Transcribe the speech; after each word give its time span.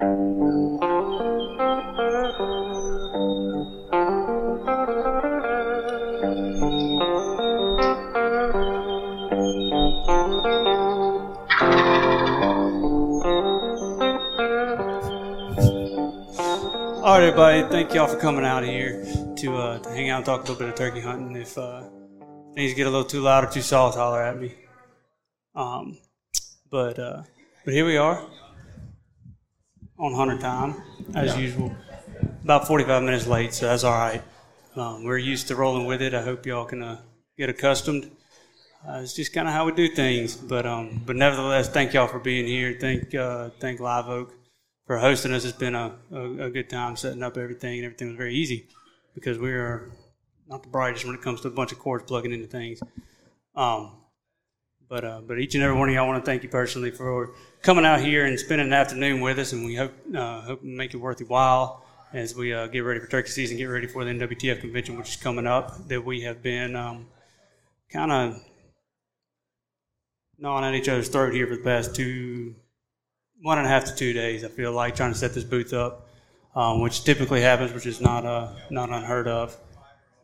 All 0.00 0.06
right, 17.04 17.22
everybody. 17.22 17.62
Thank 17.68 17.92
y'all 17.92 18.06
for 18.06 18.16
coming 18.16 18.46
out 18.46 18.64
here 18.64 19.04
to 19.36 19.56
uh, 19.56 19.78
to 19.80 19.88
hang 19.90 20.08
out 20.08 20.16
and 20.16 20.24
talk 20.24 20.38
a 20.38 20.42
little 20.44 20.56
bit 20.56 20.70
of 20.70 20.76
turkey 20.76 21.00
hunting. 21.00 21.36
If 21.36 21.58
uh, 21.58 21.82
things 22.54 22.72
get 22.72 22.86
a 22.86 22.90
little 22.90 23.04
too 23.04 23.20
loud 23.20 23.44
or 23.44 23.50
too 23.50 23.60
soft, 23.60 23.98
holler 23.98 24.22
at 24.22 24.40
me. 24.40 24.54
Um, 25.54 25.98
but 26.70 26.98
uh, 26.98 27.24
but 27.66 27.74
here 27.74 27.84
we 27.84 27.98
are 27.98 28.26
on 30.00 30.14
hunter 30.14 30.38
time 30.38 30.82
as 31.14 31.36
usual. 31.36 31.74
About 32.42 32.66
45 32.66 33.02
minutes 33.02 33.26
late, 33.26 33.52
so 33.52 33.66
that's 33.66 33.84
all 33.84 33.96
right. 33.96 34.22
Um, 34.74 35.04
we're 35.04 35.18
used 35.18 35.48
to 35.48 35.56
rolling 35.56 35.84
with 35.84 36.00
it. 36.00 36.14
I 36.14 36.22
hope 36.22 36.46
y'all 36.46 36.64
can 36.64 36.82
uh, 36.82 37.00
get 37.36 37.50
accustomed. 37.50 38.10
Uh, 38.86 39.00
it's 39.02 39.12
just 39.14 39.34
kind 39.34 39.46
of 39.46 39.52
how 39.52 39.66
we 39.66 39.72
do 39.72 39.88
things. 39.88 40.36
But 40.36 40.64
um, 40.64 41.02
but 41.04 41.16
nevertheless, 41.16 41.68
thank 41.68 41.92
y'all 41.92 42.06
for 42.06 42.18
being 42.18 42.46
here. 42.46 42.76
Thank 42.80 43.14
uh, 43.14 43.50
thank 43.60 43.78
Live 43.78 44.08
Oak 44.08 44.32
for 44.86 44.98
hosting 44.98 45.32
us. 45.32 45.44
It's 45.44 45.56
been 45.56 45.74
a, 45.74 45.94
a, 46.12 46.46
a 46.46 46.50
good 46.50 46.70
time 46.70 46.96
setting 46.96 47.22
up 47.22 47.36
everything, 47.36 47.78
and 47.78 47.84
everything 47.84 48.08
was 48.08 48.16
very 48.16 48.34
easy 48.34 48.68
because 49.14 49.38
we 49.38 49.52
are 49.52 49.90
not 50.48 50.62
the 50.62 50.68
brightest 50.70 51.04
when 51.04 51.14
it 51.14 51.20
comes 51.20 51.42
to 51.42 51.48
a 51.48 51.50
bunch 51.50 51.72
of 51.72 51.78
cords 51.78 52.04
plugging 52.04 52.32
into 52.32 52.46
things. 52.46 52.80
Um, 53.54 53.99
but 54.90 55.04
uh, 55.04 55.20
but 55.26 55.38
each 55.38 55.54
and 55.54 55.62
every 55.62 55.76
one 55.76 55.88
of 55.88 55.94
y'all 55.94 56.06
want 56.06 56.22
to 56.22 56.28
thank 56.28 56.42
you 56.42 56.48
personally 56.48 56.90
for 56.90 57.30
coming 57.62 57.86
out 57.86 58.00
here 58.00 58.26
and 58.26 58.38
spending 58.38 58.66
an 58.66 58.72
afternoon 58.72 59.20
with 59.20 59.38
us, 59.38 59.52
and 59.52 59.64
we 59.64 59.76
hope 59.76 59.92
uh, 60.14 60.42
hope 60.42 60.62
make 60.62 60.92
it 60.92 60.98
worth 60.98 61.20
your 61.20 61.28
while 61.28 61.86
as 62.12 62.34
we 62.34 62.52
uh, 62.52 62.66
get 62.66 62.80
ready 62.80 62.98
for 62.98 63.06
turkey 63.06 63.30
season, 63.30 63.56
get 63.56 63.66
ready 63.66 63.86
for 63.86 64.04
the 64.04 64.10
NWTF 64.10 64.60
convention, 64.60 64.98
which 64.98 65.10
is 65.10 65.16
coming 65.16 65.46
up. 65.46 65.86
That 65.86 66.04
we 66.04 66.22
have 66.22 66.42
been 66.42 66.74
um, 66.74 67.06
kind 67.90 68.10
of 68.10 68.42
gnawing 70.38 70.64
at 70.64 70.74
each 70.74 70.88
other's 70.88 71.08
throat 71.08 71.32
here 71.32 71.46
for 71.46 71.54
the 71.54 71.62
past 71.62 71.94
two, 71.94 72.56
one 73.42 73.58
and 73.58 73.68
a 73.68 73.70
half 73.70 73.84
to 73.84 73.94
two 73.94 74.12
days. 74.12 74.44
I 74.44 74.48
feel 74.48 74.72
like 74.72 74.96
trying 74.96 75.12
to 75.12 75.18
set 75.18 75.34
this 75.34 75.44
booth 75.44 75.72
up, 75.72 76.08
um, 76.56 76.80
which 76.80 77.04
typically 77.04 77.42
happens, 77.42 77.72
which 77.72 77.86
is 77.86 78.00
not 78.00 78.26
uh, 78.26 78.48
not 78.70 78.90
unheard 78.90 79.28
of. 79.28 79.56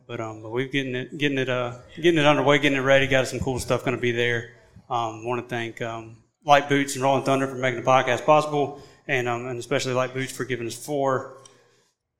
But 0.07 0.21
um, 0.21 0.41
but 0.41 0.51
we're 0.51 0.67
getting 0.67 0.95
it 0.95 1.17
getting 1.17 1.37
it 1.37 1.49
uh 1.49 1.79
getting 1.97 2.17
it 2.17 2.25
underway, 2.25 2.59
getting 2.59 2.77
it 2.77 2.81
ready. 2.81 3.07
Got 3.07 3.27
some 3.27 3.39
cool 3.41 3.59
stuff 3.59 3.83
going 3.83 3.95
to 3.95 4.01
be 4.01 4.13
there. 4.13 4.53
Um, 4.89 5.25
want 5.25 5.43
to 5.43 5.49
thank 5.49 5.81
um, 5.81 6.17
Lite 6.45 6.69
Boots 6.69 6.95
and 6.95 7.03
Rolling 7.03 7.25
Thunder 7.25 7.45
for 7.45 7.55
making 7.55 7.81
the 7.81 7.85
podcast 7.85 8.25
possible, 8.25 8.81
and 9.05 9.27
um, 9.27 9.47
and 9.47 9.59
especially 9.59 9.93
Lite 9.93 10.13
Boots 10.13 10.31
for 10.31 10.45
giving 10.45 10.65
us 10.65 10.75
four. 10.75 11.37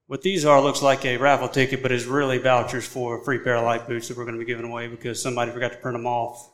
What 0.08 0.22
these 0.22 0.46
are 0.46 0.62
looks 0.62 0.82
like 0.82 1.06
a 1.06 1.18
raffle 1.18 1.48
ticket, 1.48 1.82
but 1.82 1.92
is 1.94 2.06
really 2.06 2.38
vouchers 2.38 2.86
for 2.86 3.20
a 3.20 3.24
free 3.24 3.40
pair 3.40 3.56
of 3.56 3.64
Lite 3.64 3.88
Boots 3.88 4.10
that 4.10 4.18
we're 4.18 4.26
going 4.26 4.36
to 4.36 4.40
be 4.40 4.46
giving 4.46 4.70
away 4.70 4.88
because 4.88 5.22
somebody 5.22 5.52
forgot 5.52 5.72
to 5.72 5.78
print 5.78 5.98
them 5.98 6.06
off, 6.06 6.50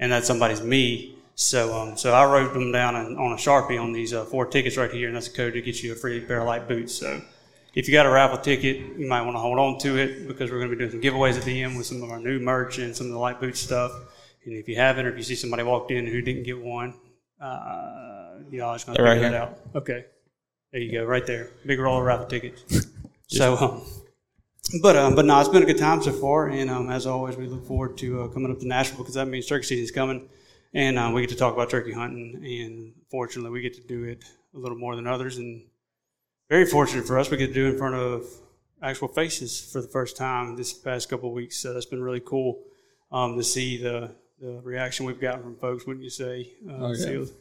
and 0.00 0.10
that 0.10 0.24
somebody's 0.24 0.62
me. 0.62 1.16
So, 1.36 1.74
um, 1.74 1.96
so 1.96 2.12
I 2.12 2.24
wrote 2.24 2.52
them 2.52 2.70
down 2.70 2.94
on, 2.94 3.16
on 3.16 3.32
a 3.32 3.36
sharpie 3.36 3.80
on 3.80 3.92
these 3.92 4.12
uh, 4.12 4.24
four 4.24 4.46
tickets 4.46 4.76
right 4.76 4.90
here, 4.90 5.08
and 5.08 5.16
that's 5.16 5.26
a 5.28 5.32
code 5.32 5.54
to 5.54 5.62
get 5.62 5.82
you 5.82 5.92
a 5.92 5.96
free 5.96 6.20
pair 6.20 6.40
of 6.40 6.46
Lite 6.46 6.68
Boots. 6.68 6.94
So, 6.94 7.20
if 7.74 7.88
you 7.88 7.92
got 7.92 8.06
a 8.06 8.10
raffle 8.10 8.38
ticket, 8.38 8.76
you 8.98 9.08
might 9.08 9.22
want 9.22 9.34
to 9.34 9.40
hold 9.40 9.58
on 9.58 9.78
to 9.80 9.96
it 9.96 10.28
because 10.28 10.50
we're 10.50 10.58
going 10.58 10.70
to 10.70 10.76
be 10.76 10.80
doing 10.80 10.90
some 10.90 11.00
giveaways 11.00 11.36
at 11.36 11.42
the 11.42 11.62
end 11.62 11.76
with 11.76 11.86
some 11.86 12.02
of 12.02 12.10
our 12.10 12.20
new 12.20 12.38
merch 12.38 12.78
and 12.78 12.94
some 12.94 13.06
of 13.06 13.12
the 13.12 13.18
Lite 13.18 13.40
Boot 13.40 13.56
stuff. 13.56 13.92
And 14.44 14.54
if 14.54 14.68
you 14.68 14.76
haven't, 14.76 15.06
or 15.06 15.10
if 15.10 15.16
you 15.16 15.22
see 15.24 15.34
somebody 15.34 15.62
walked 15.62 15.90
in 15.90 16.06
who 16.06 16.20
didn't 16.20 16.44
get 16.44 16.60
one, 16.62 16.94
uh, 17.40 18.38
y'all 18.50 18.74
just 18.74 18.86
going 18.86 18.96
to 18.96 19.02
figure 19.02 19.04
right 19.04 19.20
that 19.20 19.34
out. 19.34 19.58
Okay, 19.74 20.04
there 20.72 20.80
you 20.80 20.92
go, 20.92 21.04
right 21.04 21.26
there, 21.26 21.50
big 21.66 21.78
roll 21.78 21.98
of 21.98 22.04
raffle 22.04 22.26
tickets. 22.26 22.86
so, 23.26 23.56
um, 23.56 23.82
but 24.82 24.96
um, 24.96 25.14
but 25.14 25.24
no, 25.24 25.40
it's 25.40 25.48
been 25.48 25.62
a 25.62 25.66
good 25.66 25.78
time 25.78 26.02
so 26.02 26.12
far, 26.12 26.48
and 26.48 26.70
um, 26.70 26.90
as 26.90 27.06
always, 27.06 27.36
we 27.36 27.46
look 27.46 27.66
forward 27.66 27.96
to 27.98 28.22
uh, 28.22 28.28
coming 28.28 28.52
up 28.52 28.60
to 28.60 28.68
Nashville 28.68 28.98
because 28.98 29.14
that 29.14 29.26
means 29.26 29.46
turkey 29.46 29.64
season's 29.64 29.90
coming, 29.90 30.28
and 30.74 30.98
uh, 30.98 31.10
we 31.12 31.22
get 31.22 31.30
to 31.30 31.36
talk 31.36 31.54
about 31.54 31.70
turkey 31.70 31.92
hunting, 31.92 32.40
and 32.44 32.92
fortunately, 33.10 33.50
we 33.50 33.62
get 33.62 33.74
to 33.74 33.82
do 33.82 34.04
it 34.04 34.24
a 34.54 34.58
little 34.58 34.78
more 34.78 34.94
than 34.94 35.06
others, 35.06 35.38
and 35.38 35.62
very 36.54 36.66
fortunate 36.66 37.04
for 37.04 37.18
us, 37.18 37.28
we 37.30 37.36
get 37.36 37.48
to 37.48 37.52
do 37.52 37.66
it 37.66 37.70
in 37.70 37.78
front 37.78 37.96
of 37.96 38.24
actual 38.80 39.08
faces 39.08 39.60
for 39.72 39.82
the 39.82 39.88
first 39.88 40.16
time 40.16 40.54
this 40.54 40.72
past 40.72 41.08
couple 41.10 41.28
of 41.30 41.34
weeks. 41.34 41.56
So 41.56 41.74
that's 41.74 41.84
been 41.86 42.00
really 42.00 42.20
cool 42.24 42.62
um, 43.10 43.36
to 43.36 43.42
see 43.42 43.76
the 43.76 44.14
the 44.40 44.60
reaction 44.62 45.04
we've 45.04 45.20
gotten 45.20 45.42
from 45.42 45.56
folks. 45.56 45.84
Wouldn't 45.84 46.04
you 46.04 46.10
say, 46.10 46.52
uh, 46.68 46.72
Oh, 46.74 46.88
yeah. 46.92 47.04
Sills? 47.06 47.32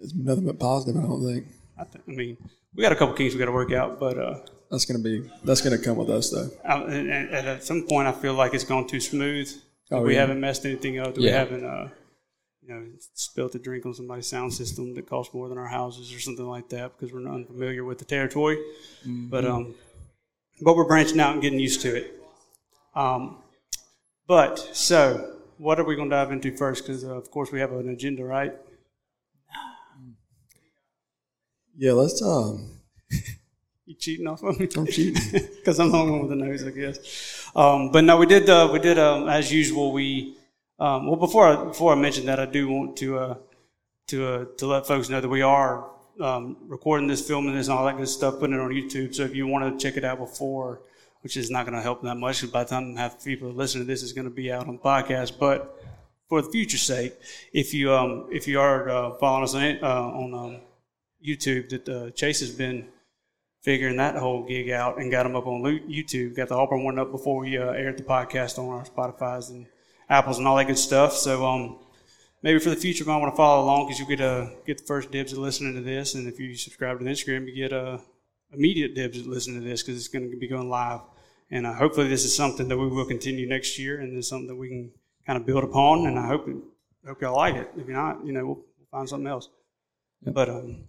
It's 0.00 0.14
nothing 0.14 0.46
but 0.46 0.60
positive. 0.60 1.02
I 1.02 1.06
don't 1.06 1.24
think 1.24 1.46
I, 1.76 1.82
th- 1.82 2.04
I 2.06 2.10
mean, 2.12 2.36
we 2.74 2.82
got 2.82 2.92
a 2.92 2.96
couple 2.96 3.14
kinks 3.16 3.34
we 3.34 3.40
got 3.40 3.46
to 3.46 3.52
work 3.52 3.72
out, 3.72 3.98
but 3.98 4.16
uh, 4.18 4.38
that's 4.70 4.84
gonna 4.84 5.00
be 5.00 5.28
that's 5.42 5.60
gonna 5.60 5.78
come 5.78 5.96
with 5.96 6.10
us 6.10 6.30
though. 6.30 6.48
I, 6.64 6.74
and, 6.82 7.10
and 7.10 7.48
at 7.54 7.64
some 7.64 7.88
point, 7.88 8.06
I 8.06 8.12
feel 8.12 8.34
like 8.34 8.54
it's 8.54 8.68
gone 8.72 8.86
too 8.86 9.00
smooth. 9.00 9.50
Oh, 9.90 10.02
we 10.02 10.14
yeah. 10.14 10.20
haven't 10.20 10.38
messed 10.38 10.64
anything 10.64 11.00
up. 11.00 11.16
We 11.16 11.26
haven't, 11.26 11.64
uh, 11.64 11.88
you 12.68 12.74
know, 12.74 12.86
spilled 13.14 13.54
a 13.54 13.58
drink 13.58 13.86
on 13.86 13.94
somebody's 13.94 14.26
sound 14.26 14.52
system 14.52 14.94
that 14.94 15.06
costs 15.06 15.32
more 15.32 15.48
than 15.48 15.56
our 15.56 15.66
houses 15.66 16.12
or 16.12 16.20
something 16.20 16.46
like 16.46 16.68
that 16.68 16.92
because 16.96 17.12
we're 17.12 17.20
not 17.20 17.34
unfamiliar 17.34 17.82
with 17.82 17.98
the 17.98 18.04
territory. 18.04 18.58
But 19.30 19.46
um, 19.46 19.74
but 20.60 20.76
we're 20.76 20.86
branching 20.86 21.18
out 21.18 21.32
and 21.32 21.40
getting 21.40 21.58
used 21.58 21.80
to 21.82 21.96
it. 21.96 22.20
Um, 22.94 23.38
but 24.26 24.58
so, 24.76 25.36
what 25.56 25.80
are 25.80 25.84
we 25.84 25.96
going 25.96 26.10
to 26.10 26.16
dive 26.16 26.30
into 26.30 26.54
first? 26.54 26.86
Because 26.86 27.04
uh, 27.04 27.14
of 27.14 27.30
course 27.30 27.50
we 27.50 27.60
have 27.60 27.72
an 27.72 27.88
agenda, 27.88 28.24
right? 28.24 28.54
Yeah, 31.80 31.92
let's 31.92 32.20
um. 32.22 32.80
You 33.86 33.94
cheating 33.94 34.26
off 34.26 34.42
of 34.42 34.60
me? 34.60 34.68
I'm 34.76 34.86
cheating. 34.86 35.14
because 35.56 35.80
I'm 35.80 35.90
the 35.90 35.96
only 35.96 36.12
one 36.12 36.22
with 36.22 36.32
a 36.32 36.36
nose, 36.36 36.62
I 36.62 36.70
guess. 36.72 37.48
Um, 37.56 37.90
but 37.90 38.04
no, 38.04 38.18
we 38.18 38.26
did. 38.26 38.50
Uh, 38.50 38.68
we 38.70 38.80
did 38.80 38.98
um, 38.98 39.28
as 39.30 39.50
usual. 39.50 39.92
We 39.92 40.37
um, 40.78 41.06
well 41.06 41.16
before 41.16 41.46
I, 41.46 41.64
before 41.64 41.92
I 41.92 41.96
mention 41.96 42.26
that, 42.26 42.38
I 42.38 42.46
do 42.46 42.68
want 42.68 42.96
to 42.98 43.18
uh, 43.18 43.34
to 44.08 44.26
uh, 44.26 44.44
to 44.58 44.66
let 44.66 44.86
folks 44.86 45.08
know 45.08 45.20
that 45.20 45.28
we 45.28 45.42
are 45.42 45.90
um, 46.20 46.56
recording 46.66 47.06
this, 47.06 47.26
filming 47.26 47.54
this, 47.54 47.68
and 47.68 47.78
all 47.78 47.84
that 47.86 47.96
good 47.96 48.08
stuff, 48.08 48.38
putting 48.38 48.56
it 48.56 48.60
on 48.60 48.70
YouTube. 48.70 49.14
So 49.14 49.22
if 49.24 49.34
you 49.34 49.46
want 49.46 49.78
to 49.78 49.82
check 49.82 49.96
it 49.96 50.04
out 50.04 50.18
before, 50.18 50.82
which 51.22 51.36
is 51.36 51.50
not 51.50 51.64
going 51.64 51.76
to 51.76 51.82
help 51.82 52.02
that 52.02 52.16
much, 52.16 52.50
by 52.50 52.64
the 52.64 52.70
time 52.70 52.96
half 52.96 53.18
the 53.18 53.24
people 53.24 53.48
that 53.48 53.56
listen 53.56 53.80
to 53.80 53.86
this 53.86 54.02
is 54.02 54.12
going 54.12 54.24
to 54.24 54.34
be 54.34 54.52
out 54.52 54.66
on 54.66 54.74
the 54.76 54.82
podcast, 54.82 55.38
but 55.38 55.80
for 56.28 56.42
the 56.42 56.50
future's 56.50 56.82
sake, 56.82 57.14
if 57.52 57.72
you 57.72 57.92
um, 57.92 58.26
if 58.30 58.46
you 58.46 58.60
are 58.60 58.88
uh, 58.88 59.10
following 59.18 59.44
us 59.44 59.54
on 59.54 59.78
uh, 59.82 59.86
on 59.86 60.34
um, 60.34 60.60
YouTube, 61.26 61.68
that 61.70 61.88
uh, 61.88 62.10
Chase 62.10 62.40
has 62.40 62.50
been 62.50 62.86
figuring 63.62 63.96
that 63.96 64.14
whole 64.14 64.44
gig 64.44 64.70
out 64.70 64.98
and 64.98 65.10
got 65.10 65.24
them 65.24 65.36
up 65.36 65.46
on 65.46 65.62
YouTube. 65.62 66.36
Got 66.36 66.48
the 66.48 66.54
Auburn 66.54 66.84
one 66.84 66.98
up 66.98 67.10
before 67.10 67.40
we 67.40 67.58
uh, 67.58 67.72
aired 67.72 67.98
the 67.98 68.04
podcast 68.04 68.58
on 68.58 68.68
our 68.68 68.84
Spotify's 68.84 69.50
and 69.50 69.66
Apples 70.08 70.38
and 70.38 70.46
all 70.46 70.56
that 70.56 70.66
good 70.66 70.78
stuff. 70.78 71.14
So 71.14 71.46
um, 71.46 71.78
maybe 72.42 72.58
for 72.58 72.70
the 72.70 72.76
future, 72.76 73.04
you 73.04 73.10
might 73.10 73.18
want 73.18 73.32
to 73.32 73.36
follow 73.36 73.64
along 73.64 73.86
because 73.86 74.00
you 74.00 74.06
get 74.06 74.20
uh, 74.20 74.46
get 74.66 74.78
the 74.78 74.84
first 74.84 75.10
dibs 75.10 75.32
at 75.32 75.38
listening 75.38 75.74
to 75.74 75.80
this, 75.80 76.14
and 76.14 76.26
if 76.28 76.38
you 76.38 76.54
subscribe 76.54 76.98
to 76.98 77.04
the 77.04 77.10
Instagram, 77.10 77.46
you 77.46 77.54
get 77.54 77.72
uh, 77.72 77.98
immediate 78.52 78.94
dibs 78.94 79.18
at 79.18 79.26
listening 79.26 79.60
to 79.60 79.66
this 79.66 79.82
because 79.82 79.98
it's 79.98 80.08
going 80.08 80.30
to 80.30 80.36
be 80.36 80.48
going 80.48 80.68
live. 80.68 81.00
And 81.50 81.66
uh, 81.66 81.72
hopefully, 81.72 82.08
this 82.08 82.24
is 82.24 82.36
something 82.36 82.68
that 82.68 82.76
we 82.76 82.88
will 82.88 83.06
continue 83.06 83.48
next 83.48 83.78
year, 83.78 84.00
and 84.00 84.16
it's 84.16 84.28
something 84.28 84.48
that 84.48 84.56
we 84.56 84.68
can 84.68 84.90
kind 85.26 85.38
of 85.38 85.46
build 85.46 85.64
upon. 85.64 86.06
And 86.06 86.18
I 86.18 86.26
hope 86.26 86.48
hope 87.06 87.20
y'all 87.22 87.36
like 87.36 87.54
it. 87.54 87.70
If 87.76 87.86
you're 87.86 87.96
not, 87.96 88.24
you 88.24 88.32
know, 88.32 88.46
we'll, 88.46 88.64
find 88.90 89.06
something 89.06 89.26
else. 89.26 89.50
But 90.22 90.48
um, 90.48 90.84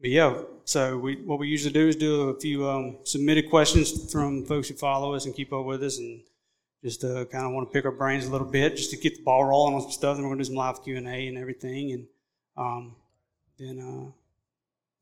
but 0.00 0.10
yeah, 0.10 0.42
so 0.64 0.96
we 0.96 1.16
what 1.16 1.38
we 1.38 1.48
usually 1.48 1.72
do 1.72 1.88
is 1.88 1.96
do 1.96 2.28
a 2.28 2.38
few 2.38 2.68
um, 2.68 2.98
submitted 3.04 3.50
questions 3.50 4.12
from 4.12 4.44
folks 4.44 4.68
who 4.68 4.74
follow 4.74 5.14
us 5.14 5.26
and 5.26 5.34
keep 5.34 5.52
up 5.52 5.64
with 5.64 5.82
us, 5.82 5.98
and 5.98 6.22
just 6.84 7.02
uh, 7.02 7.24
kind 7.24 7.46
of 7.46 7.52
want 7.52 7.66
to 7.66 7.72
pick 7.72 7.86
our 7.86 7.90
brains 7.90 8.26
a 8.26 8.30
little 8.30 8.46
bit, 8.46 8.76
just 8.76 8.90
to 8.90 8.96
get 8.98 9.16
the 9.16 9.22
ball 9.22 9.44
rolling 9.44 9.74
on 9.74 9.80
some 9.80 9.90
stuff. 9.90 10.16
And 10.16 10.24
we're 10.24 10.32
gonna 10.32 10.42
do 10.42 10.44
some 10.44 10.54
live 10.54 10.84
Q 10.84 10.98
and 10.98 11.08
A 11.08 11.28
and 11.28 11.38
everything, 11.38 11.92
and 11.92 12.06
um, 12.58 12.96
then 13.58 13.80
uh, 13.80 14.12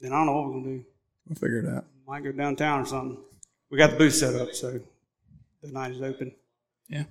then 0.01 0.13
I 0.13 0.17
don't 0.17 0.27
know 0.27 0.33
what 0.33 0.47
we're 0.47 0.53
gonna 0.53 0.77
do. 0.77 0.85
We'll 1.29 1.37
figure 1.37 1.59
it 1.59 1.69
out. 1.69 1.85
Might 2.07 2.23
go 2.23 2.33
downtown 2.33 2.81
or 2.81 2.87
something. 2.87 3.19
We 3.69 3.79
got 3.79 3.91
the 3.91 3.97
booth 3.97 4.15
set 4.15 4.35
up, 4.35 4.55
so 4.55 4.81
the 5.63 5.73
night 5.73 5.91
is 5.91 6.03
open. 6.03 6.33
Yeah. 6.89 7.05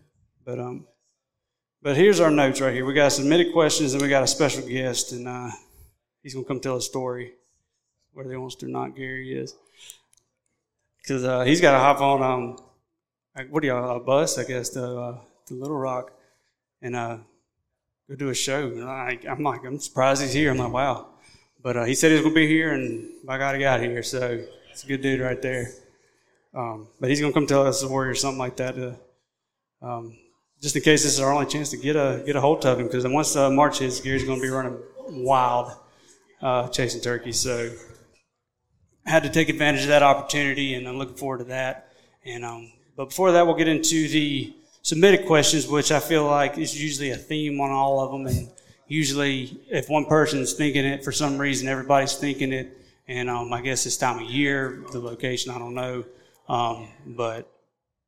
But 0.46 0.60
um, 0.60 0.88
but 1.82 1.98
here's 1.98 2.22
our 2.22 2.32
notes 2.32 2.62
right 2.62 2.74
here. 2.74 2.86
We 2.86 2.94
got 2.94 3.12
submitted 3.12 3.52
questions, 3.52 3.94
and 3.94 4.02
we 4.02 4.08
got 4.08 4.24
a 4.24 4.28
special 4.28 4.66
guest, 4.66 5.12
and 5.12 5.28
uh, 5.28 5.50
he's 6.24 6.34
gonna 6.34 6.46
come 6.46 6.62
tell 6.62 6.78
a 6.78 6.82
story. 6.82 7.34
Whether 8.14 8.32
he 8.32 8.38
wants 8.38 8.56
to 8.56 8.66
or 8.66 8.70
not, 8.70 8.96
Gary 8.96 9.34
is, 9.34 9.56
because 10.98 11.24
uh, 11.24 11.42
he's 11.42 11.62
got 11.62 11.72
to 11.72 11.80
hop 11.80 12.02
on 12.02 12.22
um, 12.22 12.58
what 13.50 13.62
do 13.62 13.68
y'all 13.68 13.98
a 13.98 14.00
bus? 14.00 14.38
I 14.38 14.44
guess 14.44 14.70
to 14.70 14.86
uh, 14.86 15.18
Little 15.50 15.78
Rock, 15.78 16.12
and 16.82 16.96
uh, 16.96 17.18
go 18.10 18.16
do 18.16 18.30
a 18.30 18.34
show. 18.36 18.68
And 18.68 18.84
I, 18.84 19.18
I'm 19.30 19.44
like, 19.44 19.64
I'm 19.66 19.80
surprised 19.80 20.22
he's 20.22 20.34
here. 20.34 20.52
I'm 20.52 20.58
like, 20.58 20.72
wow. 20.72 21.08
But 21.64 21.78
uh, 21.78 21.84
he 21.84 21.94
said 21.94 22.10
he 22.10 22.16
was 22.16 22.24
gonna 22.24 22.36
be 22.36 22.48
here, 22.48 22.74
and 22.74 23.10
by 23.26 23.38
God, 23.38 23.56
he 23.56 23.62
got 23.62 23.80
here. 23.80 24.04
So 24.04 24.44
it's 24.72 24.84
a 24.84 24.88
good 24.88 25.02
dude 25.02 25.22
right 25.22 25.42
there. 25.42 25.72
Um, 26.54 26.88
but 27.00 27.10
he's 27.10 27.22
gonna 27.22 27.34
come 27.34 27.48
tell 27.48 27.66
us 27.68 27.82
a 27.82 27.86
story 27.88 28.10
or 28.10 28.16
something 28.16 28.40
like 28.40 28.58
that. 28.58 28.76
To, 28.76 28.96
um, 29.82 30.18
just 30.62 30.76
in 30.76 30.82
case 30.82 31.04
this 31.04 31.14
is 31.14 31.20
our 31.20 31.34
only 31.34 31.46
chance 31.48 31.70
to 31.70 31.78
get 31.78 31.96
a 31.96 32.24
get 32.26 32.36
a 32.36 32.42
hold 32.42 32.66
of 32.66 32.80
him, 32.80 32.88
because 32.88 33.08
once 33.08 33.36
uh, 33.36 33.50
March 33.50 33.80
hits, 33.80 34.00
Gary's 34.02 34.24
gonna 34.24 34.42
be 34.42 34.50
running 34.50 34.78
wild. 35.10 35.72
uh, 36.42 36.68
chasing 36.70 37.02
turkeys. 37.02 37.40
So 37.40 37.72
I 39.06 39.10
had 39.10 39.24
to 39.24 39.30
take 39.30 39.50
advantage 39.50 39.84
of 39.84 39.90
that 39.90 40.04
opportunity, 40.04 40.74
and 40.74 40.88
I'm 40.88 40.98
looking 40.98 41.16
forward 41.16 41.40
to 41.40 41.44
that. 41.46 41.92
And 42.26 42.44
um, 42.46 42.72
but 43.02 43.10
before 43.10 43.32
that, 43.32 43.48
we'll 43.48 43.56
get 43.56 43.68
into 43.68 44.08
the 44.10 44.54
submitted 44.84 45.26
questions, 45.26 45.68
which 45.68 45.92
I 45.92 46.00
feel 46.00 46.24
like 46.24 46.60
is 46.60 46.80
usually 46.80 47.10
a 47.10 47.18
theme 47.18 47.60
on 47.60 47.72
all 47.72 48.00
of 48.00 48.12
them. 48.12 48.28
And 48.28 48.48
usually, 48.88 49.60
if 49.72 49.90
one 49.90 50.06
person's 50.06 50.54
thinking 50.54 50.86
it 50.86 51.04
for 51.04 51.12
some 51.12 51.40
reason, 51.40 51.68
everybody's 51.68 52.14
thinking 52.14 52.54
it. 52.54 52.78
And 53.08 53.28
um, 53.28 53.52
I 53.54 53.62
guess 53.62 53.86
this 53.86 53.98
time 53.98 54.24
of 54.24 54.30
year, 54.30 54.84
the 54.92 55.00
location, 55.00 55.52
I 55.52 55.58
don't 55.58 55.74
know. 55.74 56.06
Um, 56.48 56.90
but 57.08 57.52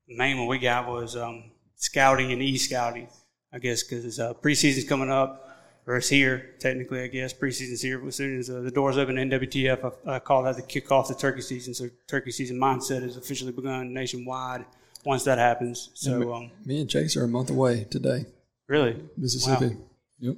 the 0.07 0.15
main 0.15 0.37
one 0.37 0.45
we 0.45 0.59
got 0.59 0.87
was 0.87 1.15
um, 1.15 1.45
scouting 1.75 2.31
and 2.31 2.43
e-scouting, 2.43 3.07
I 3.51 3.57
guess, 3.57 3.81
because 3.81 4.19
uh, 4.19 4.35
preseason's 4.35 4.87
coming 4.87 5.09
up, 5.09 5.57
or 5.87 5.97
it's 5.97 6.09
here 6.09 6.51
technically. 6.59 7.01
I 7.01 7.07
guess 7.07 7.33
preseason's 7.33 7.81
here. 7.81 8.05
As 8.07 8.15
soon 8.15 8.37
as 8.37 8.47
uh, 8.47 8.61
the 8.61 8.69
doors 8.69 8.99
open, 8.99 9.15
NWTF, 9.15 9.91
I, 10.05 10.17
I 10.17 10.19
call 10.19 10.43
that 10.43 10.55
the 10.55 10.61
kick 10.61 10.91
off 10.91 11.07
the 11.07 11.15
turkey 11.15 11.41
season. 11.41 11.73
So 11.73 11.89
turkey 12.07 12.29
season 12.29 12.59
mindset 12.59 13.01
has 13.01 13.17
officially 13.17 13.51
begun 13.51 13.91
nationwide 13.91 14.65
once 15.05 15.23
that 15.25 15.37
happens. 15.37 15.89
So 15.93 16.33
um, 16.33 16.51
Me 16.65 16.79
and 16.81 16.89
Chase 16.89 17.15
are 17.17 17.23
a 17.23 17.27
month 17.27 17.49
away 17.49 17.85
today, 17.89 18.25
really, 18.67 19.01
Mississippi. 19.17 19.77
Yep. 20.19 20.35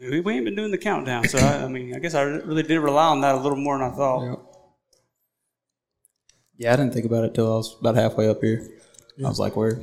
we, 0.00 0.20
we 0.20 0.34
ain't 0.34 0.44
been 0.44 0.54
doing 0.56 0.70
the 0.70 0.78
countdown. 0.78 1.26
So 1.28 1.38
I, 1.38 1.64
I 1.64 1.68
mean, 1.68 1.94
I 1.94 1.98
guess 1.98 2.14
I 2.14 2.22
really 2.22 2.62
did 2.62 2.78
rely 2.80 3.06
on 3.08 3.20
that 3.22 3.34
a 3.34 3.38
little 3.38 3.58
more 3.58 3.78
than 3.78 3.90
I 3.90 3.94
thought. 3.94 4.24
Yep. 4.28 4.38
Yeah, 6.58 6.72
I 6.74 6.76
didn't 6.76 6.92
think 6.92 7.06
about 7.06 7.24
it 7.24 7.32
till 7.34 7.50
I 7.50 7.56
was 7.56 7.76
about 7.80 7.94
halfway 7.94 8.28
up 8.28 8.42
here. 8.42 8.68
I 9.24 9.28
was 9.28 9.38
like, 9.38 9.56
where? 9.56 9.80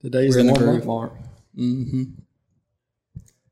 Today's 0.00 0.34
We're 0.34 0.40
in 0.40 0.46
the 0.48 0.52
the 0.54 0.58
one 0.60 0.64
groove. 0.64 0.74
month 0.74 0.86
mark. 0.86 1.12
Mm-hmm. 1.56 2.02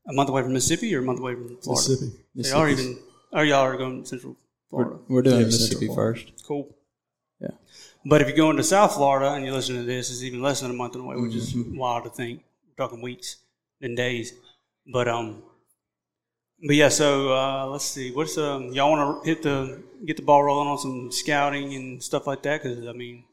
A 0.09 0.13
month 0.13 0.29
away 0.29 0.43
from 0.43 0.53
Mississippi 0.53 0.93
or 0.93 0.99
a 0.99 1.01
month 1.01 1.19
away 1.19 1.33
from 1.35 1.57
Florida. 1.61 1.89
Mississippi. 1.89 2.17
So 2.41 2.49
y'all 2.49 2.59
are 2.65 2.69
even. 2.69 2.99
Oh, 3.33 3.41
y'all 3.41 3.59
are 3.61 3.77
going 3.77 4.03
to 4.03 4.07
Central 4.07 4.35
Florida. 4.69 4.97
We're, 5.07 5.15
we're 5.15 5.21
doing 5.21 5.39
Yeah, 5.39 5.45
Mississippi 5.45 5.87
first. 5.93 6.31
Cool. 6.45 6.74
Yeah. 8.05 8.09
But 8.09 8.21
if 8.21 8.27
you're 8.27 8.37
going 8.37 8.57
to 8.57 8.63
South 8.63 8.93
Florida 8.93 9.33
and 9.33 9.45
you 9.45 9.51
listen 9.51 9.75
to 9.75 9.83
this, 9.83 10.09
it's 10.11 10.23
even 10.23 10.41
less 10.41 10.61
than 10.61 10.71
a 10.71 10.73
month 10.73 10.95
away, 10.95 11.15
which 11.17 11.35
is 11.35 11.53
Mm-hmm. 11.53 11.77
wild 11.77 12.03
to 12.05 12.09
think. 12.09 12.43
We're 12.67 12.75
talking 12.85 13.01
weeks 13.01 13.37
than 13.81 13.95
days. 13.95 14.33
But 14.93 15.07
um, 15.07 15.43
but 16.67 16.75
yeah. 16.75 16.89
So 16.89 17.33
uh, 17.33 17.65
let's 17.67 17.85
see. 17.85 18.11
What's 18.11 18.37
um, 18.37 18.71
y'all 18.73 18.91
want 18.91 19.23
to 19.23 19.29
hit 19.29 19.41
the 19.43 19.81
get 20.05 20.17
the 20.17 20.23
ball 20.23 20.43
rolling 20.43 20.67
on 20.69 20.77
some 20.77 21.11
scouting 21.11 21.73
and 21.73 22.01
stuff 22.03 22.27
like 22.27 22.43
that? 22.43 22.63
Because 22.63 22.87
I 22.87 22.93
mean, 22.93 23.23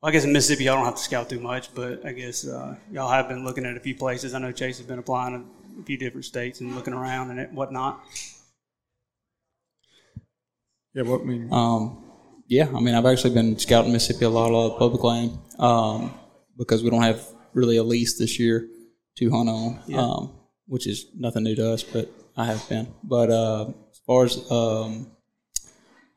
well, 0.00 0.08
I 0.08 0.12
guess 0.12 0.24
in 0.24 0.32
Mississippi 0.32 0.64
y'all 0.64 0.76
don't 0.76 0.86
have 0.86 0.96
to 0.96 1.02
scout 1.02 1.28
too 1.28 1.40
much, 1.40 1.74
but 1.74 2.04
I 2.06 2.12
guess 2.12 2.46
uh, 2.46 2.76
y'all 2.90 3.10
have 3.10 3.28
been 3.28 3.44
looking 3.44 3.66
at 3.66 3.76
a 3.76 3.80
few 3.80 3.94
places. 3.94 4.34
I 4.34 4.38
know 4.38 4.52
Chase 4.52 4.78
has 4.78 4.86
been 4.86 4.98
applying 4.98 5.34
to 5.34 5.80
a 5.80 5.84
few 5.84 5.98
different 5.98 6.24
states 6.24 6.60
and 6.60 6.74
looking 6.74 6.94
around 6.94 7.30
and 7.38 7.54
whatnot. 7.56 8.02
Yeah, 10.94 11.02
what 11.02 11.22
I 11.22 11.24
mean, 11.24 11.52
Um, 11.52 12.04
yeah, 12.46 12.68
I 12.74 12.80
mean, 12.80 12.94
I've 12.94 13.06
actually 13.06 13.34
been 13.34 13.58
scouting 13.58 13.92
Mississippi 13.92 14.24
a 14.24 14.30
lot, 14.30 14.50
a 14.50 14.56
lot 14.56 14.72
of 14.72 14.78
public 14.78 15.02
land 15.02 15.38
um, 15.58 16.12
because 16.56 16.82
we 16.82 16.90
don't 16.90 17.02
have 17.02 17.24
really 17.54 17.76
a 17.76 17.82
lease 17.82 18.18
this 18.18 18.38
year 18.38 18.68
to 19.16 19.30
hunt 19.30 19.48
on, 19.48 19.80
um, 19.94 20.32
which 20.66 20.86
is 20.86 21.06
nothing 21.14 21.44
new 21.44 21.54
to 21.56 21.72
us, 21.72 21.82
but 21.82 22.10
I 22.36 22.46
have 22.46 22.66
been. 22.68 22.92
But 23.02 23.30
uh, 23.30 23.70
as 23.90 24.00
far 24.06 24.24
as 24.24 24.50
um, 24.50 25.10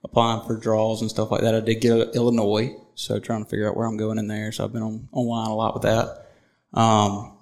applying 0.03 0.45
for 0.45 0.57
draws 0.57 1.01
and 1.01 1.09
stuff 1.09 1.31
like 1.31 1.41
that, 1.41 1.55
I 1.55 1.59
did 1.59 1.81
get 1.81 2.15
Illinois, 2.15 2.75
so 2.95 3.19
trying 3.19 3.43
to 3.43 3.49
figure 3.49 3.69
out 3.69 3.75
where 3.75 3.87
I'm 3.87 3.97
going 3.97 4.17
in 4.17 4.27
there. 4.27 4.51
So 4.51 4.63
I've 4.63 4.73
been 4.73 4.83
on 4.83 5.09
online 5.11 5.49
a 5.49 5.55
lot 5.55 5.73
with 5.73 5.83
that. 5.83 6.27
Um, 6.73 7.37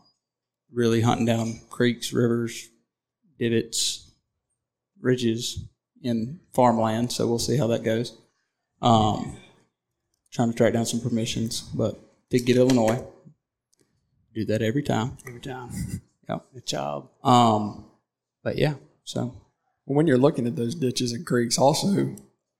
really 0.72 1.02
hunting 1.02 1.26
down 1.26 1.62
creeks, 1.70 2.14
rivers, 2.14 2.70
divots, 3.40 4.12
ridges 5.00 5.66
in 6.02 6.40
farmland. 6.54 7.12
So 7.12 7.28
we'll 7.28 7.40
see 7.40 7.58
how 7.58 7.68
that 7.68 7.84
goes. 7.84 8.18
Um, 8.84 9.38
trying 10.32 10.52
to 10.52 10.58
track 10.58 10.74
down 10.74 10.86
some 10.86 11.00
permissions, 11.02 11.62
but 11.62 12.00
did 12.30 12.46
get 12.46 12.58
Illinois. 12.58 13.04
Do 14.34 14.46
that 14.46 14.62
every 14.62 14.84
time. 14.84 15.18
Every 15.28 15.40
time, 15.40 15.70
Yep. 16.30 16.46
a 16.58 16.62
job. 16.62 17.10
Um, 17.24 17.86
but 18.44 18.58
yeah, 18.58 18.76
so 19.04 19.36
when 19.86 20.08
you're 20.08 20.18
looking 20.18 20.48
at 20.48 20.56
those 20.56 20.74
ditches 20.76 21.12
and 21.12 21.26
creeks, 21.26 21.58
also 21.58 22.16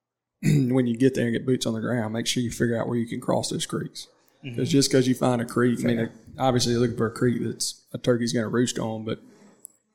when 0.44 0.86
you 0.88 0.96
get 0.96 1.16
there 1.16 1.26
and 1.26 1.34
get 1.34 1.46
boots 1.46 1.66
on 1.66 1.74
the 1.74 1.82
ground, 1.82 2.14
make 2.14 2.28
sure 2.28 2.44
you 2.44 2.52
figure 2.52 2.80
out 2.80 2.88
where 2.88 2.98
you 2.98 3.08
can 3.08 3.20
cross 3.20 3.50
those 3.50 3.66
creeks. 3.66 4.08
Because 4.44 4.70
just 4.70 4.90
because 4.92 5.08
you 5.08 5.16
find 5.16 5.42
a 5.42 5.46
creek, 5.46 5.80
I 5.80 5.84
mean, 5.88 6.10
obviously 6.38 6.74
you're 6.74 6.82
looking 6.82 6.98
for 6.98 7.08
a 7.08 7.12
creek 7.12 7.42
that's 7.42 7.82
a 7.94 7.98
turkey's 7.98 8.34
going 8.34 8.44
to 8.44 8.50
roost 8.50 8.78
on, 8.78 9.06
but 9.06 9.20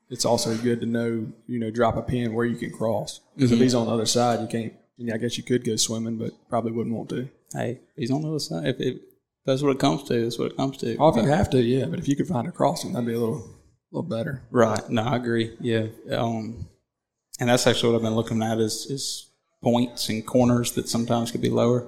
it's 0.09 0.25
also 0.25 0.55
good 0.57 0.79
to 0.79 0.87
know, 0.87 1.27
you 1.45 1.59
know, 1.59 1.69
drop 1.69 1.95
a 1.97 2.01
pin 2.01 2.33
where 2.33 2.47
you 2.47 2.55
can 2.55 2.71
cross. 2.71 3.19
Because 3.35 3.51
if 3.51 3.59
he's 3.59 3.75
on 3.75 3.85
the 3.85 3.93
other 3.93 4.07
side, 4.07 4.39
you 4.41 4.47
can't. 4.47 4.73
I, 5.13 5.17
guess 5.17 5.37
you 5.37 5.43
could 5.43 5.63
go 5.63 5.75
swimming, 5.75 6.17
but 6.17 6.31
probably 6.49 6.71
wouldn't 6.71 6.95
want 6.95 7.09
to. 7.09 7.29
hey, 7.53 7.79
he's 7.95 8.11
on 8.11 8.21
the 8.21 8.29
other 8.29 8.39
side. 8.39 8.65
If, 8.67 8.79
if 8.79 8.97
that's 9.45 9.61
what 9.61 9.71
it 9.71 9.79
comes 9.79 10.03
to, 10.09 10.21
that's 10.23 10.37
what 10.37 10.51
it 10.51 10.57
comes 10.57 10.77
to. 10.77 10.95
Oh, 10.97 11.09
if 11.09 11.15
you 11.15 11.29
have 11.29 11.49
to, 11.51 11.61
yeah. 11.61 11.85
But 11.85 11.99
if 11.99 12.07
you 12.07 12.15
could 12.15 12.27
find 12.27 12.47
a 12.47 12.51
crossing, 12.51 12.93
that'd 12.93 13.07
be 13.07 13.13
a 13.13 13.19
little, 13.19 13.47
little 13.91 14.09
better. 14.09 14.41
Right. 14.51 14.87
No, 14.89 15.03
I 15.03 15.15
agree. 15.15 15.55
Yeah. 15.59 15.87
Um, 16.11 16.67
and 17.39 17.49
that's 17.49 17.65
actually 17.65 17.93
what 17.93 17.97
I've 17.99 18.03
been 18.03 18.15
looking 18.15 18.43
at 18.43 18.59
is, 18.59 18.85
is 18.87 19.29
points 19.63 20.09
and 20.09 20.25
corners 20.25 20.73
that 20.73 20.89
sometimes 20.89 21.31
could 21.31 21.41
be 21.41 21.49
lower. 21.49 21.87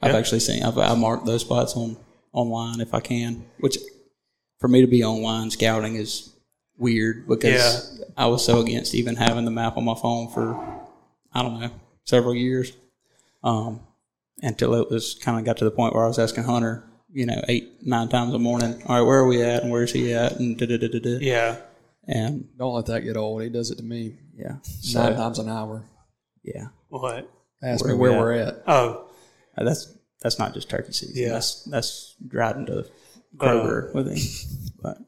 I've 0.00 0.12
Yeah. 0.12 0.18
actually 0.18 0.40
seen, 0.40 0.62
I've, 0.62 0.78
I 0.78 0.94
marked 0.94 1.26
those 1.26 1.42
spots 1.42 1.74
on 1.76 1.96
online 2.32 2.80
if 2.80 2.92
I 2.94 3.00
can, 3.00 3.44
which 3.60 3.78
for 4.58 4.68
me 4.68 4.80
to 4.80 4.86
be 4.86 5.04
online 5.04 5.50
scouting 5.50 5.96
is 5.96 6.34
weird 6.78 7.26
because 7.28 8.02
I 8.16 8.26
was 8.26 8.44
so 8.44 8.60
against 8.60 8.94
even 8.94 9.16
having 9.16 9.44
the 9.44 9.50
map 9.50 9.76
on 9.76 9.84
my 9.84 9.94
phone 9.94 10.28
for, 10.32 10.54
I 11.32 11.42
don't 11.42 11.60
know, 11.60 11.70
several 12.06 12.34
years. 12.34 12.72
Um, 13.44 13.80
until 14.42 14.74
it 14.74 14.90
was 14.90 15.14
kind 15.14 15.38
of 15.38 15.44
got 15.44 15.58
to 15.58 15.64
the 15.64 15.70
point 15.70 15.94
where 15.94 16.04
I 16.04 16.08
was 16.08 16.18
asking 16.18 16.44
Hunter, 16.44 16.84
you 17.12 17.24
know, 17.26 17.40
eight, 17.48 17.86
nine 17.86 18.08
times 18.08 18.34
a 18.34 18.38
morning, 18.38 18.82
all 18.86 18.96
right, 18.96 19.06
where 19.06 19.20
are 19.20 19.26
we 19.26 19.42
at 19.42 19.62
and 19.62 19.70
where's 19.72 19.92
he 19.92 20.12
at 20.12 20.38
and 20.38 20.58
da 20.58 20.66
da 20.66 20.76
da 20.78 20.88
da 20.88 20.98
da. 20.98 21.18
Yeah. 21.20 21.56
And 22.08 22.48
Don't 22.58 22.74
let 22.74 22.86
that 22.86 23.00
get 23.00 23.16
old. 23.16 23.42
He 23.42 23.48
does 23.48 23.70
it 23.70 23.76
to 23.76 23.82
me 23.84 24.16
yeah. 24.36 24.56
nine 24.94 25.14
times 25.16 25.38
an 25.38 25.48
hour. 25.48 25.84
yeah. 26.42 26.66
What? 26.88 27.30
Ask 27.62 27.84
Where 27.84 27.94
me 27.94 28.00
we 28.00 28.08
where 28.10 28.12
at? 28.12 28.20
we're 28.20 28.32
at. 28.32 28.62
Oh, 28.66 29.08
Uh, 29.56 29.64
That's 29.64 29.92
that's 30.20 30.38
not 30.38 30.52
just 30.54 30.68
turkey 30.68 30.92
season. 30.92 31.14
Yeah. 31.16 31.30
That's 31.30 31.64
that's 31.64 32.14
driving 32.26 32.66
to 32.66 32.86
Kroger 33.36 33.94
with 33.94 34.08
him. 34.08 34.70
But 34.82 34.98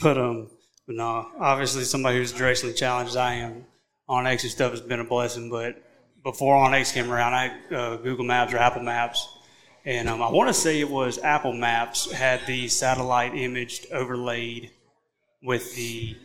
but 0.00 0.16
um, 0.18 0.50
but 0.86 0.94
no. 0.96 1.26
Obviously, 1.40 1.82
somebody 1.84 2.18
who's 2.18 2.32
directionally 2.32 2.76
challenged 2.76 3.10
as 3.10 3.16
I 3.16 3.34
am 3.34 3.66
onX 4.08 4.42
and 4.42 4.50
stuff 4.52 4.70
has 4.70 4.80
been 4.80 5.00
a 5.00 5.04
blessing. 5.04 5.50
But 5.50 5.82
before 6.30 6.56
onX 6.56 6.92
came 6.92 7.10
around, 7.10 7.32
I 7.32 7.48
had 7.48 7.72
uh, 7.72 7.96
Google 7.96 8.26
Maps 8.26 8.52
or 8.52 8.58
Apple 8.58 8.82
Maps, 8.82 9.26
and 9.86 10.10
um, 10.10 10.20
I 10.22 10.30
want 10.30 10.48
to 10.48 10.52
say 10.52 10.78
it 10.78 10.90
was 10.90 11.16
Apple 11.20 11.54
Maps 11.54 12.12
had 12.12 12.42
the 12.46 12.68
satellite 12.68 13.34
imaged 13.34 13.86
overlaid 13.92 14.70
with 15.42 15.74
the 15.74 16.18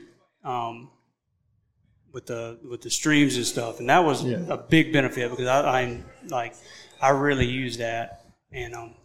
um, 0.44 0.90
with 2.12 2.26
the 2.26 2.60
with 2.70 2.82
the 2.82 2.90
streams 2.90 3.38
and 3.38 3.46
stuff, 3.46 3.80
and 3.80 3.90
that 3.90 4.04
was 4.04 4.26
Yeah. 4.26 4.40
a 4.50 4.58
big 4.58 4.92
benefit 4.92 5.32
because 5.32 5.48
I, 5.48 5.62
I 5.84 6.04
like 6.28 6.54
I 7.02 7.12
really 7.12 7.46
use 7.46 7.78
that, 7.78 8.26
and 8.52 8.76
um, 8.76 8.96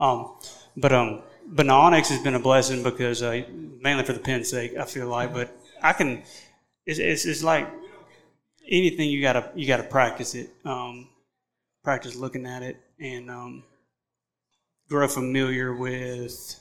um, 0.00 0.34
but 0.76 0.92
um, 0.92 1.22
but 1.46 1.66
onX 1.66 2.08
has 2.08 2.20
been 2.20 2.34
a 2.34 2.40
blessing 2.40 2.82
because 2.82 3.22
uh, 3.22 3.44
mainly 3.80 4.02
for 4.02 4.12
the 4.12 4.18
pin's 4.18 4.50
sake, 4.50 4.76
I 4.76 4.84
feel 4.86 5.06
like, 5.06 5.32
but 5.32 5.56
I 5.82 5.92
can, 5.92 6.22
it's 6.86 6.98
it's, 6.98 7.24
it's 7.24 7.42
like 7.42 7.68
anything 8.68 9.10
you 9.10 9.20
gotta 9.20 9.50
you 9.54 9.66
gotta 9.66 9.82
practice 9.82 10.34
it, 10.34 10.50
um, 10.64 11.08
practice 11.82 12.14
looking 12.14 12.46
at 12.46 12.62
it, 12.62 12.76
and 13.00 13.30
um, 13.30 13.64
grow 14.88 15.08
familiar 15.08 15.74
with. 15.74 16.58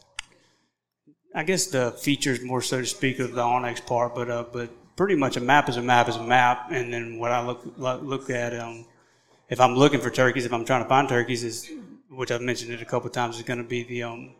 I 1.34 1.44
guess 1.44 1.68
the 1.68 1.92
features 1.92 2.42
more 2.44 2.62
so 2.62 2.82
to 2.82 2.86
speak 2.86 3.20
of 3.20 3.34
the 3.34 3.42
onX 3.42 3.86
part, 3.86 4.16
but 4.16 4.30
uh, 4.30 4.46
but 4.52 4.70
pretty 4.98 5.16
much 5.16 5.38
a 5.38 5.40
map 5.40 5.70
is 5.70 5.78
a 5.78 5.82
map 5.82 6.10
is 6.10 6.18
a 6.18 6.24
map, 6.24 6.72
and 6.72 6.94
then 6.94 7.20
what 7.20 7.32
I 7.32 7.46
look 7.46 7.64
look 7.78 8.30
at 8.30 8.58
um, 8.60 8.86
if 9.50 9.60
I'm 9.60 9.76
looking 9.76 10.00
for 10.00 10.10
turkeys, 10.10 10.46
if 10.46 10.54
I'm 10.54 10.66
trying 10.66 10.84
to 10.84 10.90
find 10.90 11.08
turkeys, 11.08 11.44
is 11.44 11.72
which 12.10 12.32
I've 12.32 12.42
mentioned 12.42 12.74
it 12.74 12.82
a 12.82 12.86
couple 12.86 13.08
of 13.08 13.14
times, 13.14 13.38
is 13.38 13.44
going 13.44 13.62
to 13.62 13.68
be 13.68 13.84
the 13.84 14.04
um 14.04 14.36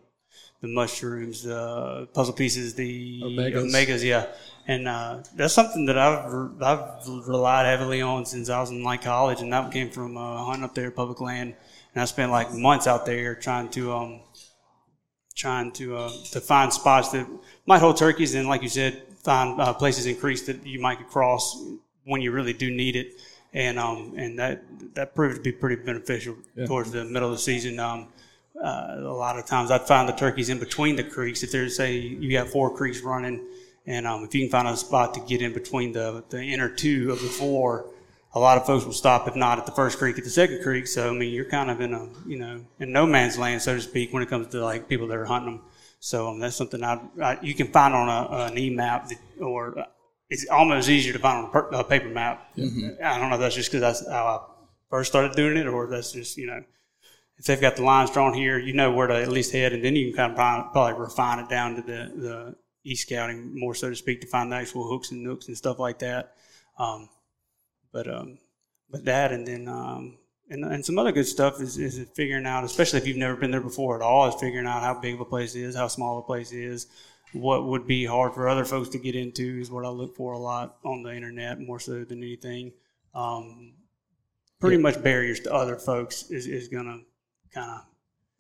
the 0.62 0.68
mushrooms, 0.68 1.44
the 1.44 2.08
puzzle 2.14 2.34
pieces, 2.34 2.76
the 2.76 3.22
Omegas. 3.24 3.72
omegas 3.72 4.04
yeah, 4.04 4.28
and 4.68 4.88
uh, 4.88 5.24
that's 5.36 5.54
something 5.54 5.86
that 5.86 5.98
I've 5.98 6.62
I've 6.62 7.08
relied 7.28 7.66
heavily 7.66 8.02
on 8.02 8.26
since 8.26 8.50
I 8.50 8.60
was 8.60 8.72
in 8.72 8.84
like 8.84 9.04
college, 9.04 9.42
and 9.42 9.52
that 9.54 9.72
came 9.72 9.90
from 9.90 10.18
uh, 10.18 10.44
hunting 10.46 10.64
up 10.64 10.76
there 10.76 10.92
public 10.92 11.22
land, 11.22 11.56
and 11.94 12.02
I 12.02 12.06
spent 12.06 12.32
like 12.32 12.54
months 12.54 12.88
out 12.88 13.06
there 13.06 13.36
trying 13.36 13.70
to 13.70 13.94
um 13.94 14.22
trying 15.36 15.72
to 15.74 15.98
uh, 15.98 16.12
to 16.32 16.40
find 16.40 16.72
spots 16.72 17.10
that 17.10 17.28
might 17.66 17.80
hold 17.80 17.98
turkeys, 17.98 18.36
and 18.36 18.48
like 18.48 18.62
you 18.62 18.70
said, 18.70 19.02
find 19.24 19.60
uh, 19.60 19.74
places 19.74 20.06
in 20.06 20.16
creeks 20.16 20.42
that 20.44 20.66
you 20.66 20.80
might 20.80 21.08
cross 21.10 21.62
when 22.06 22.22
you 22.22 22.32
really 22.32 22.54
do 22.54 22.70
need 22.72 22.96
it, 22.96 23.14
and 23.54 23.80
um 23.80 24.14
and 24.18 24.38
that 24.40 24.64
that 24.94 25.16
proved 25.16 25.38
to 25.38 25.42
be 25.42 25.52
pretty 25.52 25.82
beneficial 25.82 26.36
towards 26.68 26.92
the 26.92 27.04
middle 27.06 27.30
of 27.30 27.36
the 27.36 27.42
season. 27.42 27.80
Um, 27.80 28.08
uh, 28.62 28.96
a 29.00 29.02
lot 29.02 29.40
of 29.40 29.46
times 29.46 29.72
I'd 29.72 29.88
find 29.88 30.08
the 30.08 30.14
turkeys 30.14 30.50
in 30.50 30.60
between 30.60 30.96
the 30.96 31.04
creeks. 31.04 31.42
If 31.42 31.52
there's 31.52 31.76
say 31.76 31.98
you 31.98 32.32
got 32.32 32.50
four 32.50 32.76
creeks 32.76 33.02
running, 33.02 33.42
And 33.86 34.06
um, 34.06 34.24
if 34.24 34.36
you 34.36 34.42
can 34.42 34.52
find 34.52 34.68
a 34.68 34.78
spot 34.78 35.14
to 35.16 35.20
get 35.22 35.42
in 35.42 35.54
between 35.54 35.92
the 35.94 36.24
the 36.30 36.42
inner 36.42 36.70
two 36.70 37.12
of 37.12 37.22
the 37.22 37.28
four, 37.28 37.86
a 38.34 38.40
lot 38.40 38.58
of 38.58 38.66
folks 38.66 38.86
will 38.86 38.94
stop 38.94 39.28
if 39.28 39.36
not 39.36 39.58
at 39.58 39.66
the 39.66 39.72
first 39.72 39.98
creek 39.98 40.18
at 40.18 40.24
the 40.24 40.30
second 40.30 40.62
creek. 40.62 40.88
So 40.88 41.10
I 41.10 41.14
mean, 41.14 41.34
you're 41.34 41.46
kind 41.46 41.72
of 41.72 41.82
in 41.82 41.94
a 41.94 42.08
you 42.28 42.38
know 42.38 42.66
in 42.80 42.92
no 42.92 43.06
man's 43.06 43.38
land, 43.38 43.62
so 43.62 43.76
to 43.76 43.82
speak, 43.82 44.14
when 44.14 44.24
it 44.24 44.30
comes 44.30 44.48
to 44.50 44.64
like 44.64 44.88
people 44.88 45.08
that 45.08 45.18
are 45.18 45.26
hunting 45.26 45.56
them. 45.58 45.64
So 46.00 46.30
um, 46.30 46.40
that's 46.40 46.56
something 46.56 46.84
I, 46.84 47.00
I, 47.22 47.40
you 47.42 47.54
can 47.54 47.68
find 47.68 47.94
on 47.94 48.10
a, 48.10 48.46
an 48.46 48.58
e 48.58 48.72
map 48.72 49.12
or 49.40 49.78
uh, 49.78 49.86
it's 50.32 50.48
almost 50.48 50.90
easier 50.90 51.14
to 51.14 51.20
find 51.20 51.40
on 51.40 51.46
a, 51.46 51.50
per, 51.50 51.60
a 51.74 51.84
paper 51.84 52.08
map. 52.08 52.56
Mm-hmm. 52.58 53.04
I 53.04 53.20
don't 53.20 53.30
know 53.30 53.36
if 53.36 53.42
that's 53.42 53.56
just 53.56 53.72
because 53.72 53.82
that's 53.82 54.10
how 54.10 54.26
I 54.26 54.40
first 54.90 55.12
started 55.12 55.34
doing 55.34 55.58
it, 55.58 55.68
or 55.68 55.88
that's 55.88 56.12
just 56.12 56.38
you 56.38 56.48
know 56.48 56.64
if 57.38 57.46
they've 57.46 57.60
got 57.60 57.76
the 57.76 57.84
lines 57.84 58.12
drawn 58.12 58.34
here, 58.34 58.58
you 58.60 58.74
know 58.74 58.92
where 58.92 59.08
to 59.08 59.16
at 59.16 59.28
least 59.28 59.52
head, 59.52 59.74
and 59.74 59.84
then 59.84 59.96
you 59.96 60.14
can 60.14 60.36
kind 60.36 60.66
of 60.66 60.72
probably 60.72 61.00
refine 61.00 61.40
it 61.40 61.50
down 61.50 61.76
to 61.76 61.82
the 61.82 62.12
the 62.16 62.56
e 62.84 62.96
scouting 62.96 63.58
more 63.60 63.76
so 63.76 63.90
to 63.90 63.96
speak 63.96 64.22
to 64.22 64.28
find 64.28 64.52
the 64.52 64.56
actual 64.56 64.88
hooks 64.88 65.12
and 65.12 65.24
nooks 65.24 65.48
and 65.48 65.58
stuff 65.58 65.80
like 65.80 66.00
that. 66.00 66.36
Um, 66.78 67.10
but 67.92 68.08
um, 68.08 68.40
but 68.90 69.06
that 69.06 69.32
and 69.32 69.48
then 69.48 69.68
um, 69.68 70.18
and, 70.50 70.66
and 70.66 70.86
some 70.86 71.00
other 71.00 71.12
good 71.12 71.28
stuff 71.28 71.62
is, 71.62 71.78
is 71.78 72.06
figuring 72.14 72.46
out, 72.46 72.64
especially 72.64 73.00
if 73.00 73.08
you've 73.08 73.18
never 73.18 73.36
been 73.36 73.52
there 73.52 73.62
before 73.62 73.96
at 73.96 74.02
all, 74.02 74.28
is 74.28 74.36
figuring 74.36 74.68
out 74.68 74.82
how 74.82 75.00
big 75.00 75.16
of 75.16 75.22
a 75.22 75.26
place 75.26 75.56
is, 75.56 75.76
how 75.76 75.88
small 75.88 76.20
a 76.20 76.24
place 76.24 76.52
is, 76.52 76.88
what 77.34 77.66
would 77.66 77.88
be 77.88 78.06
hard 78.06 78.34
for 78.34 78.50
other 78.50 78.66
folks 78.66 78.90
to 78.90 79.00
get 79.00 79.16
into 79.16 79.60
is 79.60 79.72
what 79.72 79.86
I 79.86 79.90
look 79.90 80.16
for 80.16 80.34
a 80.34 80.38
lot 80.38 80.78
on 80.84 81.04
the 81.04 81.16
internet 81.16 81.60
more 81.60 81.80
so 81.80 82.04
than 82.04 82.22
anything. 82.22 82.74
Um, 83.16 83.74
pretty 84.60 84.76
yeah. 84.76 84.82
much 84.82 85.02
barriers 85.02 85.40
to 85.42 85.54
other 85.54 85.78
folks 85.78 86.30
is, 86.30 86.48
is 86.48 86.68
going 86.68 86.86
to 86.86 87.00
kind 87.58 87.72
of 87.72 87.86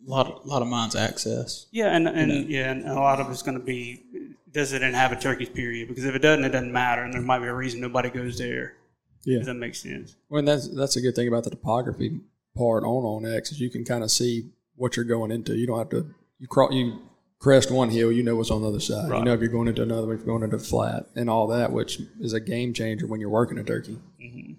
a 0.05 0.09
lot 0.09 0.27
of, 0.27 0.45
a 0.45 0.47
lot 0.47 0.61
of 0.61 0.67
mine's 0.67 0.95
access. 0.95 1.67
Yeah, 1.71 1.95
and, 1.95 2.07
and 2.07 2.31
you 2.31 2.39
know? 2.41 2.47
yeah, 2.47 2.71
and 2.71 2.89
a 2.89 2.95
lot 2.95 3.19
of 3.21 3.29
it's 3.31 3.41
going 3.41 3.57
to 3.57 3.63
be 3.63 4.03
does 4.51 4.73
it 4.73 4.81
inhabit 4.81 5.21
Turkey's 5.21 5.49
period? 5.49 5.87
Because 5.87 6.05
if 6.05 6.15
it 6.15 6.21
doesn't, 6.21 6.43
it 6.43 6.49
doesn't 6.49 6.71
matter, 6.71 7.03
and 7.03 7.13
there 7.13 7.21
might 7.21 7.39
be 7.39 7.47
a 7.47 7.53
reason 7.53 7.81
nobody 7.81 8.09
goes 8.09 8.37
there. 8.37 8.75
Yeah, 9.23 9.37
Does 9.37 9.47
that 9.47 9.53
makes 9.53 9.81
sense. 9.81 10.15
Well, 10.29 10.39
and 10.39 10.47
that's 10.47 10.67
that's 10.67 10.95
a 10.95 11.01
good 11.01 11.15
thing 11.15 11.27
about 11.27 11.43
the 11.43 11.51
topography 11.51 12.21
part 12.57 12.83
on 12.83 13.23
onX 13.23 13.51
is 13.51 13.61
you 13.61 13.69
can 13.69 13.85
kind 13.85 14.03
of 14.03 14.11
see 14.11 14.49
what 14.75 14.95
you're 14.95 15.05
going 15.05 15.31
into. 15.31 15.55
You 15.55 15.67
don't 15.67 15.77
have 15.77 15.89
to 15.89 16.13
you 16.39 16.47
crawl 16.47 16.73
you 16.73 16.99
crest 17.39 17.71
one 17.71 17.89
hill, 17.89 18.11
you 18.11 18.23
know 18.23 18.35
what's 18.35 18.51
on 18.51 18.61
the 18.61 18.67
other 18.67 18.79
side. 18.79 19.09
Right. 19.09 19.19
You 19.19 19.25
know 19.25 19.33
if 19.33 19.41
you're 19.41 19.49
going 19.49 19.67
into 19.67 19.83
another 19.83 20.13
if 20.13 20.19
you're 20.19 20.27
going 20.27 20.43
into 20.43 20.59
flat 20.59 21.07
and 21.15 21.29
all 21.29 21.47
that, 21.47 21.71
which 21.71 21.99
is 22.19 22.33
a 22.33 22.39
game 22.39 22.73
changer 22.73 23.07
when 23.07 23.19
you're 23.19 23.29
working 23.29 23.57
a 23.57 23.63
turkey. 23.63 23.99
Mm-hmm. 24.21 24.53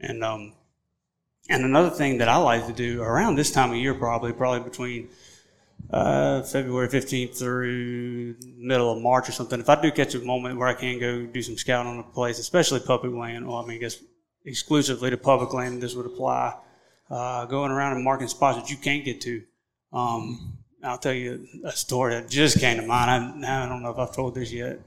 And 0.00 0.24
um, 0.24 0.52
and 1.48 1.64
another 1.64 1.90
thing 1.90 2.18
that 2.18 2.28
I 2.28 2.36
like 2.36 2.66
to 2.66 2.72
do 2.72 3.02
around 3.02 3.36
this 3.36 3.50
time 3.50 3.70
of 3.70 3.76
year, 3.76 3.94
probably 3.94 4.32
probably 4.32 4.68
between 4.68 5.08
uh, 5.90 6.42
February 6.42 6.88
15th 6.88 7.38
through 7.38 8.36
middle 8.56 8.92
of 8.92 9.02
March 9.02 9.28
or 9.28 9.32
something. 9.32 9.60
If 9.60 9.68
I 9.68 9.80
do 9.80 9.90
catch 9.90 10.14
a 10.14 10.20
moment 10.20 10.58
where 10.58 10.68
I 10.68 10.74
can 10.74 10.98
go 10.98 11.26
do 11.26 11.42
some 11.42 11.56
scouting 11.56 11.92
on 11.92 11.98
a 11.98 12.02
place, 12.02 12.38
especially 12.38 12.80
public 12.80 13.12
land, 13.12 13.46
well, 13.46 13.58
I 13.58 13.66
mean, 13.66 13.76
I 13.76 13.80
guess 13.80 14.02
exclusively 14.44 15.10
to 15.10 15.16
public 15.16 15.52
land, 15.52 15.82
this 15.82 15.94
would 15.94 16.06
apply. 16.06 16.54
Uh, 17.10 17.44
going 17.44 17.70
around 17.70 17.94
and 17.94 18.02
marking 18.04 18.28
spots 18.28 18.58
that 18.58 18.70
you 18.70 18.76
can't 18.76 19.04
get 19.04 19.20
to. 19.20 19.42
Um, 19.92 20.58
I'll 20.82 20.98
tell 20.98 21.12
you 21.12 21.46
a 21.64 21.72
story 21.72 22.14
that 22.14 22.28
just 22.28 22.60
came 22.60 22.78
to 22.78 22.86
mind. 22.86 23.44
I, 23.44 23.64
I 23.64 23.68
don't 23.68 23.82
know 23.82 23.90
if 23.90 23.98
I've 23.98 24.14
told 24.14 24.34
this 24.34 24.52
yet, 24.52 24.80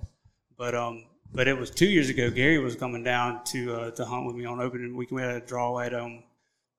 but 0.58 0.75
um, 0.75 1.06
but 1.34 1.48
it 1.48 1.58
was 1.58 1.72
two 1.72 1.88
years 1.88 2.10
ago. 2.10 2.30
Gary 2.30 2.60
was 2.60 2.75
coming 2.75 3.04
down 3.04 3.44
to 3.46 3.74
uh, 3.74 3.92
to 3.92 4.06
hunt 4.06 4.25
with 4.25 4.36
me 4.36 4.46
on 4.46 4.60
opening 4.60 4.96
weekend. 4.96 5.16
We 5.16 5.22
had 5.22 5.36
a 5.36 5.46
draw 5.46 5.80
at 5.80 5.94
um, 5.94 6.24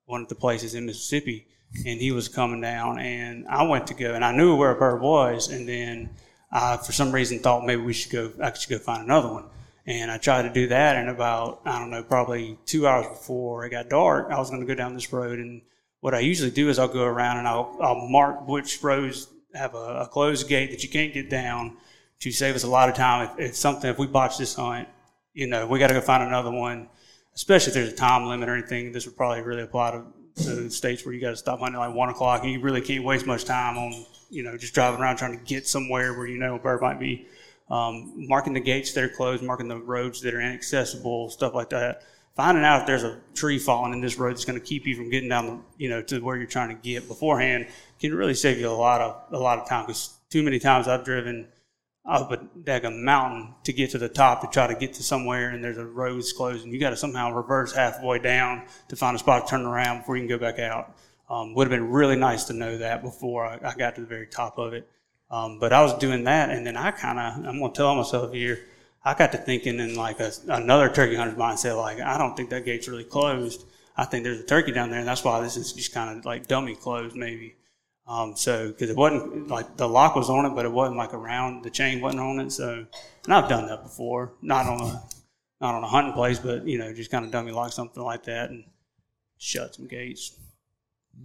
one 0.05 0.21
of 0.21 0.29
the 0.29 0.35
places 0.35 0.75
in 0.75 0.85
Mississippi, 0.85 1.47
and 1.85 1.99
he 1.99 2.11
was 2.11 2.27
coming 2.27 2.61
down, 2.61 2.99
and 2.99 3.47
I 3.47 3.63
went 3.63 3.87
to 3.87 3.93
go, 3.93 4.13
and 4.13 4.25
I 4.25 4.31
knew 4.35 4.55
where 4.55 4.71
a 4.71 4.75
bird 4.75 5.01
was, 5.01 5.49
and 5.49 5.67
then 5.67 6.09
I, 6.51 6.77
for 6.77 6.91
some 6.91 7.11
reason, 7.11 7.39
thought 7.39 7.65
maybe 7.65 7.81
we 7.81 7.93
should 7.93 8.11
go. 8.11 8.31
I 8.41 8.53
should 8.53 8.69
go 8.69 8.79
find 8.79 9.03
another 9.03 9.31
one, 9.31 9.45
and 9.85 10.09
I 10.09 10.17
tried 10.17 10.43
to 10.43 10.53
do 10.53 10.67
that, 10.67 10.95
and 10.95 11.09
about 11.09 11.61
I 11.65 11.79
don't 11.79 11.91
know, 11.91 12.03
probably 12.03 12.57
two 12.65 12.87
hours 12.87 13.07
before 13.07 13.65
it 13.65 13.69
got 13.69 13.89
dark, 13.89 14.31
I 14.31 14.39
was 14.39 14.49
going 14.49 14.61
to 14.61 14.67
go 14.67 14.75
down 14.75 14.93
this 14.93 15.13
road, 15.13 15.39
and 15.39 15.61
what 16.01 16.13
I 16.13 16.19
usually 16.19 16.51
do 16.51 16.69
is 16.69 16.79
I'll 16.79 16.87
go 16.87 17.03
around 17.03 17.39
and 17.39 17.47
I'll, 17.47 17.77
I'll 17.81 18.07
mark 18.07 18.47
which 18.47 18.81
roads 18.81 19.27
have 19.53 19.75
a, 19.75 20.01
a 20.01 20.07
closed 20.07 20.47
gate 20.47 20.71
that 20.71 20.83
you 20.83 20.89
can't 20.89 21.13
get 21.13 21.29
down 21.29 21.77
to 22.21 22.31
save 22.31 22.55
us 22.55 22.63
a 22.63 22.69
lot 22.69 22.89
of 22.89 22.95
time. 22.95 23.29
If, 23.37 23.49
if 23.49 23.55
something, 23.55 23.89
if 23.89 23.97
we 23.97 24.07
botch 24.07 24.37
this 24.37 24.55
hunt, 24.55 24.87
you 25.33 25.47
know, 25.47 25.67
we 25.67 25.79
got 25.79 25.87
to 25.87 25.93
go 25.93 26.01
find 26.01 26.23
another 26.23 26.51
one. 26.51 26.89
Especially 27.35 27.69
if 27.69 27.73
there's 27.73 27.93
a 27.93 27.95
time 27.95 28.25
limit 28.25 28.49
or 28.49 28.55
anything, 28.55 28.91
this 28.91 29.05
would 29.05 29.15
probably 29.15 29.41
really 29.41 29.61
apply 29.61 29.91
to 29.91 30.03
to 30.45 30.69
states 30.69 31.05
where 31.05 31.13
you 31.13 31.21
got 31.21 31.31
to 31.31 31.37
stop 31.37 31.59
hunting 31.59 31.79
like 31.79 31.93
one 31.93 32.09
o'clock, 32.09 32.43
and 32.43 32.51
you 32.51 32.59
really 32.59 32.81
can't 32.81 33.03
waste 33.03 33.25
much 33.25 33.45
time 33.45 33.77
on 33.77 34.05
you 34.29 34.43
know 34.43 34.57
just 34.57 34.73
driving 34.73 35.01
around 35.01 35.17
trying 35.17 35.37
to 35.37 35.43
get 35.43 35.67
somewhere 35.67 36.17
where 36.17 36.27
you 36.27 36.37
know 36.37 36.55
a 36.55 36.59
bird 36.59 36.81
might 36.81 36.99
be. 36.99 37.27
Um, 37.69 38.13
marking 38.27 38.53
the 38.53 38.59
gates 38.59 38.93
that 38.93 39.03
are 39.03 39.09
closed, 39.09 39.43
marking 39.43 39.67
the 39.67 39.77
roads 39.77 40.21
that 40.21 40.33
are 40.33 40.41
inaccessible, 40.41 41.29
stuff 41.29 41.53
like 41.53 41.69
that. 41.69 42.01
Finding 42.35 42.63
out 42.63 42.81
if 42.81 42.87
there's 42.87 43.03
a 43.03 43.19
tree 43.35 43.59
falling 43.59 43.93
in 43.93 44.01
this 44.01 44.17
road 44.17 44.31
that's 44.31 44.45
going 44.45 44.59
to 44.59 44.65
keep 44.65 44.87
you 44.87 44.95
from 44.95 45.09
getting 45.09 45.29
down, 45.29 45.45
the, 45.45 45.59
you 45.77 45.89
know, 45.89 46.01
to 46.01 46.19
where 46.19 46.37
you're 46.37 46.47
trying 46.47 46.69
to 46.69 46.81
get 46.81 47.07
beforehand 47.07 47.67
can 47.99 48.13
really 48.13 48.33
save 48.33 48.57
you 48.59 48.67
a 48.67 48.71
lot 48.71 49.01
of 49.01 49.33
a 49.33 49.37
lot 49.37 49.59
of 49.59 49.67
time. 49.67 49.85
Because 49.85 50.15
too 50.29 50.41
many 50.41 50.57
times 50.57 50.87
I've 50.87 51.03
driven 51.03 51.47
up 52.09 52.31
a 52.31 52.37
daggum 52.37 53.03
mountain 53.03 53.53
to 53.63 53.71
get 53.71 53.91
to 53.91 53.97
the 53.97 54.09
top 54.09 54.41
to 54.41 54.47
try 54.47 54.67
to 54.67 54.75
get 54.75 54.93
to 54.95 55.03
somewhere 55.03 55.49
and 55.49 55.63
there's 55.63 55.77
a 55.77 55.85
road's 55.85 56.33
closed 56.33 56.63
and 56.63 56.73
you 56.73 56.79
got 56.79 56.89
to 56.89 56.97
somehow 56.97 57.31
reverse 57.31 57.73
halfway 57.73 58.19
down 58.19 58.63
to 58.87 58.95
find 58.95 59.15
a 59.15 59.19
spot 59.19 59.45
to 59.45 59.51
turn 59.51 59.65
around 59.65 59.99
before 59.99 60.17
you 60.17 60.27
can 60.27 60.29
go 60.29 60.37
back 60.37 60.59
out. 60.59 60.95
Um, 61.29 61.53
would 61.53 61.69
have 61.69 61.79
been 61.79 61.91
really 61.91 62.15
nice 62.15 62.45
to 62.45 62.53
know 62.53 62.77
that 62.79 63.03
before 63.03 63.45
I, 63.45 63.59
I 63.63 63.75
got 63.75 63.95
to 63.95 64.01
the 64.01 64.07
very 64.07 64.25
top 64.25 64.57
of 64.57 64.73
it. 64.73 64.89
Um, 65.29 65.59
but 65.59 65.71
I 65.71 65.81
was 65.81 65.93
doing 65.99 66.23
that 66.23 66.49
and 66.49 66.65
then 66.65 66.75
I 66.75 66.91
kind 66.91 67.19
of, 67.19 67.45
I'm 67.45 67.59
going 67.59 67.71
to 67.71 67.77
tell 67.77 67.95
myself 67.95 68.33
here, 68.33 68.59
I 69.05 69.13
got 69.13 69.31
to 69.33 69.37
thinking 69.37 69.79
in 69.79 69.95
like 69.95 70.19
a, 70.19 70.31
another 70.47 70.89
turkey 70.89 71.15
hunter's 71.15 71.37
mindset, 71.37 71.77
like, 71.77 71.99
I 71.99 72.17
don't 72.17 72.35
think 72.35 72.49
that 72.49 72.65
gate's 72.65 72.87
really 72.87 73.03
closed. 73.03 73.63
I 73.95 74.05
think 74.05 74.23
there's 74.23 74.39
a 74.39 74.45
turkey 74.45 74.71
down 74.71 74.89
there 74.89 74.99
and 74.99 75.07
that's 75.07 75.23
why 75.23 75.39
this 75.41 75.57
is 75.57 75.73
just 75.73 75.93
kind 75.93 76.17
of 76.17 76.25
like 76.25 76.47
dummy 76.47 76.75
closed 76.75 77.15
maybe. 77.15 77.55
Um, 78.09 78.35
so, 78.35 78.69
because 78.69 78.89
it 78.89 78.95
wasn't 78.95 79.49
like 79.49 79.77
the 79.77 79.87
lock 79.87 80.15
was 80.15 80.31
on 80.31 80.45
it, 80.47 80.55
but 80.55 80.65
it 80.65 80.71
wasn't 80.71 80.97
like 80.97 81.13
around 81.13 81.63
the 81.63 81.69
chain 81.69 82.01
wasn't 82.01 82.23
on 82.23 82.39
it. 82.39 82.51
So, 82.51 82.87
and 83.25 83.33
I've 83.33 83.47
done 83.47 83.67
that 83.67 83.83
before, 83.83 84.33
not 84.41 84.65
on 84.65 84.81
a 84.81 85.03
not 85.61 85.75
on 85.75 85.83
a 85.83 85.87
hunting 85.87 86.13
place, 86.13 86.39
but 86.39 86.65
you 86.65 86.79
know, 86.79 86.91
just 86.91 87.11
kind 87.11 87.23
of 87.23 87.31
dummy 87.31 87.51
lock 87.51 87.71
something 87.71 88.01
like 88.01 88.23
that 88.23 88.49
and 88.49 88.63
shut 89.37 89.75
some 89.75 89.87
gates 89.87 90.35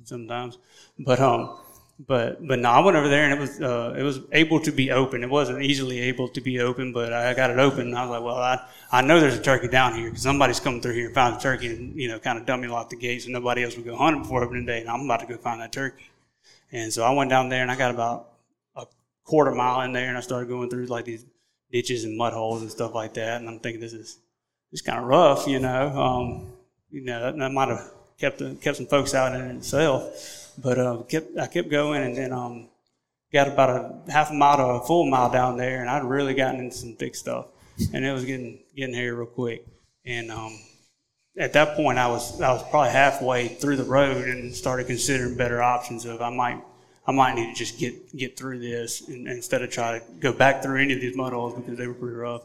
sometimes. 0.04 0.58
But 0.98 1.20
um, 1.20 1.56
but 2.06 2.46
but 2.46 2.58
no, 2.58 2.70
I 2.70 2.80
went 2.80 2.96
over 2.96 3.08
there 3.08 3.24
and 3.24 3.32
it 3.32 3.38
was 3.38 3.60
uh, 3.60 3.94
it 3.96 4.02
was 4.02 4.20
able 4.32 4.60
to 4.60 4.72
be 4.72 4.90
open. 4.90 5.22
It 5.22 5.30
wasn't 5.30 5.62
easily 5.62 6.00
able 6.00 6.28
to 6.28 6.40
be 6.40 6.60
open, 6.60 6.92
but 6.92 7.12
I 7.12 7.32
got 7.34 7.50
it 7.50 7.58
open. 7.58 7.88
And 7.88 7.96
I 7.96 8.02
was 8.02 8.10
like, 8.10 8.22
well, 8.22 8.36
I 8.36 8.60
I 8.90 9.02
know 9.02 9.20
there's 9.20 9.38
a 9.38 9.42
turkey 9.42 9.68
down 9.68 9.94
here 9.94 10.10
because 10.10 10.22
somebody's 10.22 10.60
coming 10.60 10.82
through 10.82 10.94
here 10.94 11.06
and 11.06 11.14
found 11.14 11.36
a 11.36 11.40
turkey 11.40 11.68
and 11.68 11.98
you 11.98 12.08
know 12.08 12.18
kind 12.18 12.38
of 12.38 12.46
dummy 12.46 12.68
locked 12.68 12.90
the 12.90 12.96
gates 12.96 13.24
and 13.24 13.32
nobody 13.32 13.62
else 13.62 13.76
would 13.76 13.84
go 13.84 13.96
hunting 13.96 14.22
before 14.22 14.42
opening 14.42 14.66
day. 14.66 14.80
And 14.80 14.90
I'm 14.90 15.02
about 15.02 15.20
to 15.20 15.26
go 15.26 15.36
find 15.36 15.60
that 15.60 15.72
turkey. 15.72 16.10
And 16.74 16.92
so 16.92 17.04
I 17.04 17.12
went 17.12 17.30
down 17.30 17.48
there 17.48 17.62
and 17.62 17.70
I 17.70 17.76
got 17.76 17.92
about 17.92 18.30
a 18.74 18.84
quarter 19.22 19.52
mile 19.52 19.82
in 19.82 19.92
there 19.92 20.08
and 20.08 20.18
I 20.18 20.20
started 20.20 20.48
going 20.48 20.68
through 20.68 20.86
like 20.86 21.04
these 21.04 21.24
ditches 21.70 22.02
and 22.04 22.18
mud 22.18 22.32
holes 22.32 22.62
and 22.62 22.70
stuff 22.70 22.94
like 22.94 23.14
that. 23.14 23.40
And 23.40 23.48
I'm 23.48 23.60
thinking 23.60 23.80
this 23.80 23.92
is 23.92 24.18
it's 24.72 24.82
kind 24.82 24.98
of 24.98 25.04
rough, 25.04 25.46
you 25.46 25.60
know. 25.60 25.88
Um, 25.88 26.52
you 26.90 27.04
know, 27.04 27.20
that, 27.20 27.38
that 27.38 27.52
might 27.52 27.68
have 27.68 27.92
kept 28.18 28.42
kept 28.60 28.76
some 28.76 28.86
folks 28.86 29.14
out 29.14 29.34
in 29.36 29.56
itself. 29.56 30.52
But 30.60 30.78
uh, 30.78 31.02
kept 31.08 31.38
I 31.38 31.46
kept 31.46 31.70
going 31.70 32.02
and 32.02 32.16
then 32.16 32.32
um, 32.32 32.68
got 33.32 33.46
about 33.46 33.70
a 33.70 34.10
half 34.10 34.30
a 34.30 34.34
mile 34.34 34.56
to 34.56 34.64
a 34.64 34.86
full 34.86 35.08
mile 35.08 35.30
down 35.30 35.56
there, 35.56 35.80
and 35.80 35.88
I'd 35.88 36.04
really 36.04 36.34
gotten 36.34 36.60
into 36.60 36.76
some 36.76 36.94
thick 36.94 37.14
stuff, 37.14 37.46
and 37.92 38.04
it 38.04 38.12
was 38.12 38.24
getting 38.24 38.60
getting 38.74 38.94
here 38.94 39.14
real 39.14 39.26
quick. 39.26 39.64
And 40.04 40.30
um, 40.30 40.58
at 41.36 41.52
that 41.54 41.76
point, 41.76 41.98
I 41.98 42.06
was 42.06 42.40
I 42.40 42.52
was 42.52 42.62
probably 42.70 42.90
halfway 42.90 43.48
through 43.48 43.76
the 43.76 43.84
road 43.84 44.28
and 44.28 44.54
started 44.54 44.86
considering 44.86 45.36
better 45.36 45.62
options 45.62 46.04
of 46.04 46.22
I 46.22 46.30
might 46.30 46.62
I 47.06 47.12
might 47.12 47.34
need 47.34 47.52
to 47.52 47.54
just 47.54 47.78
get 47.78 48.16
get 48.16 48.36
through 48.36 48.60
this 48.60 49.08
and, 49.08 49.26
instead 49.26 49.62
of 49.62 49.70
try 49.70 49.98
to 49.98 50.04
go 50.20 50.32
back 50.32 50.62
through 50.62 50.80
any 50.80 50.94
of 50.94 51.00
these 51.00 51.16
mud 51.16 51.32
holes 51.32 51.54
because 51.54 51.76
they 51.76 51.86
were 51.86 51.94
pretty 51.94 52.16
rough. 52.16 52.42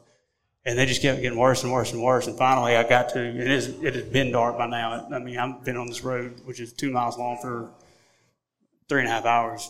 And 0.65 0.77
they 0.77 0.85
just 0.85 1.01
kept 1.01 1.21
getting 1.21 1.39
worse 1.39 1.63
and 1.63 1.71
worse 1.71 1.93
and 1.93 2.03
worse. 2.03 2.27
And 2.27 2.37
finally, 2.37 2.75
I 2.75 2.87
got 2.87 3.09
to 3.09 3.19
it 3.19 3.47
is 3.47 3.67
it 3.83 3.93
has 3.93 4.05
been 4.05 4.31
dark 4.31 4.57
by 4.57 4.67
now. 4.67 5.07
I 5.11 5.19
mean, 5.19 5.37
I've 5.37 5.63
been 5.63 5.77
on 5.77 5.87
this 5.87 6.03
road 6.03 6.41
which 6.45 6.59
is 6.59 6.73
two 6.73 6.89
miles 6.91 7.17
long 7.17 7.37
for 7.41 7.69
three 8.87 9.01
and 9.01 9.07
a 9.07 9.11
half 9.11 9.25
hours. 9.25 9.69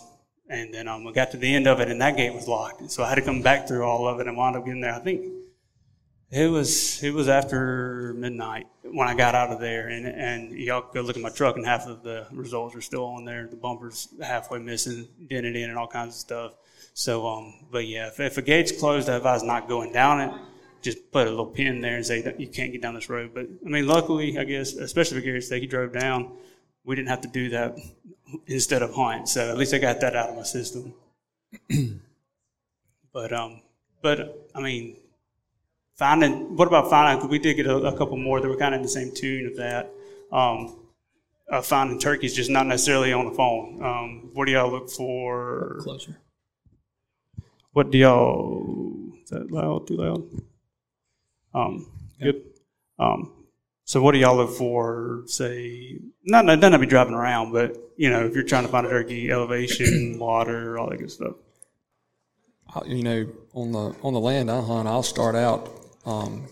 And 0.49 0.73
then 0.73 0.87
um, 0.87 1.05
I 1.05 1.11
got 1.11 1.29
to 1.31 1.37
the 1.37 1.53
end 1.53 1.67
of 1.67 1.79
it, 1.79 1.89
and 1.89 2.01
that 2.01 2.17
gate 2.17 2.33
was 2.33 2.47
locked. 2.47 2.89
So 2.89 3.03
I 3.03 3.09
had 3.09 3.15
to 3.15 3.21
come 3.21 3.43
back 3.43 3.67
through 3.67 3.83
all 3.83 4.07
of 4.07 4.19
it 4.19 4.27
and 4.27 4.35
wound 4.35 4.55
up 4.55 4.65
getting 4.65 4.81
there. 4.81 4.95
I 4.95 4.99
think 4.99 5.38
it 6.31 6.49
was 6.49 7.01
it 7.01 7.13
was 7.13 7.27
after 7.27 8.13
midnight 8.15 8.67
when 8.83 9.07
I 9.07 9.15
got 9.15 9.33
out 9.33 9.51
of 9.51 9.59
there, 9.59 9.87
and 9.87 10.05
and 10.05 10.51
y'all 10.51 10.85
go 10.93 11.01
look 11.01 11.15
at 11.15 11.23
my 11.23 11.29
truck, 11.29 11.55
and 11.55 11.65
half 11.65 11.87
of 11.87 12.03
the 12.03 12.27
results 12.31 12.75
are 12.75 12.81
still 12.81 13.05
on 13.05 13.25
there. 13.25 13.47
The 13.47 13.55
bumper's 13.55 14.09
halfway 14.21 14.59
missing, 14.59 15.07
dented 15.27 15.55
in, 15.55 15.69
and 15.69 15.77
all 15.77 15.87
kinds 15.87 16.15
of 16.15 16.19
stuff. 16.19 16.53
So, 16.93 17.25
um, 17.27 17.53
but 17.71 17.87
yeah, 17.87 18.07
if, 18.07 18.19
if 18.19 18.37
a 18.37 18.41
gate's 18.41 18.71
closed, 18.71 19.09
I 19.09 19.15
advise 19.15 19.41
not 19.41 19.67
going 19.67 19.91
down 19.91 20.21
it. 20.21 20.31
Just 20.81 21.11
put 21.11 21.27
a 21.27 21.29
little 21.29 21.45
pin 21.45 21.81
there 21.81 21.95
and 21.95 22.05
say 22.05 22.35
you 22.37 22.47
can't 22.47 22.71
get 22.71 22.81
down 22.81 22.93
this 22.93 23.09
road. 23.09 23.31
But 23.33 23.47
I 23.65 23.69
mean, 23.69 23.87
luckily, 23.87 24.37
I 24.37 24.43
guess, 24.43 24.73
especially 24.73 25.19
for 25.19 25.25
Gary 25.25 25.41
Stake, 25.41 25.61
he 25.61 25.67
drove 25.67 25.93
down. 25.93 26.37
We 26.83 26.95
didn't 26.95 27.09
have 27.09 27.21
to 27.21 27.27
do 27.27 27.49
that 27.49 27.77
instead 28.47 28.81
of 28.81 28.93
hunt. 28.93 29.29
So 29.29 29.49
at 29.49 29.57
least 29.57 29.73
I 29.73 29.79
got 29.79 29.99
that 30.01 30.15
out 30.15 30.29
of 30.29 30.35
my 30.35 30.43
system. 30.43 30.93
but 33.13 33.33
um, 33.33 33.61
but 34.01 34.49
I 34.53 34.61
mean, 34.61 34.97
finding 35.99 36.55
what 36.55 36.67
about 36.67 36.89
finding? 36.89 37.27
We 37.27 37.39
did 37.39 37.55
get 37.55 37.67
a, 37.67 37.75
a 37.75 37.97
couple 37.97 38.15
more 38.15 38.39
that 38.39 38.47
were 38.47 38.55
kind 38.55 38.73
of 38.73 38.79
in 38.79 38.83
the 38.83 38.89
same 38.89 39.13
tune 39.13 39.45
of 39.47 39.57
that. 39.57 39.91
Um, 40.31 40.85
uh, 41.51 41.61
finding 41.61 41.99
turkeys, 41.99 42.33
just 42.33 42.49
not 42.49 42.65
necessarily 42.67 43.11
on 43.11 43.25
the 43.25 43.33
phone. 43.33 43.83
Um, 43.83 44.29
what 44.33 44.45
do 44.45 44.51
y'all 44.51 44.71
look 44.71 44.89
for? 44.89 45.79
Closer. 45.81 46.17
What 47.73 47.91
do 47.91 47.97
y'all? 47.97 49.11
Is 49.23 49.29
that 49.31 49.51
loud? 49.51 49.87
Too 49.87 49.97
loud? 49.97 50.23
Um, 51.53 51.91
good. 52.21 52.43
Um, 52.97 53.33
so 53.83 54.01
what 54.01 54.11
do 54.13 54.19
y'all 54.19 54.37
look 54.37 54.51
for? 54.51 55.23
Say, 55.25 55.99
not 56.23 56.45
doesn't 56.45 56.61
have 56.61 56.71
to 56.73 56.79
be 56.79 56.85
driving 56.85 57.15
around, 57.15 57.51
but 57.51 57.75
you 57.97 58.09
know, 58.09 58.25
if 58.25 58.35
you're 58.35 58.43
trying 58.43 58.63
to 58.63 58.69
find 58.69 58.85
a 58.85 58.89
turkey, 58.89 59.31
elevation, 59.31 60.19
water, 60.19 60.77
all 60.77 60.89
that 60.91 60.97
good 60.97 61.11
stuff. 61.11 61.33
You 62.85 63.03
know, 63.03 63.27
on 63.53 63.71
the 63.71 63.95
on 64.03 64.13
the 64.13 64.19
land 64.19 64.51
I 64.51 64.61
hunt, 64.61 64.87
I'll 64.87 65.01
start 65.01 65.35
out. 65.35 65.78
Um, 66.09 66.47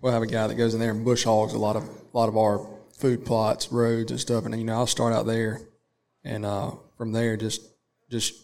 we'll 0.00 0.12
have 0.12 0.22
a 0.22 0.26
guy 0.26 0.46
that 0.46 0.54
goes 0.54 0.74
in 0.74 0.80
there 0.80 0.90
and 0.90 1.04
bush 1.04 1.24
hogs 1.24 1.54
a 1.54 1.58
lot 1.58 1.76
of 1.76 1.84
a 1.84 2.16
lot 2.16 2.28
of 2.28 2.36
our 2.36 2.66
food 2.96 3.24
plots, 3.24 3.72
roads, 3.72 4.10
and 4.10 4.20
stuff. 4.20 4.44
And 4.44 4.56
you 4.58 4.64
know, 4.64 4.74
I'll 4.74 4.86
start 4.86 5.12
out 5.12 5.26
there, 5.26 5.60
and 6.22 6.44
uh, 6.46 6.72
from 6.96 7.12
there, 7.12 7.36
just 7.36 7.62
just 8.10 8.34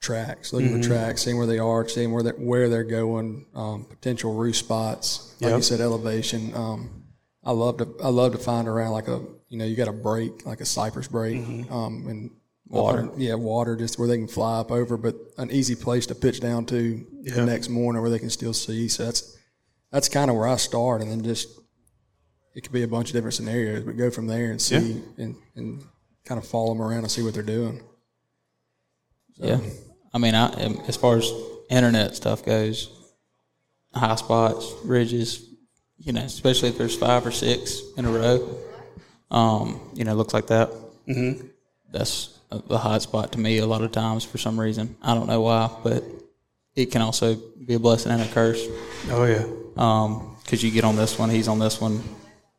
tracks, 0.00 0.52
looking 0.52 0.76
for 0.82 0.86
tracks, 0.86 1.22
seeing 1.22 1.38
where 1.38 1.46
they 1.46 1.58
are, 1.58 1.88
seeing 1.88 2.12
where 2.12 2.22
they 2.22 2.30
where 2.30 2.68
they're 2.68 2.84
going, 2.84 3.46
um, 3.54 3.84
potential 3.84 4.34
roost 4.34 4.60
spots. 4.60 5.34
Like 5.40 5.50
you 5.56 5.62
said, 5.62 5.80
elevation. 5.80 6.54
Um, 6.54 7.04
I 7.44 7.52
love 7.52 7.78
to 7.78 7.96
I 8.02 8.08
love 8.08 8.32
to 8.32 8.38
find 8.38 8.68
around 8.68 8.92
like 8.92 9.08
a 9.08 9.20
you 9.48 9.58
know 9.58 9.64
you 9.64 9.76
got 9.76 9.88
a 9.88 9.92
break 9.92 10.44
like 10.44 10.60
a 10.60 10.66
cypress 10.66 11.08
break, 11.08 11.38
um, 11.70 12.06
and 12.08 12.30
water. 12.66 13.08
Yeah, 13.16 13.34
water, 13.34 13.76
just 13.76 13.98
where 13.98 14.08
they 14.08 14.18
can 14.18 14.28
fly 14.28 14.60
up 14.60 14.70
over, 14.70 14.96
but 14.96 15.16
an 15.38 15.50
easy 15.50 15.74
place 15.74 16.06
to 16.06 16.14
pitch 16.14 16.40
down 16.40 16.66
to 16.66 17.06
the 17.22 17.44
next 17.46 17.68
morning 17.68 18.02
where 18.02 18.10
they 18.10 18.18
can 18.18 18.30
still 18.30 18.52
see. 18.52 18.88
So 18.88 19.04
that's 19.04 19.36
that's 19.92 20.08
kind 20.08 20.30
of 20.30 20.36
where 20.36 20.48
I 20.48 20.56
start, 20.56 21.02
and 21.02 21.10
then 21.10 21.22
just 21.22 21.48
it 22.54 22.62
could 22.62 22.72
be 22.72 22.82
a 22.82 22.88
bunch 22.88 23.10
of 23.10 23.14
different 23.14 23.34
scenarios, 23.34 23.84
but 23.84 23.96
go 23.96 24.10
from 24.10 24.26
there 24.26 24.50
and 24.50 24.60
see 24.60 25.02
and, 25.18 25.36
and 25.54 25.82
kind 26.24 26.38
of 26.38 26.46
follow 26.46 26.74
them 26.74 26.82
around 26.82 27.00
and 27.00 27.10
see 27.10 27.22
what 27.22 27.34
they're 27.34 27.42
doing. 27.42 27.82
Yeah, 29.36 29.60
I 30.12 30.18
mean, 30.18 30.34
I 30.34 30.46
um, 30.64 30.82
as 30.88 30.96
far 30.96 31.16
as 31.18 31.30
internet 31.70 32.16
stuff 32.16 32.44
goes, 32.44 32.90
high 33.94 34.16
spots, 34.16 34.72
ridges, 34.84 35.46
you 35.98 36.12
know, 36.12 36.22
especially 36.22 36.70
if 36.70 36.78
there's 36.78 36.96
five 36.96 37.26
or 37.26 37.30
six 37.30 37.80
in 37.96 38.04
a 38.04 38.10
row, 38.10 38.58
um, 39.30 39.80
you 39.94 40.04
know, 40.04 40.14
looks 40.14 40.34
like 40.34 40.48
that. 40.48 40.70
Mm-hmm. 41.08 41.46
That's 41.90 42.38
a, 42.50 42.62
a 42.70 42.78
hot 42.78 43.02
spot 43.02 43.32
to 43.32 43.40
me 43.40 43.58
a 43.58 43.66
lot 43.66 43.82
of 43.82 43.92
times 43.92 44.24
for 44.24 44.38
some 44.38 44.58
reason. 44.58 44.96
I 45.02 45.14
don't 45.14 45.26
know 45.26 45.40
why, 45.40 45.70
but 45.82 46.04
it 46.74 46.86
can 46.86 47.02
also 47.02 47.34
be 47.34 47.74
a 47.74 47.78
blessing 47.78 48.12
and 48.12 48.22
a 48.22 48.28
curse. 48.28 48.66
Oh 49.10 49.24
yeah. 49.24 49.44
Um, 49.76 50.36
because 50.42 50.62
you 50.62 50.70
get 50.70 50.84
on 50.84 50.96
this 50.96 51.18
one, 51.18 51.30
he's 51.30 51.48
on 51.48 51.58
this 51.58 51.80
one, 51.80 52.02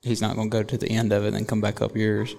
he's 0.01 0.21
not 0.21 0.35
going 0.35 0.49
to 0.49 0.57
go 0.57 0.63
to 0.63 0.77
the 0.77 0.89
end 0.89 1.11
of 1.11 1.23
it 1.23 1.27
and 1.27 1.35
then 1.35 1.45
come 1.45 1.61
back 1.61 1.81
up 1.81 1.95
yours. 1.95 2.35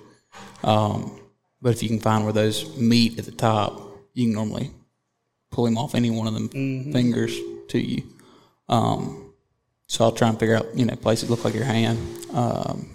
Um, 0.63 1.21
but 1.61 1.73
if 1.73 1.83
you 1.83 1.89
can 1.89 2.01
find 2.01 2.25
where 2.25 2.33
those 2.33 2.77
meet 2.77 3.19
at 3.19 3.25
the 3.25 3.33
top, 3.33 3.81
you 4.15 4.27
can 4.27 4.35
normally 4.35 4.71
pull 5.51 5.67
him 5.67 5.79
off 5.79 5.95
any 5.95 6.11
one 6.11 6.27
of 6.27 6.35
them 6.35 6.49
fingers 6.93 7.39
to 7.69 7.79
you. 7.79 8.03
Um, 8.69 9.33
so 9.87 10.05
I'll 10.05 10.13
try 10.13 10.29
and 10.29 10.39
figure 10.39 10.57
out, 10.57 10.75
you 10.75 10.85
know, 10.85 10.97
places 10.97 11.31
look 11.31 11.45
like 11.45 11.55
your 11.55 11.65
hand. 11.65 11.99
Um, 12.33 12.95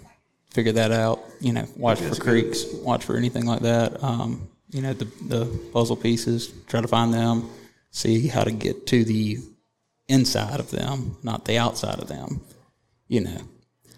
figure 0.50 0.72
that 0.72 0.92
out. 0.92 1.20
You 1.40 1.52
know, 1.52 1.66
watch 1.76 2.00
for 2.00 2.14
creeks, 2.14 2.64
watch 2.74 3.04
for 3.04 3.16
anything 3.16 3.46
like 3.46 3.60
that. 3.60 4.02
Um, 4.02 4.48
you 4.70 4.82
know, 4.82 4.92
the 4.92 5.06
the 5.26 5.46
puzzle 5.72 5.96
pieces, 5.96 6.52
try 6.66 6.80
to 6.80 6.88
find 6.88 7.14
them, 7.14 7.48
see 7.90 8.28
how 8.28 8.44
to 8.44 8.50
get 8.52 8.86
to 8.88 9.04
the 9.04 9.38
inside 10.08 10.60
of 10.60 10.70
them, 10.70 11.16
not 11.22 11.44
the 11.44 11.58
outside 11.58 11.98
of 11.98 12.08
them. 12.08 12.40
You 13.08 13.20
know, 13.22 13.40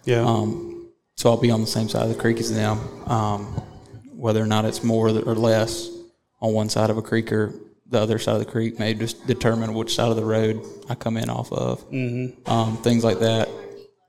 Yeah. 0.05 0.25
um, 0.25 0.87
so 1.15 1.29
I'll 1.29 1.37
be 1.37 1.51
on 1.51 1.61
the 1.61 1.67
same 1.67 1.89
side 1.89 2.03
of 2.03 2.09
the 2.09 2.19
creek 2.19 2.39
as 2.39 2.51
them. 2.53 2.79
Um, 3.09 3.45
whether 4.15 4.41
or 4.41 4.47
not 4.47 4.65
it's 4.65 4.83
more 4.83 5.09
or 5.09 5.35
less 5.35 5.89
on 6.41 6.53
one 6.53 6.69
side 6.69 6.89
of 6.89 6.97
a 6.97 7.01
creek 7.01 7.31
or 7.31 7.53
the 7.89 7.99
other 7.99 8.17
side 8.17 8.33
of 8.33 8.39
the 8.39 8.51
creek 8.51 8.79
may 8.79 8.93
just 8.93 9.27
determine 9.27 9.73
which 9.73 9.93
side 9.95 10.09
of 10.09 10.15
the 10.15 10.25
road 10.25 10.63
I 10.89 10.95
come 10.95 11.17
in 11.17 11.29
off 11.29 11.51
of. 11.51 11.87
Mm-hmm. 11.91 12.49
Um, 12.51 12.77
things 12.77 13.03
like 13.03 13.19
that. 13.19 13.49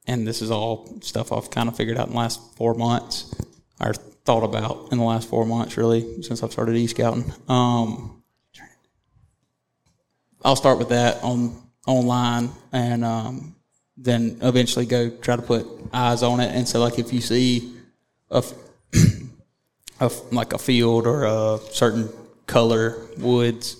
And 0.06 0.26
this 0.26 0.40
is 0.42 0.50
all 0.50 0.98
stuff 1.02 1.32
I've 1.32 1.50
kind 1.50 1.68
of 1.68 1.76
figured 1.76 1.98
out 1.98 2.06
in 2.06 2.12
the 2.12 2.18
last 2.18 2.40
four 2.56 2.74
months, 2.74 3.34
or 3.80 3.92
thought 3.94 4.44
about 4.44 4.88
in 4.92 4.98
the 4.98 5.04
last 5.04 5.28
four 5.28 5.44
months, 5.46 5.76
really, 5.76 6.22
since 6.22 6.42
I've 6.42 6.52
started 6.52 6.76
e 6.76 6.86
scouting. 6.86 7.32
Um, 7.48 8.22
I'll 10.44 10.56
start 10.56 10.78
with 10.78 10.90
that 10.90 11.22
on 11.22 11.56
online, 11.86 12.50
and 12.72 13.04
um, 13.04 13.54
then 13.96 14.38
eventually 14.42 14.86
go 14.86 15.10
try 15.10 15.36
to 15.36 15.42
put 15.42 15.66
eyes 15.92 16.22
on 16.22 16.40
it. 16.40 16.54
And 16.54 16.68
so, 16.68 16.80
like 16.80 16.98
if 16.98 17.12
you 17.12 17.20
see 17.20 17.74
a, 18.30 18.38
f- 18.38 18.52
a 20.00 20.04
f- 20.04 20.32
like 20.32 20.52
a 20.52 20.58
field 20.58 21.06
or 21.06 21.24
a 21.24 21.58
certain 21.72 22.08
color 22.46 22.98
woods, 23.18 23.76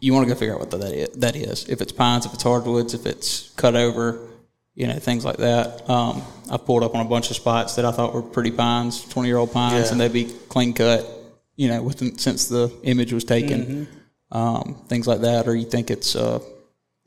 you 0.00 0.12
want 0.12 0.26
to 0.28 0.32
go 0.32 0.38
figure 0.38 0.54
out 0.54 0.60
what 0.60 0.70
that 0.70 0.92
is, 0.92 1.08
that 1.16 1.34
is. 1.36 1.68
If 1.68 1.80
it's 1.80 1.92
pines, 1.92 2.26
if 2.26 2.34
it's 2.34 2.42
hardwoods, 2.42 2.94
if 2.94 3.06
it's 3.06 3.50
cut 3.56 3.74
over, 3.74 4.20
you 4.74 4.86
know, 4.86 4.98
things 4.98 5.24
like 5.24 5.38
that. 5.38 5.88
Um, 5.90 6.22
I've 6.50 6.64
pulled 6.64 6.82
up 6.84 6.94
on 6.94 7.04
a 7.04 7.08
bunch 7.08 7.30
of 7.30 7.36
spots 7.36 7.74
that 7.76 7.84
I 7.84 7.90
thought 7.92 8.14
were 8.14 8.22
pretty 8.22 8.52
pines, 8.52 9.02
twenty 9.08 9.28
year 9.28 9.38
old 9.38 9.52
pines, 9.52 9.86
Yeah. 9.86 9.92
and 9.92 10.00
they'd 10.00 10.12
be 10.12 10.32
clean 10.48 10.74
cut, 10.74 11.06
you 11.56 11.68
know, 11.68 11.82
within, 11.82 12.18
since 12.18 12.46
the 12.48 12.72
image 12.84 13.12
was 13.12 13.24
taken. 13.24 13.60
Mm-hmm. 13.62 13.98
Um, 14.32 14.82
things 14.88 15.06
like 15.06 15.20
that, 15.20 15.46
or 15.46 15.54
you 15.54 15.66
think 15.66 15.90
it's 15.90 16.16
uh, 16.16 16.40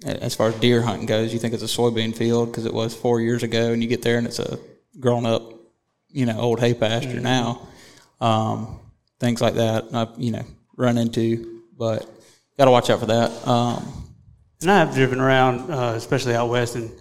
as 0.06 0.36
far 0.36 0.50
as 0.50 0.56
deer 0.56 0.82
hunting 0.82 1.08
goes, 1.08 1.34
you 1.34 1.40
think 1.40 1.54
it's 1.54 1.64
a 1.64 1.78
soybean 1.78 2.16
field 2.16 2.52
because 2.52 2.66
it 2.66 2.74
was 2.74 2.94
four 2.96 3.20
years 3.20 3.42
ago, 3.44 3.72
and 3.74 3.82
you 3.82 3.90
get 3.90 4.02
there 4.04 4.18
and 4.20 4.28
it's 4.28 4.40
a 4.40 4.60
grown 5.00 5.26
up, 5.26 5.42
you 6.10 6.26
know, 6.26 6.40
old 6.40 6.60
hay 6.60 6.74
pasture 6.74 7.20
now. 7.20 7.68
Um, 8.22 8.80
things 9.20 9.42
like 9.42 9.56
that, 9.56 9.86
I've 9.94 10.14
you 10.18 10.32
know 10.32 10.46
run 10.78 10.98
into, 10.98 11.62
but 11.78 12.08
got 12.58 12.66
to 12.66 12.72
watch 12.72 12.90
out 12.90 13.00
for 13.00 13.08
that. 13.08 13.48
Um, 13.48 14.04
And 14.62 14.72
I 14.72 14.78
have 14.80 14.94
driven 14.94 15.20
around, 15.20 15.72
uh, 15.72 15.94
especially 15.96 16.36
out 16.36 16.50
west, 16.50 16.76
and 16.76 16.92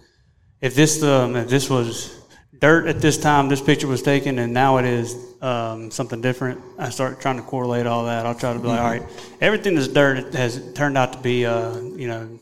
if 0.59 0.73
this 0.75 1.03
um, 1.03 1.35
if 1.35 1.47
this 1.49 1.69
was 1.69 2.19
dirt 2.59 2.87
at 2.87 3.01
this 3.01 3.17
time, 3.17 3.49
this 3.49 3.61
picture 3.61 3.87
was 3.87 4.01
taken, 4.01 4.39
and 4.39 4.53
now 4.53 4.77
it 4.77 4.85
is 4.85 5.15
um, 5.41 5.91
something 5.91 6.21
different. 6.21 6.61
I 6.77 6.89
start 6.89 7.19
trying 7.19 7.37
to 7.37 7.43
correlate 7.43 7.85
all 7.85 8.05
that. 8.05 8.25
I'll 8.25 8.35
try 8.35 8.53
to 8.53 8.59
be 8.59 8.67
like, 8.67 8.79
all 8.79 8.89
right, 8.89 9.03
everything 9.41 9.75
that's 9.75 9.87
dirt 9.87 10.33
has 10.33 10.73
turned 10.73 10.97
out 10.97 11.13
to 11.13 11.19
be, 11.19 11.45
uh, 11.45 11.79
you 11.79 12.07
know, 12.07 12.39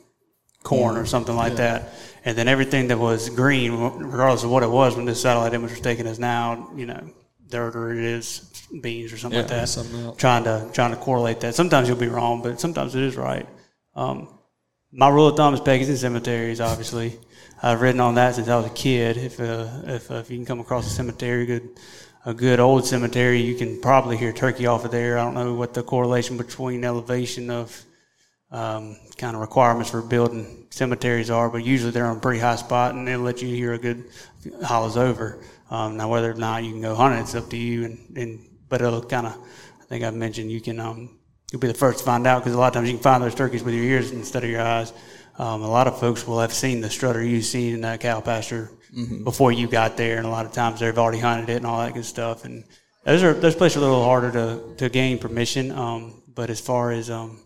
corn 0.63 0.97
or 0.97 1.05
something 1.05 1.35
like 1.35 1.57
that, 1.57 1.93
and 2.25 2.37
then 2.37 2.47
everything 2.47 2.87
that 2.87 2.97
was 2.97 3.29
green, 3.29 3.71
regardless 3.77 4.43
of 4.43 4.49
what 4.49 4.63
it 4.63 4.69
was 4.69 4.95
when 4.95 5.05
this 5.05 5.21
satellite 5.21 5.53
image 5.53 5.71
was 5.71 5.81
taken, 5.81 6.07
is 6.07 6.19
now, 6.19 6.69
you 6.75 6.85
know, 6.85 7.09
dirt 7.49 7.75
or 7.75 7.91
it 7.91 8.03
is 8.03 8.49
beans 8.81 9.13
or 9.13 9.17
something 9.17 9.39
like 9.39 9.49
that. 9.49 9.69
something. 9.69 10.15
Trying 10.15 10.43
to 10.45 10.69
trying 10.73 10.91
to 10.91 10.97
correlate 10.97 11.39
that. 11.41 11.55
Sometimes 11.55 11.87
you'll 11.87 11.97
be 11.97 12.07
wrong, 12.07 12.41
but 12.41 12.59
sometimes 12.59 12.95
it 12.95 13.03
is 13.03 13.15
right. 13.15 13.47
Um, 13.95 14.27
my 14.91 15.09
rule 15.09 15.27
of 15.27 15.35
thumb 15.35 15.53
is 15.53 15.89
and 15.89 15.97
cemeteries. 15.97 16.61
Obviously, 16.61 17.19
I've 17.65 17.79
written 17.79 18.01
on 18.01 18.15
that 18.15 18.35
since 18.35 18.49
I 18.49 18.57
was 18.57 18.65
a 18.65 18.71
kid. 18.71 19.15
If 19.15 19.39
uh, 19.39 19.69
if, 19.85 20.11
uh, 20.11 20.15
if 20.15 20.29
you 20.29 20.35
can 20.35 20.45
come 20.45 20.59
across 20.59 20.85
a 20.85 20.89
cemetery, 20.89 21.45
good 21.45 21.69
a 22.25 22.33
good 22.33 22.59
old 22.59 22.85
cemetery, 22.85 23.39
you 23.39 23.55
can 23.55 23.79
probably 23.79 24.17
hear 24.17 24.33
turkey 24.33 24.65
off 24.65 24.83
of 24.83 24.91
there. 24.91 25.17
I 25.17 25.23
don't 25.23 25.33
know 25.33 25.53
what 25.53 25.73
the 25.73 25.81
correlation 25.81 26.35
between 26.35 26.83
elevation 26.83 27.49
of 27.49 27.85
um, 28.51 28.97
kind 29.17 29.33
of 29.33 29.41
requirements 29.41 29.89
for 29.89 30.01
building 30.01 30.67
cemeteries 30.71 31.29
are, 31.29 31.49
but 31.49 31.63
usually 31.63 31.91
they're 31.91 32.05
on 32.05 32.17
a 32.17 32.19
pretty 32.19 32.39
high 32.39 32.57
spot 32.57 32.95
and 32.95 33.07
they'll 33.07 33.19
let 33.19 33.41
you 33.41 33.47
hear 33.47 33.71
a 33.71 33.77
good 33.77 34.09
hollows 34.61 34.97
over. 34.97 35.41
Um, 35.71 35.95
now, 35.95 36.09
whether 36.09 36.31
or 36.31 36.35
not 36.35 36.65
you 36.65 36.71
can 36.71 36.81
go 36.81 36.95
hunt 36.95 37.15
it, 37.15 37.21
it's 37.21 37.33
up 37.33 37.49
to 37.51 37.57
you. 37.57 37.85
And, 37.85 38.17
and 38.17 38.45
but 38.67 38.81
it'll 38.81 39.01
kind 39.01 39.27
of, 39.27 39.37
I 39.81 39.85
think 39.85 40.03
I've 40.03 40.15
mentioned 40.15 40.51
you 40.51 40.59
can 40.59 40.81
um, 40.81 41.17
you'll 41.53 41.61
be 41.61 41.67
the 41.67 41.73
first 41.73 41.99
to 41.99 42.05
find 42.05 42.27
out 42.27 42.39
because 42.39 42.55
a 42.55 42.57
lot 42.57 42.67
of 42.67 42.73
times 42.73 42.89
you 42.89 42.95
can 42.95 43.03
find 43.03 43.23
those 43.23 43.35
turkeys 43.35 43.63
with 43.63 43.73
your 43.73 43.85
ears 43.85 44.11
instead 44.11 44.43
of 44.43 44.49
your 44.49 44.61
eyes. 44.61 44.91
Um, 45.37 45.61
a 45.63 45.69
lot 45.69 45.87
of 45.87 45.99
folks 45.99 46.27
will 46.27 46.39
have 46.39 46.53
seen 46.53 46.81
the 46.81 46.89
strutter 46.89 47.23
you've 47.23 47.45
seen 47.45 47.73
in 47.73 47.81
that 47.81 47.99
cow 47.99 48.21
pasture 48.21 48.69
before 49.23 49.51
you 49.51 49.67
got 49.67 49.97
there, 49.97 50.17
and 50.17 50.25
a 50.25 50.29
lot 50.29 50.45
of 50.45 50.51
times 50.51 50.79
they've 50.79 50.97
already 50.97 51.19
hunted 51.19 51.49
it 51.49 51.57
and 51.57 51.65
all 51.65 51.79
that 51.79 51.93
good 51.93 52.05
stuff. 52.05 52.45
And 52.45 52.63
those 53.03 53.23
are 53.23 53.33
those 53.33 53.55
places 53.55 53.77
are 53.77 53.79
a 53.79 53.83
little 53.83 54.03
harder 54.03 54.31
to, 54.31 54.75
to 54.77 54.89
gain 54.89 55.17
permission. 55.17 55.71
Um, 55.71 56.21
but 56.35 56.49
as 56.49 56.59
far 56.59 56.91
as 56.91 57.09
um, 57.09 57.39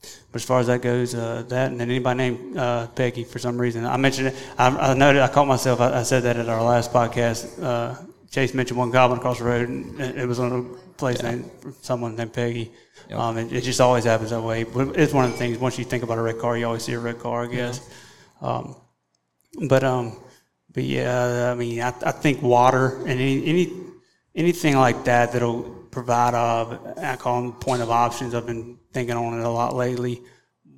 but 0.00 0.40
as 0.40 0.44
far 0.44 0.60
as 0.60 0.68
that 0.68 0.82
goes, 0.82 1.14
uh, 1.14 1.42
that 1.48 1.70
and 1.72 1.80
then 1.80 1.90
anybody 1.90 2.16
named 2.18 2.56
uh, 2.56 2.86
Peggy 2.88 3.24
for 3.24 3.38
some 3.38 3.60
reason, 3.60 3.84
I 3.84 3.96
mentioned 3.96 4.28
it. 4.28 4.36
I, 4.56 4.68
I 4.68 4.94
noted, 4.94 5.22
I 5.22 5.28
caught 5.28 5.46
myself. 5.46 5.80
I, 5.80 5.98
I 5.98 6.02
said 6.04 6.22
that 6.22 6.36
at 6.36 6.48
our 6.48 6.62
last 6.62 6.92
podcast. 6.92 7.62
Uh, 7.62 7.96
Chase 8.30 8.54
mentioned 8.54 8.78
one 8.78 8.90
goblin 8.90 9.18
across 9.18 9.38
the 9.38 9.44
road, 9.44 9.68
and 9.68 10.00
it 10.00 10.18
it 10.18 10.26
was 10.26 10.38
on 10.38 10.52
a 10.52 10.92
place 10.94 11.22
named 11.22 11.50
someone 11.82 12.16
named 12.16 12.32
Peggy. 12.32 12.70
Um, 13.10 13.38
it, 13.38 13.52
it 13.52 13.60
just 13.62 13.80
always 13.80 14.04
happens 14.04 14.30
that 14.30 14.42
way. 14.42 14.64
But 14.64 14.96
it's 14.98 15.12
one 15.12 15.24
of 15.24 15.32
the 15.32 15.36
things. 15.36 15.58
Once 15.58 15.78
you 15.78 15.84
think 15.84 16.02
about 16.02 16.18
a 16.18 16.22
red 16.22 16.38
car, 16.38 16.56
you 16.56 16.66
always 16.66 16.84
see 16.84 16.92
a 16.92 17.00
red 17.00 17.18
car. 17.18 17.44
I 17.44 17.46
guess. 17.46 17.80
Um, 18.40 18.76
but 19.68 19.84
um, 19.84 20.16
but 20.72 20.84
yeah, 20.84 21.52
I 21.52 21.54
mean, 21.54 21.80
I, 21.80 21.88
I 22.04 22.12
think 22.12 22.42
water 22.42 22.98
and 23.00 23.10
any, 23.10 23.44
any 23.46 23.72
anything 24.34 24.76
like 24.76 25.04
that 25.04 25.32
that'll 25.32 25.62
provide 25.90 26.34
a 26.34 26.94
I 27.02 27.16
call 27.16 27.42
them 27.42 27.52
point 27.52 27.82
of 27.82 27.90
options. 27.90 28.34
I've 28.34 28.46
been 28.46 28.78
thinking 28.92 29.16
on 29.16 29.38
it 29.38 29.44
a 29.44 29.50
lot 29.50 29.74
lately. 29.74 30.22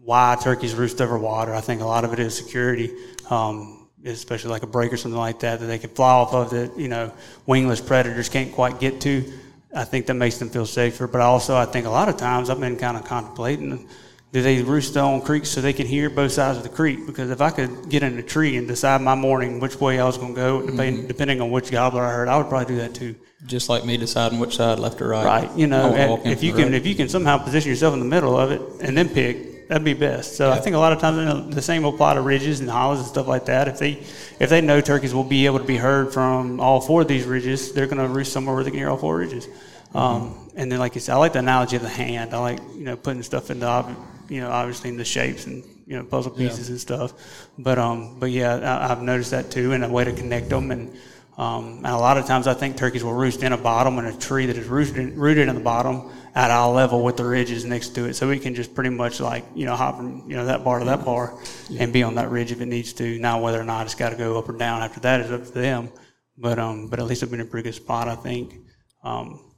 why 0.03 0.37
turkeys 0.41 0.75
roost 0.75 1.01
over 1.01 1.19
water. 1.19 1.55
I 1.55 1.61
think 1.61 1.81
a 1.81 1.87
lot 1.87 2.05
of 2.05 2.13
it 2.13 2.19
is 2.19 2.37
security, 2.37 2.93
um, 3.31 3.89
especially 4.05 4.51
like 4.51 4.63
a 4.63 4.67
break 4.67 4.93
or 4.93 4.97
something 4.97 5.19
like 5.19 5.41
that 5.41 5.61
that 5.61 5.67
they 5.67 5.79
can 5.79 5.91
fly 5.91 6.13
off 6.13 6.35
of 6.35 6.51
that 6.51 6.77
you 6.79 6.89
know 6.89 7.13
wingless 7.47 7.81
predators 7.81 8.29
can't 8.29 8.53
quite 8.53 8.81
get 8.81 9.01
to. 9.03 9.33
I 9.75 9.85
think 9.85 10.07
that 10.07 10.15
makes 10.15 10.39
them 10.39 10.51
feel 10.51 10.67
safer. 10.67 11.07
But 11.07 11.21
also, 11.21 11.57
I 11.57 11.65
think 11.65 11.87
a 11.87 11.91
lot 11.91 12.09
of 12.09 12.17
times 12.17 12.51
I've 12.51 12.61
been 12.61 12.77
kind 12.77 12.97
of 12.97 13.05
contemplating 13.05 13.89
do 14.35 14.43
they 14.43 14.61
roost 14.63 14.97
on 14.97 15.21
creeks 15.21 15.49
so 15.49 15.61
they 15.61 15.73
can 15.73 15.87
hear 15.87 16.11
both 16.11 16.33
sides 16.33 16.59
of 16.59 16.65
the 16.65 16.69
creek? 16.69 17.07
Because 17.07 17.31
if 17.31 17.41
I 17.41 17.51
could 17.51 17.89
get 17.89 18.03
in 18.03 18.19
a 18.19 18.23
tree 18.23 18.57
and 18.57 18.67
decide 18.67 19.01
my 19.01 19.15
morning 19.15 19.61
which 19.61 19.81
way 19.81 20.01
I 20.01 20.05
was 20.05 20.19
going 20.19 20.35
to 20.35 20.41
go, 20.41 20.61
depending, 20.61 20.97
mm-hmm. 20.97 21.07
depending 21.07 21.41
on 21.41 21.53
which 21.53 21.71
gobbler 21.71 22.03
I 22.03 22.11
heard, 22.11 22.27
I 22.27 22.37
would 22.37 22.49
probably 22.49 22.75
do 22.75 22.81
that 22.81 22.97
too. 22.97 23.15
Just 23.47 23.69
like 23.69 23.85
me 23.85 23.97
deciding 23.97 24.41
which 24.41 24.57
side, 24.57 24.81
left 24.81 25.01
or 25.01 25.07
right. 25.07 25.25
Right. 25.25 25.57
You 25.57 25.69
know, 25.69 26.21
if 26.25 26.43
you 26.43 26.53
can, 26.53 26.65
road. 26.65 26.75
if 26.75 26.85
you 26.85 26.97
can 26.97 27.09
somehow 27.09 27.39
position 27.39 27.71
yourself 27.71 27.95
in 27.95 28.01
the 28.01 28.07
middle 28.07 28.37
of 28.37 28.51
it 28.51 28.61
and 28.81 28.99
then 28.99 29.09
pick, 29.09 29.54
that'd 29.69 29.85
be 29.85 29.95
best. 29.95 30.37
So 30.37 30.49
yeah. 30.49 30.55
I 30.55 30.61
think 30.61 30.77
a 30.77 30.79
lot 30.79 30.93
of 30.93 31.01
times 31.01 31.19
you 31.19 31.25
know, 31.25 31.41
the 31.49 31.63
same 31.63 31.83
will 31.83 31.95
apply 31.95 32.15
to 32.15 32.21
ridges 32.21 32.61
and 32.61 32.69
hollows 32.69 32.99
and 32.99 33.09
stuff 33.09 33.27
like 33.27 33.47
that. 33.47 33.69
If 33.69 33.79
they, 33.79 33.93
if 34.41 34.51
they 34.51 34.61
know 34.61 34.81
turkeys 34.81 35.15
will 35.15 35.25
be 35.25 35.47
able 35.47 35.59
to 35.59 35.65
be 35.65 35.77
heard 35.77 36.13
from 36.13 36.61
all 36.61 36.81
four 36.81 37.03
of 37.03 37.09
these 37.09 37.25
ridges, 37.25 37.73
they're 37.73 37.87
going 37.87 37.99
to 37.99 38.09
roost 38.09 38.33
somewhere 38.33 38.55
where 38.55 38.65
they 38.65 38.71
can 38.71 38.79
hear 38.79 38.91
all 38.91 38.97
four 38.97 39.17
ridges. 39.17 39.47
Mm-hmm. 39.47 39.97
Um, 39.97 40.51
and 40.57 40.71
then, 40.71 40.79
like 40.79 40.95
you 40.95 41.01
said, 41.01 41.15
I 41.15 41.19
like 41.19 41.33
the 41.33 41.39
analogy 41.41 41.77
of 41.77 41.83
the 41.83 41.89
hand. 41.89 42.35
I 42.35 42.39
like 42.39 42.61
you 42.75 42.85
know 42.85 42.97
putting 42.97 43.23
stuff 43.23 43.51
in 43.51 43.61
the 43.61 43.97
you 44.29 44.41
know, 44.41 44.51
obviously 44.51 44.91
in 44.91 44.97
the 44.97 45.05
shapes 45.05 45.47
and 45.47 45.65
you 45.87 45.97
know 45.97 46.05
puzzle 46.05 46.33
pieces 46.33 46.69
yeah. 46.69 46.73
and 46.73 46.81
stuff. 46.81 47.13
But 47.59 47.79
um, 47.79 48.19
but 48.19 48.31
yeah, 48.31 48.81
I, 48.83 48.89
have 48.89 49.03
noticed 49.03 49.31
that 49.33 49.51
too, 49.51 49.73
and 49.73 49.85
a 49.85 49.89
way 49.89 50.05
to 50.05 50.13
connect 50.13 50.49
them. 50.49 50.71
And 50.71 50.97
um, 51.37 51.79
and 51.79 51.87
a 51.87 51.97
lot 51.97 52.17
of 52.17 52.27
times 52.27 52.47
I 52.47 52.55
think 52.55 52.77
turkeys 52.77 53.03
will 53.03 53.13
roost 53.13 53.43
in 53.43 53.53
a 53.53 53.57
bottom 53.57 53.99
in 53.99 54.07
a 54.07 54.17
tree 54.17 54.47
that 54.47 54.57
is 54.57 54.69
rooted 54.69 54.97
in, 54.97 55.19
rooted 55.19 55.49
in 55.49 55.55
the 55.55 55.61
bottom 55.61 56.13
at 56.35 56.51
eye 56.51 56.67
level 56.67 57.03
with 57.03 57.17
the 57.17 57.25
ridges 57.25 57.65
next 57.65 57.91
to 57.97 58.05
it, 58.05 58.15
so 58.15 58.29
we 58.29 58.39
can 58.39 58.55
just 58.55 58.75
pretty 58.75 58.91
much 58.91 59.21
like 59.21 59.45
you 59.55 59.67
know 59.67 59.75
hop 59.75 59.97
from 59.97 60.29
you 60.31 60.37
know 60.37 60.47
that 60.47 60.65
bar 60.65 60.79
to 60.79 60.85
that 60.85 61.05
bar 61.05 61.37
yeah. 61.69 61.83
and 61.83 61.93
be 61.93 62.03
on 62.03 62.15
that 62.15 62.31
ridge 62.31 62.53
if 62.53 62.61
it 62.61 62.67
needs 62.67 62.93
to. 62.95 63.19
Now 63.19 63.41
whether 63.41 63.61
or 63.61 63.65
not 63.65 63.87
it's 63.87 63.95
got 63.97 64.11
to 64.11 64.17
go 64.17 64.39
up 64.39 64.49
or 64.49 64.57
down 64.57 64.83
after 64.83 65.01
that 65.01 65.21
is 65.21 65.31
up 65.33 65.45
to 65.45 65.53
them. 65.53 65.91
But 66.39 66.59
um, 66.59 66.89
but 66.89 67.01
at 67.01 67.07
least 67.07 67.23
I've 67.23 67.31
been 67.31 67.41
in 67.41 67.47
a 67.47 67.51
pretty 67.51 67.69
good 67.69 67.75
spot, 67.75 68.09
I 68.09 68.15
think. 68.15 68.55
Um, 69.03 69.54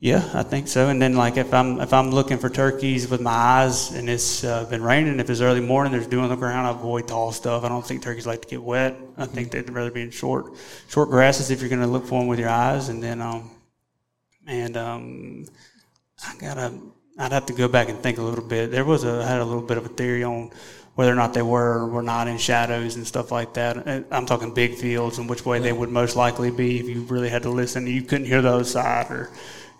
yeah, 0.00 0.30
I 0.32 0.44
think 0.44 0.68
so. 0.68 0.90
And 0.90 1.02
then 1.02 1.16
like 1.16 1.36
if 1.36 1.52
I'm 1.52 1.80
if 1.80 1.92
I'm 1.92 2.12
looking 2.12 2.38
for 2.38 2.48
turkeys 2.48 3.10
with 3.10 3.20
my 3.20 3.32
eyes 3.32 3.90
and 3.90 4.08
it's 4.08 4.44
uh, 4.44 4.64
been 4.66 4.80
raining, 4.80 5.18
if 5.18 5.28
it's 5.28 5.40
early 5.40 5.60
morning, 5.60 5.92
there's 5.92 6.06
dew 6.06 6.20
on 6.20 6.28
the 6.28 6.36
ground, 6.36 6.68
I 6.68 6.70
avoid 6.70 7.08
tall 7.08 7.32
stuff. 7.32 7.64
I 7.64 7.68
don't 7.68 7.84
think 7.84 8.02
turkeys 8.02 8.26
like 8.26 8.42
to 8.42 8.48
get 8.48 8.62
wet. 8.62 8.96
I 9.16 9.26
think 9.26 9.50
they'd 9.50 9.68
rather 9.70 9.90
be 9.90 10.02
in 10.02 10.10
short 10.12 10.54
short 10.88 11.10
grasses 11.10 11.50
if 11.50 11.60
you're 11.60 11.68
going 11.68 11.80
to 11.82 11.88
look 11.88 12.06
for 12.06 12.20
them 12.20 12.28
with 12.28 12.38
your 12.38 12.48
eyes. 12.48 12.90
And 12.90 13.02
then 13.02 13.20
um 13.20 13.50
and 14.46 14.76
um 14.76 15.46
I 16.24 16.34
gotta 16.38 16.78
I'd 17.18 17.32
have 17.32 17.46
to 17.46 17.52
go 17.52 17.66
back 17.66 17.88
and 17.88 18.00
think 18.00 18.18
a 18.18 18.22
little 18.22 18.44
bit. 18.44 18.70
There 18.70 18.84
was 18.84 19.02
a 19.02 19.22
I 19.24 19.26
had 19.26 19.40
a 19.40 19.44
little 19.44 19.62
bit 19.62 19.78
of 19.78 19.86
a 19.86 19.88
theory 19.88 20.22
on 20.22 20.52
whether 20.94 21.12
or 21.12 21.16
not 21.16 21.34
they 21.34 21.42
were 21.42 21.78
or 21.78 21.86
were 21.88 22.02
not 22.02 22.28
in 22.28 22.38
shadows 22.38 22.94
and 22.94 23.04
stuff 23.04 23.32
like 23.32 23.54
that. 23.54 24.04
I'm 24.12 24.26
talking 24.26 24.54
big 24.54 24.76
fields 24.76 25.18
and 25.18 25.28
which 25.28 25.44
way 25.44 25.58
they 25.58 25.72
would 25.72 25.90
most 25.90 26.14
likely 26.14 26.52
be 26.52 26.78
if 26.78 26.88
you 26.88 27.02
really 27.02 27.28
had 27.28 27.42
to 27.42 27.50
listen. 27.50 27.88
You 27.88 28.02
couldn't 28.02 28.26
hear 28.26 28.42
the 28.42 28.52
other 28.52 28.64
side 28.64 29.10
or 29.10 29.30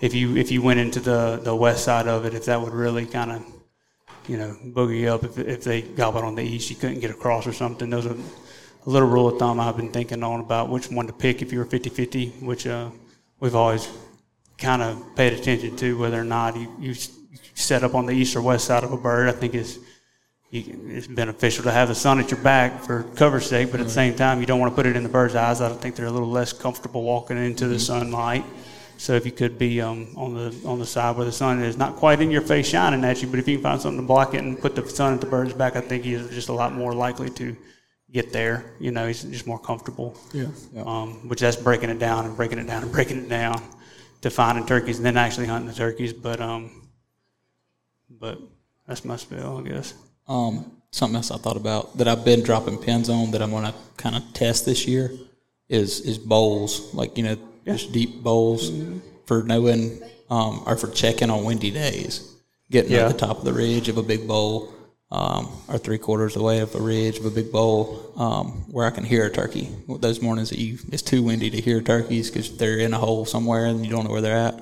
if 0.01 0.15
you 0.15 0.37
if 0.37 0.51
you 0.51 0.63
went 0.63 0.81
into 0.81 1.01
the 1.01 1.41
the 1.43 1.55
west 1.55 1.85
side 1.85 2.07
of 2.07 2.25
it, 2.25 2.35
if 2.35 2.45
that 2.47 2.61
would 2.61 2.73
really 2.73 3.07
kind 3.07 3.33
of 3.33 3.45
you 4.27 4.37
know 4.37 4.57
boogie 4.67 5.09
up 5.09 5.25
if 5.25 5.39
if 5.39 5.65
they 5.65 5.83
gobbled 5.83 6.25
on 6.25 6.35
the 6.35 6.43
east, 6.43 6.71
you 6.71 6.77
couldn't 6.77 7.01
get 7.01 7.11
across 7.11 7.47
or 7.47 7.53
something. 7.53 7.91
Those 7.91 8.07
are 8.07 8.15
a 8.15 8.91
little 8.91 9.09
rule 9.09 9.29
of 9.29 9.39
thumb 9.39 9.61
I've 9.61 9.77
been 9.77 9.91
thinking 9.91 10.23
on 10.23 10.41
about 10.41 10.69
which 10.69 10.91
one 10.91 11.07
to 11.07 11.13
pick 11.13 11.43
if 11.43 11.53
you 11.53 11.59
were 11.59 11.67
50-50, 11.67 12.43
which 12.43 12.67
uh, 12.67 12.91
we've 13.41 13.55
always 13.55 13.89
kind 14.57 14.83
of 14.83 15.15
paid 15.15 15.33
attention 15.33 15.77
to 15.77 15.99
whether 15.99 16.21
or 16.21 16.25
not 16.25 16.57
you, 16.57 16.73
you 16.79 16.95
set 17.55 17.85
up 17.85 17.95
on 17.95 18.07
the 18.07 18.13
east 18.13 18.35
or 18.35 18.43
west 18.43 18.67
side 18.67 18.85
of 18.85 18.93
a 18.93 18.97
bird. 18.97 19.29
I 19.29 19.33
think 19.33 19.55
is 19.55 19.79
it's 20.51 21.07
beneficial 21.07 21.65
to 21.65 21.71
have 21.71 21.89
the 21.89 21.95
sun 21.95 22.19
at 22.19 22.31
your 22.31 22.41
back 22.41 22.83
for 22.83 23.03
cover 23.17 23.39
sake, 23.39 23.71
but 23.71 23.81
at 23.81 23.87
the 23.87 23.93
same 23.93 24.15
time, 24.15 24.41
you 24.41 24.47
don't 24.47 24.59
want 24.59 24.73
to 24.73 24.75
put 24.75 24.87
it 24.87 24.97
in 24.97 25.03
the 25.03 25.09
bird's 25.09 25.35
eyes. 25.35 25.61
I 25.61 25.71
think 25.75 25.95
they're 25.95 26.07
a 26.07 26.11
little 26.11 26.31
less 26.31 26.55
comfortable 26.55 27.03
walking 27.03 27.37
into 27.37 27.67
the 27.69 27.75
mm-hmm. 27.75 27.81
sunlight. 27.81 28.45
So 28.99 29.15
if 29.15 29.25
you 29.25 29.31
could 29.31 29.59
be 29.59 29.81
um, 29.81 30.09
on 30.17 30.35
the 30.35 30.55
on 30.67 30.81
the 30.81 30.85
side 30.85 31.17
where 31.17 31.25
the 31.25 31.31
sun 31.31 31.63
is 31.63 31.77
not 31.77 31.95
quite 31.95 32.21
in 32.21 32.33
your 32.33 32.43
face 32.43 32.69
shining 32.69 33.05
at 33.05 33.23
you, 33.23 33.29
but 33.29 33.39
if 33.39 33.47
you 33.47 33.57
can 33.57 33.63
find 33.63 33.81
something 33.81 34.01
to 34.01 34.07
block 34.07 34.35
it 34.35 34.43
and 34.43 34.61
put 34.61 34.75
the 34.75 34.87
sun 34.89 35.15
at 35.15 35.21
the 35.21 35.27
bird's 35.27 35.55
back, 35.55 35.77
I 35.77 35.81
think 35.81 36.03
he's 36.03 36.29
just 36.31 36.49
a 36.49 36.53
lot 36.53 36.75
more 36.75 36.93
likely 36.93 37.31
to 37.31 37.57
get 38.11 38.33
there. 38.33 38.75
You 38.81 38.91
know, 38.91 39.07
he's 39.07 39.23
just 39.23 39.47
more 39.47 39.59
comfortable. 39.59 40.17
Yeah. 40.33 40.49
yeah. 40.73 40.83
Um, 40.83 41.29
which 41.29 41.41
that's 41.41 41.57
breaking 41.57 41.91
it 41.91 42.01
down 42.01 42.25
and 42.25 42.37
breaking 42.37 42.59
it 42.59 42.67
down 42.67 42.83
and 42.83 42.91
breaking 42.97 43.19
it 43.19 43.29
down 43.29 43.63
to 44.23 44.31
finding 44.31 44.67
turkeys 44.67 44.97
and 44.97 45.07
then 45.07 45.17
actually 45.17 45.47
hunting 45.47 45.69
the 45.69 45.77
turkeys. 45.77 46.13
But 46.13 46.41
um, 46.41 46.89
but 48.11 48.41
that's 48.89 49.05
my 49.05 49.15
spell, 49.15 49.59
I 49.59 49.63
guess. 49.63 49.95
Um, 50.27 50.73
something 50.91 51.15
else 51.15 51.31
I 51.31 51.37
thought 51.37 51.57
about 51.57 51.99
that 51.99 52.09
I've 52.09 52.25
been 52.25 52.43
dropping 52.43 52.79
pins 52.79 53.09
on 53.09 53.31
that 53.31 53.43
I'm 53.43 53.51
going 53.51 53.65
to 53.65 53.75
kind 53.97 54.17
of 54.17 54.25
test 54.35 54.67
this 54.67 54.89
year 54.89 55.13
is 55.69 56.01
is 56.01 56.19
bowls. 56.19 56.93
Like 56.95 57.17
you 57.17 57.23
know. 57.23 57.39
Just 57.69 57.93
deep 57.93 58.23
bowls 58.23 58.71
mm-hmm. 58.71 58.99
for 59.27 59.43
knowing 59.43 60.01
um, 60.31 60.63
or 60.67 60.77
for 60.77 60.89
checking 60.89 61.31
on 61.31 61.45
windy 61.45 61.71
days. 61.71 62.35
Getting 62.71 62.93
yeah. 62.93 63.07
at 63.07 63.13
the 63.13 63.19
top 63.19 63.39
of 63.39 63.45
the 63.45 63.53
ridge 63.53 63.89
of 63.89 63.97
a 63.97 64.03
big 64.03 64.29
bowl, 64.29 64.73
um, 65.11 65.51
or 65.69 65.79
three 65.79 65.97
quarters 65.97 66.37
of 66.37 66.41
the 66.41 66.45
way 66.45 66.59
of 66.59 66.75
a 66.75 66.81
ridge 66.81 67.19
of 67.19 67.25
a 67.25 67.31
big 67.31 67.51
bowl, 67.51 68.13
um, 68.17 68.67
where 68.71 68.87
I 68.87 68.91
can 68.91 69.05
hear 69.05 69.25
a 69.25 69.31
turkey. 69.31 69.71
Those 69.89 70.21
mornings 70.21 70.51
that 70.51 70.59
you 70.59 70.79
it's 70.93 71.03
too 71.03 71.23
windy 71.23 71.49
to 71.49 71.61
hear 71.61 71.81
turkeys 71.81 72.31
because 72.31 72.57
they're 72.59 72.79
in 72.79 72.93
a 72.93 72.99
hole 72.99 73.25
somewhere 73.25 73.65
and 73.65 73.87
you 73.87 73.91
don't 73.91 74.05
know 74.05 74.11
where 74.11 74.21
they're 74.21 74.37
at. 74.37 74.61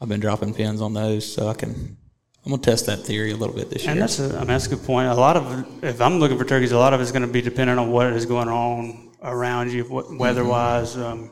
I've 0.00 0.08
been 0.08 0.18
dropping 0.18 0.54
pins 0.54 0.80
on 0.80 0.94
those 0.94 1.32
so 1.32 1.46
I 1.46 1.54
can 1.54 1.96
I'm 2.44 2.50
gonna 2.50 2.62
test 2.62 2.86
that 2.86 2.98
theory 2.98 3.30
a 3.30 3.36
little 3.36 3.54
bit 3.54 3.70
this 3.70 3.84
year. 3.84 3.92
And 3.92 4.02
that's 4.02 4.18
a, 4.18 4.34
I 4.34 4.38
mean, 4.38 4.48
that's 4.48 4.66
a 4.66 4.70
good 4.70 4.84
point. 4.84 5.06
A 5.08 5.14
lot 5.14 5.36
of 5.36 5.84
if 5.84 6.00
I'm 6.00 6.18
looking 6.18 6.38
for 6.38 6.44
turkeys, 6.44 6.72
a 6.72 6.78
lot 6.78 6.92
of 6.92 7.00
it's 7.00 7.12
going 7.12 7.22
to 7.22 7.32
be 7.32 7.40
dependent 7.40 7.78
on 7.78 7.92
what 7.92 8.08
is 8.08 8.26
going 8.26 8.48
on 8.48 9.12
around 9.22 9.70
you, 9.70 9.84
what 9.84 10.12
weather-wise. 10.12 10.96
Um, 10.96 11.30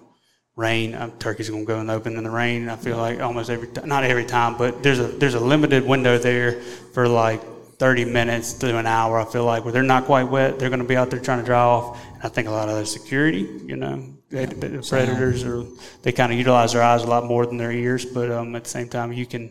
rain, 0.56 0.94
um, 0.94 1.12
turkey's 1.12 1.48
going 1.48 1.62
to 1.62 1.66
go 1.66 1.74
in 1.74 1.80
and 1.82 1.90
open 1.90 2.16
in 2.16 2.24
the 2.24 2.30
rain. 2.30 2.68
I 2.68 2.76
feel 2.76 2.96
like 2.96 3.20
almost 3.20 3.50
every 3.50 3.68
not 3.84 4.04
every 4.04 4.24
time, 4.24 4.56
but 4.56 4.82
there's 4.82 4.98
a 4.98 5.04
there's 5.04 5.34
a 5.34 5.40
limited 5.40 5.86
window 5.86 6.18
there 6.18 6.60
for 6.92 7.08
like 7.08 7.42
30 7.78 8.04
minutes 8.04 8.52
to 8.54 8.76
an 8.76 8.86
hour. 8.86 9.18
I 9.18 9.24
feel 9.24 9.44
like 9.44 9.64
where 9.64 9.72
they're 9.72 9.82
not 9.82 10.04
quite 10.04 10.24
wet, 10.24 10.58
they're 10.58 10.68
going 10.68 10.82
to 10.82 10.88
be 10.88 10.96
out 10.96 11.10
there 11.10 11.18
trying 11.18 11.40
to 11.40 11.46
dry 11.46 11.60
off. 11.60 11.98
And 12.14 12.22
I 12.22 12.28
think 12.28 12.46
a 12.46 12.50
lot 12.50 12.68
of 12.68 12.76
the 12.76 12.84
security, 12.84 13.48
you 13.64 13.76
know, 13.76 14.04
they, 14.28 14.44
the 14.44 14.86
predators 14.86 15.44
are 15.44 15.64
they 16.02 16.12
kind 16.12 16.30
of 16.30 16.38
utilize 16.38 16.74
their 16.74 16.82
eyes 16.82 17.02
a 17.02 17.06
lot 17.06 17.24
more 17.24 17.46
than 17.46 17.56
their 17.56 17.72
ears, 17.72 18.04
but 18.04 18.30
um, 18.30 18.54
at 18.54 18.64
the 18.64 18.70
same 18.70 18.88
time, 18.88 19.12
you 19.12 19.26
can 19.26 19.50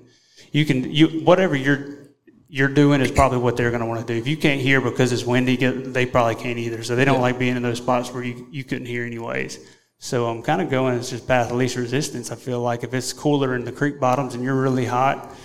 you 0.52 0.64
can 0.64 0.92
you 0.92 1.22
whatever 1.26 1.56
you're 1.56 2.10
you're 2.48 2.70
doing 2.70 3.00
is 3.00 3.12
probably 3.12 3.38
what 3.38 3.56
they're 3.58 3.70
going 3.70 3.82
to 3.82 3.86
want 3.86 4.06
to 4.06 4.14
do. 4.14 4.18
If 4.20 4.28
you 4.28 4.36
can't 4.36 4.60
hear 4.60 4.82
because 4.82 5.12
it's 5.12 5.24
windy, 5.24 5.56
they 5.56 6.06
probably 6.08 6.36
can't 6.36 6.58
either. 6.58 6.82
So 6.84 6.96
they 6.96 7.06
don't 7.06 7.16
yeah. 7.16 7.22
like 7.22 7.38
being 7.38 7.56
in 7.56 7.62
those 7.62 7.78
spots 7.78 8.12
where 8.12 8.24
you, 8.24 8.48
you 8.50 8.64
couldn't 8.64 8.88
hear 8.88 9.06
anyways. 9.06 9.60
So 10.00 10.28
I'm 10.28 10.42
kind 10.42 10.62
of 10.62 10.70
going 10.70 10.98
it's 10.98 11.10
just 11.10 11.28
path 11.28 11.52
of 11.52 11.58
least 11.58 11.76
resistance. 11.76 12.32
I 12.32 12.36
feel 12.36 12.62
like 12.62 12.84
if 12.84 12.94
it's 12.94 13.12
cooler 13.12 13.56
in 13.56 13.66
the 13.66 13.72
creek 13.72 14.00
bottoms 14.00 14.34
and 14.34 14.44
you're 14.44 14.60
really 14.60 14.86
hot, 14.86 15.36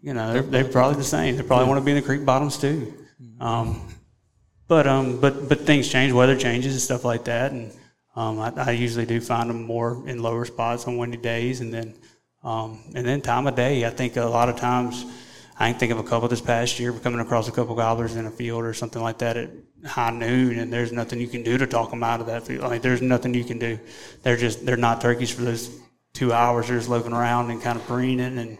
you 0.00 0.14
know, 0.14 0.32
they're, 0.32 0.42
they're 0.42 0.64
probably 0.64 0.96
the 0.96 1.04
same. 1.04 1.36
They 1.36 1.42
probably 1.42 1.66
want 1.66 1.80
to 1.80 1.84
be 1.84 1.90
in 1.90 1.96
the 1.96 2.02
creek 2.02 2.24
bottoms 2.24 2.56
too. 2.56 2.94
Um, 3.40 3.82
but 4.68 4.86
um, 4.86 5.20
but 5.20 5.48
but 5.48 5.62
things 5.62 5.88
change, 5.88 6.12
weather 6.12 6.36
changes 6.36 6.74
and 6.74 6.80
stuff 6.80 7.04
like 7.04 7.24
that, 7.24 7.52
and 7.52 7.72
um, 8.14 8.38
I, 8.38 8.52
I, 8.56 8.70
usually 8.72 9.06
do 9.06 9.20
find 9.20 9.48
them 9.48 9.62
more 9.62 10.06
in 10.06 10.22
lower 10.22 10.44
spots 10.44 10.86
on 10.86 10.98
windy 10.98 11.16
days, 11.16 11.60
and 11.60 11.72
then 11.72 11.94
um, 12.44 12.80
and 12.94 13.06
then 13.06 13.20
time 13.20 13.46
of 13.46 13.56
day. 13.56 13.86
I 13.86 13.90
think 13.90 14.16
a 14.16 14.24
lot 14.24 14.48
of 14.48 14.56
times 14.56 15.06
I 15.60 15.70
can 15.70 15.78
think 15.80 15.90
of 15.90 15.98
a 15.98 16.04
couple 16.04 16.28
this 16.28 16.40
past 16.40 16.78
year, 16.78 16.92
coming 16.92 17.18
across 17.18 17.48
a 17.48 17.52
couple 17.52 17.74
gobblers 17.74 18.14
in 18.14 18.26
a 18.26 18.30
field 18.30 18.62
or 18.62 18.72
something 18.72 19.02
like 19.02 19.18
that 19.18 19.36
at 19.36 19.50
high 19.84 20.10
noon, 20.10 20.58
and 20.60 20.72
there's 20.72 20.92
nothing 20.92 21.20
you 21.20 21.26
can 21.26 21.42
do 21.42 21.58
to 21.58 21.66
talk 21.66 21.90
them 21.90 22.04
out 22.04 22.20
of 22.20 22.26
that 22.26 22.44
field. 22.46 22.62
Like 22.62 22.80
there's 22.80 23.02
nothing 23.02 23.34
you 23.34 23.44
can 23.44 23.58
do. 23.58 23.78
They're 24.22 24.36
just 24.36 24.64
they're 24.64 24.76
not 24.76 25.00
turkeys 25.00 25.32
for 25.32 25.42
those 25.42 25.76
two 26.12 26.32
hours. 26.32 26.68
They're 26.68 26.78
just 26.78 26.88
looking 26.88 27.12
around 27.12 27.50
and 27.50 27.60
kind 27.60 27.76
of 27.76 27.84
preening, 27.86 28.38
and 28.38 28.56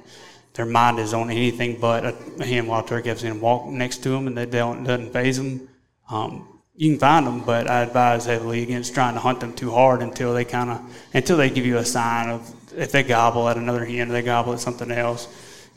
their 0.55 0.67
mind 0.67 0.99
is 0.99 1.15
on 1.15 1.31
anything 1.31 1.79
but 1.81 2.05
a 2.05 2.45
hen 2.45 2.67
wild 2.67 2.89
turkey. 2.89 3.13
I've 3.13 3.21
seen 3.21 3.31
them 3.31 3.41
walk 3.41 3.67
next 3.67 3.99
to 3.99 4.09
them, 4.09 4.27
and 4.27 4.37
they 4.37 4.47
don't 4.47 4.83
doesn't 4.83 5.13
phase 5.13 5.37
them. 5.37 5.69
Um, 6.11 6.61
you 6.75 6.91
can 6.91 6.99
find 6.99 7.27
them, 7.27 7.43
but 7.45 7.71
I 7.71 7.83
advise 7.83 8.25
heavily 8.25 8.65
against 8.65 8.93
trying 8.93 9.15
to 9.15 9.21
hunt 9.21 9.39
them 9.39 9.53
too 9.53 9.71
hard 9.71 10.03
until 10.03 10.35
they 10.35 10.45
kind 10.45 10.71
of 10.71 10.81
until 11.15 11.37
they 11.37 11.49
give 11.49 11.65
you 11.65 11.79
a 11.79 11.85
sign 11.85 12.29
of 12.29 12.53
if 12.77 12.91
they 12.91 13.05
gobble 13.05 13.49
at 13.49 13.57
another 13.57 13.85
hen 13.85 14.11
or 14.11 14.13
they 14.13 14.23
gobble 14.23 14.53
at 14.53 14.61
something 14.61 14.91
else 14.91 15.29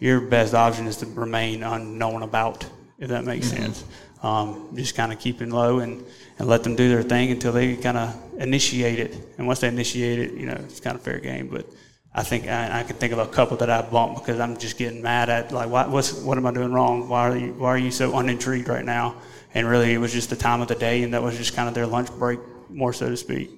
your 0.01 0.19
best 0.19 0.53
option 0.53 0.87
is 0.87 0.97
to 0.97 1.05
remain 1.05 1.63
unknown 1.63 2.23
about, 2.23 2.65
if 2.99 3.07
that 3.09 3.23
makes 3.23 3.47
mm-hmm. 3.47 3.63
sense. 3.63 3.85
Um, 4.23 4.69
just 4.75 4.95
kind 4.95 5.13
of 5.13 5.19
keeping 5.19 5.49
low 5.49 5.79
and, 5.79 6.03
and 6.37 6.47
let 6.47 6.63
them 6.63 6.75
do 6.75 6.89
their 6.89 7.03
thing 7.03 7.31
until 7.31 7.53
they 7.53 7.75
kind 7.75 7.97
of 7.97 8.15
initiate 8.37 8.99
it. 8.99 9.17
And 9.37 9.47
once 9.47 9.59
they 9.59 9.67
initiate 9.67 10.19
it, 10.19 10.33
you 10.33 10.45
know, 10.47 10.57
it's 10.65 10.79
kind 10.79 10.95
of 10.95 11.01
fair 11.01 11.19
game. 11.19 11.47
But 11.47 11.65
I 12.13 12.23
think 12.23 12.47
I, 12.47 12.81
I 12.81 12.83
can 12.83 12.97
think 12.97 13.13
of 13.13 13.19
a 13.19 13.27
couple 13.27 13.57
that 13.57 13.69
I 13.69 13.81
bumped 13.81 14.21
because 14.21 14.39
I'm 14.39 14.57
just 14.57 14.77
getting 14.77 15.01
mad 15.01 15.29
at 15.29 15.51
like, 15.51 15.69
what, 15.69 15.89
what's, 15.89 16.13
what 16.13 16.37
am 16.37 16.45
I 16.45 16.51
doing 16.51 16.73
wrong? 16.73 17.07
Why 17.07 17.29
are 17.29 17.37
you, 17.37 17.53
why 17.53 17.69
are 17.69 17.77
you 17.77 17.91
so 17.91 18.13
unintrigued 18.13 18.67
right 18.67 18.85
now? 18.85 19.15
And 19.53 19.67
really, 19.67 19.93
it 19.93 19.97
was 19.97 20.13
just 20.13 20.29
the 20.29 20.35
time 20.35 20.61
of 20.61 20.67
the 20.67 20.75
day, 20.75 21.03
and 21.03 21.13
that 21.13 21.21
was 21.21 21.37
just 21.37 21.55
kind 21.55 21.67
of 21.67 21.75
their 21.75 21.87
lunch 21.87 22.09
break, 22.17 22.39
more 22.69 22.93
so 22.93 23.09
to 23.09 23.17
speak. 23.17 23.49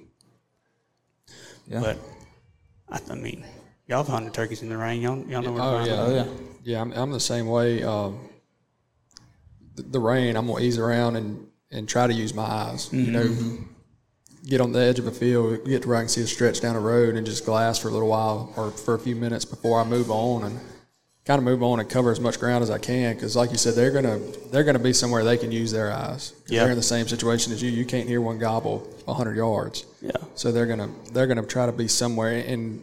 Yeah. 1.68 1.80
But 1.80 1.98
I, 2.88 3.00
I 3.12 3.14
mean, 3.14 3.44
Y'all 3.86 3.98
have 3.98 4.08
hunted 4.08 4.32
turkeys 4.32 4.62
in 4.62 4.68
the 4.68 4.76
rain. 4.76 5.00
Y'all, 5.02 5.18
y'all 5.26 5.42
know 5.42 5.52
where 5.52 5.62
oh, 5.62 5.84
yeah. 5.84 5.92
oh, 6.00 6.14
yeah. 6.14 6.26
Yeah, 6.62 6.80
I'm, 6.80 6.92
I'm, 6.92 7.10
the 7.10 7.20
same 7.20 7.46
way. 7.46 7.82
Um, 7.82 8.18
the, 9.74 9.82
the 9.82 10.00
rain, 10.00 10.36
I'm 10.36 10.46
gonna 10.46 10.60
ease 10.60 10.78
around 10.78 11.16
and 11.16 11.46
and 11.70 11.88
try 11.88 12.06
to 12.06 12.12
use 12.12 12.32
my 12.32 12.44
eyes. 12.44 12.90
You 12.92 13.10
know, 13.10 13.58
get 14.46 14.62
on 14.62 14.72
the 14.72 14.78
edge 14.78 14.98
of 14.98 15.06
a 15.06 15.10
field, 15.10 15.66
get 15.66 15.82
to 15.82 15.88
where 15.88 15.98
I 15.98 16.00
can 16.00 16.08
see 16.08 16.22
a 16.22 16.26
stretch 16.26 16.60
down 16.60 16.76
a 16.76 16.80
road, 16.80 17.16
and 17.16 17.26
just 17.26 17.44
glass 17.44 17.78
for 17.78 17.88
a 17.88 17.90
little 17.90 18.08
while 18.08 18.52
or 18.56 18.70
for 18.70 18.94
a 18.94 18.98
few 18.98 19.16
minutes 19.16 19.44
before 19.44 19.80
I 19.80 19.84
move 19.84 20.10
on 20.10 20.44
and 20.44 20.60
kind 21.26 21.38
of 21.38 21.44
move 21.44 21.62
on 21.62 21.80
and 21.80 21.88
cover 21.88 22.10
as 22.10 22.20
much 22.20 22.38
ground 22.38 22.62
as 22.62 22.70
I 22.70 22.78
can. 22.78 23.14
Because, 23.14 23.36
like 23.36 23.50
you 23.50 23.58
said, 23.58 23.74
they're 23.74 23.90
gonna 23.90 24.18
they're 24.50 24.64
gonna 24.64 24.78
be 24.78 24.94
somewhere 24.94 25.24
they 25.24 25.36
can 25.36 25.52
use 25.52 25.72
their 25.72 25.92
eyes. 25.92 26.32
Yeah. 26.46 26.60
They're 26.60 26.70
in 26.70 26.76
the 26.76 26.82
same 26.82 27.06
situation 27.06 27.52
as 27.52 27.62
you. 27.62 27.70
You 27.70 27.84
can't 27.84 28.08
hear 28.08 28.22
one 28.22 28.38
gobble 28.38 28.88
hundred 29.06 29.36
yards. 29.36 29.84
Yeah. 30.00 30.12
So 30.36 30.52
they're 30.52 30.66
gonna 30.66 30.90
they're 31.12 31.26
gonna 31.26 31.44
try 31.44 31.66
to 31.66 31.72
be 31.72 31.88
somewhere, 31.88 32.42
and 32.46 32.82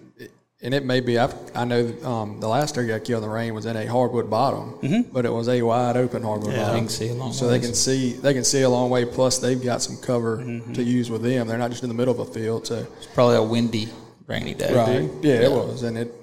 and 0.64 0.74
it 0.74 0.86
may 0.86 1.00
be. 1.00 1.18
I've, 1.18 1.34
I 1.56 1.66
know 1.66 1.94
um, 2.04 2.40
the 2.40 2.48
last 2.48 2.76
turkey 2.76 2.94
I 2.94 3.00
killed 3.00 3.24
in 3.24 3.30
the 3.30 3.34
rain 3.34 3.54
was 3.54 3.66
in 3.66 3.76
a 3.76 3.86
hardwood 3.86 4.30
bottom, 4.30 5.08
but 5.12 5.26
it 5.26 5.32
was 5.32 5.48
a 5.50 5.62
wide 5.62 5.98
open 5.98 6.22
hardwood 6.24 6.54
Yeah. 6.54 6.60
bottom. 6.66 6.76
You 6.76 6.82
can 6.84 6.90
see 6.90 7.10
a 7.10 7.14
long 7.14 7.34
So 7.34 7.48
they 7.48 7.60
can 7.60 7.74
see 7.74 8.14
they 8.14 8.34
can 8.34 8.44
see 8.44 8.62
a 8.62 8.70
long 8.70 8.90
way. 8.90 9.06
Plus 9.06 9.40
they've 9.40 9.62
got 9.62 9.82
some 9.82 9.98
cover 9.98 10.38
to 10.74 10.84
use 10.84 11.10
with 11.10 11.24
them. 11.24 11.48
They're 11.48 11.58
not 11.58 11.72
just 11.72 11.84
in 11.84 11.90
the 11.90 11.96
middle 11.96 12.14
of 12.20 12.28
a 12.30 12.32
field. 12.32 12.68
So 12.68 12.86
It's 12.98 13.08
probably 13.08 13.36
a 13.38 13.44
windy, 13.44 13.90
rainy 14.28 14.54
day. 14.54 14.74
right, 14.74 15.10
yeah, 15.22 15.42
it 15.48 15.52
was, 15.52 15.84
and 15.84 15.98
it 15.98 16.14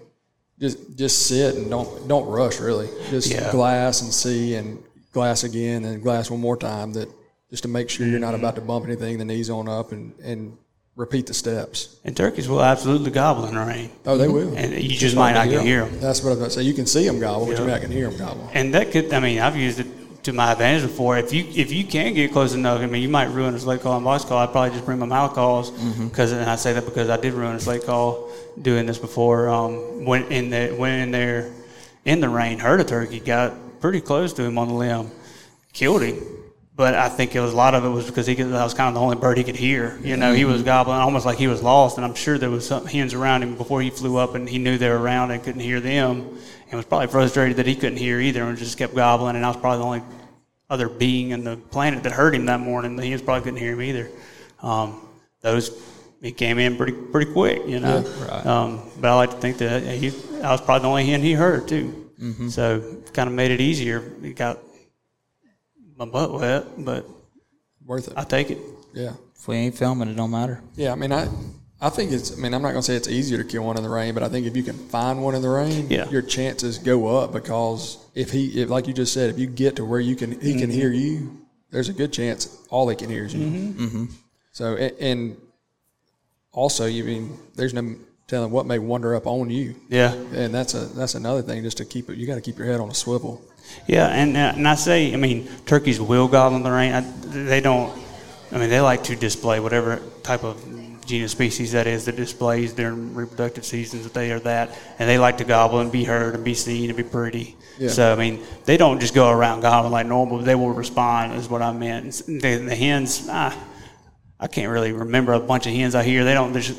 just 0.61 0.79
just 0.97 1.27
sit 1.27 1.55
and 1.57 1.69
don't 1.71 2.09
don't 2.09 2.27
rush 2.27 2.59
really. 2.61 2.89
Just 3.11 3.31
Yeah. 3.31 3.51
glass 3.53 4.03
and 4.03 4.13
see 4.13 4.55
and 4.55 4.79
glass 5.13 5.43
again 5.45 5.85
and 5.85 6.03
glass 6.03 6.31
one 6.31 6.41
more 6.41 6.57
time. 6.57 6.93
That 6.95 7.09
just 7.51 7.63
to 7.63 7.69
make 7.69 7.89
sure 7.91 8.07
you're 8.07 8.17
Mm-hmm. 8.17 8.25
not 8.25 8.35
about 8.35 8.55
to 8.57 8.61
bump 8.61 8.85
anything. 8.87 9.19
The 9.19 9.25
knees 9.25 9.51
on 9.51 9.69
up 9.69 9.91
and 9.93 10.13
and 10.23 10.57
repeat 10.99 11.27
the 11.29 11.33
steps. 11.35 11.97
And 12.05 12.15
turkeys 12.17 12.49
will 12.49 12.61
absolutely 12.63 13.13
gobble 13.13 13.47
in 13.47 13.55
the 13.55 13.61
rain, 13.65 13.91
Oh, 14.05 14.19
they 14.19 14.27
will. 14.29 14.53
and 14.57 14.75
you 14.75 14.99
just 14.99 15.15
might 15.15 15.33
not 15.33 15.49
can 15.49 15.65
hear 15.65 15.85
them. 15.87 16.01
That's 16.01 16.21
what 16.23 16.31
I 16.31 16.33
was 16.33 16.39
about 16.39 16.45
to 16.47 16.55
say. 16.57 16.63
You 16.63 16.75
can 16.75 16.87
see 16.87 17.07
them 17.07 17.21
gobble, 17.21 17.47
but 17.47 17.57
you 17.57 17.65
may 17.65 17.71
not 17.71 17.81
can 17.83 17.93
hear 17.93 18.11
them 18.11 18.19
gobble. 18.19 18.51
And 18.53 18.75
that 18.75 18.91
could, 18.91 19.13
I 19.15 19.21
mean, 19.21 19.39
I've 19.39 19.57
used 19.57 19.79
it 19.79 19.87
to 20.25 20.33
my 20.33 20.51
advantage 20.51 20.83
before. 20.83 21.17
If 21.17 21.33
you 21.33 21.45
if 21.55 21.73
you 21.73 21.85
can 21.85 22.15
get 22.15 22.33
close 22.33 22.53
enough, 22.53 22.81
I 22.81 22.87
mean, 22.87 23.01
you 23.01 23.09
might 23.09 23.27
ruin 23.31 23.55
a 23.55 23.61
slate 23.61 23.81
call 23.81 23.95
and 23.97 24.05
box 24.05 24.25
call. 24.25 24.39
I'd 24.39 24.51
probably 24.51 24.71
just 24.71 24.85
bring 24.85 24.99
my 24.99 25.07
mouth 25.07 25.35
calls 25.35 25.71
because, 25.71 26.33
and 26.33 26.51
I 26.51 26.57
say 26.57 26.73
that 26.73 26.85
because 26.85 27.09
I 27.09 27.17
did 27.17 27.33
ruin 27.33 27.55
a 27.55 27.61
slate 27.61 27.85
call 27.87 28.29
doing 28.61 28.85
this 28.85 28.99
before. 28.99 29.49
Um, 29.49 30.05
went 30.05 30.33
in 30.33 30.51
there, 30.51 30.75
went 30.75 31.01
in 31.05 31.11
there 31.13 31.53
in 32.05 32.21
the 32.21 32.29
rain, 32.29 32.59
heard 32.59 32.81
a 32.81 32.85
turkey, 32.85 33.21
got 33.21 33.55
pretty 33.81 34.01
close 34.01 34.33
to 34.33 34.43
him 34.43 34.59
on 34.59 34.67
the 34.69 34.75
limb, 34.75 35.13
killed 35.73 36.03
him. 36.03 36.21
But 36.79 36.95
I 36.95 37.09
think 37.09 37.35
it 37.35 37.41
was 37.41 37.53
a 37.53 37.57
lot 37.57 37.75
of 37.75 37.85
it 37.85 37.89
was 37.89 38.07
because 38.07 38.29
he 38.29 38.37
could, 38.37 38.53
that 38.53 38.63
was 38.63 38.73
kind 38.73 38.87
of 38.87 38.95
the 38.95 39.01
only 39.01 39.17
bird 39.17 39.37
he 39.37 39.43
could 39.43 39.57
hear. 39.57 39.99
You 40.01 40.17
know, 40.17 40.33
he 40.33 40.45
was 40.45 40.63
gobbling 40.63 40.99
almost 40.99 41.27
like 41.27 41.37
he 41.37 41.49
was 41.49 41.61
lost, 41.61 41.97
and 41.97 42.07
I'm 42.07 42.15
sure 42.15 42.39
there 42.39 42.51
was 42.51 42.69
some 42.69 42.87
hens 42.87 43.15
around 43.15 43.43
him 43.43 43.57
before 43.57 43.83
he 43.83 43.91
flew 43.91 44.17
up, 44.17 44.37
and 44.37 44.49
he 44.49 44.59
knew 44.59 44.79
they 44.79 44.89
were 44.89 44.97
around 44.97 45.33
and 45.33 45.43
couldn't 45.43 45.61
hear 45.61 45.81
them, 45.81 46.39
and 46.71 46.75
was 46.75 46.87
probably 46.87 47.09
frustrated 47.09 47.57
that 47.57 47.67
he 47.67 47.75
couldn't 47.75 47.99
hear 47.99 48.21
either, 48.21 48.45
and 48.45 48.57
just 48.57 48.79
kept 48.79 48.95
gobbling. 48.95 49.35
And 49.35 49.45
I 49.45 49.49
was 49.49 49.57
probably 49.57 49.79
the 49.79 49.85
only 49.85 50.03
other 50.71 50.89
being 50.89 51.31
in 51.31 51.43
the 51.43 51.57
planet 51.57 52.05
that 52.05 52.13
heard 52.13 52.37
him 52.37 52.47
that 52.47 52.61
morning. 52.61 52.95
The 52.95 53.05
hens 53.05 53.23
probably 53.23 53.43
couldn't 53.43 53.59
hear 53.59 53.73
him 53.73 53.83
either. 53.83 54.09
Um, 54.63 55.01
those 55.41 55.83
he 56.23 56.31
came 56.31 56.61
in 56.61 56.77
pretty 56.77 56.93
pretty 56.93 57.33
quick, 57.33 57.67
you 57.67 57.81
know. 57.81 58.03
right. 58.31 58.47
um, 58.47 58.83
but 59.01 59.11
I 59.11 59.15
like 59.17 59.31
to 59.31 59.37
think 59.39 59.59
that 59.59 59.83
he, 59.83 60.13
I 60.45 60.53
was 60.53 60.61
probably 60.61 60.83
the 60.83 60.89
only 60.89 61.07
hen 61.07 61.23
he 61.23 61.33
heard 61.33 61.67
too. 61.67 62.11
So 62.51 63.03
kind 63.15 63.29
of 63.29 63.35
made 63.35 63.51
it 63.51 63.61
easier. 63.61 64.13
He 64.23 64.33
got 64.33 64.59
my 65.99 66.05
butt 66.07 66.33
wet, 66.33 66.65
but 66.79 67.07
Worth 67.85 68.09
it. 68.09 68.15
I 68.17 68.25
take 68.25 68.51
it. 68.51 68.59
Yeah. 68.93 69.13
If 69.35 69.49
we 69.49 69.57
ain't 69.57 69.75
filming, 69.77 70.09
it 70.09 70.15
don't 70.15 70.31
matter. 70.31 70.61
Yeah, 70.77 70.93
I 70.93 70.95
mean, 70.95 71.11
I, 71.11 71.27
I 71.81 71.89
think 71.89 72.13
it's. 72.13 72.37
I 72.37 72.41
mean, 72.41 72.53
I'm 72.53 72.61
not 72.61 72.73
going 72.73 72.83
to 72.83 72.83
say 72.83 72.97
it's 72.97 73.09
easier 73.09 73.39
to 73.39 73.45
kill 73.45 73.63
one 73.65 73.79
in 73.79 73.83
the 73.83 73.89
rain, 73.89 74.13
but 74.13 74.23
I 74.23 74.29
think 74.29 74.47
if 74.47 74.55
you 74.57 74.63
can 74.63 74.77
find 74.89 75.23
one 75.23 75.35
in 75.35 75.41
the 75.41 75.49
rain, 75.49 75.87
Yeah. 75.89 76.07
your 76.11 76.21
chances 76.21 76.77
go 76.79 77.07
up 77.07 77.33
because 77.33 77.97
if 78.15 78.31
he, 78.31 78.61
if 78.61 78.69
like 78.69 78.87
you 78.87 78.93
just 78.93 79.15
said, 79.15 79.31
if 79.31 79.39
you 79.39 79.47
get 79.47 79.77
to 79.77 79.85
where 79.87 80.01
you 80.01 80.17
can, 80.17 80.33
he 80.33 80.51
Mm-hmm. 80.51 80.59
can 80.59 80.71
hear 80.71 80.91
you. 80.93 81.39
There's 81.71 81.89
a 81.89 81.93
good 81.95 82.13
chance 82.13 82.59
all 82.69 82.89
he 82.89 82.97
can 82.97 83.09
hear 83.09 83.25
is 83.25 83.35
you. 83.35 83.47
Mm-hmm. 83.47 84.05
So 84.53 84.75
a- 84.77 85.01
and 85.03 85.37
also, 86.53 86.87
you 86.87 87.05
mean 87.05 87.39
there's 87.55 87.73
no 87.75 87.95
telling 88.27 88.51
what 88.51 88.67
may 88.67 88.79
wander 88.79 89.15
up 89.15 89.27
on 89.27 89.49
you, 89.49 89.75
Yeah, 89.89 90.13
and 90.13 90.53
that's 90.55 90.75
a 90.75 90.81
that's 90.87 91.15
another 91.15 91.41
thing. 91.43 91.63
Just 91.63 91.79
to 91.79 91.85
keep 91.87 92.11
it, 92.11 92.19
you 92.19 92.27
got 92.27 92.35
to 92.35 92.41
keep 92.43 92.59
your 92.59 92.67
head 92.67 92.81
on 92.81 92.91
a 92.91 92.95
swivel. 92.95 93.41
Yeah, 93.87 94.09
and 94.09 94.37
uh, 94.37 94.53
and 94.57 94.69
I 94.69 94.75
say, 94.75 95.13
I 95.13 95.17
mean, 95.17 95.49
turkeys 95.67 96.01
will 96.01 96.29
gobble 96.29 96.57
in 96.57 96.63
the 96.63 96.71
rain. 96.71 96.93
I, 96.93 97.01
they 97.01 97.61
don't. 97.61 97.97
I 98.53 98.59
mean, 98.59 98.71
they 98.71 98.81
like 98.81 99.05
to 99.05 99.17
display 99.17 99.61
whatever 99.61 100.01
type 100.23 100.45
of 100.45 100.63
genus 101.07 101.33
species 101.33 101.73
that 101.73 101.87
is 101.87 102.05
that 102.05 102.17
displays 102.17 102.75
during 102.75 103.15
reproductive 103.15 103.65
seasons 103.65 104.05
that 104.05 104.15
they 104.15 104.31
are 104.31 104.41
that, 104.41 104.79
and 104.99 105.09
they 105.09 105.19
like 105.19 105.39
to 105.39 105.45
gobble 105.45 105.81
and 105.81 105.91
be 105.91 106.05
heard 106.05 106.35
and 106.35 106.45
be 106.45 106.55
seen 106.55 106.91
and 106.91 106.97
be 106.97 107.03
pretty. 107.03 107.57
Yeah. 107.79 107.89
So 107.89 108.13
I 108.13 108.17
mean, 108.17 108.41
they 108.65 108.77
don't 108.77 109.01
just 109.01 109.15
go 109.15 109.31
around 109.31 109.61
gobbling 109.61 109.93
like 109.93 110.07
normal. 110.07 110.39
They 110.39 110.55
will 110.55 110.73
respond, 110.73 111.35
is 111.35 111.49
what 111.49 111.63
I 111.63 111.73
meant. 111.73 112.23
The, 112.27 112.57
the 112.57 112.77
hens, 112.77 113.27
ah, 113.31 113.57
I 114.39 114.47
can't 114.49 114.71
really 114.71 114.93
remember 114.93 115.33
a 115.33 115.41
bunch 115.41 115.67
of 115.67 115.73
hens 115.73 115.95
I 115.95 116.05
hear. 116.05 116.25
They 116.25 116.35
don't 116.35 116.53
just 116.53 116.79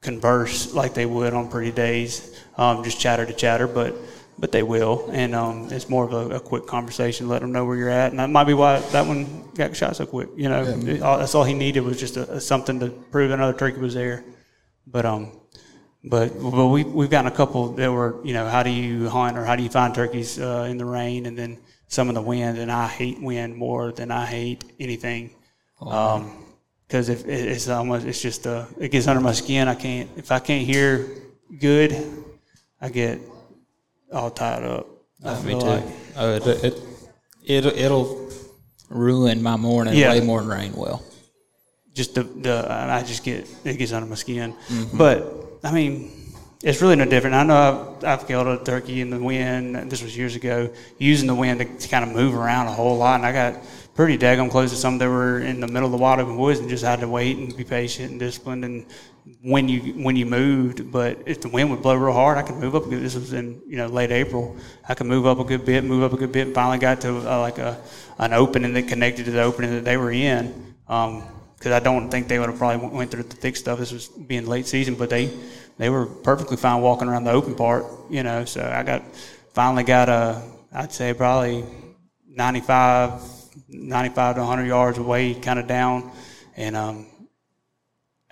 converse 0.00 0.74
like 0.74 0.94
they 0.94 1.06
would 1.06 1.32
on 1.32 1.48
pretty 1.48 1.70
days, 1.70 2.36
um, 2.56 2.82
just 2.82 3.00
chatter 3.00 3.24
to 3.24 3.32
chatter, 3.32 3.68
but 3.68 3.94
but 4.38 4.50
they 4.52 4.62
will, 4.62 5.08
and 5.12 5.34
um, 5.34 5.68
it's 5.70 5.88
more 5.88 6.04
of 6.04 6.12
a, 6.12 6.36
a 6.36 6.40
quick 6.40 6.66
conversation, 6.66 7.28
let 7.28 7.40
them 7.42 7.52
know 7.52 7.64
where 7.64 7.76
you're 7.76 7.90
at, 7.90 8.10
and 8.10 8.18
that 8.18 8.30
might 8.30 8.44
be 8.44 8.54
why 8.54 8.80
that 8.92 9.06
one 9.06 9.48
got 9.54 9.76
shot 9.76 9.94
so 9.96 10.06
quick. 10.06 10.28
You 10.36 10.48
know, 10.48 10.62
It- 10.64 11.02
all, 11.02 11.18
that's 11.18 11.34
all 11.34 11.44
he 11.44 11.54
needed 11.54 11.80
was 11.80 11.98
just 12.00 12.16
a, 12.16 12.32
a 12.34 12.40
something 12.40 12.80
to 12.80 12.88
prove 12.90 13.30
another 13.30 13.56
turkey 13.56 13.78
was 13.80 13.94
there. 13.94 14.24
But 14.86 15.04
um, 15.06 15.32
but 16.04 16.28
but 16.40 16.66
we 16.68 16.82
we've 16.82 17.10
gotten 17.10 17.30
a 17.30 17.34
couple 17.36 17.68
that 17.74 17.90
were 17.92 18.16
you 18.24 18.32
know 18.34 18.48
how 18.48 18.62
do 18.64 18.70
you 18.70 19.08
hunt 19.08 19.38
or 19.38 19.44
how 19.44 19.54
do 19.54 19.62
you 19.62 19.68
find 19.70 19.94
turkeys 19.94 20.38
uh, 20.40 20.66
in 20.68 20.76
the 20.76 20.84
rain, 20.84 21.26
and 21.26 21.38
then 21.38 21.58
some 21.88 22.08
in 22.08 22.14
the 22.14 22.22
wind, 22.22 22.58
and 22.58 22.72
I 22.72 22.88
hate 22.88 23.20
wind 23.22 23.54
more 23.56 23.92
than 23.92 24.10
I 24.10 24.26
hate 24.26 24.64
anything. 24.80 25.30
Um, 25.80 26.38
because 26.88 27.08
if 27.08 27.26
it's 27.26 27.68
almost 27.68 28.06
it's 28.06 28.20
just 28.20 28.46
uh, 28.46 28.64
it 28.78 28.90
gets 28.90 29.06
under 29.06 29.20
my 29.20 29.32
skin. 29.32 29.68
I 29.68 29.74
can't 29.76 30.10
if 30.16 30.32
I 30.32 30.40
can't 30.40 30.66
hear 30.66 31.08
good, 31.60 31.94
I 32.80 32.88
get 32.88 33.20
all 34.12 34.30
tied 34.30 34.62
up. 34.64 34.86
I 35.24 35.34
Me 35.42 35.50
feel 35.50 35.60
too. 35.60 35.66
like. 35.66 35.84
Oh, 36.16 36.34
it, 36.34 36.46
it, 36.46 36.82
it, 37.44 37.66
it'll 37.66 38.30
ruin 38.88 39.42
my 39.42 39.56
morning 39.56 39.94
Yeah. 39.94 40.10
way 40.10 40.20
more 40.20 40.40
than 40.40 40.50
rain 40.50 40.72
will. 40.74 41.02
just 41.94 42.14
the, 42.14 42.22
the 42.24 42.66
I 42.70 43.02
just 43.02 43.24
get 43.24 43.48
it 43.64 43.78
gets 43.78 43.92
under 43.92 44.08
my 44.08 44.14
skin. 44.16 44.52
Mm-hmm. 44.68 44.96
But 44.98 45.34
I 45.64 45.72
mean, 45.72 46.10
it's 46.62 46.80
really 46.82 46.96
no 46.96 47.04
different. 47.04 47.34
I 47.36 47.42
know 47.44 47.96
I've, 48.02 48.04
I've 48.04 48.26
killed 48.28 48.46
a 48.46 48.62
turkey 48.64 49.00
in 49.00 49.10
the 49.10 49.18
wind. 49.18 49.90
This 49.90 50.02
was 50.02 50.16
years 50.16 50.36
ago, 50.36 50.70
using 50.98 51.26
the 51.26 51.34
wind 51.34 51.60
to, 51.60 51.64
to 51.66 51.88
kind 51.88 52.04
of 52.04 52.14
move 52.14 52.34
around 52.34 52.66
a 52.68 52.72
whole 52.72 52.96
lot, 52.96 53.16
and 53.16 53.26
I 53.26 53.32
got 53.32 53.62
pretty 53.94 54.16
daggone 54.16 54.50
close 54.50 54.70
to 54.70 54.76
some 54.76 54.96
that 54.98 55.08
were 55.08 55.40
in 55.40 55.60
the 55.60 55.66
middle 55.68 55.86
of 55.86 55.92
the 55.92 55.98
wide 55.98 56.18
open 56.20 56.36
woods, 56.36 56.60
and 56.60 56.68
just 56.68 56.84
had 56.84 57.00
to 57.00 57.08
wait 57.08 57.36
and 57.36 57.54
be 57.56 57.64
patient 57.64 58.10
and 58.12 58.18
disciplined. 58.20 58.64
And 58.64 58.86
when 59.42 59.68
you 59.68 59.80
when 60.02 60.16
you 60.16 60.26
moved, 60.26 60.90
but 60.90 61.18
if 61.26 61.40
the 61.40 61.48
wind 61.48 61.70
would 61.70 61.82
blow 61.82 61.94
real 61.94 62.12
hard, 62.12 62.38
I 62.38 62.42
could 62.42 62.56
move 62.56 62.74
up. 62.74 62.88
This 62.88 63.14
was 63.14 63.32
in 63.32 63.60
you 63.66 63.76
know 63.76 63.86
late 63.86 64.10
April. 64.10 64.56
I 64.88 64.94
could 64.94 65.06
move 65.06 65.26
up 65.26 65.38
a 65.38 65.44
good 65.44 65.64
bit, 65.64 65.84
move 65.84 66.02
up 66.02 66.12
a 66.12 66.16
good 66.16 66.32
bit, 66.32 66.46
and 66.48 66.54
finally 66.54 66.78
got 66.78 67.00
to 67.02 67.18
uh, 67.18 67.40
like 67.40 67.58
a 67.58 67.80
an 68.18 68.32
opening 68.32 68.72
that 68.74 68.88
connected 68.88 69.24
to 69.26 69.30
the 69.30 69.42
opening 69.42 69.70
that 69.72 69.84
they 69.84 69.96
were 69.96 70.12
in. 70.12 70.74
Um, 70.88 71.24
because 71.56 71.72
I 71.72 71.78
don't 71.78 72.10
think 72.10 72.26
they 72.26 72.40
would 72.40 72.48
have 72.48 72.58
probably 72.58 72.88
went 72.88 73.12
through 73.12 73.22
the 73.22 73.36
thick 73.36 73.54
stuff. 73.54 73.78
This 73.78 73.92
was 73.92 74.08
being 74.08 74.46
late 74.46 74.66
season, 74.66 74.96
but 74.96 75.08
they 75.08 75.32
they 75.78 75.90
were 75.90 76.06
perfectly 76.06 76.56
fine 76.56 76.82
walking 76.82 77.06
around 77.06 77.22
the 77.22 77.30
open 77.30 77.54
part, 77.54 77.84
you 78.10 78.24
know. 78.24 78.44
So 78.44 78.60
I 78.62 78.82
got 78.82 79.04
finally 79.54 79.84
got 79.84 80.08
a 80.08 80.42
I'd 80.72 80.92
say 80.92 81.14
probably 81.14 81.64
95, 82.28 83.22
95 83.68 84.34
to 84.36 84.40
100 84.40 84.64
yards 84.64 84.98
away, 84.98 85.34
kind 85.34 85.58
of 85.58 85.66
down, 85.66 86.10
and 86.56 86.74
um, 86.74 87.06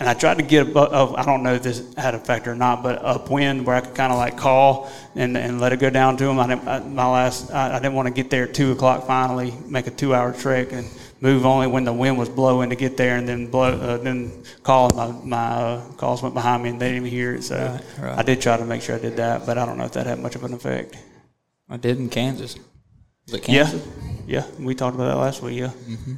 and 0.01 0.09
I 0.09 0.15
tried 0.15 0.39
to 0.39 0.43
get 0.43 0.67
above, 0.69 1.15
I 1.15 1.25
don't 1.25 1.43
know 1.43 1.55
if 1.55 1.63
this 1.63 1.95
had 1.95 2.15
an 2.15 2.21
effect 2.23 2.49
or 2.49 2.55
not, 2.55 2.83
but 2.83 3.05
upwind 3.05 3.67
where 3.67 3.77
I 3.77 3.81
could 3.83 3.95
kind 3.95 4.11
of 4.11 4.19
like 4.19 4.37
call 4.39 4.91
and, 5.15 5.37
and 5.37 5.61
let 5.61 5.73
it 5.75 5.79
go 5.79 5.91
down 5.91 6.17
to 6.17 6.25
them. 6.25 6.39
I 6.41 6.47
didn't, 6.47 6.67
I, 6.67 6.79
my 6.81 7.07
last, 7.07 7.51
I, 7.53 7.77
I 7.77 7.79
didn't 7.79 7.95
want 7.95 8.09
to 8.09 8.15
get 8.15 8.31
there 8.31 8.45
at 8.45 8.55
two 8.55 8.73
o'clock 8.73 9.07
finally, 9.07 9.53
make 9.67 9.87
a 9.87 9.91
two 9.91 10.15
hour 10.15 10.33
trek 10.33 10.73
and 10.73 10.89
move 11.21 11.45
only 11.45 11.67
when 11.67 11.85
the 11.85 11.93
wind 11.93 12.17
was 12.17 12.31
blowing 12.31 12.71
to 12.71 12.77
get 12.77 12.97
there 12.97 13.17
and 13.19 13.29
then 13.29 13.47
blow, 13.49 13.73
uh, 13.79 13.99
then 13.99 14.33
call 14.63 14.89
my, 14.95 15.13
my 15.23 15.37
uh, 15.37 15.81
calls 15.99 16.23
went 16.23 16.35
behind 16.35 16.63
me 16.63 16.71
and 16.71 16.81
they 16.81 16.87
didn't 16.89 17.07
even 17.07 17.11
hear 17.11 17.35
it. 17.35 17.45
So 17.45 17.57
Right, 17.57 18.07
right. 18.09 18.19
I 18.19 18.23
did 18.23 18.41
try 18.41 18.57
to 18.57 18.65
make 18.65 18.81
sure 18.81 18.97
I 18.97 18.99
did 19.01 19.17
that, 19.17 19.45
but 19.45 19.59
I 19.59 19.67
don't 19.67 19.77
know 19.77 19.85
if 19.85 19.93
that 19.93 20.07
had 20.07 20.19
much 20.19 20.35
of 20.35 20.45
an 20.45 20.55
effect. 20.55 20.97
I 21.69 21.77
did 21.77 21.99
in 21.99 22.09
Kansas. 22.09 22.57
Was 23.27 23.35
it 23.35 23.49
Yeah. 23.51 23.65
Kansas? 23.65 23.87
Yeah. 24.27 24.47
We 24.59 24.75
talked 24.75 24.95
about 24.95 25.09
that 25.09 25.19
last 25.19 25.43
week. 25.43 25.59
Yeah. 25.59 25.73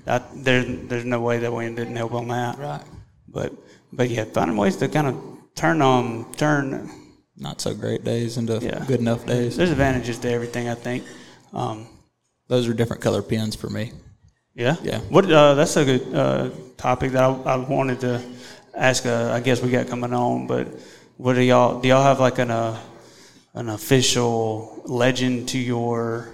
I, 0.07 0.23
there, 0.37 0.63
there's 0.63 1.05
no 1.05 1.21
way 1.21 1.39
that 1.39 1.53
wind 1.53 1.77
didn't 1.77 1.97
help 1.97 2.13
on 2.15 2.29
that. 2.29 2.59
Right. 2.61 2.81
But, 3.29 3.53
but 3.93 4.09
yeah, 4.11 4.25
finding 4.25 4.57
ways 4.57 4.77
to 4.77 4.89
kind 4.89 5.07
of 5.09 5.17
turn 5.55 5.83
um 5.83 6.27
turn 6.37 6.91
Not 7.37 7.61
so 7.61 7.75
great 7.75 8.05
days 8.05 8.37
into 8.37 8.59
Yeah. 8.63 8.85
good 8.87 9.01
enough 9.01 9.27
days. 9.27 9.57
There's 9.57 9.71
advantages 9.71 10.19
to 10.21 10.31
everything, 10.31 10.69
I 10.69 10.75
think. 10.75 11.05
Um, 11.53 11.87
Those 12.49 12.69
are 12.69 12.75
different 12.75 13.03
color 13.03 13.23
pins 13.23 13.57
for 13.57 13.69
me. 13.71 13.93
yeah, 14.55 14.77
Yeah. 14.83 15.01
What? 15.09 15.25
Uh, 15.31 15.55
that's 15.55 15.77
a 15.77 15.85
good 15.85 16.15
uh, 16.15 16.51
topic 16.77 17.13
that 17.13 17.23
I, 17.25 17.31
I 17.55 17.57
wanted 17.57 18.01
to 18.01 18.21
ask. 18.77 19.07
Uh, 19.07 19.31
I 19.33 19.41
guess 19.41 19.63
we 19.63 19.71
got 19.71 19.87
coming 19.89 20.13
on, 20.13 20.47
but 20.47 20.69
what 21.17 21.35
do 21.35 21.43
y'all 21.43 21.81
do? 21.81 21.89
Y'all 21.89 22.03
have 22.03 22.21
like 22.21 22.39
an 22.39 22.51
uh, 22.51 22.79
an 23.55 23.69
official 23.69 24.83
legend 24.87 25.49
to 25.51 25.59
your 25.59 26.29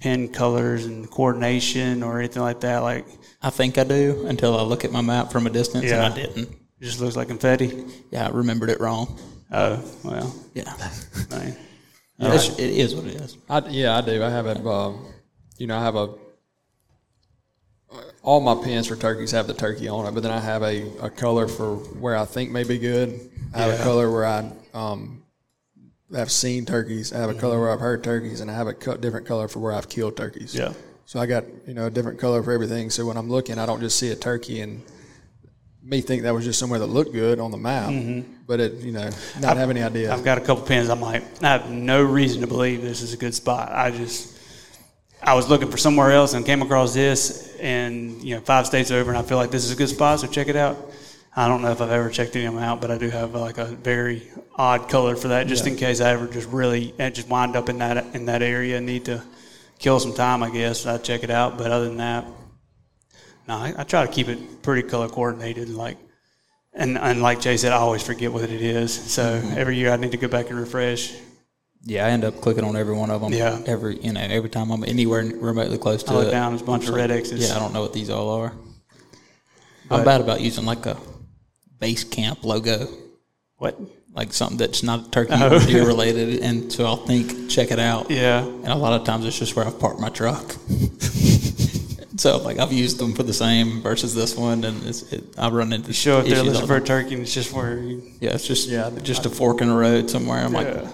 pin 0.00 0.28
colors 0.28 0.84
and 0.86 1.10
coordination 1.10 2.02
or 2.02 2.18
anything 2.18 2.42
like 2.42 2.60
that? 2.60 2.78
Like, 2.78 3.06
I 3.42 3.50
think 3.50 3.76
I 3.78 3.84
do 3.84 4.26
until 4.26 4.56
I 4.58 4.62
look 4.62 4.84
at 4.84 4.92
my 4.92 5.00
map 5.02 5.30
from 5.32 5.46
a 5.46 5.50
distance, 5.50 5.84
Yeah. 5.84 6.04
and 6.04 6.12
I 6.12 6.16
didn't. 6.16 6.48
It 6.80 6.84
just 6.84 7.00
looks 7.00 7.16
like 7.16 7.28
confetti. 7.28 7.84
Yeah, 8.10 8.26
I 8.26 8.30
remembered 8.30 8.70
it 8.70 8.80
wrong. 8.80 9.18
Oh, 9.52 9.82
well, 10.04 10.34
Yeah, 10.54 10.72
dang. 11.28 11.56
It's- 12.18 12.58
it 12.58 12.70
is 12.70 12.94
what 12.94 13.06
it 13.06 13.14
is. 13.20 13.36
I, 13.48 13.58
yeah, 13.68 13.96
I 13.96 14.00
do. 14.02 14.22
I 14.22 14.30
have 14.30 14.46
a, 14.46 14.52
uh, 14.68 14.92
you 15.58 15.66
know, 15.66 15.76
I 15.78 15.82
have 15.82 15.96
a. 15.96 16.14
All 18.22 18.40
my 18.40 18.54
pins 18.62 18.86
for 18.86 18.94
turkeys 18.96 19.30
have 19.32 19.46
the 19.46 19.54
turkey 19.54 19.88
on 19.88 20.06
it, 20.06 20.12
but 20.12 20.22
then 20.22 20.30
I 20.30 20.38
have 20.38 20.62
a, 20.62 20.86
a 21.00 21.10
color 21.10 21.48
for 21.48 21.76
where 21.76 22.16
I 22.16 22.24
think 22.24 22.50
may 22.50 22.62
be 22.64 22.78
good. 22.78 23.18
I 23.54 23.58
have 23.62 23.72
Yeah. 23.74 23.80
a 23.80 23.82
color 23.82 24.10
where 24.12 24.26
I 24.26 24.52
um, 24.74 25.22
have 26.14 26.30
seen 26.30 26.66
turkeys. 26.66 27.12
I 27.12 27.18
have 27.18 27.30
a 27.30 27.34
color 27.34 27.58
where 27.58 27.70
I've 27.72 27.80
heard 27.80 28.04
turkeys, 28.04 28.40
and 28.42 28.50
I 28.50 28.54
have 28.54 28.68
a 28.68 28.74
co- 28.74 28.96
different 28.96 29.26
color 29.26 29.48
for 29.48 29.58
where 29.58 29.72
I've 29.72 29.88
killed 29.88 30.16
turkeys. 30.16 30.54
Yeah. 30.54 30.72
So 31.06 31.18
I 31.18 31.26
got 31.26 31.44
you 31.66 31.74
know 31.74 31.86
a 31.86 31.90
different 31.90 32.20
color 32.20 32.42
for 32.42 32.52
everything. 32.52 32.90
So 32.90 33.06
when 33.06 33.16
I'm 33.16 33.28
looking, 33.30 33.58
I 33.58 33.66
don't 33.66 33.80
just 33.80 33.98
see 33.98 34.10
a 34.10 34.16
turkey 34.16 34.60
and 34.60 34.82
me 35.82 36.00
think 36.00 36.22
that 36.22 36.34
was 36.34 36.44
just 36.44 36.58
somewhere 36.58 36.78
that 36.78 36.86
looked 36.86 37.12
good 37.12 37.40
on 37.40 37.50
the 37.50 37.56
map, 37.56 37.90
mm-hmm. 37.90 38.32
but 38.46 38.60
it 38.60 38.74
you 38.74 38.92
know 38.92 39.08
not 39.40 39.56
have 39.56 39.70
any 39.70 39.82
idea. 39.82 40.12
I've 40.12 40.24
got 40.24 40.38
a 40.38 40.40
couple 40.40 40.64
pins. 40.64 40.88
I'm 40.88 41.00
like, 41.00 41.22
I 41.42 41.48
have 41.48 41.70
no 41.70 42.02
reason 42.02 42.40
to 42.42 42.46
believe 42.46 42.82
this 42.82 43.02
is 43.02 43.12
a 43.12 43.16
good 43.16 43.34
spot. 43.34 43.72
I 43.72 43.90
just, 43.90 44.38
I 45.22 45.34
was 45.34 45.48
looking 45.48 45.70
for 45.70 45.78
somewhere 45.78 46.12
else 46.12 46.34
and 46.34 46.44
came 46.44 46.62
across 46.62 46.94
this, 46.94 47.56
and 47.58 48.22
you 48.22 48.34
know, 48.34 48.40
five 48.40 48.66
states 48.66 48.90
over, 48.90 49.10
and 49.10 49.18
I 49.18 49.22
feel 49.22 49.38
like 49.38 49.50
this 49.50 49.64
is 49.64 49.72
a 49.72 49.76
good 49.76 49.88
spot, 49.88 50.20
so 50.20 50.26
check 50.26 50.48
it 50.48 50.56
out. 50.56 50.76
I 51.34 51.46
don't 51.46 51.62
know 51.62 51.70
if 51.70 51.80
I've 51.80 51.90
ever 51.90 52.10
checked 52.10 52.34
any 52.36 52.46
of 52.46 52.54
them 52.54 52.62
out, 52.62 52.80
but 52.80 52.90
I 52.90 52.98
do 52.98 53.08
have 53.08 53.34
like 53.34 53.58
a 53.58 53.66
very 53.66 54.28
odd 54.56 54.88
color 54.88 55.16
for 55.16 55.28
that, 55.28 55.46
just 55.46 55.66
in 55.66 55.76
case 55.76 56.00
I 56.00 56.10
ever 56.10 56.26
just 56.26 56.48
really 56.48 56.92
I 56.98 57.10
just 57.10 57.28
wind 57.28 57.56
up 57.56 57.68
in 57.68 57.78
that 57.78 58.14
in 58.14 58.26
that 58.26 58.42
area 58.42 58.76
and 58.76 58.86
need 58.86 59.06
to 59.06 59.22
kill 59.78 59.98
some 60.00 60.12
time. 60.12 60.42
I 60.42 60.50
guess 60.50 60.86
I'd 60.86 61.04
check 61.04 61.22
it 61.22 61.30
out. 61.30 61.56
But 61.56 61.70
other 61.70 61.86
than 61.86 61.98
that, 61.98 62.26
no, 63.50 63.56
I, 63.56 63.74
I 63.78 63.82
try 63.82 64.06
to 64.06 64.12
keep 64.12 64.28
it 64.28 64.62
pretty 64.62 64.88
color 64.88 65.08
coordinated, 65.08 65.68
like. 65.70 65.98
And, 66.72 66.96
and 66.96 67.20
like 67.20 67.40
Jay 67.40 67.56
said, 67.56 67.72
I 67.72 67.78
always 67.78 68.00
forget 68.00 68.32
what 68.32 68.44
it 68.44 68.62
is. 68.62 68.94
So 68.94 69.24
mm-hmm. 69.24 69.58
every 69.58 69.76
year 69.76 69.90
I 69.90 69.96
need 69.96 70.12
to 70.12 70.16
go 70.16 70.28
back 70.28 70.50
and 70.50 70.58
refresh. 70.58 71.12
Yeah, 71.82 72.06
I 72.06 72.10
end 72.10 72.22
up 72.22 72.40
clicking 72.40 72.62
on 72.62 72.76
every 72.76 72.94
one 72.94 73.10
of 73.10 73.20
them. 73.20 73.32
Yeah. 73.32 73.60
Every 73.66 73.98
you 73.98 74.12
know, 74.12 74.20
every 74.20 74.50
time 74.50 74.70
I'm 74.70 74.84
anywhere 74.84 75.24
remotely 75.24 75.78
close 75.78 76.04
to 76.04 76.12
I 76.12 76.14
look 76.14 76.28
it. 76.28 76.30
down, 76.30 76.52
there's 76.52 76.62
a 76.62 76.64
bunch 76.64 76.86
of 76.86 76.94
red 76.94 77.10
X's. 77.10 77.48
Yeah, 77.48 77.56
I 77.56 77.58
don't 77.58 77.72
know 77.72 77.80
what 77.82 77.92
these 77.92 78.08
all 78.08 78.30
are. 78.30 78.52
But- 79.88 79.98
I'm 79.98 80.04
bad 80.04 80.20
about 80.20 80.40
using 80.40 80.64
like 80.64 80.86
a 80.86 80.96
base 81.80 82.04
camp 82.04 82.44
logo, 82.44 82.86
What? 83.56 83.80
like 84.14 84.32
something 84.32 84.58
that's 84.58 84.84
not 84.84 85.10
turkey 85.10 85.32
Oh. 85.34 85.56
or 85.56 85.66
deer 85.66 85.84
related, 85.94 86.38
and 86.40 86.72
so 86.72 86.84
I'll 86.84 87.04
think 87.04 87.50
check 87.50 87.72
it 87.72 87.80
out. 87.80 88.10
Yeah. 88.12 88.44
And 88.44 88.68
a 88.68 88.76
lot 88.76 88.92
of 88.92 89.04
times 89.04 89.26
it's 89.26 89.38
just 89.40 89.56
where 89.56 89.66
I've 89.66 89.80
parked 89.80 89.98
my 89.98 90.10
truck. 90.10 90.54
so 92.20 92.36
like 92.36 92.58
I've 92.58 92.72
used 92.72 92.98
them 92.98 93.14
for 93.14 93.22
the 93.22 93.32
same 93.32 93.80
versus 93.80 94.14
this 94.14 94.36
one, 94.36 94.62
and 94.64 94.84
it's, 94.86 95.10
it, 95.12 95.24
I 95.38 95.48
run 95.48 95.72
into 95.72 95.92
Show 95.92 96.18
if 96.20 96.26
they're 96.28 96.42
looking 96.42 96.66
for 96.66 96.76
a 96.76 96.80
turkey 96.80 97.14
and 97.14 97.22
it's 97.22 97.32
just 97.32 97.52
where 97.52 97.78
you. 97.78 98.02
yeah, 98.20 98.34
it's 98.34 98.46
just 98.46 98.68
Yeah, 98.68 98.90
just 99.02 99.24
a 99.24 99.30
fork 99.30 99.62
in 99.62 99.68
the 99.68 99.74
road 99.74 100.10
somewhere. 100.10 100.44
I'm 100.44 100.52
Yeah. 100.52 100.58
like, 100.82 100.86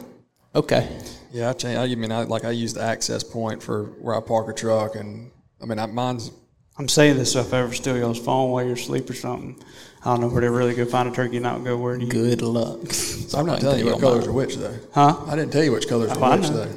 okay, 0.55 0.89
Yeah, 1.33 1.51
I 1.51 1.53
change. 1.55 1.77
I 1.79 1.95
mean, 1.97 2.13
I 2.13 2.23
like 2.23 2.45
I 2.45 2.51
use 2.53 2.75
the 2.75 2.83
access 2.83 3.25
point 3.25 3.61
for 3.63 3.85
where 4.01 4.15
I 4.17 4.21
park 4.21 4.49
a 4.49 4.53
truck, 4.53 4.95
and 4.95 5.31
I 5.61 5.67
mean, 5.67 5.79
I, 5.81 5.87
mine's 5.87 6.31
I'm 6.79 6.89
saying 6.89 7.17
this 7.17 7.33
so 7.33 7.41
if 7.41 7.53
I 7.53 7.59
ever 7.61 7.73
steal 7.75 7.97
y'all's 7.97 8.21
phone 8.21 8.51
while 8.53 8.63
you're 8.63 8.75
asleep 8.75 9.09
or 9.11 9.15
something, 9.15 9.59
I 10.05 10.11
don't 10.11 10.21
know 10.21 10.29
where 10.29 10.43
to 10.43 10.51
really 10.51 10.75
go 10.75 10.85
find 10.85 11.09
a 11.09 11.13
turkey 11.13 11.39
and 11.39 11.43
not 11.43 11.65
go 11.65 11.77
where 11.77 11.97
do 11.99 12.05
you. 12.05 12.11
good 12.13 12.41
luck. 12.43 12.93
So 12.93 13.39
I'm 13.39 13.47
not 13.47 13.61
telling 13.61 13.81
you 13.81 13.87
what 13.87 14.01
colors 14.01 14.27
are 14.29 14.33
which 14.33 14.55
though. 14.57 14.77
Huh? 14.93 15.17
I 15.27 15.35
didn't 15.35 15.53
tell 15.53 15.65
you 15.65 15.73
which 15.73 15.89
colors 15.89 16.13
Oh, 16.15 16.23
are 16.23 16.39
which 16.39 16.51
know. 16.51 16.65
though. 16.65 16.73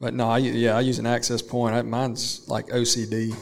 But 0.00 0.14
no, 0.14 0.28
I, 0.30 0.38
u- 0.38 0.52
yeah, 0.52 0.76
I 0.76 0.80
use 0.80 0.98
an 0.98 1.06
access 1.06 1.42
point. 1.42 1.74
I, 1.74 1.82
mine's 1.82 2.48
like 2.48 2.68
OCD 2.68 3.34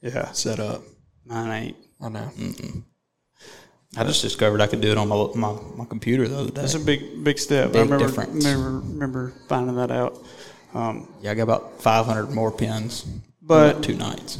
Yeah. 0.00 0.30
set 0.32 0.60
up. 0.60 0.82
Mine 1.26 1.50
ain't. 1.50 1.76
I 2.00 2.08
know. 2.08 2.30
I 3.96 4.04
just 4.04 4.22
discovered 4.22 4.60
I 4.60 4.66
could 4.66 4.80
do 4.80 4.90
it 4.90 4.98
on 4.98 5.08
my 5.08 5.28
my, 5.34 5.56
my 5.76 5.84
computer 5.84 6.26
the 6.28 6.38
other 6.38 6.50
day. 6.50 6.60
That's 6.60 6.74
a 6.74 6.80
big, 6.80 7.22
big 7.24 7.38
step. 7.38 7.70
I 7.70 7.72
Big 7.72 7.82
remember, 7.82 8.06
difference. 8.06 8.44
remember, 8.44 8.70
remember 8.80 9.32
finding 9.48 9.76
that 9.76 9.90
out. 9.90 10.22
Um, 10.74 11.08
Yeah, 11.22 11.30
I 11.30 11.34
got 11.34 11.44
about 11.44 11.80
500 11.82 12.30
more 12.30 12.50
pins. 12.52 13.04
But- 13.42 13.76
in 13.76 13.82
two 13.82 13.94
nights. 13.96 14.38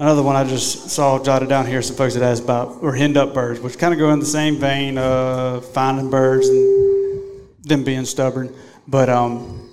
Another 0.00 0.22
one 0.22 0.36
I 0.36 0.44
just 0.44 0.90
saw 0.90 1.20
jotted 1.22 1.48
down 1.48 1.66
here. 1.66 1.82
Some 1.82 1.96
folks 1.96 2.14
that 2.14 2.22
asked 2.22 2.44
about 2.44 2.78
or 2.82 2.94
henned 2.94 3.16
up 3.16 3.34
birds, 3.34 3.58
which 3.60 3.78
kind 3.78 3.92
of 3.92 3.98
go 3.98 4.10
in 4.12 4.20
the 4.20 4.26
same 4.26 4.56
vein 4.56 4.96
of 4.96 5.64
finding 5.72 6.08
birds 6.08 6.46
and 6.48 7.32
them 7.64 7.82
being 7.82 8.04
stubborn. 8.04 8.54
But 8.86 9.08
um, 9.08 9.67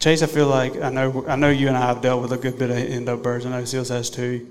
Chase, 0.00 0.22
I 0.22 0.26
feel 0.26 0.46
like 0.46 0.80
I 0.80 0.90
know 0.90 1.24
I 1.26 1.34
know 1.34 1.50
you 1.50 1.66
and 1.66 1.76
I 1.76 1.80
have 1.80 2.00
dealt 2.00 2.22
with 2.22 2.32
a 2.32 2.36
good 2.36 2.58
bit 2.58 2.70
of 2.70 3.08
up 3.08 3.22
birds. 3.22 3.44
I 3.44 3.50
know 3.50 3.64
Sills 3.64 3.88
has 3.88 4.10
too. 4.10 4.46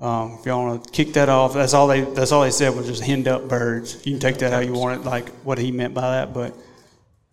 Um, 0.00 0.36
if 0.38 0.46
y'all 0.46 0.64
want 0.64 0.84
to 0.84 0.90
kick 0.90 1.14
that 1.14 1.28
off, 1.28 1.54
that's 1.54 1.72
all 1.72 1.86
they 1.86 2.02
that's 2.02 2.30
all 2.30 2.42
they 2.42 2.50
said 2.50 2.76
was 2.76 2.86
just 2.86 3.02
henned 3.02 3.26
up 3.26 3.48
birds. 3.48 4.04
You 4.04 4.12
can 4.12 4.20
take 4.20 4.38
that 4.38 4.52
how 4.52 4.58
you 4.58 4.72
want 4.74 5.00
it, 5.00 5.04
like 5.06 5.30
what 5.44 5.56
he 5.58 5.70
meant 5.70 5.94
by 5.94 6.02
that. 6.02 6.34
But 6.34 6.54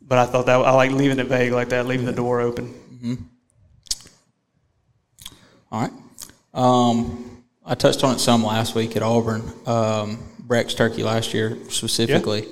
but 0.01 0.19
I 0.19 0.25
thought 0.25 0.45
that 0.45 0.55
I 0.55 0.71
like 0.71 0.91
leaving 0.91 1.19
it 1.19 1.27
vague 1.27 1.51
like 1.51 1.69
that, 1.69 1.85
leaving 1.85 2.05
the 2.05 2.13
door 2.13 2.39
open. 2.39 2.73
All 5.71 5.81
right. 5.81 5.91
Um, 6.53 7.43
I 7.65 7.75
touched 7.75 8.03
on 8.03 8.15
it 8.15 8.19
some 8.19 8.43
last 8.43 8.75
week 8.75 8.95
at 8.95 9.03
Auburn. 9.03 9.43
Um, 9.65 10.19
Breck's 10.39 10.73
turkey 10.73 11.03
last 11.03 11.33
year 11.33 11.57
specifically, 11.69 12.47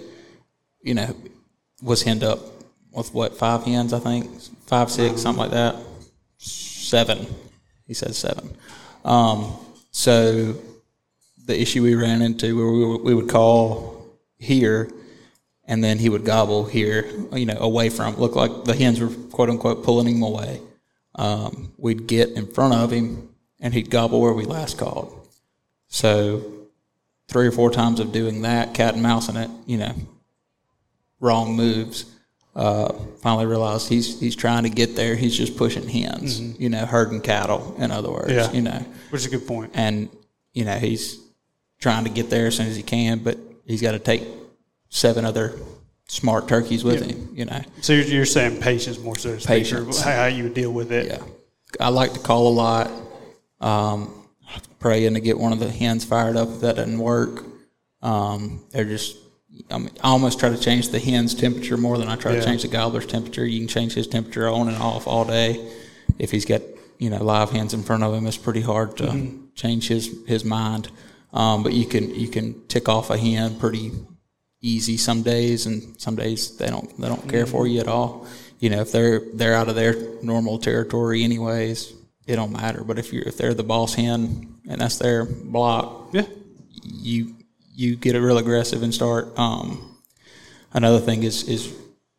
you 0.81 0.93
know, 0.93 1.15
was 1.81 2.03
henned 2.03 2.23
up 2.23 2.39
with 2.91 3.13
what 3.13 3.37
five 3.37 3.63
hens? 3.63 3.93
I 3.93 3.99
think 3.99 4.29
five, 4.67 4.91
six, 4.91 5.21
something 5.21 5.41
like 5.41 5.51
that. 5.51 5.75
Seven. 6.37 7.25
He 7.87 7.93
said 7.93 8.15
seven. 8.15 8.55
Um, 9.03 9.53
so 9.91 10.55
the 11.45 11.59
issue 11.59 11.81
we 11.81 11.95
ran 11.95 12.21
into 12.21 12.55
where 12.55 12.67
we, 12.67 13.03
we 13.03 13.13
would 13.15 13.29
call 13.29 14.05
here 14.37 14.89
and 15.65 15.83
then 15.83 15.97
he 15.97 16.09
would 16.09 16.23
gobble 16.23 16.65
here, 16.65 17.05
you 17.33 17.45
know, 17.45 17.57
away 17.59 17.89
from, 17.89 18.15
look 18.15 18.35
like 18.35 18.65
the 18.65 18.75
hens 18.75 18.99
were 18.99 19.09
quote 19.31 19.49
unquote 19.49 19.83
pulling 19.83 20.07
him 20.07 20.23
away. 20.23 20.61
Um, 21.15 21.73
we'd 21.77 22.07
get 22.07 22.29
in 22.31 22.47
front 22.47 22.73
of 22.73 22.91
him 22.91 23.29
and 23.59 23.73
he'd 23.73 23.89
gobble 23.89 24.21
where 24.21 24.33
we 24.33 24.45
last 24.45 24.77
called. 24.77 25.27
So 25.87 26.67
three 27.27 27.47
or 27.47 27.51
four 27.51 27.71
times 27.71 27.99
of 27.99 28.11
doing 28.11 28.43
that, 28.43 28.73
cat 28.73 28.93
and 28.93 29.03
mouse 29.03 29.29
in 29.29 29.35
it, 29.35 29.49
you 29.65 29.77
know, 29.77 29.95
wrong 31.19 31.55
moves. 31.55 32.05
Uh, 32.57 32.91
finally 33.21 33.45
realized 33.45 33.87
he's 33.87 34.19
he's 34.19 34.35
trying 34.35 34.63
to 34.63 34.69
get 34.69 34.95
there. 34.95 35.15
He's 35.15 35.37
just 35.37 35.55
pushing 35.57 35.87
hens, 35.87 36.39
you 36.59 36.69
know, 36.69 36.87
herding 36.87 37.21
cattle. 37.21 37.75
In 37.77 37.91
other 37.91 38.09
words, 38.11 38.31
Yeah. 38.31 38.51
you 38.51 38.63
know, 38.63 38.83
Which 39.11 39.21
is 39.21 39.27
a 39.27 39.29
good 39.29 39.45
point. 39.47 39.71
and 39.75 40.09
you 40.53 40.65
know 40.65 40.75
he's 40.79 41.19
trying 41.79 42.03
to 42.05 42.09
get 42.09 42.31
there 42.31 42.47
as 42.47 42.55
soon 42.57 42.65
as 42.65 42.75
he 42.75 42.81
can, 42.81 43.19
but 43.19 43.37
he's 43.67 43.79
got 43.81 43.91
to 43.91 43.99
take 43.99 44.23
seven 44.89 45.23
other 45.23 45.53
smart 46.07 46.47
turkeys 46.47 46.83
with 46.83 47.05
him. 47.05 47.29
You 47.35 47.45
know, 47.45 47.61
So 47.81 47.93
you're, 47.93 48.05
you're 48.05 48.25
saying 48.25 48.59
patience 48.59 48.97
more 48.97 49.15
so 49.15 49.35
to 49.35 49.39
speak, 49.39 49.49
or 49.71 49.83
Patience. 49.85 50.01
how, 50.01 50.15
how 50.15 50.25
you 50.25 50.43
would 50.45 50.55
deal 50.55 50.71
with 50.73 50.91
it. 50.91 51.05
yeah. 51.11 51.19
I 51.79 51.89
like 51.89 52.13
to 52.13 52.19
call 52.19 52.47
a 52.47 52.55
lot. 52.55 52.89
Um, 53.61 54.13
praying 54.79 55.13
to 55.13 55.19
get 55.19 55.37
one 55.37 55.53
of 55.53 55.59
the 55.59 55.69
hens 55.69 56.05
fired 56.05 56.35
up 56.37 56.49
if 56.49 56.61
that 56.61 56.77
doesn't 56.77 56.97
work. 56.97 57.43
Um, 58.01 58.63
they're 58.71 58.85
just. 58.85 59.17
I, 59.71 59.77
mean, 59.77 59.89
I 60.03 60.09
almost 60.09 60.39
try 60.39 60.49
to 60.49 60.57
change 60.57 60.89
the 60.89 60.99
hen's 60.99 61.33
temperature 61.35 61.77
more 61.77 61.97
than 61.97 62.07
I 62.07 62.15
try 62.15 62.33
Yeah. 62.33 62.39
to 62.39 62.45
change 62.45 62.61
the 62.63 62.67
gobbler's 62.67 63.05
temperature. 63.05 63.45
You 63.45 63.59
can 63.59 63.67
change 63.67 63.93
his 63.93 64.07
temperature 64.07 64.47
on 64.47 64.67
and 64.67 64.77
off 64.77 65.07
all 65.07 65.25
day. 65.25 65.59
If 66.19 66.31
he's 66.31 66.45
got 66.45 66.61
you 66.99 67.09
know 67.09 67.23
live 67.23 67.51
hens 67.51 67.73
in 67.73 67.83
front 67.83 68.03
of 68.03 68.13
him, 68.13 68.25
it's 68.27 68.37
pretty 68.37 68.61
hard 68.61 68.97
to 68.97 69.31
change 69.55 69.87
his 69.87 70.09
his 70.27 70.43
mind. 70.43 70.89
Um, 71.33 71.63
but 71.63 71.73
you 71.73 71.85
can 71.85 72.13
you 72.15 72.27
can 72.29 72.65
tick 72.67 72.87
off 72.89 73.09
a 73.09 73.17
hen 73.17 73.59
pretty 73.59 73.91
easy 74.61 74.97
some 74.97 75.21
days, 75.21 75.65
and 75.65 75.99
some 76.01 76.15
days 76.15 76.57
they 76.57 76.67
don't 76.67 76.99
they 76.99 77.07
don't 77.07 77.27
care 77.29 77.45
for 77.45 77.67
you 77.67 77.79
at 77.79 77.87
all. 77.87 78.25
You 78.59 78.69
know, 78.71 78.81
if 78.81 78.91
they're 78.91 79.21
they're 79.33 79.53
out 79.53 79.69
of 79.69 79.75
their 79.75 79.95
normal 80.23 80.57
territory 80.57 81.23
anyways, 81.23 81.93
it 82.25 82.35
don't 82.37 82.51
matter. 82.51 82.83
But 82.83 82.97
if 82.97 83.13
you're 83.13 83.23
if 83.27 83.37
they're 83.37 83.53
the 83.53 83.63
boss 83.63 83.93
hen 83.93 84.55
and 84.67 84.81
that's 84.81 84.97
their 84.97 85.25
block, 85.25 86.09
Yeah. 86.13 86.25
you 86.83 87.35
you 87.77 87.95
get 87.95 88.15
real 88.15 88.39
aggressive 88.39 88.81
and 88.81 88.91
start. 88.93 89.37
Um, 89.37 89.97
another 90.73 90.99
thing 90.99 91.23
is 91.23 91.43
is 91.47 91.73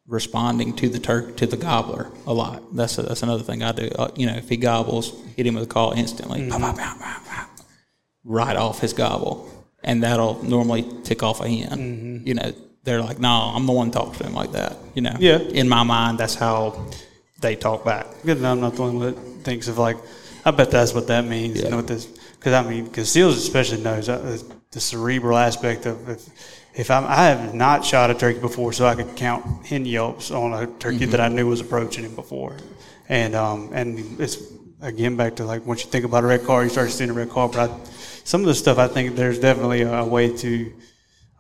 responding 0.07 0.75
to 0.77 0.89
the 0.89 0.99
turk 1.01 1.37
to 1.37 1.47
the 1.47 1.57
gobbler 1.57 2.11
a 2.27 2.33
lot. 2.33 2.63
That's 2.75 2.97
a, 2.97 3.03
that's 3.03 3.23
another 3.25 3.43
thing 3.43 3.63
I 3.63 3.73
do. 3.73 3.91
Uh, 3.99 4.11
you 4.17 4.27
know, 4.27 4.35
if 4.37 4.49
he 4.49 4.57
gobbles, 4.57 5.13
hit 5.37 5.47
him 5.47 5.55
with 5.57 5.65
a 5.65 5.67
call 5.67 5.93
instantly, 5.93 6.49
pow, 6.49 6.59
pow, 6.59 6.73
pow, 6.75 7.21
pow. 7.27 7.47
right 8.25 8.57
off 8.57 8.79
his 8.81 8.93
gobble, 8.93 9.51
and 9.83 10.03
that'll 10.05 10.43
normally 10.45 10.87
tick 11.03 11.23
off 11.25 11.41
a 11.41 11.49
hen. 11.49 12.23
You 12.25 12.35
know, 12.35 12.53
they're 12.85 13.03
like, 13.03 13.19
"No, 13.19 13.53
I'm 13.55 13.67
the 13.67 13.73
one 13.73 13.91
talking 13.91 14.15
to 14.15 14.25
him 14.29 14.35
like 14.35 14.53
that." 14.53 14.77
You 14.95 15.03
know, 15.03 15.17
Yeah. 15.19 15.39
In 15.39 15.69
my 15.69 15.83
mind, 15.83 16.19
that's 16.19 16.37
how 16.37 16.87
they 17.41 17.57
talk 17.57 17.85
back. 17.85 18.07
Good. 18.25 18.43
I'm 18.45 18.61
not 18.61 18.75
the 18.77 18.83
one 18.83 18.99
that 19.01 19.17
thinks 19.43 19.67
of 19.67 19.77
like. 19.77 19.97
I 20.45 20.53
bet 20.53 20.71
that's 20.71 20.95
what 20.95 21.09
that 21.09 21.25
means. 21.25 21.61
You 21.61 21.69
know 21.69 21.77
what 21.77 21.89
this? 21.89 22.07
Because 22.07 22.53
I 22.55 22.63
mean, 22.69 22.85
because 22.85 23.11
Sills 23.11 23.37
especially 23.37 23.83
knows 23.83 24.09
uh, 24.09 24.39
the 24.71 24.81
cerebral 24.81 25.37
aspect 25.37 25.87
of 25.87 26.09
if, 26.09 26.29
if 26.75 26.91
I'm, 26.91 27.05
I 27.05 27.27
have 27.27 27.55
not 27.55 27.85
shot 27.85 28.11
a 28.11 28.15
turkey 28.15 28.39
before, 28.41 28.73
so 28.73 28.87
I 28.87 28.95
could 28.95 29.17
count 29.17 29.67
hen 29.67 29.87
yelps 29.87 30.31
on 30.31 30.53
a 30.53 30.67
turkey 30.67 31.07
that 31.07 31.21
I 31.21 31.29
knew 31.29 31.47
was 31.47 31.61
approaching 31.61 32.05
him 32.05 32.15
before. 32.15 32.57
and 33.09 33.35
um, 33.35 33.71
and 33.73 34.21
it's 34.21 34.43
again 34.81 35.17
back 35.17 35.37
to 35.37 35.45
like 35.45 35.67
once 35.67 35.85
you 35.85 35.91
think 35.91 36.05
about 36.05 36.25
a 36.25 36.27
red 36.27 36.45
car, 36.45 36.63
you 36.63 36.71
start 36.71 36.91
seeing 36.91 37.11
a 37.11 37.15
red 37.15 37.31
car. 37.31 37.49
But 37.49 37.71
I, 37.71 37.85
some 38.25 38.43
of 38.43 38.47
the 38.47 38.55
stuff 38.55 38.79
I 38.79 38.89
think 38.89 39.17
there's 39.17 39.39
definitely 39.39 39.83
a, 39.83 40.05
way 40.05 40.37
to. 40.37 40.73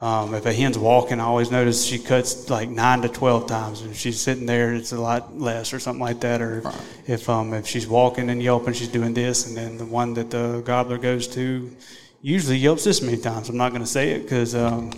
Um, 0.01 0.33
if 0.35 0.47
a 0.47 0.53
hen's 0.53 0.79
walking, 0.79 1.18
I 1.18 1.24
always 1.24 1.51
notice 1.51 1.85
she 1.85 1.99
cuts 1.99 2.49
like 2.49 2.68
nine 2.68 3.03
to 3.03 3.09
twelve 3.09 3.49
times. 3.49 3.83
If 3.83 3.97
she's 3.97 4.20
sitting 4.20 4.47
there, 4.47 4.72
it's 4.72 4.93
a 4.93 5.01
lot 5.01 5.37
less 5.37 5.72
or 5.72 5.81
something 5.81 6.01
like 6.01 6.20
that. 6.20 6.41
Or 6.41 6.62
if 7.09 7.29
um, 7.29 7.53
if 7.53 7.66
she's 7.66 7.89
walking 7.89 8.31
and 8.31 8.41
yelping, 8.41 8.74
she's 8.74 8.89
doing 8.89 9.12
this, 9.12 9.49
and 9.49 9.57
then 9.57 9.76
the 9.76 9.85
one 9.85 10.14
that 10.14 10.31
the 10.31 10.62
gobbler 10.64 10.99
goes 10.99 11.26
to 11.29 11.76
usually 12.21 12.57
yelps 12.57 12.85
this 12.85 13.01
many 13.03 13.16
times. 13.19 13.49
I'm 13.49 13.57
not 13.57 13.71
going 13.71 13.83
to 13.83 13.89
say 13.89 14.12
it 14.12 14.23
because 14.23 14.55
um, 14.55 14.93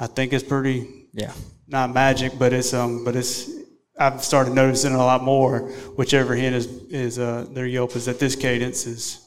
I 0.00 0.06
think 0.06 0.32
it's 0.32 0.44
pretty 0.44 1.06
Yeah. 1.12 1.32
not 1.68 1.92
magic, 1.94 2.38
but 2.38 2.52
it's 2.52 2.72
um, 2.74 3.04
but 3.04 3.16
it's 3.16 3.50
I've 3.98 4.22
started 4.22 4.52
noticing 4.52 4.92
it 4.92 4.96
a 4.96 4.98
lot 4.98 5.22
more. 5.22 5.60
Whichever 5.96 6.36
hen 6.36 6.54
is 6.54 6.66
is 6.90 7.18
uh, 7.18 7.46
their 7.50 7.66
yelp 7.66 7.96
is 7.96 8.08
at 8.08 8.18
this 8.18 8.36
cadence 8.36 8.86
is 8.86 9.22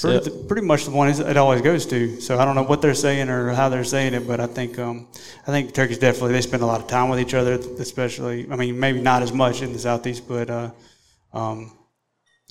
pretty, 0.00 0.30
pretty 0.48 0.66
much 0.66 0.84
the 0.84 0.90
one 0.90 1.08
it 1.08 1.36
always 1.36 1.62
goes 1.62 1.86
to. 1.86 2.20
So 2.20 2.38
I 2.38 2.44
don't 2.44 2.54
know 2.56 2.64
what 2.64 2.82
they're 2.82 2.94
saying 2.94 3.30
or 3.30 3.50
how 3.54 3.68
they're 3.70 3.84
saying 3.84 4.12
it, 4.14 4.26
but 4.26 4.40
I 4.40 4.46
think 4.46 4.78
um, 4.78 5.08
I 5.46 5.50
think 5.50 5.72
turkeys 5.72 5.98
definitely 5.98 6.32
they 6.32 6.42
spend 6.42 6.62
a 6.62 6.66
lot 6.66 6.80
of 6.80 6.88
time 6.88 7.08
with 7.08 7.20
each 7.20 7.32
other, 7.34 7.54
especially. 7.78 8.46
I 8.50 8.56
mean, 8.56 8.78
maybe 8.78 9.00
not 9.00 9.22
as 9.22 9.32
much 9.32 9.62
in 9.62 9.72
the 9.72 9.78
southeast, 9.78 10.28
but 10.28 10.50
uh, 10.50 10.70
um, 11.32 11.72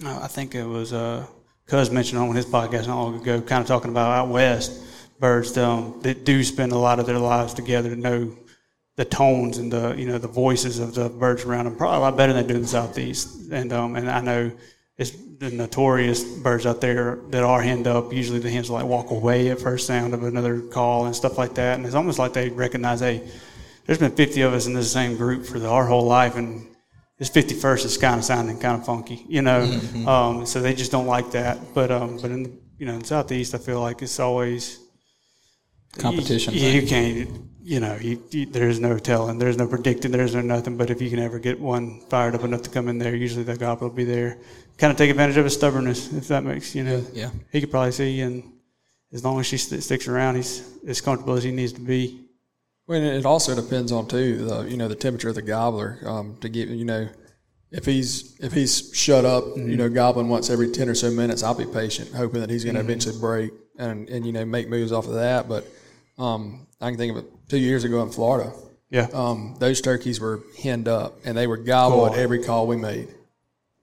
I 0.04 0.28
think 0.28 0.56
it 0.56 0.66
was 0.66 0.94
uh, 0.94 1.28
Cuz 1.68 1.90
mentioned 1.92 2.20
on 2.20 2.36
his 2.36 2.46
podcast 2.46 2.88
not 2.88 3.02
long 3.02 3.22
ago, 3.22 3.42
kind 3.42 3.62
of 3.62 3.68
talking 3.68 3.92
about 3.92 4.12
out 4.12 4.30
west 4.30 4.72
birds 5.20 5.58
um, 5.58 6.00
that 6.02 6.26
do 6.26 6.44
spend 6.44 6.72
a 6.72 6.78
lot 6.78 7.00
of 7.00 7.06
their 7.06 7.20
lives 7.20 7.54
together 7.54 7.90
to 7.90 7.96
know 7.96 8.36
the 8.98 9.06
tones 9.06 9.58
and 9.58 9.72
the 9.72 9.94
you 9.98 10.06
know 10.06 10.18
the 10.18 10.28
voices 10.28 10.80
of 10.80 10.94
the 10.94 11.10
birds 11.10 11.44
around 11.44 11.66
them 11.66 11.76
probably 11.76 11.98
a 11.98 12.00
lot 12.00 12.16
better 12.18 12.34
than 12.34 12.48
they 12.48 12.54
do 12.54 12.56
in 12.56 12.62
the 12.64 12.68
southeast. 12.68 13.52
And 13.52 13.74
um, 13.74 13.96
and 13.96 14.10
I 14.10 14.22
know 14.22 14.52
it's 14.98 15.12
the 15.12 15.52
notorious 15.52 16.24
birds 16.24 16.66
out 16.66 16.80
there 16.80 17.20
that 17.30 17.44
are 17.44 17.62
henned 17.62 17.88
up. 17.88 18.14
Usually 18.14 18.40
the 18.40 18.50
hens 18.50 18.70
like 18.70 18.86
walk 18.86 19.12
away 19.12 19.50
at 19.50 19.60
first 19.60 19.88
sound 19.88 20.14
of 20.14 20.24
another 20.24 20.62
call 20.62 21.06
and 21.06 21.16
stuff 21.16 21.38
like 21.38 21.56
that. 21.56 21.78
And 21.78 21.86
it's 21.86 21.96
almost 21.96 22.20
like 22.20 22.32
they 22.32 22.50
recognize, 22.50 23.02
hey, 23.02 23.28
there's 23.86 24.00
been 24.00 24.16
50 24.16 24.42
of 24.42 24.54
us 24.54 24.68
in 24.68 24.74
this 24.74 24.92
same 24.92 25.18
group 25.18 25.46
for 25.46 25.60
the, 25.60 25.68
our 25.68 25.86
whole 25.86 26.06
life, 26.06 26.38
and 26.38 26.66
this 27.18 27.30
51st 27.30 27.86
is 27.86 27.98
kind 27.98 28.20
of 28.20 28.26
sounding 28.26 28.60
kind 28.60 28.80
of 28.80 28.86
funky, 28.86 29.26
you 29.28 29.42
know. 29.42 29.62
Mm-hmm. 29.62 30.08
Um, 30.08 30.46
so 30.46 30.62
they 30.62 30.74
just 30.74 30.92
don't 30.92 31.08
like 31.08 31.32
that. 31.32 31.58
But 31.74 31.92
um, 31.92 32.18
but 32.22 32.32
in 32.32 32.44
the, 32.44 32.52
you 32.78 32.86
know 32.86 32.94
in 32.94 33.00
the 33.00 33.06
southeast, 33.06 33.56
I 33.56 33.58
feel 33.58 33.80
like 33.82 34.02
it's 34.02 34.20
always 34.20 34.80
competition. 35.98 36.54
You, 36.54 36.70
you 36.70 36.88
can't 36.88 37.30
you 37.66 37.80
know, 37.80 37.98
you, 38.00 38.22
you, 38.30 38.46
there's 38.46 38.80
no 38.80 39.00
telling, 39.00 39.40
there's 39.40 39.58
no 39.58 39.66
predicting, 39.68 40.12
there's 40.12 40.36
no 40.36 40.42
nothing. 40.42 40.78
But 40.78 40.92
if 40.92 41.02
you 41.02 41.10
can 41.10 41.18
ever 41.18 41.40
get 41.40 41.60
one 41.60 42.00
fired 42.02 42.36
up 42.36 42.44
enough 42.44 42.62
to 42.62 42.70
come 42.70 42.88
in 42.88 43.00
there, 43.00 43.16
usually 43.16 43.44
the 43.44 43.58
gobbler 43.58 43.88
will 43.88 43.96
be 43.96 44.04
there. 44.04 44.38
Kind 44.78 44.92
of 44.92 44.98
take 44.98 45.10
advantage 45.10 45.38
of 45.38 45.46
his 45.46 45.56
stubbornness, 45.56 46.14
if 46.14 46.28
that 46.28 46.44
makes 46.44 46.76
you 46.76 46.84
know. 46.84 47.04
Yeah. 47.12 47.32
He 47.52 47.62
could 47.62 47.72
probably 47.72 47.92
see, 47.92 48.22
and 48.22 48.44
as 49.12 49.26
long 49.26 49.40
as 49.40 49.48
she 49.48 49.58
st- 49.58 49.82
sticks 49.82 50.08
around, 50.08 50.36
he's 50.36 50.78
as 50.88 51.02
comfortable 51.02 51.34
as 51.34 51.44
he 51.44 51.50
needs 51.50 51.74
to 51.74 51.82
be. 51.82 52.25
Well, 52.88 53.02
it 53.02 53.26
also 53.26 53.56
depends 53.56 53.92
on 53.92 54.08
too, 54.08 54.46
the 54.46 54.64
you 54.64 54.78
know, 54.78 54.88
the 54.88 54.96
temperature 54.96 55.30
of 55.30 55.36
the 55.36 55.42
gobbler. 55.42 56.00
Um, 56.06 56.38
to 56.42 56.50
get 56.50 56.70
you 56.70 56.86
know, 56.86 57.10
if 57.72 57.86
he's 57.86 58.40
if 58.40 58.54
he's 58.54 58.92
shut 58.94 59.26
up, 59.26 59.44
mm-hmm. 59.44 59.70
you 59.70 59.78
know, 59.78 59.90
gobbling 59.90 60.30
once 60.30 60.50
every 60.50 60.72
ten 60.72 60.88
or 60.88 60.96
so 60.96 61.10
minutes, 61.10 61.42
I'll 61.44 61.56
be 61.56 61.66
patient, 61.66 62.12
hoping 62.14 62.42
that 62.42 62.50
he's 62.50 62.64
going 62.64 62.76
to 62.76 62.82
mm-hmm. 62.82 62.90
eventually 62.90 63.20
break 63.20 63.52
and 63.78 64.08
and 64.10 64.26
you 64.26 64.32
know 64.32 64.46
make 64.46 64.70
moves 64.70 64.92
off 64.92 65.08
of 65.08 65.16
that. 65.16 65.50
But 65.50 65.66
um, 66.18 66.68
I 66.80 66.90
can 66.90 66.98
think 66.98 67.18
of 67.18 67.24
it 67.24 67.32
two 67.50 67.58
years 67.58 67.84
ago 67.84 68.04
in 68.04 68.12
Florida. 68.12 68.54
Yeah. 68.90 69.08
Um, 69.14 69.56
those 69.60 69.82
turkeys 69.82 70.20
were 70.20 70.44
henned 70.62 70.88
up, 70.88 71.18
and 71.26 71.36
they 71.36 71.48
were 71.48 71.58
gobble 71.58 72.06
at 72.06 72.18
every 72.18 72.44
call 72.44 72.68
we 72.68 72.78
made. 72.78 73.10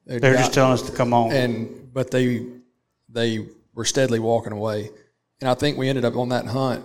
They're, 0.07 0.21
They're 0.21 0.35
just 0.35 0.55
telling 0.55 0.73
us 0.73 0.83
to 0.83 0.93
come 0.93 1.13
on. 1.13 1.33
And 1.33 1.93
but 1.93 2.11
they 2.11 2.47
they 3.09 3.47
were 3.75 3.85
steadily 3.85 4.19
walking 4.21 4.53
away, 4.53 4.91
and 5.41 5.51
I 5.51 5.55
think 5.55 5.77
we 5.77 5.89
ended 5.89 6.05
up 6.05 6.17
on 6.17 6.29
that 6.31 6.47
hunt. 6.47 6.85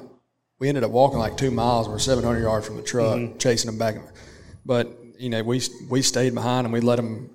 We 0.59 0.69
ended 0.69 0.83
up 0.83 0.91
walking 0.91 1.19
like 1.19 1.37
two 1.37 1.51
miles. 1.51 1.87
We're 1.87 1.99
700 1.99 2.41
yards 2.41 2.65
from 2.65 2.77
the 2.77 2.83
truck, 2.83 3.17
mm-hmm. 3.17 3.37
chasing 3.37 3.69
them 3.69 3.77
back. 3.77 3.95
But 4.65 4.91
you 5.17 5.29
know, 5.29 5.43
we 5.43 5.61
we 5.89 6.01
stayed 6.01 6.33
behind 6.33 6.65
and 6.65 6.73
we 6.73 6.81
let 6.81 6.95
them 6.97 7.29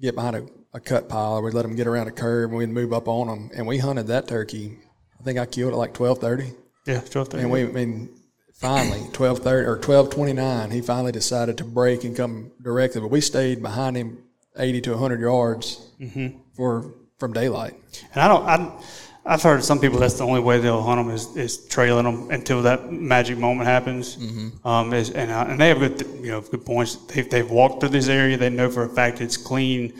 get 0.00 0.14
behind 0.14 0.36
a, 0.36 0.46
a 0.72 0.80
cut 0.80 1.08
pile, 1.08 1.34
or 1.34 1.42
we 1.42 1.50
let 1.50 1.62
them 1.62 1.76
get 1.76 1.86
around 1.86 2.08
a 2.08 2.12
curve, 2.12 2.50
and 2.50 2.58
we'd 2.58 2.68
move 2.68 2.92
up 2.92 3.08
on 3.08 3.28
them. 3.28 3.50
And 3.54 3.66
we 3.66 3.78
hunted 3.78 4.08
that 4.08 4.28
turkey. 4.28 4.78
I 5.20 5.22
think 5.22 5.38
I 5.38 5.46
killed 5.46 5.72
it 5.72 5.76
like 5.76 5.94
12:30. 5.94 6.52
Yeah, 6.86 7.00
12:30. 7.00 7.34
And 7.34 7.50
we, 7.50 7.62
I 7.62 7.66
mean, 7.66 8.10
finally 8.54 9.00
1230 9.00 9.66
or 9.66 9.74
1229 9.74 10.70
he 10.70 10.80
finally 10.80 11.12
decided 11.12 11.58
to 11.58 11.64
break 11.64 12.04
and 12.04 12.16
come 12.16 12.52
directly 12.62 13.00
but 13.00 13.10
we 13.10 13.20
stayed 13.20 13.60
behind 13.60 13.96
him 13.96 14.16
80 14.56 14.80
to 14.82 14.90
100 14.92 15.20
yards 15.20 15.90
mm-hmm. 16.00 16.38
for 16.54 16.94
from 17.18 17.32
daylight 17.32 17.74
and 18.14 18.22
i 18.22 18.28
don't 18.28 18.46
I, 18.46 18.80
i've 19.26 19.42
heard 19.42 19.64
some 19.64 19.78
people 19.80 19.98
that's 19.98 20.14
the 20.14 20.24
only 20.24 20.40
way 20.40 20.58
they'll 20.58 20.82
hunt 20.82 21.04
them 21.04 21.14
is, 21.14 21.36
is 21.36 21.66
trailing 21.68 22.04
them 22.04 22.30
until 22.30 22.62
that 22.62 22.92
magic 22.92 23.38
moment 23.38 23.66
happens 23.66 24.16
mm-hmm. 24.16 24.66
um, 24.66 24.92
is, 24.92 25.10
and, 25.10 25.30
uh, 25.30 25.46
and 25.48 25.60
they 25.60 25.68
have 25.68 25.78
good 25.78 26.00
you 26.20 26.30
know 26.30 26.40
good 26.40 26.64
points 26.64 26.96
they've, 27.06 27.28
they've 27.30 27.50
walked 27.50 27.80
through 27.80 27.88
this 27.88 28.08
area 28.08 28.36
they 28.36 28.50
know 28.50 28.70
for 28.70 28.84
a 28.84 28.88
fact 28.88 29.20
it's 29.20 29.36
clean 29.36 29.92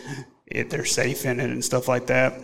it, 0.47 0.71
they're 0.71 0.85
safe 0.85 1.25
in 1.25 1.41
it 1.41 1.51
and 1.51 1.65
stuff 1.65 1.89
like 1.89 2.07
that 2.07 2.41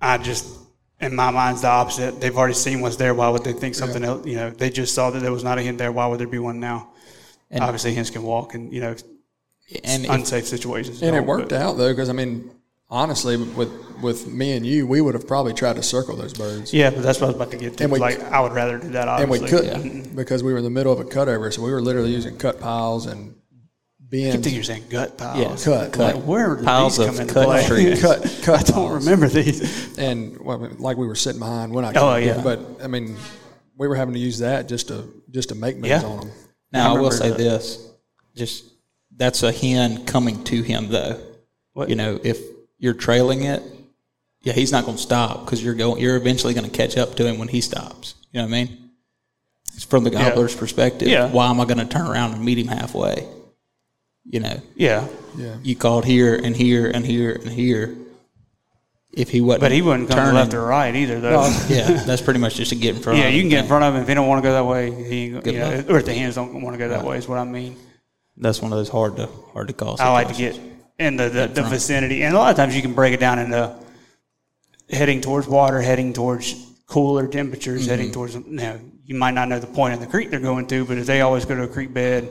i 0.00 0.16
just 0.18 0.58
in 1.00 1.14
my 1.14 1.30
mind's 1.30 1.62
the 1.62 1.68
opposite. 1.68 2.20
They've 2.20 2.36
already 2.36 2.54
seen 2.54 2.80
what's 2.80 2.96
there. 2.96 3.14
Why 3.14 3.28
would 3.28 3.44
they 3.44 3.52
think 3.52 3.74
something 3.74 4.02
yeah. 4.02 4.08
else? 4.08 4.26
You 4.26 4.36
know, 4.36 4.50
they 4.50 4.70
just 4.70 4.94
saw 4.94 5.10
that 5.10 5.20
there 5.20 5.32
was 5.32 5.44
not 5.44 5.58
a 5.58 5.62
hen 5.62 5.76
there. 5.76 5.92
Why 5.92 6.06
would 6.06 6.18
there 6.18 6.26
be 6.26 6.38
one 6.38 6.60
now? 6.60 6.90
And 7.50 7.62
Obviously, 7.62 7.94
hens 7.94 8.10
can 8.10 8.22
walk 8.22 8.54
and 8.54 8.72
you 8.72 8.80
know, 8.80 8.96
and 9.84 10.06
unsafe 10.06 10.44
if, 10.44 10.48
situations. 10.48 11.02
And 11.02 11.14
it 11.14 11.24
worked 11.24 11.50
but, 11.50 11.60
out 11.60 11.76
though, 11.76 11.92
because 11.92 12.08
I 12.08 12.12
mean, 12.12 12.50
honestly, 12.88 13.36
with 13.36 13.72
with 14.02 14.26
me 14.26 14.52
and 14.52 14.66
you, 14.66 14.86
we 14.86 15.00
would 15.00 15.14
have 15.14 15.26
probably 15.26 15.54
tried 15.54 15.76
to 15.76 15.82
circle 15.82 16.16
those 16.16 16.34
birds. 16.34 16.72
Yeah, 16.72 16.90
but 16.90 17.02
that's 17.02 17.20
what 17.20 17.26
I 17.26 17.28
was 17.28 17.36
about 17.36 17.50
to 17.52 17.56
get 17.56 17.78
to. 17.78 17.84
And 17.84 17.92
we, 17.92 17.98
like, 17.98 18.20
I 18.22 18.40
would 18.40 18.52
rather 18.52 18.78
do 18.78 18.90
that. 18.90 19.08
Obviously. 19.08 19.38
And 19.38 19.42
we 19.42 19.50
couldn't 19.50 20.04
yeah. 20.04 20.12
because 20.14 20.42
we 20.42 20.52
were 20.52 20.58
in 20.58 20.64
the 20.64 20.70
middle 20.70 20.92
of 20.92 21.00
a 21.00 21.04
cutover, 21.04 21.52
so 21.52 21.62
we 21.62 21.70
were 21.70 21.80
literally 21.80 22.12
using 22.12 22.36
cut 22.36 22.60
piles 22.60 23.06
and 23.06 23.34
bins. 24.08 24.28
I 24.28 24.36
keep 24.36 24.44
thinking 24.44 24.54
you're 24.54 24.64
saying 24.64 24.84
gut 24.90 25.18
piles. 25.18 25.66
Yeah, 25.66 25.78
cut. 25.78 25.92
cut. 25.92 26.16
Like, 26.16 26.24
where 26.24 26.56
piles 26.56 26.96
these 26.96 27.06
come 27.06 27.20
into 27.20 27.34
cut 27.34 27.46
play? 27.46 27.66
Trees. 27.66 28.00
cut, 28.02 28.40
cut. 28.42 28.70
I 28.70 28.72
don't 28.72 28.92
remember 28.92 29.28
these. 29.28 29.98
And 29.98 30.38
well, 30.38 30.58
like 30.78 30.96
we 30.96 31.06
were 31.06 31.14
sitting 31.14 31.40
behind 31.40 31.72
when 31.72 31.84
I. 31.84 31.92
Oh 31.94 32.16
yeah. 32.16 32.40
But 32.42 32.60
I 32.82 32.86
mean, 32.86 33.16
we 33.76 33.88
were 33.88 33.96
having 33.96 34.14
to 34.14 34.20
use 34.20 34.38
that 34.40 34.68
just 34.68 34.88
to 34.88 35.08
just 35.30 35.48
to 35.50 35.54
make 35.54 35.76
moves 35.76 35.88
yeah. 35.88 36.02
on 36.02 36.20
them. 36.20 36.30
Now 36.72 36.94
I, 36.94 36.98
I 36.98 37.00
will 37.00 37.10
say 37.10 37.30
that. 37.30 37.38
this: 37.38 37.90
just 38.34 38.64
that's 39.16 39.42
a 39.42 39.52
hen 39.52 40.04
coming 40.04 40.44
to 40.44 40.62
him, 40.62 40.88
though. 40.88 41.20
What? 41.72 41.88
You 41.88 41.96
know, 41.96 42.20
if 42.22 42.55
you're 42.78 42.94
trailing 42.94 43.44
it, 43.44 43.62
yeah, 44.42 44.52
he's 44.52 44.72
not 44.72 44.84
going 44.84 44.96
to 44.96 45.02
stop 45.02 45.44
because 45.44 45.62
you're 45.62 45.74
going. 45.74 46.00
You're 46.00 46.16
eventually 46.16 46.54
going 46.54 46.68
to 46.68 46.76
catch 46.76 46.96
up 46.96 47.16
to 47.16 47.26
him 47.26 47.38
when 47.38 47.48
he 47.48 47.60
stops. 47.60 48.14
You 48.32 48.40
know 48.40 48.46
what 48.46 48.54
I 48.54 48.64
mean? 48.64 48.90
It's 49.74 49.84
from 49.84 50.04
the 50.04 50.10
gobbler's 50.10 50.54
yeah. 50.54 50.60
perspective. 50.60 51.08
Yeah. 51.08 51.30
Why 51.30 51.50
am 51.50 51.60
I 51.60 51.64
going 51.64 51.78
to 51.78 51.86
turn 51.86 52.06
around 52.06 52.34
and 52.34 52.44
meet 52.44 52.58
him 52.58 52.68
halfway? 52.68 53.26
you 54.28 54.40
know, 54.40 54.60
yeah, 54.74 55.06
yeah. 55.36 55.56
You 55.62 55.76
called 55.76 56.04
here 56.04 56.34
and 56.34 56.56
here 56.56 56.90
and 56.90 57.04
here 57.04 57.32
and 57.32 57.48
here. 57.48 57.96
If 59.12 59.30
he 59.30 59.40
wasn't, 59.40 59.62
but 59.62 59.72
he 59.72 59.80
wouldn't 59.80 60.10
come 60.10 60.34
left 60.34 60.52
or 60.52 60.66
right 60.66 60.94
either, 60.94 61.20
though. 61.20 61.48
No, 61.48 61.66
yeah, 61.68 61.90
that's 62.06 62.20
pretty 62.20 62.40
much 62.40 62.56
just 62.56 62.68
to 62.70 62.76
get 62.76 62.96
in 62.96 63.02
front. 63.02 63.18
Of 63.18 63.24
him. 63.24 63.28
Yeah, 63.28 63.28
of 63.28 63.34
you 63.34 63.42
can 63.42 63.48
get 63.48 63.60
in 63.60 63.68
front 63.68 63.84
of 63.84 63.94
him 63.94 64.02
if 64.02 64.08
he 64.08 64.14
don't 64.14 64.26
want 64.26 64.42
to 64.42 64.48
go 64.48 64.52
that 64.52 64.66
way. 64.66 64.90
He, 64.90 65.26
you 65.26 65.58
know, 65.58 65.84
or 65.88 65.98
if 65.98 66.04
the 66.04 66.12
hens 66.12 66.34
don't 66.34 66.60
want 66.60 66.74
to 66.74 66.78
go 66.78 66.88
that 66.88 66.96
right. 66.96 67.06
way, 67.06 67.18
is 67.18 67.26
what 67.26 67.38
I 67.38 67.44
mean. 67.44 67.76
That's 68.36 68.60
one 68.60 68.72
of 68.72 68.78
those 68.78 68.90
hard 68.90 69.16
to 69.16 69.28
hard 69.52 69.68
to 69.68 69.72
call. 69.72 69.96
I 69.98 70.10
like 70.10 70.28
to 70.28 70.34
get 70.34 70.60
in 70.98 71.16
the, 71.16 71.28
the, 71.28 71.46
the 71.46 71.62
vicinity, 71.62 72.22
and 72.22 72.34
a 72.34 72.38
lot 72.38 72.50
of 72.50 72.56
times 72.56 72.74
you 72.74 72.82
can 72.82 72.94
break 72.94 73.12
it 73.12 73.20
down 73.20 73.38
into 73.38 73.76
heading 74.88 75.20
towards 75.20 75.46
water, 75.46 75.80
heading 75.80 76.12
towards 76.12 76.54
cooler 76.86 77.26
temperatures, 77.26 77.82
mm-hmm. 77.82 77.90
heading 77.90 78.12
towards. 78.12 78.34
You 78.34 78.42
know, 78.46 78.80
you 79.04 79.14
might 79.14 79.32
not 79.32 79.48
know 79.48 79.58
the 79.58 79.66
point 79.66 79.94
of 79.94 80.00
the 80.00 80.06
creek 80.06 80.30
they're 80.30 80.40
going 80.40 80.66
to, 80.68 80.84
but 80.84 80.98
if 80.98 81.06
they 81.06 81.20
always 81.20 81.44
go 81.44 81.54
to 81.54 81.62
a 81.64 81.68
creek 81.68 81.92
bed, 81.92 82.28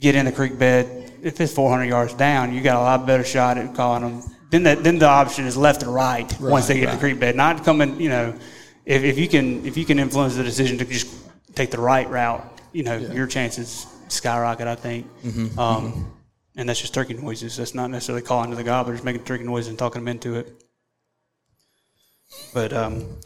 get 0.00 0.14
in 0.14 0.26
the 0.26 0.32
creek 0.32 0.58
bed, 0.58 1.12
if 1.22 1.40
it's 1.40 1.54
400 1.54 1.84
yards 1.84 2.14
down, 2.14 2.52
you 2.52 2.60
got 2.60 2.76
a 2.76 2.80
lot 2.80 3.06
better 3.06 3.24
shot 3.24 3.56
at 3.56 3.74
calling 3.74 4.02
them. 4.02 4.22
Then 4.50 4.62
the, 4.62 4.74
then 4.76 4.98
the 4.98 5.08
option 5.08 5.46
is 5.46 5.56
left 5.56 5.82
or 5.82 5.90
right, 5.90 6.30
right 6.38 6.52
once 6.52 6.68
they 6.68 6.74
get 6.74 6.86
right. 6.86 6.90
to 6.92 6.96
the 6.96 7.00
creek 7.00 7.18
bed. 7.18 7.34
Not 7.34 7.64
coming, 7.64 8.00
you 8.00 8.10
know, 8.10 8.34
if, 8.84 9.02
if 9.02 9.18
you 9.18 9.28
can 9.28 9.64
if 9.64 9.76
you 9.76 9.84
can 9.84 9.98
influence 9.98 10.36
the 10.36 10.44
decision 10.44 10.78
to 10.78 10.84
just 10.84 11.08
take 11.54 11.70
the 11.70 11.80
right 11.80 12.08
route, 12.08 12.60
you 12.72 12.82
know, 12.82 12.96
yeah. 12.96 13.12
your 13.12 13.26
chances 13.26 13.86
skyrocket. 14.08 14.68
I 14.68 14.74
think. 14.74 15.06
Mm-hmm. 15.22 15.58
Um, 15.58 15.92
mm-hmm. 15.92 16.02
And 16.56 16.68
that's 16.68 16.80
just 16.80 16.94
turkey 16.94 17.14
noises. 17.14 17.56
That's 17.56 17.74
not 17.74 17.90
necessarily 17.90 18.22
calling 18.22 18.50
to 18.50 18.56
the 18.56 18.64
gobblers, 18.64 19.02
making 19.02 19.24
turkey 19.24 19.44
noises 19.44 19.68
and 19.68 19.78
talking 19.78 20.02
them 20.02 20.08
into 20.08 20.36
it. 20.36 20.64
But 22.52 22.72
um, 22.72 23.18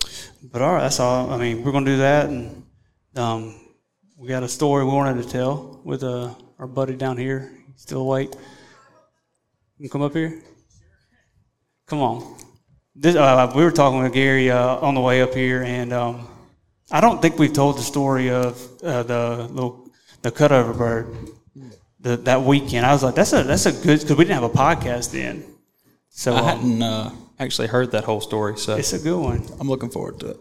but 0.43 0.63
all 0.63 0.75
right, 0.75 0.83
that's 0.83 1.01
all. 1.01 1.31
I 1.31 1.37
mean, 1.37 1.63
we're 1.63 1.73
gonna 1.73 1.87
do 1.87 1.99
that, 1.99 2.29
and 2.29 2.63
um, 3.17 3.55
we 4.17 4.29
got 4.29 4.43
a 4.43 4.49
story 4.49 4.85
we 4.85 4.93
wanted 4.93 5.23
to 5.23 5.29
tell 5.29 5.81
with 5.85 6.03
uh, 6.03 6.35
our 6.59 6.67
buddy 6.67 6.97
down 6.97 7.17
here. 7.17 7.53
Still 7.77 8.01
awake? 8.01 8.33
You 9.79 9.89
come 9.89 10.03
up 10.03 10.13
here? 10.13 10.43
Come 11.87 12.01
on. 12.01 12.37
This, 12.95 13.15
uh, 13.15 13.53
we 13.55 13.63
were 13.63 13.71
talking 13.71 14.03
with 14.03 14.13
Gary 14.13 14.51
uh, 14.51 14.77
on 14.77 14.95
the 14.95 15.01
way 15.01 15.23
up 15.23 15.33
here, 15.35 15.63
and 15.63 15.93
um, 15.93 16.29
I 16.91 17.01
don't 17.01 17.23
think 17.23 17.39
we've 17.39 17.53
told 17.53 17.79
the 17.79 17.83
story 17.83 18.31
of 18.31 18.61
uh, 18.83 19.05
the 19.05 19.49
little 19.51 19.91
the 20.23 20.33
cutover 20.33 20.77
bird. 20.77 21.15
The, 22.01 22.17
that 22.19 22.43
weekend. 22.43 22.87
I 22.87 22.93
was 22.93 23.03
like, 23.03 23.15
that's 23.15 23.33
a 23.33 23.43
that's 23.43 23.67
a 23.67 23.73
good 23.73 24.01
because 24.01 24.17
we 24.17 24.25
didn't 24.25 24.41
have 24.43 24.45
a 24.45 24.57
podcast 24.57 25.13
then. 25.13 25.45
So 26.09 26.35
I 26.35 26.39
um, 26.39 26.45
hadn't 26.47 26.83
uh, 26.83 27.11
actually 27.39 27.69
heard 27.69 27.93
that 27.93 28.05
whole 28.05 28.21
story, 28.21 28.59
so 28.59 28.77
it's 28.77 28.93
a 28.93 28.99
good 28.99 29.19
one. 29.19 29.47
I'm 29.61 29.69
looking 29.69 29.91
forward 29.91 30.21
to 30.21 30.31
it. 30.31 30.37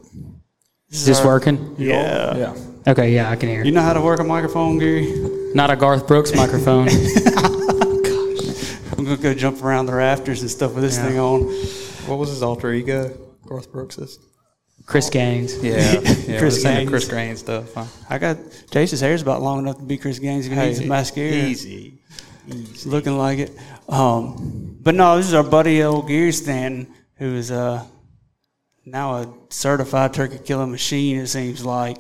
Is 0.90 1.06
this 1.06 1.20
our- 1.20 1.28
working? 1.28 1.76
Yeah. 1.78 2.38
Yeah. 2.38 2.56
Okay, 2.88 3.14
yeah, 3.14 3.30
I 3.30 3.36
can 3.36 3.50
hear. 3.50 3.66
You 3.66 3.72
know 3.74 3.82
how 3.82 3.94
to 3.94 4.02
work 4.02 4.22
a 4.22 4.24
microphone, 4.24 4.80
Gary? 4.80 5.12
Not 5.54 5.70
a 5.70 5.76
Garth 5.76 6.08
Brooks 6.08 6.34
microphone. 6.34 6.88
I'm 8.98 9.04
gonna 9.04 9.18
go 9.18 9.34
jump 9.34 9.62
around 9.62 9.88
the 9.88 9.94
rafters 9.94 10.42
and 10.42 10.50
stuff 10.50 10.74
with 10.74 10.84
this 10.84 10.98
thing 10.98 11.20
on. 11.20 11.44
What 12.08 12.18
was 12.18 12.30
his 12.30 12.42
alter 12.42 12.72
ego? 12.72 13.16
Garth 13.46 13.72
Brooks's. 13.72 14.20
Chris 14.88 15.10
Gaines. 15.10 15.62
Yeah, 15.62 15.76
yeah 15.92 16.02
Chris 16.02 16.40
Chris 16.40 16.64
Gaines. 16.64 16.78
Gaines. 16.78 16.90
Chris 16.90 17.08
Gaines 17.10 17.40
stuff. 17.42 17.74
Huh? 17.74 17.86
I 18.10 18.18
got 18.18 18.38
Jason's 18.72 19.02
hair's 19.02 19.22
about 19.22 19.42
long 19.42 19.60
enough 19.60 19.78
to 19.78 19.84
be 19.84 19.98
Chris 19.98 20.18
Gaines. 20.18 20.48
If 20.48 20.54
he 20.54 20.58
needs 20.58 20.80
some 20.80 20.88
mascara. 20.88 21.30
easy. 21.30 22.00
It's 22.48 22.86
looking 22.86 23.18
like 23.18 23.40
it. 23.40 23.52
Um, 23.90 24.78
but 24.82 24.96
no, 24.96 25.18
this 25.18 25.28
is 25.28 25.34
our 25.34 25.44
buddy 25.44 25.84
old 25.84 26.08
Gary 26.08 26.32
Stanton, 26.32 26.94
who 27.18 27.36
is 27.36 27.52
uh, 27.52 27.86
now 28.86 29.16
a 29.18 29.34
certified 29.50 30.14
turkey 30.14 30.40
killing 30.40 30.72
machine. 30.72 31.18
It 31.18 31.28
seems 31.28 31.66
like, 31.66 31.98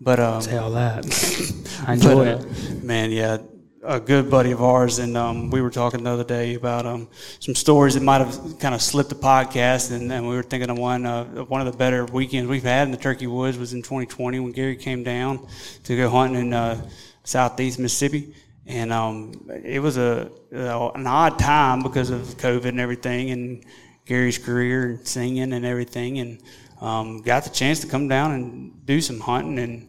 but 0.00 0.20
um, 0.20 0.40
Say 0.40 0.56
all 0.56 0.70
that. 0.70 1.04
I 1.82 1.86
but, 1.86 1.92
enjoy 1.94 2.28
uh, 2.28 2.38
it. 2.38 2.84
man, 2.84 3.10
yeah, 3.10 3.38
a 3.82 4.00
good 4.00 4.30
buddy 4.30 4.50
of 4.50 4.62
ours, 4.62 4.98
and 4.98 5.16
um, 5.16 5.50
we 5.50 5.60
were 5.60 5.70
talking 5.70 6.02
the 6.02 6.10
other 6.10 6.24
day 6.24 6.54
about 6.54 6.84
um, 6.84 7.08
some 7.38 7.54
stories 7.54 7.94
that 7.94 8.02
might 8.02 8.18
have 8.18 8.58
kind 8.58 8.74
of 8.74 8.82
slipped 8.82 9.08
the 9.08 9.14
podcast, 9.14 9.92
and, 9.92 10.10
and 10.12 10.28
we 10.28 10.34
were 10.34 10.42
thinking 10.42 10.70
of 10.70 10.78
one 10.78 11.06
uh, 11.06 11.24
one 11.44 11.60
of 11.60 11.70
the 11.70 11.76
better 11.76 12.04
weekends 12.06 12.48
we've 12.48 12.62
had 12.62 12.88
in 12.88 12.90
the 12.90 12.98
Turkey 12.98 13.26
Woods 13.26 13.56
was 13.56 13.72
in 13.72 13.82
2020 13.82 14.40
when 14.40 14.52
Gary 14.52 14.76
came 14.76 15.02
down 15.02 15.46
to 15.84 15.96
go 15.96 16.10
hunting 16.10 16.40
in 16.40 16.52
uh, 16.52 16.88
southeast 17.24 17.78
Mississippi, 17.78 18.34
and 18.66 18.92
um, 18.92 19.48
it 19.64 19.80
was 19.80 19.96
a 19.96 20.30
uh, 20.54 20.90
an 20.94 21.06
odd 21.06 21.38
time 21.38 21.82
because 21.82 22.10
of 22.10 22.20
COVID 22.38 22.66
and 22.66 22.80
everything, 22.80 23.30
and 23.30 23.64
Gary's 24.06 24.38
career 24.38 24.90
and 24.90 25.06
singing 25.06 25.52
and 25.52 25.64
everything, 25.64 26.18
and 26.18 26.42
um, 26.80 27.22
got 27.22 27.44
the 27.44 27.50
chance 27.50 27.80
to 27.80 27.86
come 27.86 28.08
down 28.08 28.32
and 28.32 28.86
do 28.86 29.00
some 29.00 29.20
hunting 29.20 29.58
and. 29.58 29.88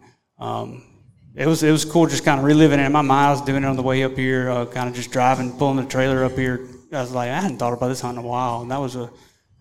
It 1.39 1.47
was 1.47 1.63
it 1.63 1.71
was 1.71 1.85
cool 1.85 2.05
just 2.05 2.25
kind 2.25 2.37
of 2.37 2.43
reliving 2.43 2.81
it 2.81 2.85
in 2.85 2.91
my 2.91 3.01
mind. 3.01 3.27
I 3.27 3.31
was 3.31 3.41
doing 3.41 3.63
it 3.63 3.65
on 3.65 3.77
the 3.77 3.81
way 3.81 4.03
up 4.03 4.17
here, 4.17 4.49
uh, 4.49 4.65
kind 4.65 4.89
of 4.89 4.93
just 4.93 5.09
driving, 5.09 5.57
pulling 5.57 5.77
the 5.77 5.85
trailer 5.85 6.25
up 6.25 6.33
here. 6.33 6.67
I 6.91 6.99
was 6.99 7.13
like, 7.13 7.29
I 7.29 7.39
hadn't 7.39 7.59
thought 7.59 7.71
about 7.71 7.87
this 7.87 8.01
hunt 8.01 8.17
in 8.17 8.25
a 8.25 8.27
while, 8.27 8.61
and 8.61 8.69
that 8.71 8.81
was 8.81 8.97
a 8.97 9.09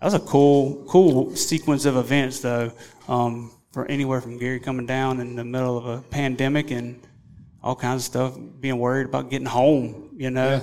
that 0.01 0.05
was 0.05 0.15
a 0.15 0.19
cool 0.19 0.85
cool 0.89 1.37
sequence 1.37 1.85
of 1.85 1.97
events 1.97 2.41
though. 2.41 2.73
Um, 3.07 3.53
for 3.71 3.87
anywhere 3.87 4.21
from 4.21 4.39
Gary 4.39 4.59
coming 4.59 4.87
down 4.87 5.21
in 5.21 5.37
the 5.37 5.45
middle 5.45 5.79
of 5.79 5.87
a 5.87 6.03
pandemic 6.03 6.73
and 6.73 7.01
all 7.63 7.77
kinds 7.77 8.03
of 8.03 8.07
stuff, 8.07 8.39
being 8.59 8.81
worried 8.81 9.07
about 9.07 9.31
getting 9.31 9.47
home, 9.47 10.17
you 10.17 10.31
know, 10.31 10.61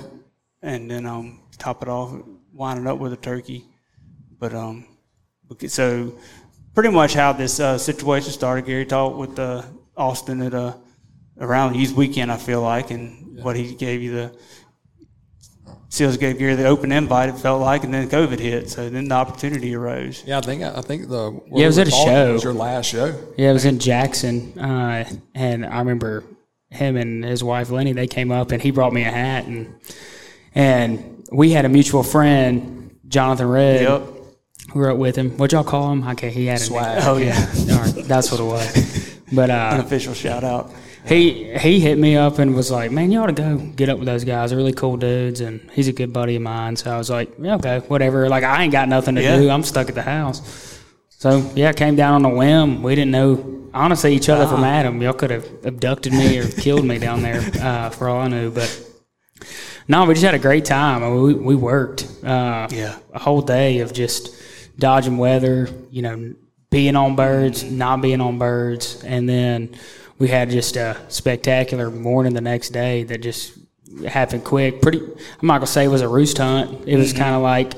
and 0.60 0.90
then 0.90 1.06
um, 1.06 1.40
top 1.56 1.82
it 1.82 1.88
off, 1.88 2.14
winding 2.52 2.86
up 2.86 2.98
with 2.98 3.14
a 3.14 3.16
turkey. 3.16 3.64
But 4.38 4.52
um, 4.52 4.84
so 5.66 6.12
pretty 6.74 6.90
much 6.90 7.14
how 7.14 7.32
this 7.32 7.58
uh, 7.58 7.78
situation 7.78 8.32
started. 8.32 8.66
Gary 8.66 8.84
talked 8.84 9.16
with 9.16 9.38
uh, 9.38 9.62
Austin 9.96 10.42
at 10.42 10.52
uh, 10.52 10.74
around 11.40 11.76
youth 11.76 11.92
weekend, 11.92 12.30
I 12.32 12.36
feel 12.36 12.62
like, 12.62 12.90
and 12.90 13.42
what 13.42 13.56
he 13.56 13.74
gave 13.74 14.02
you 14.02 14.12
the 14.12 14.38
Sills 15.88 16.16
gave 16.16 16.40
you 16.40 16.56
the 16.56 16.66
open 16.66 16.90
invite. 16.92 17.28
It 17.28 17.38
felt 17.38 17.60
like, 17.60 17.84
and 17.84 17.94
then 17.94 18.08
COVID 18.10 18.38
hit, 18.38 18.68
so 18.68 18.90
then 18.90 19.08
the 19.08 19.14
opportunity 19.14 19.74
arose. 19.74 20.22
Yeah, 20.26 20.38
I 20.38 20.40
think 20.40 20.62
I 20.62 20.80
think 20.82 21.08
the 21.08 21.40
Yeah, 21.52 21.64
it 21.64 21.66
was 21.68 21.78
at 21.78 21.88
a 21.88 21.90
show. 21.90 22.30
It 22.30 22.32
was 22.32 22.44
your 22.44 22.52
last 22.52 22.86
show. 22.86 23.18
Yeah, 23.38 23.50
it 23.50 23.52
was 23.54 23.64
in 23.64 23.78
Jackson, 23.78 24.58
uh, 24.58 25.08
and 25.34 25.64
I 25.64 25.78
remember 25.78 26.24
him 26.70 26.96
and 26.96 27.24
his 27.24 27.42
wife 27.42 27.70
Lenny. 27.70 27.92
They 27.92 28.08
came 28.08 28.30
up, 28.32 28.50
and 28.50 28.60
he 28.60 28.72
brought 28.72 28.92
me 28.92 29.02
a 29.02 29.10
hat, 29.10 29.46
and 29.46 29.74
and 30.54 31.24
we 31.32 31.52
had 31.52 31.64
a 31.64 31.68
mutual 31.68 32.02
friend, 32.02 32.98
Jonathan 33.08 33.48
Red. 33.48 33.82
Yep. 33.82 34.02
who 34.72 34.80
wrote 34.80 34.98
with 34.98 35.16
him. 35.16 35.36
What 35.38 35.52
y'all 35.52 35.64
call 35.64 35.92
him? 35.92 36.06
Okay, 36.08 36.30
he 36.30 36.46
had 36.46 36.58
a 36.60 36.64
Swag. 36.64 36.98
name. 36.98 37.08
Oh 37.08 37.16
yeah, 37.16 37.52
All 37.70 37.78
right, 37.78 38.04
that's 38.04 38.30
what 38.32 38.40
it 38.40 38.44
was. 38.44 39.18
But 39.32 39.50
uh, 39.50 39.78
official 39.80 40.14
shout 40.14 40.44
out. 40.44 40.72
He 41.06 41.56
he 41.58 41.80
hit 41.80 41.98
me 41.98 42.16
up 42.16 42.38
and 42.38 42.54
was 42.54 42.70
like, 42.70 42.90
"Man, 42.90 43.10
you 43.12 43.20
ought 43.20 43.26
to 43.26 43.32
go 43.32 43.56
get 43.56 43.88
up 43.88 43.98
with 43.98 44.06
those 44.06 44.24
guys. 44.24 44.50
They're 44.50 44.56
really 44.58 44.72
cool 44.72 44.96
dudes, 44.96 45.40
and 45.40 45.70
he's 45.72 45.88
a 45.88 45.92
good 45.92 46.12
buddy 46.12 46.36
of 46.36 46.42
mine." 46.42 46.76
So 46.76 46.90
I 46.92 46.98
was 46.98 47.10
like, 47.10 47.30
yeah, 47.40 47.54
"Okay, 47.56 47.78
whatever." 47.88 48.28
Like 48.28 48.44
I 48.44 48.62
ain't 48.64 48.72
got 48.72 48.88
nothing 48.88 49.14
to 49.16 49.22
Yeah. 49.22 49.36
do. 49.38 49.48
I'm 49.50 49.62
stuck 49.62 49.88
at 49.88 49.94
the 49.94 50.02
house. 50.02 50.80
So 51.10 51.50
yeah, 51.54 51.72
came 51.72 51.96
down 51.96 52.14
on 52.24 52.30
a 52.30 52.34
whim. 52.34 52.82
We 52.82 52.94
didn't 52.94 53.12
know 53.12 53.68
honestly 53.72 54.14
each 54.14 54.28
other 54.28 54.46
from 54.46 54.64
Adam. 54.64 55.00
Y'all 55.00 55.12
could 55.12 55.30
have 55.30 55.46
abducted 55.64 56.12
me 56.12 56.38
or 56.38 56.48
killed 56.48 56.84
me 56.84 56.98
down 56.98 57.22
there 57.22 57.40
uh, 57.62 57.90
for 57.90 58.08
all 58.08 58.20
I 58.22 58.28
knew. 58.28 58.50
But 58.50 58.68
no, 59.88 60.04
we 60.04 60.14
just 60.14 60.24
had 60.24 60.34
a 60.34 60.38
great 60.38 60.64
time. 60.64 61.02
I 61.02 61.08
mean, 61.08 61.22
we 61.22 61.34
we 61.34 61.54
worked 61.54 62.06
uh, 62.24 62.68
Yeah. 62.70 62.96
a 63.14 63.18
whole 63.18 63.42
day 63.42 63.78
of 63.80 63.92
just 63.92 64.30
dodging 64.78 65.18
weather. 65.18 65.68
You 65.90 66.02
know, 66.02 66.34
being 66.70 66.96
on 66.96 67.16
birds, 67.16 67.62
not 67.64 68.02
being 68.02 68.20
on 68.20 68.38
birds, 68.38 69.02
and 69.04 69.28
then 69.28 69.70
we 70.18 70.28
had 70.28 70.50
just 70.50 70.76
a 70.76 70.96
spectacular 71.08 71.90
morning 71.90 72.34
the 72.34 72.40
next 72.40 72.70
day 72.70 73.04
that 73.04 73.22
just 73.22 73.58
happened 74.08 74.44
quick. 74.44 74.80
Pretty, 74.82 74.98
I'm 74.98 75.46
not 75.46 75.58
gonna 75.58 75.66
say 75.66 75.84
it 75.84 75.88
was 75.88 76.02
a 76.02 76.08
roost 76.08 76.38
hunt. 76.38 76.86
It 76.86 76.96
was 76.96 77.10
mm-hmm. 77.12 77.22
kind 77.22 77.34
of 77.34 77.42
like 77.42 77.74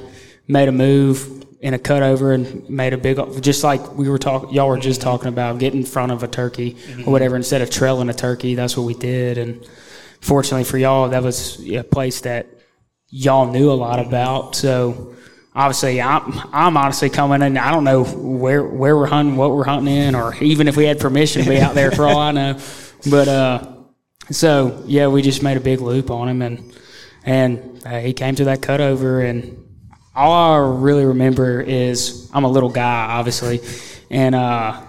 made 0.47 0.69
a 0.69 0.73
move 0.73 1.45
in 1.61 1.75
a 1.75 1.79
cutover 1.79 2.35
and 2.35 2.69
made 2.71 2.93
a 2.93 2.99
big, 2.99 3.19
just 3.43 3.65
like 3.65 3.95
we 3.95 4.09
were 4.09 4.19
talking, 4.19 4.51
y'all 4.51 4.69
were 4.69 4.79
just 4.79 5.01
mm-hmm. 5.01 5.11
talking 5.11 5.29
about 5.29 5.59
getting 5.59 5.81
in 5.81 5.87
front 5.87 6.13
of 6.13 6.23
a 6.23 6.29
turkey 6.29 6.71
or 6.71 6.75
mm-hmm. 6.75 7.11
whatever 7.11 7.37
instead 7.37 7.63
of 7.63 7.71
trailing 7.71 8.09
a 8.09 8.15
turkey. 8.15 8.55
That's 8.55 8.77
what 8.77 8.85
we 8.85 8.95
did, 8.95 9.39
and 9.39 9.69
fortunately 10.21 10.65
for 10.65 10.79
y'all, 10.79 11.09
that 11.09 11.23
was 11.23 11.61
a 11.69 11.83
place 11.83 12.21
that 12.23 12.47
y'all 13.09 13.51
knew 13.51 13.71
a 13.71 13.75
lot 13.75 13.99
about. 13.99 14.55
So 14.55 15.17
obviously, 15.59 16.01
I'm 16.01 16.33
I'm 16.53 16.77
honestly 16.77 17.11
coming 17.11 17.43
in. 17.43 17.59
I 17.59 17.71
don't 17.73 17.85
know 17.85 18.05
where 18.05 18.63
where 18.65 18.97
we're 18.97 19.07
hunting, 19.07 19.37
what 19.37 19.51
we're 19.51 19.65
hunting 19.65 19.93
in, 19.95 20.15
or 20.15 20.35
even 20.37 20.69
if 20.69 20.77
we 20.77 20.85
had 20.85 21.01
permission 21.01 21.43
to 21.43 21.49
be 21.51 21.61
out 21.61 21.75
there 21.75 21.91
for 21.91 22.07
all 22.07 22.19
I 22.19 22.33
know. 22.33 22.59
But 23.09 23.29
uh, 23.29 23.67
so 24.31 24.83
yeah, 24.87 25.07
we 25.07 25.23
just 25.23 25.43
made 25.43 25.57
a 25.57 25.61
big 25.61 25.81
loop 25.81 26.11
on 26.11 26.29
him, 26.29 26.43
and 26.43 26.73
and 27.25 27.81
uh, 27.87 28.01
he 28.01 28.13
came 28.13 28.35
to 28.35 28.45
that 28.47 28.61
cutover, 28.61 29.25
and 29.29 29.57
all 30.17 30.33
I 30.33 30.59
really 30.81 31.05
remember 31.05 31.61
is 31.61 32.29
I'm 32.35 32.43
a 32.43 32.49
little 32.51 32.71
guy, 32.71 33.07
obviously, 33.11 33.61
and 34.11 34.35
uh, 34.35 34.81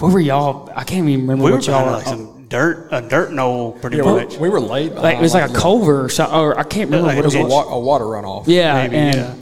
what 0.00 0.12
were 0.12 0.18
y'all? 0.20 0.68
I 0.74 0.82
can't 0.82 1.08
even 1.08 1.20
remember 1.22 1.44
We 1.44 1.50
were 1.52 1.58
what 1.58 1.66
y'all 1.68 1.84
behind 1.84 1.86
were. 1.86 1.96
like 1.98 2.06
some 2.06 2.46
dirt, 2.48 2.88
a 2.90 3.02
dirt 3.02 3.32
knoll, 3.32 3.72
pretty 3.72 3.98
Yeah, 3.98 4.02
much. 4.02 4.32
we, 4.34 4.38
we 4.40 4.48
were 4.48 4.60
late. 4.60 4.92
like 4.96 5.18
it 5.18 5.22
was 5.22 5.32
like 5.32 5.48
a 5.50 5.54
culvert 5.54 6.06
or 6.06 6.08
something, 6.08 6.36
or 6.36 6.58
I 6.58 6.64
can't 6.64 6.90
remember 6.90 7.06
Like 7.06 7.16
what 7.16 7.24
It 7.24 7.26
was 7.26 7.34
it 7.36 7.42
a, 7.42 7.46
wa- 7.46 7.68
a 7.72 7.78
water 7.78 8.04
runoff. 8.04 8.44
Yeah, 8.48 8.82
Maybe, 8.82 8.96
and 8.96 9.16
yeah. 9.16 9.34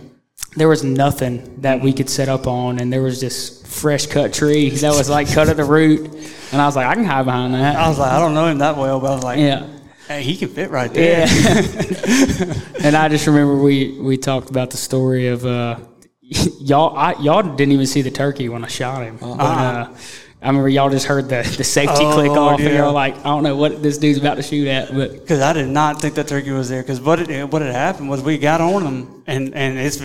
There 0.57 0.68
was 0.68 0.84
nothing 0.84 1.61
that 1.62 1.80
we 1.80 1.92
could 1.92 2.09
set 2.09 2.28
up 2.28 2.46
on, 2.46 2.78
and 2.78 2.92
there 2.92 3.02
was 3.02 3.20
this 3.20 3.62
fresh 3.66 4.07
cut 4.07 4.32
tree 4.32 4.70
that 4.70 4.90
was 4.90 5.09
like 5.11 5.32
cut 5.32 5.48
at 5.48 5.57
the 5.57 5.64
root, 5.64 6.00
and 6.52 6.61
I 6.61 6.66
was 6.66 6.76
like, 6.76 6.86
I 6.86 6.94
can 6.94 7.05
hide 7.05 7.24
behind 7.24 7.55
that. 7.55 7.76
I 7.76 7.88
was 7.88 7.98
like, 7.98 8.12
I 8.12 8.20
don't 8.20 8.34
know 8.34 8.46
him 8.46 8.59
that 8.59 8.76
well, 8.76 9.00
but 9.00 9.12
I 9.12 9.14
was 9.14 9.24
like, 9.24 9.38
Yeah, 9.38 9.66
hey, 10.09 10.22
he 10.22 10.36
can 10.36 10.48
fit 10.48 10.70
right 10.70 10.92
there. 10.92 11.26
yeah. 11.26 12.55
and 12.84 12.96
I 12.96 13.09
just 13.09 13.26
remember 13.26 13.57
we 13.57 13.98
we 14.00 14.16
talked 14.16 14.50
about 14.50 14.70
the 14.70 14.76
story 14.76 15.28
of 15.28 15.44
uh, 15.44 15.78
y'all. 16.61 16.96
I, 16.96 17.14
y'all 17.20 17.42
didn't 17.42 17.72
even 17.72 17.86
see 17.86 18.02
the 18.02 18.11
turkey 18.11 18.48
when 18.48 18.64
I 18.64 18.68
shot 18.68 19.02
him. 19.02 19.16
But, 19.20 19.40
uh, 19.40 19.94
I 20.42 20.48
remember 20.48 20.68
y'all 20.68 20.90
just 20.90 21.07
heard 21.07 21.30
the, 21.30 21.42
the 21.57 21.64
safety 21.64 22.05
Oh, 22.05 22.12
click 22.12 22.30
off, 22.32 22.61
and 22.61 22.74
y'all 22.74 22.92
like, 22.92 23.16
I 23.16 23.22
don't 23.22 23.44
know 23.44 23.57
what 23.57 23.82
this 23.82 23.96
dude's 23.96 24.18
about 24.18 24.34
to 24.34 24.42
shoot 24.42 24.68
at, 24.68 24.92
but 24.92 25.12
Because 25.12 25.40
I 25.40 25.55
did 25.55 25.68
not 25.68 26.02
think 26.02 26.16
that 26.16 26.28
turkey 26.28 26.50
was 26.50 26.68
there. 26.68 26.82
Because 26.82 27.00
what 27.00 27.18
it, 27.18 27.50
what 27.50 27.62
had 27.62 27.72
happened 27.72 28.11
was 28.11 28.22
we 28.22 28.36
got 28.36 28.61
on 28.61 28.82
him, 28.82 29.22
and 29.26 29.55
and 29.55 29.78
it's 29.78 30.02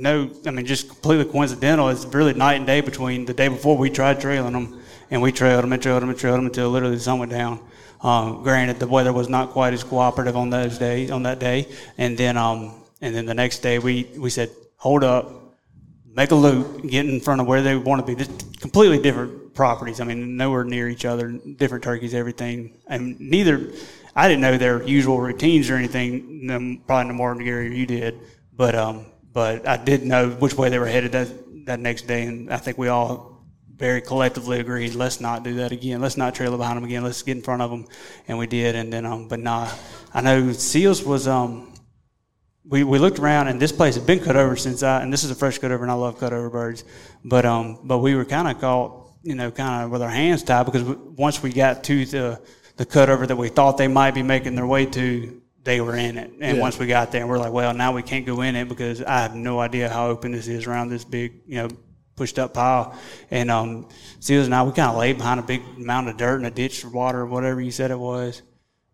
no, 0.00 0.30
I 0.46 0.50
mean 0.50 0.64
just 0.64 0.88
completely 0.88 1.30
coincidental. 1.30 1.88
It's 1.90 2.06
really 2.06 2.32
night 2.32 2.54
and 2.54 2.66
day 2.66 2.80
between 2.80 3.26
the 3.26 3.34
day 3.34 3.48
before 3.48 3.76
we 3.76 3.90
tried 3.90 4.20
trailing 4.20 4.54
them, 4.54 4.80
and 5.10 5.20
we 5.20 5.30
trailed 5.30 5.62
them 5.62 5.72
and 5.72 5.82
trailed 5.82 6.02
them 6.02 6.08
and 6.08 6.18
trailed 6.18 6.38
them 6.38 6.46
until 6.46 6.70
literally 6.70 6.94
the 6.94 7.00
sun 7.00 7.18
went 7.18 7.30
down. 7.30 7.60
Um, 8.00 8.42
granted, 8.42 8.78
the 8.78 8.86
weather 8.86 9.12
was 9.12 9.28
not 9.28 9.50
quite 9.50 9.74
as 9.74 9.84
cooperative 9.84 10.36
on 10.36 10.48
those 10.48 10.78
days 10.78 11.10
on 11.10 11.24
that 11.24 11.38
day, 11.38 11.68
and 11.98 12.16
then 12.16 12.38
um 12.38 12.82
and 13.02 13.14
then 13.14 13.26
the 13.26 13.34
next 13.34 13.58
day 13.58 13.78
we 13.78 14.10
we 14.16 14.30
said 14.30 14.50
hold 14.76 15.04
up, 15.04 15.54
make 16.06 16.30
a 16.30 16.34
loop, 16.34 16.82
get 16.88 17.04
in 17.06 17.20
front 17.20 17.42
of 17.42 17.46
where 17.46 17.60
they 17.60 17.76
want 17.76 18.00
to 18.00 18.06
be. 18.06 18.24
Just 18.24 18.58
completely 18.58 18.98
different 18.98 19.52
properties. 19.52 20.00
I 20.00 20.04
mean, 20.04 20.38
nowhere 20.38 20.64
near 20.64 20.88
each 20.88 21.04
other, 21.04 21.30
different 21.30 21.84
turkeys, 21.84 22.14
everything. 22.14 22.80
And 22.86 23.20
neither, 23.20 23.70
I 24.16 24.28
didn't 24.28 24.40
know 24.40 24.56
their 24.56 24.82
usual 24.82 25.20
routines 25.20 25.68
or 25.68 25.76
anything. 25.76 26.80
Probably 26.86 27.08
no 27.08 27.14
more 27.14 27.34
than 27.34 27.44
Gary 27.44 27.68
or 27.68 27.72
you 27.72 27.84
did. 27.84 28.18
But 28.56 28.74
um, 28.74 29.04
but 29.32 29.66
I 29.66 29.76
did 29.76 30.04
know 30.04 30.30
which 30.30 30.54
way 30.54 30.68
they 30.68 30.78
were 30.78 30.86
headed 30.86 31.12
that 31.12 31.28
that 31.66 31.80
next 31.80 32.06
day, 32.06 32.24
and 32.24 32.52
I 32.52 32.56
think 32.56 32.78
we 32.78 32.88
all 32.88 33.30
very 33.76 34.02
collectively 34.02 34.60
agreed, 34.60 34.94
let's 34.94 35.20
not 35.20 35.42
do 35.42 35.54
that 35.54 35.72
again. 35.72 36.02
Let's 36.02 36.18
not 36.18 36.34
trail 36.34 36.54
behind 36.56 36.76
them 36.76 36.84
again. 36.84 37.02
Let's 37.02 37.22
get 37.22 37.36
in 37.36 37.42
front 37.42 37.62
of 37.62 37.70
them, 37.70 37.86
and 38.28 38.38
we 38.38 38.46
did. 38.46 38.74
And 38.74 38.92
then 38.92 39.06
um, 39.06 39.26
but 39.28 39.40
nah, 39.40 39.70
I 40.12 40.20
know 40.20 40.52
Sills 40.52 41.02
was 41.02 41.26
um 41.26 41.72
we, 42.64 42.84
we 42.84 42.98
looked 42.98 43.18
around 43.18 43.48
and 43.48 43.60
this 43.60 43.72
place 43.72 43.96
had 43.96 44.06
been 44.06 44.20
cut 44.20 44.36
over 44.36 44.54
since 44.54 44.82
I 44.82 45.02
and 45.02 45.12
this 45.12 45.24
is 45.24 45.30
a 45.30 45.34
fresh 45.34 45.58
cut 45.58 45.72
over 45.72 45.82
and 45.82 45.90
I 45.90 45.94
love 45.94 46.18
cut 46.18 46.32
over 46.32 46.50
birds, 46.50 46.84
but 47.24 47.44
um 47.46 47.80
but 47.84 47.98
we 47.98 48.14
were 48.14 48.24
kind 48.24 48.48
of 48.48 48.60
caught 48.60 49.10
you 49.22 49.34
know 49.34 49.50
kind 49.50 49.84
of 49.84 49.90
with 49.90 50.02
our 50.02 50.10
hands 50.10 50.42
tied 50.42 50.66
because 50.66 50.82
once 50.82 51.42
we 51.42 51.52
got 51.52 51.82
to 51.84 52.04
the 52.04 52.40
the 52.76 52.86
cut 52.86 53.10
over 53.10 53.26
that 53.26 53.36
we 53.36 53.48
thought 53.48 53.76
they 53.76 53.88
might 53.88 54.14
be 54.14 54.22
making 54.22 54.54
their 54.54 54.66
way 54.66 54.86
to, 54.86 55.39
they 55.64 55.80
were 55.80 55.96
in 55.96 56.16
it. 56.16 56.32
And 56.40 56.58
once 56.58 56.78
we 56.78 56.86
got 56.86 57.12
there, 57.12 57.26
we're 57.26 57.38
like, 57.38 57.52
well, 57.52 57.74
now 57.74 57.92
we 57.92 58.02
can't 58.02 58.24
go 58.26 58.40
in 58.42 58.56
it 58.56 58.68
because 58.68 59.02
I 59.02 59.20
have 59.20 59.34
no 59.34 59.60
idea 59.60 59.88
how 59.88 60.08
open 60.08 60.32
this 60.32 60.48
is 60.48 60.66
around 60.66 60.88
this 60.88 61.04
big, 61.04 61.42
you 61.46 61.56
know, 61.56 61.68
pushed 62.16 62.38
up 62.38 62.54
pile. 62.54 62.98
And 63.30 63.50
um, 63.50 63.88
Sills 64.20 64.46
and 64.46 64.54
I, 64.54 64.62
we 64.62 64.72
kind 64.72 64.90
of 64.90 64.96
laid 64.96 65.18
behind 65.18 65.40
a 65.40 65.42
big 65.42 65.62
mound 65.78 66.08
of 66.08 66.16
dirt 66.16 66.38
in 66.38 66.46
a 66.46 66.50
ditch 66.50 66.80
for 66.80 66.88
water 66.88 67.20
or 67.20 67.26
whatever 67.26 67.60
you 67.60 67.70
said 67.70 67.90
it 67.90 67.98
was. 67.98 68.42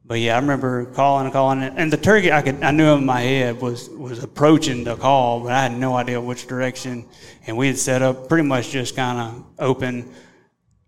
But 0.04 0.20
yeah, 0.20 0.36
I 0.36 0.38
remember 0.38 0.86
calling 0.86 1.24
and 1.24 1.32
calling, 1.32 1.60
and 1.62 1.92
the 1.92 1.96
turkey 1.96 2.30
I 2.30 2.40
could 2.40 2.62
I 2.62 2.70
knew 2.70 2.94
in 2.94 3.04
my 3.04 3.20
head 3.20 3.60
was 3.60 3.88
was 3.88 4.22
approaching 4.22 4.84
the 4.84 4.94
call, 4.94 5.40
but 5.40 5.50
I 5.50 5.62
had 5.64 5.72
no 5.72 5.96
idea 5.96 6.20
which 6.20 6.46
direction. 6.46 7.08
And 7.48 7.56
we 7.56 7.66
had 7.66 7.76
set 7.76 8.02
up 8.02 8.28
pretty 8.28 8.46
much 8.46 8.70
just 8.70 8.94
kind 8.94 9.18
of 9.18 9.44
open, 9.58 10.14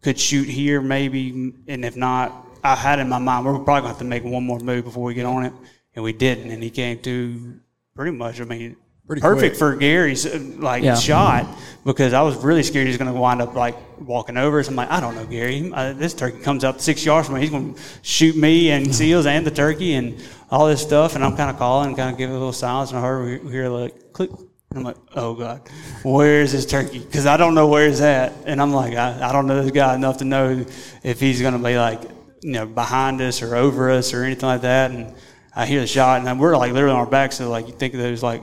could 0.02 0.20
shoot 0.20 0.48
here 0.48 0.80
maybe, 0.80 1.52
and 1.66 1.84
if 1.84 1.96
not, 1.96 2.46
I 2.72 2.76
had 2.76 2.98
in 2.98 3.08
my 3.08 3.18
mind 3.18 3.44
we're 3.46 3.52
probably 3.54 3.72
going 3.72 3.82
to 3.82 3.88
have 3.88 3.98
to 3.98 4.04
make 4.04 4.24
one 4.24 4.44
more 4.44 4.58
move 4.60 4.84
before 4.84 5.04
we 5.04 5.14
get 5.14 5.26
on 5.26 5.44
it, 5.44 5.52
and 5.94 6.04
we 6.04 6.12
didn't. 6.12 6.50
And 6.50 6.62
he 6.62 6.70
came 6.70 6.98
to 7.00 7.60
pretty 7.94 8.16
much. 8.16 8.40
I 8.40 8.44
mean, 8.44 8.76
Pretty 9.06 9.22
perfect 9.22 9.52
quick. 9.54 9.58
for 9.58 9.74
Gary's 9.74 10.26
like 10.58 10.82
Yeah. 10.84 10.94
shot 10.94 11.46
because 11.84 12.12
I 12.12 12.20
was 12.20 12.36
really 12.44 12.62
scared 12.62 12.86
he's 12.88 12.98
going 12.98 13.10
to 13.12 13.18
wind 13.18 13.40
up 13.40 13.54
like 13.54 13.74
walking 13.98 14.36
over. 14.36 14.62
So 14.62 14.68
I'm 14.70 14.76
like, 14.76 14.90
I 14.90 15.00
don't 15.00 15.14
know, 15.14 15.24
Gary. 15.24 15.70
Uh, 15.72 15.94
this 15.94 16.12
turkey 16.12 16.40
comes 16.40 16.62
up 16.62 16.78
six 16.80 17.02
yards 17.06 17.26
from 17.26 17.36
me. 17.36 17.40
He's 17.40 17.48
going 17.50 17.72
to 17.74 17.80
shoot 18.02 18.36
me 18.36 18.70
and 18.70 18.94
Sills 18.94 19.24
and 19.24 19.46
the 19.46 19.50
turkey 19.50 19.94
and 19.94 20.22
all 20.50 20.66
this 20.66 20.82
stuff. 20.82 21.14
And 21.14 21.24
I'm 21.24 21.34
kind 21.38 21.48
of 21.48 21.56
calling, 21.56 21.96
kind 21.96 22.10
of 22.12 22.18
giving 22.18 22.34
a 22.36 22.38
little 22.38 22.52
silence, 22.52 22.90
and 22.90 22.98
I 22.98 23.02
heard 23.02 23.42
we 23.44 23.50
hear 23.50 23.68
like 23.70 24.12
click. 24.12 24.30
And 24.70 24.80
I'm 24.80 24.84
like, 24.84 24.96
oh 25.16 25.32
God, 25.32 25.62
where 26.02 26.42
is 26.42 26.52
this 26.52 26.66
turkey? 26.66 26.98
Because 26.98 27.24
I 27.24 27.38
don't 27.38 27.54
know 27.54 27.66
where 27.66 27.88
he's 27.88 28.02
at. 28.02 28.34
And 28.44 28.60
I'm 28.60 28.70
like, 28.74 28.92
I, 28.94 29.26
I 29.30 29.32
don't 29.32 29.46
know 29.46 29.62
this 29.62 29.70
guy 29.72 29.94
enough 29.94 30.18
to 30.18 30.24
know 30.26 30.66
if 31.02 31.18
he's 31.18 31.40
going 31.40 31.54
to 31.54 31.58
be 31.58 31.78
like, 31.78 32.02
you 32.42 32.52
know, 32.52 32.66
behind 32.66 33.20
us 33.20 33.42
or 33.42 33.56
over 33.56 33.90
us 33.90 34.14
or 34.14 34.24
anything 34.24 34.48
like 34.48 34.62
that. 34.62 34.90
And 34.90 35.14
I 35.54 35.66
hear 35.66 35.80
the 35.80 35.86
shot, 35.86 36.24
and 36.24 36.40
we're 36.40 36.56
like 36.56 36.72
literally 36.72 36.94
on 36.94 37.00
our 37.00 37.06
backs. 37.06 37.36
So 37.36 37.48
like 37.50 37.66
you 37.66 37.72
think 37.72 37.94
of 37.94 38.00
those 38.00 38.22
like 38.22 38.42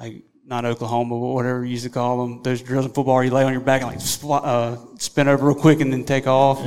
like 0.00 0.22
not 0.46 0.64
Oklahoma, 0.64 1.18
but 1.18 1.26
whatever 1.26 1.64
you 1.64 1.72
used 1.72 1.84
to 1.84 1.90
call 1.90 2.22
them. 2.22 2.42
Those 2.42 2.62
drills 2.62 2.84
in 2.84 2.92
football, 2.92 3.14
where 3.14 3.24
you 3.24 3.30
lay 3.30 3.44
on 3.44 3.52
your 3.52 3.62
back 3.62 3.82
and 3.82 3.90
like 3.90 4.00
spl- 4.00 4.44
uh, 4.44 4.76
spin 4.98 5.26
over 5.28 5.46
real 5.46 5.54
quick 5.54 5.80
and 5.80 5.92
then 5.92 6.04
take 6.04 6.26
off. 6.26 6.60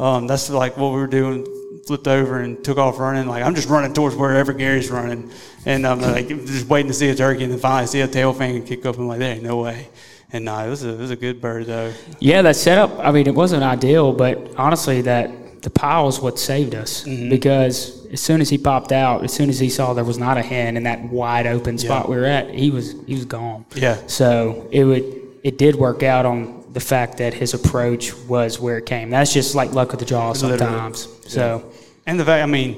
Um, 0.00 0.26
that's 0.26 0.48
like 0.50 0.76
what 0.76 0.90
we 0.90 0.98
were 0.98 1.06
doing. 1.06 1.46
Flipped 1.86 2.08
over 2.08 2.40
and 2.40 2.64
took 2.64 2.78
off 2.78 2.98
running. 2.98 3.26
Like 3.28 3.42
I'm 3.42 3.54
just 3.54 3.68
running 3.68 3.92
towards 3.92 4.16
wherever 4.16 4.52
Gary's 4.54 4.90
running, 4.90 5.30
and 5.66 5.86
I'm 5.86 6.00
like 6.00 6.28
just 6.28 6.66
waiting 6.68 6.88
to 6.88 6.94
see 6.94 7.10
a 7.10 7.14
turkey, 7.14 7.44
and 7.44 7.52
then 7.52 7.58
finally 7.58 7.86
see 7.86 8.00
a 8.00 8.08
tail 8.08 8.32
fan 8.32 8.54
and 8.54 8.66
kick 8.66 8.86
up. 8.86 8.96
I'm 8.96 9.06
like, 9.06 9.18
there 9.18 9.34
ain't 9.34 9.42
no 9.42 9.58
way. 9.58 9.88
And 10.32 10.46
nah, 10.46 10.64
it 10.64 10.70
was 10.70 10.82
a 10.82 10.90
it 10.90 10.98
was 10.98 11.10
a 11.10 11.16
good 11.16 11.42
bird 11.42 11.66
though. 11.66 11.92
Yeah, 12.20 12.40
that 12.42 12.56
setup. 12.56 12.98
I 12.98 13.10
mean, 13.12 13.26
it 13.26 13.34
wasn't 13.34 13.62
ideal, 13.62 14.12
but 14.14 14.54
honestly, 14.56 15.02
that 15.02 15.30
the 15.64 15.70
pile 15.70 16.06
is 16.08 16.20
what 16.20 16.38
saved 16.38 16.74
us 16.74 17.04
Mm-hmm. 17.04 17.30
because 17.30 17.76
as 18.12 18.20
soon 18.20 18.40
as 18.40 18.48
he 18.48 18.58
popped 18.58 18.92
out, 18.92 19.24
as 19.24 19.32
soon 19.32 19.48
as 19.50 19.58
he 19.58 19.68
saw 19.68 19.86
there 19.98 20.04
was 20.12 20.18
not 20.18 20.36
a 20.38 20.42
hen 20.42 20.76
in 20.76 20.84
that 20.84 21.00
wide 21.20 21.46
open 21.46 21.78
spot 21.78 22.08
we 22.08 22.16
were 22.16 22.26
at, 22.38 22.44
he 22.54 22.70
was 22.70 22.94
he 23.06 23.14
was 23.14 23.24
gone. 23.24 23.64
Yeah. 23.74 23.96
So 24.06 24.68
it 24.70 24.84
would 24.84 25.04
it 25.42 25.58
did 25.58 25.74
work 25.76 26.02
out 26.02 26.24
on 26.32 26.38
the 26.72 26.80
fact 26.80 27.18
that 27.18 27.32
his 27.34 27.54
approach 27.54 28.14
was 28.34 28.58
where 28.64 28.78
it 28.78 28.86
came. 28.86 29.10
That's 29.10 29.32
just 29.32 29.54
like 29.54 29.72
luck 29.72 29.92
of 29.94 29.98
the 29.98 30.04
draw 30.12 30.32
sometimes. 30.32 31.08
So 31.26 31.44
And 32.06 32.18
the 32.20 32.24
fact, 32.24 32.42
I 32.42 32.46
mean, 32.46 32.70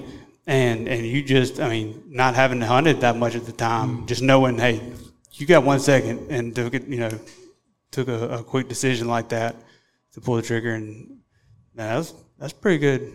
and 0.47 0.89
and 0.89 1.01
you 1.07 1.22
just, 1.22 1.61
I 1.61 1.68
mean, 1.68 2.03
not 2.09 2.34
having 2.34 2.61
hunted 2.61 3.01
that 3.01 3.16
much 3.16 3.34
at 3.34 3.45
the 3.47 3.53
time, 3.53 4.07
just 4.07 4.22
knowing, 4.22 4.59
hey, 4.59 4.80
you 5.39 5.45
got 5.47 5.64
one 5.64 5.80
second, 5.80 6.30
and 6.30 6.55
took 6.55 6.74
it, 6.74 6.87
you 6.87 7.01
know, 7.05 7.11
took 7.91 8.09
a, 8.09 8.28
a 8.39 8.43
quick 8.45 8.68
decision 8.68 9.09
like 9.09 9.28
that 9.30 9.57
to 10.12 10.20
pull 10.20 10.37
the 10.37 10.43
trigger, 10.43 10.72
and 10.74 11.18
that 11.74 11.95
that's 11.97 12.14
that's 12.39 12.53
pretty 12.53 12.78
good. 12.78 13.12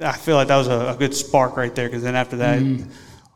I 0.00 0.12
feel 0.12 0.36
like 0.36 0.48
that 0.48 0.56
was 0.56 0.68
a, 0.68 0.88
a 0.94 0.96
good 0.96 1.14
spark 1.14 1.56
right 1.56 1.74
there, 1.74 1.88
because 1.88 2.02
then 2.02 2.16
after 2.16 2.36
that, 2.38 2.60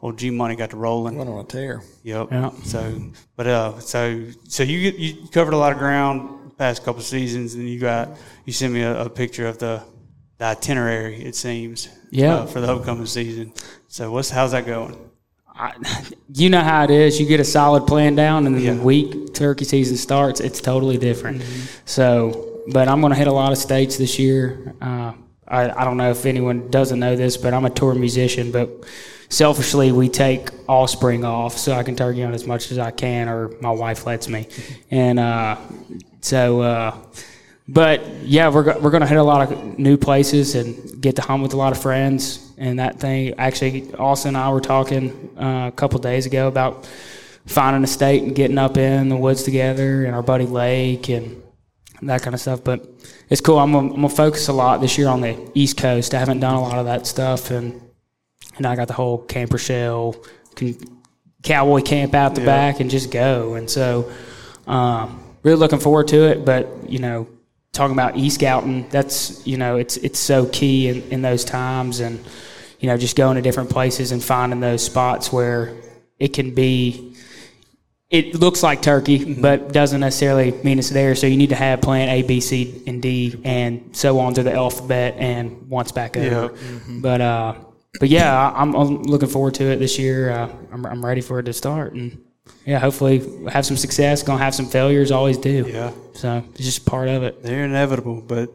old 0.02 0.18
G 0.18 0.30
Money 0.30 0.56
got 0.56 0.70
to 0.70 0.76
rolling. 0.76 1.16
Went 1.16 1.30
on 1.30 1.38
a 1.38 1.44
tear. 1.44 1.82
Yep. 2.02 2.28
Yeah. 2.32 2.50
So, 2.64 3.00
but 3.36 3.46
uh, 3.46 3.78
so 3.80 4.26
so 4.48 4.62
you 4.62 4.78
you 4.78 5.28
covered 5.28 5.54
a 5.54 5.56
lot 5.58 5.72
of 5.72 5.78
ground 5.78 6.50
the 6.50 6.54
past 6.56 6.84
couple 6.84 7.02
seasons, 7.02 7.54
and 7.54 7.68
you 7.68 7.78
got 7.78 8.16
you 8.44 8.52
sent 8.52 8.72
me 8.72 8.82
a, 8.82 9.02
a 9.02 9.10
picture 9.10 9.46
of 9.46 9.58
the, 9.58 9.82
the 10.38 10.44
itinerary. 10.46 11.22
It 11.22 11.34
seems. 11.36 11.88
Yeah. 12.12 12.34
uh, 12.36 12.46
for 12.46 12.60
the 12.60 12.72
upcoming 12.72 13.04
season. 13.06 13.52
So 13.88 14.12
what's 14.12 14.30
how's 14.30 14.52
that 14.52 14.64
going? 14.64 14.96
I, 15.48 15.74
you 16.32 16.48
know 16.50 16.60
how 16.60 16.84
it 16.84 16.90
is. 16.90 17.18
You 17.20 17.26
get 17.26 17.40
a 17.40 17.44
solid 17.44 17.86
plan 17.86 18.14
down, 18.14 18.46
and 18.46 18.54
then 18.54 18.62
Yeah. 18.62 18.74
the 18.74 18.82
week 18.82 19.34
turkey 19.34 19.64
season 19.64 19.96
starts, 19.96 20.38
it's 20.40 20.60
totally 20.60 20.98
different. 20.98 21.42
So, 21.84 22.55
but 22.68 22.88
I'm 22.88 23.00
going 23.00 23.12
to 23.12 23.18
hit 23.18 23.28
a 23.28 23.32
lot 23.32 23.52
of 23.52 23.58
states 23.58 23.96
this 23.96 24.18
year. 24.18 24.74
Uh, 24.80 25.12
I, 25.46 25.70
I 25.70 25.84
don't 25.84 25.96
know 25.96 26.10
if 26.10 26.26
anyone 26.26 26.70
doesn't 26.70 26.98
know 26.98 27.16
this, 27.16 27.36
but 27.36 27.54
I'm 27.54 27.64
a 27.64 27.70
tour 27.70 27.94
musician. 27.94 28.50
But 28.50 28.84
selfishly, 29.28 29.92
we 29.92 30.08
take 30.08 30.50
all 30.68 30.86
spring 30.86 31.24
off 31.24 31.56
so 31.56 31.72
I 31.72 31.82
can 31.82 31.96
turkey 31.96 32.22
hunt 32.22 32.34
as 32.34 32.46
much 32.46 32.70
as 32.70 32.78
I 32.78 32.90
can, 32.90 33.28
or 33.28 33.50
my 33.60 33.70
wife 33.70 34.06
lets 34.06 34.28
me. 34.28 34.48
And 34.90 35.18
uh, 35.18 35.56
so, 36.20 36.60
uh, 36.60 36.96
but 37.68 38.04
yeah, 38.22 38.48
we're 38.48 38.78
we're 38.80 38.90
going 38.90 39.02
to 39.02 39.06
hit 39.06 39.18
a 39.18 39.22
lot 39.22 39.50
of 39.50 39.78
new 39.78 39.96
places 39.96 40.54
and 40.54 41.00
get 41.00 41.16
to 41.16 41.22
hunt 41.22 41.42
with 41.42 41.52
a 41.52 41.56
lot 41.56 41.72
of 41.72 41.80
friends 41.80 42.52
and 42.58 42.78
that 42.78 42.98
thing. 42.98 43.34
Actually, 43.38 43.94
Austin 43.94 44.30
and 44.30 44.36
I 44.36 44.50
were 44.50 44.60
talking 44.60 45.30
uh, 45.38 45.68
a 45.68 45.72
couple 45.72 45.98
days 45.98 46.26
ago 46.26 46.48
about 46.48 46.88
finding 47.46 47.84
a 47.84 47.86
state 47.86 48.24
and 48.24 48.34
getting 48.34 48.58
up 48.58 48.76
in 48.76 49.08
the 49.08 49.16
woods 49.16 49.44
together 49.44 50.04
and 50.04 50.14
our 50.14 50.22
buddy 50.22 50.46
Lake 50.46 51.08
and 51.08 51.42
that 52.02 52.22
kind 52.22 52.34
of 52.34 52.40
stuff. 52.40 52.62
But 52.64 52.88
it's 53.30 53.40
cool. 53.40 53.58
I'm 53.58 53.72
gonna, 53.72 53.88
I'm 53.88 53.96
gonna 53.96 54.08
focus 54.08 54.48
a 54.48 54.52
lot 54.52 54.80
this 54.80 54.98
year 54.98 55.08
on 55.08 55.20
the 55.20 55.50
East 55.54 55.76
Coast. 55.76 56.14
I 56.14 56.18
haven't 56.18 56.40
done 56.40 56.54
a 56.54 56.60
lot 56.62 56.78
of 56.78 56.86
that 56.86 57.06
stuff, 57.06 57.50
and 57.50 57.80
and 58.56 58.66
I 58.66 58.76
got 58.76 58.88
the 58.88 58.94
whole 58.94 59.18
camper 59.18 59.58
shell, 59.58 60.16
can 60.54 60.76
cowboy 61.42 61.80
camp 61.82 62.14
out 62.14 62.34
the 62.34 62.40
Yeah. 62.40 62.46
back 62.46 62.80
and 62.80 62.90
just 62.90 63.10
go. 63.10 63.54
And 63.54 63.68
so, 63.70 64.10
um, 64.66 65.22
really 65.42 65.58
looking 65.58 65.78
forward 65.78 66.08
to 66.08 66.24
it. 66.28 66.44
But 66.44 66.68
you 66.88 66.98
know, 66.98 67.28
talking 67.72 67.92
about 67.94 68.16
e 68.16 68.30
scouting, 68.30 68.88
that's 68.90 69.46
you 69.46 69.56
know, 69.56 69.76
it's 69.76 69.96
it's 69.98 70.18
so 70.18 70.46
key 70.46 70.88
in, 70.88 71.02
in 71.10 71.22
those 71.22 71.44
times, 71.44 72.00
and 72.00 72.18
you 72.80 72.88
know, 72.88 72.96
just 72.96 73.16
going 73.16 73.36
to 73.36 73.42
different 73.42 73.70
places 73.70 74.12
and 74.12 74.22
finding 74.22 74.60
those 74.60 74.82
spots 74.84 75.32
where 75.32 75.74
it 76.18 76.32
can 76.32 76.54
be. 76.54 77.14
It 78.08 78.36
looks 78.36 78.62
like 78.62 78.82
turkey, 78.82 79.34
but 79.34 79.72
doesn't 79.72 80.00
necessarily 80.00 80.52
mean 80.62 80.78
it's 80.78 80.90
there. 80.90 81.16
So 81.16 81.26
you 81.26 81.36
need 81.36 81.48
to 81.48 81.56
have 81.56 81.80
plan 81.80 82.08
A, 82.08 82.22
B, 82.22 82.40
C, 82.40 82.82
and 82.86 83.02
D, 83.02 83.40
and 83.44 83.96
so 83.96 84.20
on 84.20 84.34
to 84.34 84.44
the 84.44 84.52
alphabet, 84.52 85.16
and 85.18 85.68
once 85.68 85.90
back 85.90 86.16
over. 86.16 86.54
But 87.00 87.20
uh, 87.20 87.54
but 87.98 88.08
yeah, 88.08 88.32
I- 88.50 88.60
I'm, 88.62 88.74
I'm 88.76 89.02
looking 89.02 89.28
forward 89.28 89.54
to 89.54 89.64
it 89.64 89.76
this 89.80 89.98
year. 89.98 90.30
Uh, 90.30 90.48
I'm, 90.72 90.86
I'm 90.86 91.04
ready 91.04 91.20
for 91.20 91.40
it 91.40 91.44
to 91.44 91.52
start, 91.52 91.94
and 91.94 92.22
yeah, 92.64 92.78
hopefully 92.78 93.22
have 93.48 93.66
some 93.66 93.76
success. 93.76 94.22
Gonna 94.22 94.38
have 94.42 94.54
some 94.54 94.66
failures, 94.66 95.10
always 95.10 95.36
do. 95.36 95.66
Yeah. 95.68 95.90
So 96.14 96.44
it's 96.54 96.64
just 96.64 96.86
part 96.86 97.08
of 97.08 97.24
it. 97.24 97.42
They're 97.42 97.64
inevitable, 97.64 98.20
but 98.20 98.50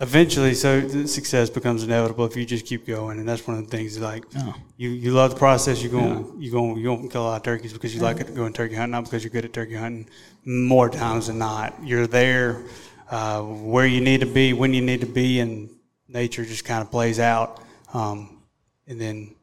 eventually, 0.00 0.54
so 0.54 0.86
success 1.06 1.50
becomes 1.50 1.82
inevitable 1.82 2.24
if 2.26 2.36
you 2.36 2.44
just 2.46 2.66
keep 2.66 2.86
going, 2.86 3.18
and 3.18 3.28
that's 3.28 3.46
one 3.46 3.58
of 3.58 3.68
the 3.68 3.76
things. 3.76 3.98
Like 3.98 4.24
Oh. 4.36 4.54
you, 4.76 4.90
you 4.90 5.10
love 5.12 5.30
the 5.30 5.36
process. 5.36 5.82
You're 5.82 5.92
going, 5.92 6.40
you 6.40 6.50
going, 6.50 6.76
you 6.78 6.96
to 6.96 7.08
kill 7.08 7.22
a 7.22 7.24
lot 7.24 7.36
of 7.36 7.42
turkeys 7.42 7.72
because 7.72 7.94
you 7.94 8.00
like 8.00 8.20
it 8.20 8.34
going 8.34 8.52
turkey 8.52 8.74
hunting, 8.74 8.92
not 8.92 9.04
because 9.04 9.24
you're 9.24 9.30
good 9.30 9.44
at 9.44 9.52
turkey 9.52 9.74
hunting. 9.74 10.08
More 10.44 10.88
times 10.88 11.26
than 11.26 11.38
not, 11.38 11.74
you're 11.82 12.06
there 12.06 12.62
uh, 13.10 13.42
where 13.42 13.86
you 13.86 14.00
need 14.00 14.20
to 14.20 14.26
be 14.26 14.52
when 14.52 14.72
you 14.74 14.82
need 14.82 15.00
to 15.00 15.06
be, 15.06 15.40
and 15.40 15.68
nature 16.08 16.44
just 16.44 16.64
kind 16.64 16.82
of 16.82 16.90
plays 16.90 17.18
out. 17.18 17.60
Um, 17.92 18.42
and 18.86 19.00
then 19.00 19.34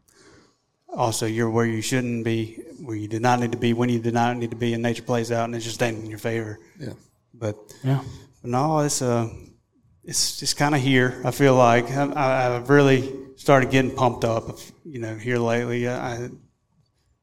also 0.89 1.25
you're 1.25 1.49
where 1.49 1.65
you 1.65 1.81
shouldn't 1.81 2.23
be, 2.23 2.55
where 2.81 2.95
you 2.95 3.07
did 3.07 3.21
not 3.21 3.39
need 3.39 3.51
to 3.51 3.57
be, 3.57 3.73
when 3.73 3.89
you 3.89 3.99
did 3.99 4.13
not 4.13 4.37
need 4.37 4.51
to 4.51 4.55
be, 4.55 4.73
and 4.73 4.81
nature 4.81 5.03
plays 5.03 5.31
out, 5.31 5.45
and 5.45 5.55
it's 5.55 5.65
just 5.65 5.75
staying 5.75 5.97
in 5.99 6.05
your 6.09 6.19
favor. 6.19 6.59
Yeah. 6.79 6.93
But 7.33 7.55
Yeah. 7.83 8.01
no, 8.43 8.79
it's 8.79 9.01
uh, 9.01 9.29
it's 10.05 10.37
just 10.39 10.57
kind 10.57 10.75
of 10.75 10.81
here. 10.81 11.21
I 11.25 11.31
feel 11.31 11.55
like 11.55 11.89
I, 11.91 12.05
I, 12.11 12.55
I've 12.55 12.69
really 12.69 13.13
started 13.35 13.71
getting 13.71 13.95
pumped 13.95 14.23
up. 14.23 14.57
You 14.83 14.99
know, 14.99 15.15
here 15.15 15.37
lately, 15.37 15.87
I, 15.89 16.29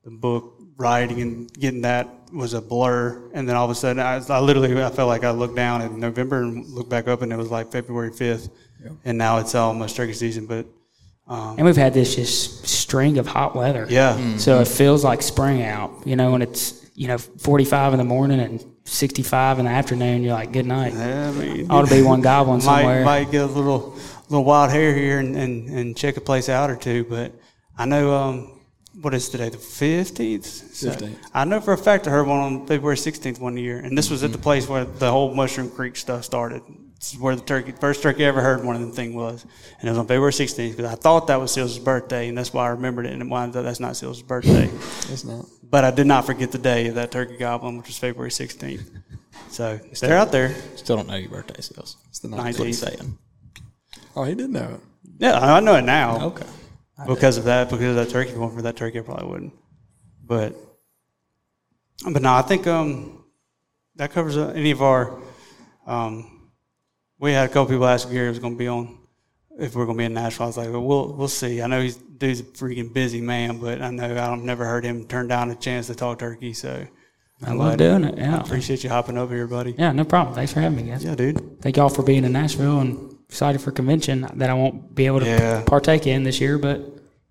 the 0.04 0.10
book 0.10 0.54
writing 0.76 1.22
and 1.22 1.52
getting 1.52 1.82
that 1.82 2.08
was 2.32 2.54
a 2.54 2.60
blur, 2.60 3.30
and 3.34 3.48
then 3.48 3.56
all 3.56 3.64
of 3.64 3.70
a 3.70 3.74
sudden, 3.74 4.00
I, 4.00 4.20
I 4.28 4.40
literally 4.40 4.82
I 4.82 4.90
felt 4.90 5.08
like 5.08 5.22
I 5.24 5.30
looked 5.30 5.54
down 5.56 5.82
in 5.82 6.00
November 6.00 6.42
and 6.42 6.66
looked 6.66 6.90
back 6.90 7.06
up, 7.08 7.22
and 7.22 7.32
it 7.32 7.36
was 7.36 7.50
like 7.50 7.70
February 7.70 8.12
fifth, 8.12 8.48
and 9.04 9.16
now 9.18 9.38
it's 9.38 9.54
almost 9.54 9.96
turkey 9.96 10.12
season. 10.14 10.46
But 10.46 10.66
um, 11.28 11.56
And 11.58 11.66
we've 11.66 11.76
had 11.76 11.94
this 11.94 12.16
just 12.16 12.66
string 12.66 13.18
of 13.18 13.26
hot 13.26 13.54
weather. 13.54 13.86
yeah, 13.88 14.36
So 14.38 14.60
it 14.60 14.68
feels 14.68 15.04
like 15.04 15.22
spring 15.22 15.62
out, 15.62 15.92
you 16.04 16.16
know, 16.16 16.32
when 16.32 16.42
it's, 16.42 16.84
you 16.94 17.06
know, 17.06 17.18
45 17.18 17.92
in 17.94 17.98
the 17.98 18.04
morning 18.04 18.40
and 18.40 18.64
65 18.84 19.58
in 19.58 19.64
the 19.66 19.70
afternoon. 19.70 20.22
You're 20.22 20.34
like, 20.34 20.52
good 20.52 20.66
night. 20.66 20.94
I 20.94 21.30
mean, 21.32 21.70
Ought 21.70 21.88
to 21.88 21.94
be 21.94 22.02
one 22.02 22.20
goblin 22.20 22.58
might 22.64 22.78
somewhere. 22.82 23.04
might 23.04 23.30
get 23.30 23.42
a 23.42 23.46
little 23.46 23.96
little 24.28 24.44
wild 24.44 24.70
hair 24.70 24.94
here 24.94 25.18
and, 25.18 25.36
and, 25.36 25.68
and 25.68 25.96
check 25.96 26.16
a 26.16 26.20
place 26.20 26.48
out 26.48 26.70
or 26.70 26.76
two. 26.76 27.04
But 27.04 27.32
I 27.76 27.84
know 27.84 28.14
um, 28.14 28.60
what 29.00 29.14
is 29.14 29.28
today 29.28 29.48
the 29.48 29.58
fifteenth. 29.58 30.44
15th. 30.44 31.16
I 31.34 31.44
know 31.44 31.60
for 31.60 31.72
a 31.72 31.78
fact 31.78 32.06
I 32.06 32.10
heard 32.10 32.26
one 32.26 32.40
on 32.40 32.66
February 32.66 32.96
sixteenth 32.96 33.38
one 33.40 33.56
year, 33.56 33.78
and 33.78 33.96
this 33.96 34.10
was 34.10 34.22
at 34.24 34.32
the 34.32 34.38
place 34.38 34.68
where 34.68 34.84
the 34.84 35.10
whole 35.10 35.34
Mushroom 35.34 35.70
Creek 35.70 35.96
stuff 35.96 36.24
started. 36.24 36.62
This 37.02 37.14
is 37.14 37.18
where 37.18 37.34
the 37.34 37.42
turkey, 37.42 37.72
first 37.72 38.00
turkey 38.00 38.24
I 38.24 38.28
ever 38.28 38.40
heard 38.40 38.64
one 38.64 38.76
of 38.76 38.80
them 38.80 38.92
thing 38.92 39.12
was, 39.16 39.44
and 39.80 39.88
it 39.88 39.90
was 39.90 39.98
on 39.98 40.06
February 40.06 40.30
16th 40.30 40.76
because 40.76 40.84
I 40.92 40.94
thought 40.94 41.26
that 41.26 41.40
was 41.40 41.50
Sills' 41.50 41.76
birthday, 41.80 42.28
and 42.28 42.38
that's 42.38 42.52
why 42.52 42.66
I 42.66 42.68
remembered 42.68 43.06
it. 43.06 43.12
And 43.12 43.20
it 43.20 43.28
wound 43.28 43.56
up 43.56 43.64
that's 43.64 43.80
not 43.80 43.96
Sills' 43.96 44.22
birthday, 44.22 44.70
It's 45.10 45.24
not. 45.24 45.46
but 45.68 45.82
I 45.82 45.90
did 45.90 46.06
not 46.06 46.26
forget 46.26 46.52
the 46.52 46.58
day 46.58 46.86
of 46.86 46.94
that 46.94 47.10
turkey 47.10 47.36
goblin, 47.36 47.76
which 47.76 47.88
was 47.88 47.98
February 47.98 48.30
16th. 48.30 48.88
So 49.50 49.80
they're 50.00 50.16
out 50.16 50.30
there. 50.30 50.54
Still 50.76 50.94
don't 50.94 51.08
know 51.08 51.16
your 51.16 51.28
birthday 51.30 51.60
Sills. 51.60 51.96
It's 52.08 52.20
the 52.20 52.28
Nice. 52.28 52.56
That's 52.56 52.58
what 52.60 52.64
19th. 52.64 52.66
he's 52.68 52.78
saying. 52.78 53.18
Oh, 54.14 54.22
he 54.22 54.36
did 54.36 54.50
know 54.50 54.74
it. 54.74 54.80
Yeah, 55.18 55.40
I 55.40 55.58
know 55.58 55.74
it 55.74 55.82
now. 55.82 56.26
Okay. 56.26 56.46
because 57.08 57.36
of 57.36 57.42
that, 57.44 57.68
because 57.68 57.96
of 57.96 57.96
that 57.96 58.10
turkey. 58.10 58.30
If 58.30 58.36
it 58.36 58.54
for 58.54 58.62
that 58.62 58.76
turkey, 58.76 59.00
I 59.00 59.02
probably 59.02 59.28
wouldn't. 59.28 59.54
But, 60.24 60.54
but 62.12 62.22
no, 62.22 62.32
I 62.32 62.42
think 62.42 62.68
um, 62.68 63.24
that 63.96 64.12
covers 64.12 64.36
uh, 64.36 64.52
any 64.54 64.70
of 64.70 64.82
our. 64.82 65.18
Um, 65.84 66.31
we 67.22 67.32
had 67.32 67.48
a 67.48 67.52
couple 67.52 67.66
people 67.66 67.86
ask 67.86 68.06
if 68.08 68.12
Gary 68.12 68.28
was 68.28 68.40
going 68.40 68.54
to 68.54 68.58
be 68.58 68.66
on, 68.66 68.98
if 69.58 69.76
we're 69.76 69.84
going 69.86 69.96
to 69.96 70.00
be 70.00 70.04
in 70.06 70.14
Nashville. 70.14 70.44
I 70.44 70.46
was 70.48 70.56
like, 70.56 70.70
well, 70.70 70.82
we'll 70.82 71.12
we'll 71.14 71.28
see. 71.28 71.62
I 71.62 71.68
know 71.68 71.80
he's 71.80 71.96
dude's 71.96 72.40
a 72.40 72.44
freaking 72.44 72.92
busy 72.92 73.20
man, 73.20 73.58
but 73.58 73.80
I 73.80 73.90
know 73.90 74.16
I've 74.18 74.40
never 74.40 74.64
heard 74.64 74.84
him 74.84 75.06
turn 75.06 75.28
down 75.28 75.50
a 75.50 75.54
chance 75.54 75.86
to 75.86 75.94
talk 75.94 76.18
turkey. 76.18 76.52
So 76.52 76.86
I 77.46 77.52
love 77.52 77.76
doing 77.78 78.04
it. 78.04 78.18
Yeah. 78.18 78.40
appreciate 78.40 78.82
you 78.82 78.90
hopping 78.90 79.16
over 79.16 79.34
here, 79.34 79.46
buddy. 79.46 79.74
Yeah, 79.78 79.92
no 79.92 80.04
problem. 80.04 80.34
Thanks 80.34 80.52
for 80.52 80.60
having 80.60 80.84
me, 80.84 80.90
guys. 80.90 81.04
Yeah, 81.04 81.14
dude. 81.14 81.60
Thank 81.62 81.76
y'all 81.76 81.88
for 81.88 82.02
being 82.02 82.24
in 82.24 82.32
Nashville 82.32 82.80
and 82.80 83.16
excited 83.28 83.60
for 83.60 83.70
convention 83.70 84.26
that 84.34 84.50
I 84.50 84.54
won't 84.54 84.94
be 84.94 85.06
able 85.06 85.20
to 85.20 85.26
Yeah. 85.26 85.62
partake 85.64 86.06
in 86.08 86.24
this 86.24 86.40
year, 86.40 86.58
but 86.58 86.80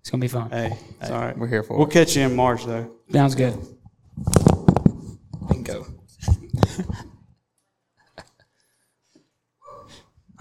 it's 0.00 0.10
gonna 0.10 0.20
be 0.22 0.28
fun. 0.28 0.50
Hey, 0.50 0.76
it's 1.00 1.10
all 1.10 1.20
right. 1.20 1.36
We're 1.36 1.48
here 1.48 1.62
for 1.62 1.76
We'll 1.76 1.86
it. 1.86 1.92
catch 1.92 2.16
you 2.16 2.22
in 2.24 2.34
March 2.34 2.64
though. 2.64 2.90
Sounds 3.12 3.34
good. 3.34 3.54
Bingo. 5.48 5.86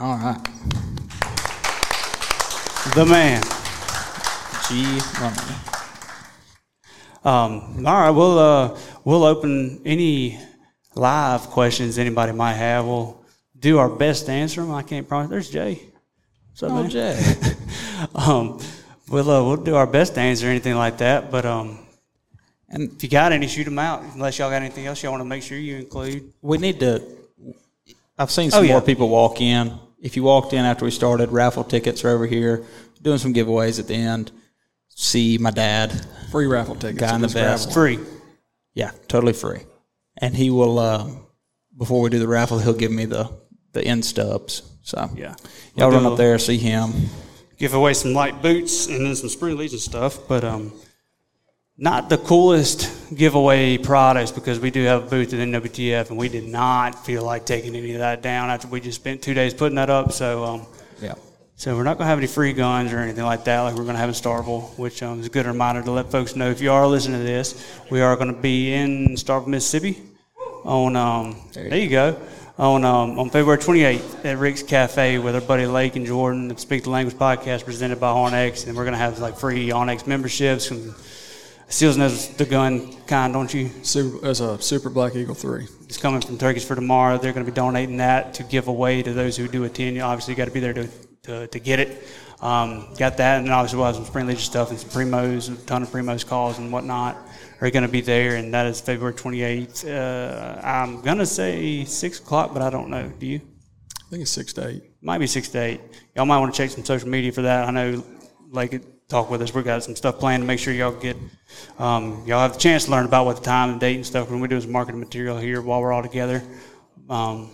All 0.02 0.18
right. 0.18 0.44
The 2.96 3.06
man. 3.06 3.42
G 4.68 4.84
Money. 5.20 5.56
Um, 7.24 7.86
all 7.86 8.02
right, 8.02 8.10
we'll 8.10 8.40
uh, 8.40 8.80
we'll 9.06 9.24
open 9.24 9.80
any 9.86 10.40
live 10.96 11.42
questions 11.52 12.00
anybody 12.00 12.32
might 12.32 12.54
have. 12.54 12.86
We'll 12.86 13.24
do 13.60 13.78
our 13.78 13.90
best 13.90 14.26
to 14.26 14.32
answer 14.32 14.62
them. 14.62 14.72
I 14.72 14.82
can't 14.82 15.08
promise. 15.08 15.30
There's 15.30 15.50
Jay. 15.52 15.80
What's 16.50 16.64
up, 16.64 16.72
Oh, 16.72 16.82
man? 16.82 16.90
Jay. 16.90 17.20
Um, 18.16 18.60
we'll 19.10 19.30
uh, 19.30 19.44
we'll 19.44 19.58
do 19.58 19.76
our 19.76 19.86
best 19.86 20.16
to 20.16 20.20
answer 20.22 20.48
anything 20.48 20.74
like 20.76 20.98
that. 20.98 21.30
But 21.30 21.46
um, 21.46 21.78
And 22.70 22.92
if 22.94 23.04
you 23.04 23.10
got 23.10 23.32
any, 23.32 23.46
shoot 23.48 23.66
them 23.66 23.78
out. 23.78 24.02
Unless 24.16 24.40
y'all 24.40 24.50
got 24.50 24.64
anything 24.64 24.88
else 24.88 25.04
y'all 25.04 25.12
want 25.12 25.22
to 25.22 25.26
make 25.30 25.44
sure 25.44 25.60
you 25.60 25.78
include. 25.78 26.34
we 26.42 26.58
need 26.58 26.80
to. 26.80 27.04
I've 28.18 28.32
seen 28.32 28.50
some 28.50 28.62
Oh, 28.62 28.64
yeah. 28.64 28.72
more 28.74 28.82
people 28.82 29.08
walk 29.08 29.40
in. 29.40 29.72
If 30.02 30.16
you 30.18 30.24
walked 30.24 30.52
in 30.54 30.66
after 30.66 30.84
we 30.86 30.92
started, 30.92 31.32
raffle 31.32 31.64
tickets 31.64 32.04
are 32.04 32.10
over 32.10 32.26
here. 32.26 32.64
Doing 33.02 33.18
some 33.20 33.34
giveaways 33.34 33.80
at 33.80 33.88
the 33.88 33.96
end. 33.96 34.32
See 34.90 35.38
my 35.38 35.52
dad, 35.52 36.06
Free 36.32 36.46
raffle 36.48 36.76
tickets. 36.76 37.00
Guy 37.00 37.16
in 37.16 37.22
the 37.22 37.28
vest. 37.28 37.68
raffle. 37.68 37.74
Free. 37.82 38.00
Yeah, 38.74 38.92
totally 39.08 39.34
free. 39.34 39.62
And 40.18 40.36
he 40.36 40.50
will 40.50 40.80
uh, 40.80 41.08
before 41.78 42.02
we 42.02 42.10
do 42.10 42.20
the 42.20 42.28
raffle, 42.28 42.60
he'll 42.60 42.74
give 42.74 42.92
me 42.92 43.06
the 43.06 43.30
the 43.74 43.84
end 43.84 44.04
stubs. 44.06 44.64
So 44.84 45.10
Yeah. 45.16 45.36
y'all 45.76 45.90
We'll 45.90 46.02
run 46.02 46.12
up 46.12 46.18
there, 46.18 46.38
see 46.40 46.58
him. 46.58 46.92
give 47.58 47.74
away 47.74 47.94
some 47.94 48.14
Lite 48.14 48.42
Boots 48.42 48.88
and 48.88 49.06
then 49.06 49.16
some 49.16 49.30
spring 49.30 49.58
and 49.60 49.72
stuff, 49.72 50.20
but 50.28 50.44
um, 50.44 50.74
not 51.78 52.10
the 52.10 52.18
coolest 52.18 53.16
giveaway 53.16 53.78
products 53.78 54.32
because 54.32 54.60
we 54.60 54.70
do 54.72 54.84
have 54.86 55.04
a 55.04 55.10
booth 55.10 55.34
at 55.34 55.40
NWTF 55.40 56.10
and 56.10 56.18
we 56.18 56.30
did 56.30 56.48
not 56.48 57.06
feel 57.06 57.24
like 57.24 57.46
taking 57.46 57.76
any 57.76 57.94
of 57.94 58.00
that 58.00 58.22
down 58.22 58.50
after 58.50 58.68
we 58.68 58.80
just 58.82 59.00
spent 59.00 59.22
two 59.22 59.34
days 59.34 59.54
putting 59.54 59.76
that 59.76 59.90
up. 59.90 60.12
So 60.12 60.44
um, 60.44 60.66
Yeah. 61.02 61.16
so 61.56 61.76
we're 61.76 61.84
not 61.84 61.98
going 61.98 62.06
to 62.06 62.10
have 62.10 62.20
any 62.20 62.28
free 62.28 62.54
guns 62.54 62.94
or 62.94 63.00
anything 63.00 63.24
like 63.24 63.46
that 63.46 63.62
like 63.62 63.74
we're 63.76 63.84
going 63.84 63.96
to 63.96 64.00
have 64.00 64.10
in 64.10 64.16
Starkville, 64.16 64.78
which 64.78 65.02
um, 65.02 65.20
is 65.22 65.26
a 65.26 65.30
good 65.30 65.46
reminder 65.46 65.82
to 65.82 65.92
let 65.92 66.12
folks 66.12 66.36
know 66.36 66.50
if 66.50 66.62
you 66.62 66.72
are 66.72 66.86
listening 66.88 67.20
to 67.20 67.26
this, 67.26 67.80
we 67.90 68.02
are 68.02 68.16
going 68.16 68.34
to 68.34 68.40
be 68.42 68.74
in 68.74 69.10
Starkville, 69.16 69.48
Mississippi 69.48 70.02
on, 70.64 70.96
um, 70.96 71.36
there, 71.54 71.76
you 71.78 71.90
go, 71.90 72.16
on, 72.60 72.86
um, 72.86 73.18
on 73.18 73.30
February 73.32 73.58
28th 73.58 74.24
at 74.26 74.38
Rick's 74.38 74.62
Cafe 74.62 75.18
with 75.18 75.34
our 75.34 75.42
buddy 75.42 75.66
Lake 75.66 75.96
and 75.96 76.06
Jordan, 76.06 76.48
the 76.50 76.58
Speak 76.58 76.84
the 76.84 76.92
Language 76.92 77.18
podcast 77.18 77.66
presented 77.66 78.00
by 78.00 78.12
onX. 78.12 78.68
And 78.68 78.78
we're 78.78 78.84
going 78.84 78.94
to 78.94 79.00
have 79.00 79.18
like 79.18 79.36
free 79.38 79.70
onX 79.70 80.06
memberships. 80.06 80.70
And 80.70 80.94
Sills 81.72 81.96
knows 81.96 82.28
the 82.36 82.44
gun 82.46 82.94
kind, 83.04 83.32
don't 83.32 83.52
you? 83.54 83.70
Super, 83.82 84.28
as 84.28 84.42
a 84.42 84.62
Super 84.62 84.90
Black 84.90 85.16
Eagle 85.16 85.34
3. 85.34 85.66
It's 85.84 85.98
coming 85.98 86.20
from 86.20 86.38
Turkeys 86.38 86.66
for 86.66 86.76
Tomorrow. 86.76 87.18
They're 87.18 87.32
going 87.32 87.46
to 87.46 87.50
be 87.50 87.56
donating 87.56 87.96
that 87.98 88.34
to 88.36 88.44
give 88.44 88.68
away 88.68 89.02
to 89.02 89.14
those 89.14 89.38
who 89.38 89.48
do 89.48 89.64
attend. 89.64 89.96
You 89.96 90.02
obviously 90.02 90.36
got 90.36 90.46
to 90.46 90.52
be 90.52 90.60
there 90.60 90.74
to, 90.74 90.90
to, 91.24 91.48
to 91.48 91.60
get 91.60 91.80
it. 91.80 92.04
Um, 92.42 92.94
got 92.98 93.16
that, 93.18 93.38
and 93.38 93.48
then 93.48 93.54
obviously 93.54 93.78
we'll 93.78 93.86
have 93.86 93.96
some 93.96 94.04
Spring 94.04 94.28
Legion 94.28 94.44
stuff 94.44 94.70
and 94.70 94.78
some 94.78 94.90
Primos, 94.90 95.50
a 95.50 95.66
ton 95.66 95.82
of 95.82 95.90
Primos 95.90 96.28
calls 96.28 96.58
and 96.60 96.74
whatnot 96.74 97.16
are 97.62 97.72
going 97.72 97.84
to 97.84 97.90
be 97.90 98.02
there, 98.02 98.36
and 98.36 98.54
that 98.54 98.66
is 98.66 98.82
February 98.82 99.14
28th. 99.14 99.88
Uh, 99.88 100.60
I'm 100.66 101.02
going 101.02 101.20
to 101.20 101.26
say 101.26 101.86
6 101.86 102.20
o'clock, 102.20 102.52
but 102.54 102.62
I 102.62 102.70
don't 102.70 102.90
know. 102.90 103.10
Do 103.18 103.26
you? 103.26 103.40
I 103.40 104.10
think 104.10 104.24
it's 104.24 104.32
6 104.32 104.52
to 104.54 104.68
8. 104.68 104.84
Might 105.02 105.20
be 105.20 105.28
6 105.28 105.48
to 105.50 105.58
8. 105.58 105.82
Y'all 106.18 106.26
might 106.26 106.40
want 106.40 106.54
to 106.54 106.58
check 106.58 106.70
some 106.70 106.84
social 106.84 107.08
media 107.08 107.32
for 107.32 107.44
that. 107.44 107.66
I 107.66 107.72
know 107.72 108.04
like, 108.50 108.72
could 108.72 109.01
talk 109.12 109.30
with 109.30 109.42
us. 109.42 109.54
We've 109.54 109.66
got 109.66 109.84
some 109.84 109.96
stuff 109.96 110.20
planned 110.20 110.42
to 110.42 110.48
make 110.48 110.58
sure 110.58 110.74
y'all 110.74 110.94
get, 110.94 111.18
um, 111.78 112.24
y'all 112.26 112.40
have 112.40 112.54
the 112.54 112.60
chance 112.60 112.86
to 112.86 112.92
learn 112.92 113.06
about 113.06 113.26
what 113.26 113.36
the 113.36 113.44
time 113.44 113.72
and 113.72 113.80
date 113.80 113.98
and 113.98 114.06
stuff 114.06 114.32
when 114.32 114.40
we 114.40 114.48
do 114.48 114.60
some 114.62 114.72
marketing 114.72 115.02
material 115.02 115.38
here 115.38 115.62
while 115.62 115.82
we're 115.82 115.92
all 115.92 116.02
together. 116.02 116.42
Um, 117.10 117.52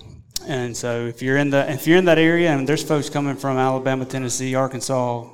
and 0.47 0.77
so 0.77 1.07
if 1.07 1.21
you're 1.23 1.37
in 1.37 1.49
the 1.49 1.69
if 1.69 1.87
you're 1.87 1.97
in 1.97 2.05
that 2.05 2.19
area 2.19 2.51
and 2.51 2.69
there's 2.69 2.83
folks 2.83 3.09
coming 3.09 3.35
from 3.35 3.57
Alabama, 3.57 4.05
Tennessee, 4.05 4.53
Arkansas, 4.53 5.27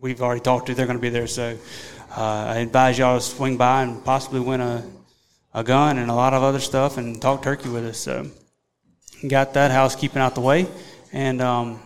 we've 0.00 0.22
already 0.22 0.40
talked 0.40 0.68
to. 0.68 0.74
They're 0.74 0.86
going 0.86 0.96
to 0.96 1.02
be 1.02 1.08
there. 1.08 1.26
So 1.26 1.58
uh, 2.16 2.54
I 2.54 2.56
advise 2.58 2.96
y'all 2.96 3.18
to 3.18 3.20
swing 3.20 3.56
by 3.56 3.82
and 3.82 4.02
possibly 4.04 4.40
win 4.40 4.60
a 4.60 4.88
a 5.54 5.64
gun 5.64 5.98
and 5.98 6.08
a 6.10 6.14
lot 6.14 6.34
of 6.34 6.42
other 6.42 6.60
stuff 6.60 6.98
and 6.98 7.20
talk 7.20 7.42
turkey 7.42 7.68
with 7.68 7.84
us. 7.84 7.98
So 7.98 8.30
got 9.26 9.54
that 9.54 9.72
housekeeping 9.72 10.22
out 10.22 10.36
the 10.36 10.40
way, 10.40 10.68
and 11.12 11.42
um, 11.42 11.80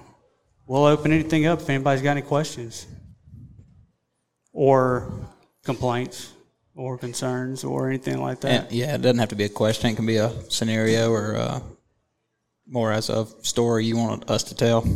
we'll 0.66 0.84
open 0.84 1.10
anything 1.10 1.46
up 1.46 1.62
if 1.62 1.70
anybody's 1.70 2.02
got 2.02 2.12
any 2.12 2.22
questions 2.22 2.86
or 4.52 5.10
complaints 5.64 6.32
or 6.74 6.96
concerns 6.98 7.64
or 7.64 7.88
anything 7.88 8.20
like 8.20 8.40
that. 8.40 8.64
And, 8.64 8.72
yeah, 8.72 8.94
it 8.94 9.02
doesn't 9.02 9.18
have 9.18 9.30
to 9.30 9.36
be 9.36 9.44
a 9.44 9.48
question. 9.48 9.90
It 9.90 9.96
can 9.96 10.06
be 10.06 10.16
a 10.16 10.32
scenario 10.50 11.10
or 11.10 11.36
uh, 11.36 11.60
more 12.66 12.92
as 12.92 13.10
a 13.10 13.26
story 13.42 13.84
you 13.84 13.96
want 13.96 14.30
us 14.30 14.44
to 14.44 14.54
tell. 14.54 14.86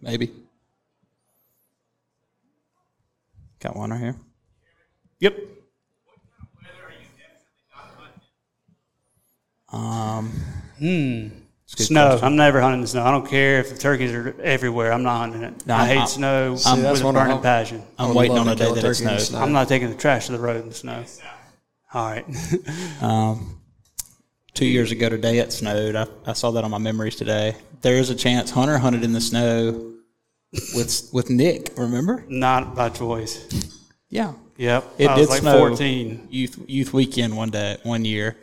Maybe. 0.00 0.32
Got 3.60 3.76
one 3.76 3.90
right 3.90 4.00
here. 4.00 4.16
Yep. 5.20 5.38
Um, 9.72 10.30
Hmm. 10.78 11.28
A 11.72 11.76
good 11.76 11.86
Snow. 11.86 12.08
question. 12.08 12.26
I'm 12.26 12.36
never 12.36 12.60
hunting 12.60 12.82
the 12.82 12.86
snow. 12.86 13.04
I 13.04 13.10
don't 13.10 13.26
care 13.26 13.58
if 13.60 13.70
the 13.70 13.78
turkeys 13.78 14.12
are 14.12 14.34
everywhere. 14.42 14.92
I'm 14.92 15.02
not 15.02 15.18
hunting 15.18 15.42
it. 15.42 15.66
No, 15.66 15.74
I 15.74 15.86
hate 15.86 15.98
I'm- 15.98 16.06
snow 16.06 16.56
See, 16.56 16.80
that's 16.82 16.92
with 16.92 17.02
a 17.02 17.04
one 17.06 17.16
of 17.16 17.22
burning 17.26 17.40
passion. 17.42 17.82
I 17.98 18.06
I'm 18.06 18.14
waiting 18.14 18.36
on 18.38 18.48
a 18.48 18.54
day 18.54 18.66
that 18.68 18.76
it 18.78 18.80
turkey 18.82 19.04
in 19.04 19.08
the 19.08 19.18
snows. 19.18 19.28
snow. 19.28 19.38
I'm 19.40 19.52
not 19.52 19.68
taking 19.68 19.88
the 19.88 19.96
trash 19.96 20.26
to 20.26 20.32
the 20.32 20.38
road 20.38 20.62
in 20.62 20.68
the 20.68 20.74
snow. 20.74 21.02
All 21.94 22.06
right. 22.10 22.26
Um, 23.00 23.60
two 24.54 24.66
years 24.66 24.92
ago 24.92 25.08
today 25.08 25.38
it 25.38 25.52
snowed. 25.52 25.96
I, 25.96 26.06
I 26.26 26.32
saw 26.34 26.50
that 26.52 26.64
on 26.64 26.70
my 26.70 26.78
memories 26.78 27.16
today. 27.16 27.56
There 27.82 27.96
is 27.96 28.08
a 28.10 28.14
chance 28.14 28.50
Hunter 28.50 28.78
hunted 28.78 29.02
in 29.04 29.12
the 29.12 29.20
snow 29.20 29.94
with 30.74 31.08
with 31.12 31.30
Nick. 31.30 31.72
Remember? 31.76 32.24
not 32.28 32.74
by 32.74 32.88
choice. 32.88 33.46
Yeah, 34.08 34.34
Yep. 34.58 34.84
it 34.98 35.08
I 35.08 35.14
did 35.16 35.20
was 35.22 35.28
like 35.30 35.40
snow 35.40 35.58
14. 35.58 36.28
youth 36.30 36.58
youth 36.68 36.92
weekend 36.92 37.36
one 37.36 37.50
day 37.50 37.78
one 37.82 38.04
year 38.04 38.36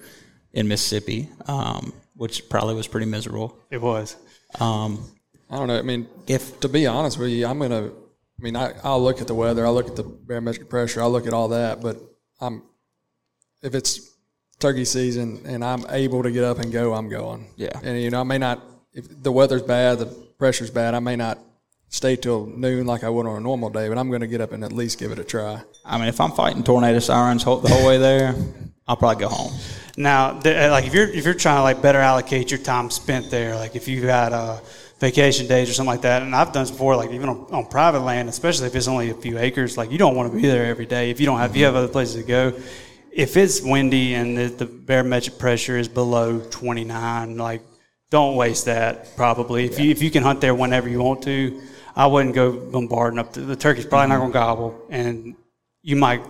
in 0.54 0.68
Mississippi, 0.68 1.30
um, 1.48 1.94
which 2.22 2.48
probably 2.50 2.76
was 2.76 2.88
pretty 2.88 3.08
miserable. 3.08 3.58
It 3.72 3.82
was. 3.82 4.16
Um, 4.60 5.04
I 5.50 5.56
don't 5.56 5.68
know. 5.68 5.80
I 5.80 5.82
mean, 5.82 6.08
if 6.28 6.60
to 6.60 6.70
be 6.70 6.86
honest 6.86 7.18
with 7.18 7.32
you, 7.32 7.48
I'm 7.48 7.58
gonna. 7.58 7.88
I 7.88 8.44
mean, 8.44 8.56
I, 8.56 8.76
I'll 8.84 9.02
look 9.02 9.22
at 9.22 9.28
the 9.28 9.34
weather. 9.34 9.66
I'll 9.66 9.74
look 9.74 9.88
at 9.88 9.96
the 9.96 10.04
barometric 10.04 10.70
pressure. 10.70 11.02
I'll 11.02 11.10
look 11.10 11.26
at 11.26 11.34
all 11.34 11.48
that. 11.48 11.82
But 11.82 11.98
I'm, 12.40 12.62
if 13.64 13.74
it's 13.74 14.16
turkey 14.60 14.86
season 14.86 15.42
and 15.46 15.66
I'm 15.66 15.84
able 15.90 16.22
to 16.22 16.30
get 16.30 16.44
up 16.44 16.60
and 16.60 16.72
go, 16.72 16.94
I'm 16.94 17.10
going. 17.10 17.48
Yeah. 17.56 17.80
And 17.82 18.00
you 18.00 18.12
know, 18.12 18.20
I 18.20 18.24
may 18.24 18.38
not. 18.38 18.62
If 18.94 19.24
the 19.24 19.32
weather's 19.32 19.64
bad, 19.64 19.98
the 19.98 20.06
pressure's 20.38 20.70
bad, 20.70 20.94
I 20.94 21.00
may 21.00 21.16
not 21.16 21.40
stay 21.90 22.18
till 22.18 22.46
noon 22.46 22.86
like 22.86 23.04
I 23.04 23.10
would 23.10 23.26
on 23.26 23.38
a 23.38 23.40
normal 23.40 23.72
day. 23.72 23.90
But 23.90 23.98
I'm 23.98 24.10
going 24.10 24.22
to 24.22 24.28
get 24.28 24.42
up 24.42 24.52
and 24.52 24.64
at 24.64 24.72
least 24.72 25.00
give 25.00 25.12
it 25.12 25.18
a 25.18 25.24
try. 25.24 25.64
I 25.84 25.98
mean, 25.98 26.08
if 26.08 26.22
I'm 26.22 26.34
fighting 26.34 26.64
tornado 26.64 27.00
sirens 27.00 27.44
the 27.46 27.56
whole 27.56 27.88
way 27.88 27.98
there, 27.98 28.36
I'll 28.92 28.98
probably 28.98 29.22
go 29.22 29.30
home. 29.30 29.54
Now, 29.96 30.34
the, 30.34 30.68
uh, 30.68 30.70
like 30.70 30.86
if 30.86 30.94
you're 30.94 31.08
if 31.08 31.24
you're 31.24 31.34
trying 31.34 31.60
to 31.60 31.62
like 31.62 31.82
better 31.82 32.00
allocate 32.00 32.52
your 32.52 32.60
time 32.60 32.90
spent 32.90 33.32
there, 33.32 33.56
like 33.56 33.74
if 33.74 33.88
you've 33.88 34.04
got 34.04 34.34
uh, 34.34 34.60
vacation 35.00 35.48
days 35.48 35.70
or 35.70 35.74
something 35.74 35.94
like 35.94 36.02
that, 36.02 36.24
and 36.24 36.36
I've 36.36 36.52
done 36.52 36.64
this 36.64 36.72
before, 36.72 36.98
like 36.98 37.12
even 37.12 37.30
on, 37.30 37.48
on 37.52 37.66
private 37.68 38.02
land, 38.02 38.28
especially 38.28 38.68
if 38.68 38.76
it's 38.76 38.90
only 38.90 39.10
a 39.10 39.14
few 39.14 39.38
acres, 39.38 39.78
like 39.78 39.92
you 39.92 39.98
don't 39.98 40.14
want 40.14 40.30
to 40.30 40.38
be 40.38 40.46
there 40.46 40.66
every 40.66 40.86
day 40.86 41.10
if 41.10 41.22
you 41.22 41.26
don't 41.26 41.40
have 41.40 41.52
if 41.52 41.56
you 41.56 41.64
have 41.64 41.76
other 41.76 41.88
places 41.88 42.16
to 42.16 42.24
go. 42.24 42.54
If 43.14 43.38
it's 43.38 43.62
windy 43.62 44.14
and 44.14 44.38
the, 44.38 44.48
the 44.48 44.66
barometric 44.66 45.40
pressure 45.40 45.78
is 45.78 45.88
below 45.88 46.42
29, 46.42 47.38
like 47.38 47.62
don't 48.10 48.36
waste 48.36 48.66
that. 48.66 49.16
Probably 49.16 49.64
if 49.64 49.80
you 49.80 49.90
if 49.90 50.02
you 50.02 50.12
can 50.12 50.22
hunt 50.22 50.42
there 50.42 50.54
whenever 50.54 50.90
you 50.90 51.02
want 51.02 51.24
to, 51.24 51.62
I 51.96 52.08
wouldn't 52.08 52.36
go 52.36 52.52
bombarding 52.52 53.20
up. 53.20 53.32
The, 53.32 53.40
the 53.40 53.56
turkey's 53.56 53.86
probably 53.86 54.10
not 54.10 54.18
going 54.18 54.32
to 54.32 54.38
gobble, 54.38 54.86
and 54.90 55.38
you 55.82 55.96
might 55.96 56.22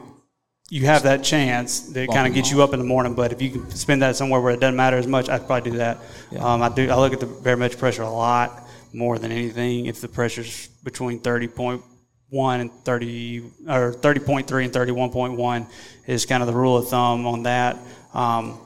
you 0.71 0.85
have 0.85 1.03
that 1.03 1.21
chance 1.21 1.81
that 1.91 2.07
kind 2.07 2.25
of 2.25 2.33
gets 2.33 2.49
you 2.49 2.63
up 2.63 2.71
in 2.71 2.79
the 2.79 2.85
morning. 2.85 3.13
But 3.13 3.33
if 3.33 3.41
you 3.41 3.51
can 3.51 3.69
spend 3.71 4.01
that 4.03 4.15
somewhere 4.15 4.39
where 4.39 4.53
it 4.53 4.61
doesn't 4.61 4.77
matter 4.77 4.95
as 4.95 5.05
much, 5.05 5.27
I'd 5.27 5.45
probably 5.45 5.71
do 5.71 5.77
that. 5.79 5.97
Um, 6.39 6.61
I 6.61 6.69
do. 6.69 6.89
I 6.89 6.95
look 6.95 7.11
at 7.11 7.19
the 7.19 7.25
barometric 7.25 7.77
pressure 7.77 8.03
a 8.03 8.09
lot 8.09 8.63
more 8.93 9.19
than 9.19 9.33
anything. 9.33 9.87
If 9.87 9.99
the 9.99 10.07
pressure's 10.07 10.67
between 10.81 11.19
thirty 11.19 11.49
point 11.49 11.81
one 12.29 12.61
and 12.61 12.71
thirty 12.85 13.43
or 13.67 13.91
thirty 13.91 14.21
point 14.21 14.47
three 14.47 14.63
and 14.63 14.71
thirty 14.71 14.93
one 14.93 15.09
point 15.09 15.33
one 15.33 15.67
is 16.07 16.25
kind 16.25 16.41
of 16.41 16.47
the 16.47 16.55
rule 16.55 16.77
of 16.77 16.87
thumb 16.87 17.27
on 17.27 17.43
that. 17.43 17.77
Um, 18.13 18.57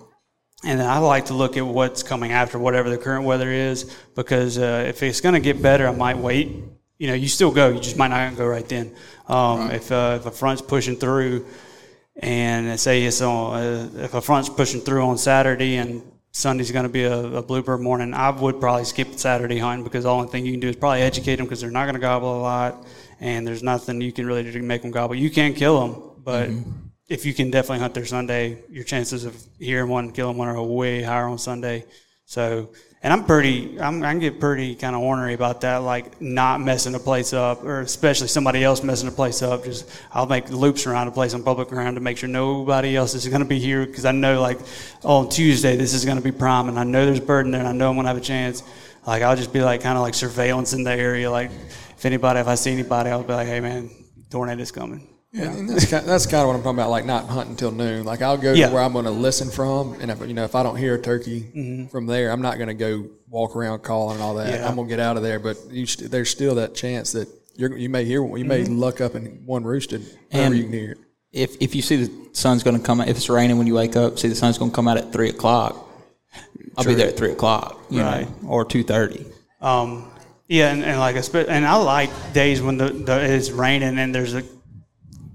and 0.64 0.80
then 0.80 0.88
I 0.88 0.99
like 0.99 1.26
to 1.26 1.34
look 1.34 1.58
at 1.58 1.66
what's 1.66 2.03
coming 2.03 2.32
after 2.32 2.60
whatever 2.60 2.91
the 2.91 2.99
current 2.99 3.26
weather 3.26 3.49
is 3.51 3.91
because 4.16 4.60
uh, 4.60 4.86
if 4.88 5.01
it's 5.01 5.22
going 5.22 5.34
to 5.34 5.41
get 5.41 5.60
better, 5.60 5.88
I 5.88 5.91
might 5.91 6.20
wait. 6.20 6.49
You 6.99 7.08
know, 7.08 7.14
you 7.16 7.28
still 7.28 7.51
go, 7.51 7.70
you 7.70 7.80
just 7.80 7.97
might 7.97 8.10
not 8.10 8.38
go 8.38 8.45
right 8.45 8.68
then. 8.70 8.95
Um, 9.28 9.72
If 9.72 9.91
uh, 9.91 10.20
if 10.20 10.28
a 10.28 10.32
front's 10.32 10.62
pushing 10.62 10.97
through, 10.97 11.45
and 12.18 12.80
say 12.80 13.03
it's 13.03 13.22
on, 13.22 13.55
uh, 13.55 13.89
if 13.95 14.13
a 14.13 14.22
front's 14.22 14.49
pushing 14.49 14.82
through 14.82 15.05
on 15.05 15.18
Saturday 15.18 15.76
and 15.78 16.01
Sunday's 16.32 16.72
going 16.72 16.84
to 16.84 16.89
be 16.89 17.03
a, 17.03 17.18
a 17.38 17.41
bluebird 17.41 17.82
morning, 17.82 18.13
I 18.13 18.30
would 18.30 18.59
probably 18.59 18.86
skip 18.86 19.18
Saturday 19.18 19.57
hunting 19.57 19.84
because 19.84 20.03
the 20.03 20.11
only 20.11 20.28
thing 20.28 20.45
you 20.45 20.51
can 20.51 20.59
do 20.59 20.70
is 20.70 20.76
probably 20.76 21.01
educate 21.01 21.38
them 21.38 21.45
because 21.45 21.61
they're 21.61 21.72
not 21.72 21.86
going 21.86 21.95
to 21.95 22.01
gobble 22.01 22.39
a 22.39 22.41
lot, 22.41 22.86
and 23.20 23.47
there's 23.47 23.63
nothing 23.63 24.01
you 24.01 24.11
can 24.11 24.26
really 24.26 24.43
do 24.43 24.51
to 24.51 24.61
make 24.61 24.82
them 24.82 24.91
gobble. 24.91 25.16
You 25.16 25.30
can 25.30 25.53
kill 25.53 25.80
them, 25.80 26.11
but 26.24 26.49
if 27.07 27.26
you 27.26 27.34
can 27.34 27.51
definitely 27.51 27.80
hunt 27.80 27.93
their 27.93 28.05
Sunday, 28.05 28.63
your 28.70 28.84
chances 28.84 29.26
of 29.26 29.36
hearing 29.59 29.89
one, 29.89 30.11
killing 30.11 30.38
one 30.38 30.47
are 30.47 30.61
way 30.61 31.03
higher 31.03 31.28
on 31.28 31.38
Sunday. 31.38 31.86
So, 32.26 32.70
and 33.06 33.14
I'm 33.14 33.24
pretty, 33.24 33.80
I'm, 33.80 34.01
I 34.01 34.14
can 34.14 34.20
get 34.20 34.39
pretty 34.39 34.74
kind 34.74 34.95
of 34.95 35.03
ornery 35.03 35.36
about 35.36 35.62
that, 35.62 35.78
like 35.78 36.20
not 36.20 36.60
messing 36.60 36.93
the 36.93 36.97
place 36.97 37.34
up, 37.34 37.64
or 37.64 37.82
especially 37.82 38.28
somebody 38.28 38.64
else 38.64 38.82
messing 38.82 39.08
the 39.08 39.14
place 39.14 39.43
up. 39.43 39.64
Just 39.64 39.88
I'll 40.12 40.26
make 40.26 40.49
loops 40.49 40.88
around 40.88 41.08
a 41.08 41.12
place 41.12 41.36
on 41.36 41.43
public 41.43 41.68
ground 41.68 41.97
to 41.97 42.01
make 42.01 42.18
sure 42.18 42.28
nobody 42.28 42.95
else 42.95 43.14
is 43.14 43.28
going 43.28 43.43
to 43.43 43.47
be 43.47 43.60
here 43.60 43.86
because 43.86 44.06
I 44.06 44.12
know 44.12 44.41
like 44.41 44.58
on 45.03 45.30
Tuesday 45.30 45.76
this 45.76 45.93
is 45.93 46.03
going 46.03 46.18
to 46.18 46.24
be 46.24 46.32
prime, 46.32 46.68
and 46.68 46.80
I 46.80 46.84
know 46.84 47.06
there's 47.06 47.20
bird 47.20 47.45
in 47.45 47.51
there, 47.51 47.62
and 47.62 47.70
I 47.70 47.74
know 47.74 47.89
I'm 47.89 47.95
going 47.95 48.06
to 48.06 48.08
have 48.08 48.18
a 48.18 48.22
chance. 48.22 48.64
Like 49.06 49.22
I'll 49.22 49.36
just 49.36 49.53
be 49.53 49.62
like 49.62 49.82
kind 49.82 49.99
of 49.99 50.01
like 50.01 50.16
surveillance 50.16 50.74
in 50.74 50.84
the 50.84 50.91
area, 50.91 51.30
like 51.30 51.51
if 51.51 52.06
anybody, 52.06 52.39
if 52.39 52.47
I 52.47 52.56
see 52.56 52.72
anybody, 52.72 53.12
I'll 53.12 53.22
be 53.22 53.34
like, 53.34 53.47
hey 53.47 53.60
man, 53.60 53.91
tornado's 54.32 54.72
coming. 54.72 55.14
Yeah, 55.36 55.51
and 55.51 55.69
that's 55.69 55.86
kind, 55.89 56.05
that's 56.07 56.25
kind 56.25 56.41
of 56.43 56.47
what 56.47 56.55
I'm 56.55 56.63
talking 56.63 56.79
about. 56.79 56.89
Like 56.89 57.05
not 57.05 57.25
hunting 57.27 57.57
till 57.57 57.71
noon. 57.71 58.05
Like 58.05 58.21
I'll 58.21 58.38
go 58.38 58.53
Yeah. 58.53 58.67
to 58.69 58.73
where 58.73 58.81
I'm 58.83 58.93
going 58.93 59.03
to 59.05 59.11
listen 59.11 59.49
from, 59.49 59.93
and 59.99 60.09
if 60.09 60.19
you 60.25 60.33
know 60.33 60.45
if 60.45 60.55
I 60.55 60.63
don't 60.63 60.77
hear 60.77 60.95
a 60.95 61.01
turkey 61.01 61.88
from 61.91 62.05
there, 62.07 62.31
I'm 62.31 62.41
not 62.41 62.55
going 62.57 62.69
to 62.69 62.73
go 62.73 63.07
walk 63.29 63.55
around 63.55 63.79
calling 63.83 64.15
and 64.15 64.23
all 64.23 64.36
that. 64.36 64.47
Mm-hmm. 64.47 64.63
Yeah. 64.63 64.69
I'm 64.69 64.75
going 64.75 64.88
to 64.88 64.89
get 64.95 64.99
out 65.01 65.17
of 65.17 65.23
there. 65.23 65.39
But 65.39 65.57
you 65.69 65.86
st- 65.86 66.09
there's 66.09 66.29
still 66.29 66.55
that 66.55 66.73
chance 66.73 67.11
that 67.11 67.27
you're, 67.55 67.75
you 67.77 67.89
may 67.89 68.05
hear 68.05 68.23
one. 68.23 68.39
You 68.39 68.45
may 68.45 68.63
Mm-hmm. 68.63 68.77
luck 68.77 69.01
up 69.01 69.15
and 69.15 69.45
one 69.45 69.63
roosted. 69.65 70.01
Whenever 70.31 70.47
And- 70.53 70.57
you 70.57 70.63
can 70.63 70.73
hear 70.73 70.91
it. 70.93 70.97
If 71.33 71.57
if 71.59 71.75
you 71.75 71.81
see 71.81 72.05
the 72.05 72.29
sun's 72.31 72.63
going 72.63 72.77
to 72.77 72.83
come 72.83 73.01
out, 73.01 73.09
if 73.09 73.17
it's 73.17 73.27
raining 73.27 73.57
when 73.57 73.67
you 73.67 73.73
wake 73.75 73.97
up, 73.97 74.17
see 74.17 74.29
the 74.29 74.36
sun's 74.36 74.57
going 74.57 74.71
to 74.71 74.75
come 74.75 74.88
out 74.88 74.95
at 74.97 75.11
three 75.11 75.27
o'clock. 75.29 75.75
I'll 76.77 76.86
be 76.86 76.93
there 76.93 77.09
at 77.09 77.17
three 77.17 77.31
o'clock, 77.33 77.77
you 77.89 78.01
Right. 78.01 78.25
know, 78.41 78.49
or 78.49 78.63
two 78.63 78.83
thirty. 78.83 79.25
Um, 79.61 80.09
yeah, 80.47 80.71
and, 80.71 80.81
and 80.83 80.97
like, 80.99 81.15
espe- 81.17 81.47
and 81.49 81.65
I 81.65 81.75
like 81.75 82.09
days 82.33 82.61
when 82.61 82.77
the, 82.77 82.88
the 82.89 83.33
it's 83.33 83.51
raining 83.51 83.97
and 83.99 84.15
there's 84.15 84.33
a. 84.33 84.43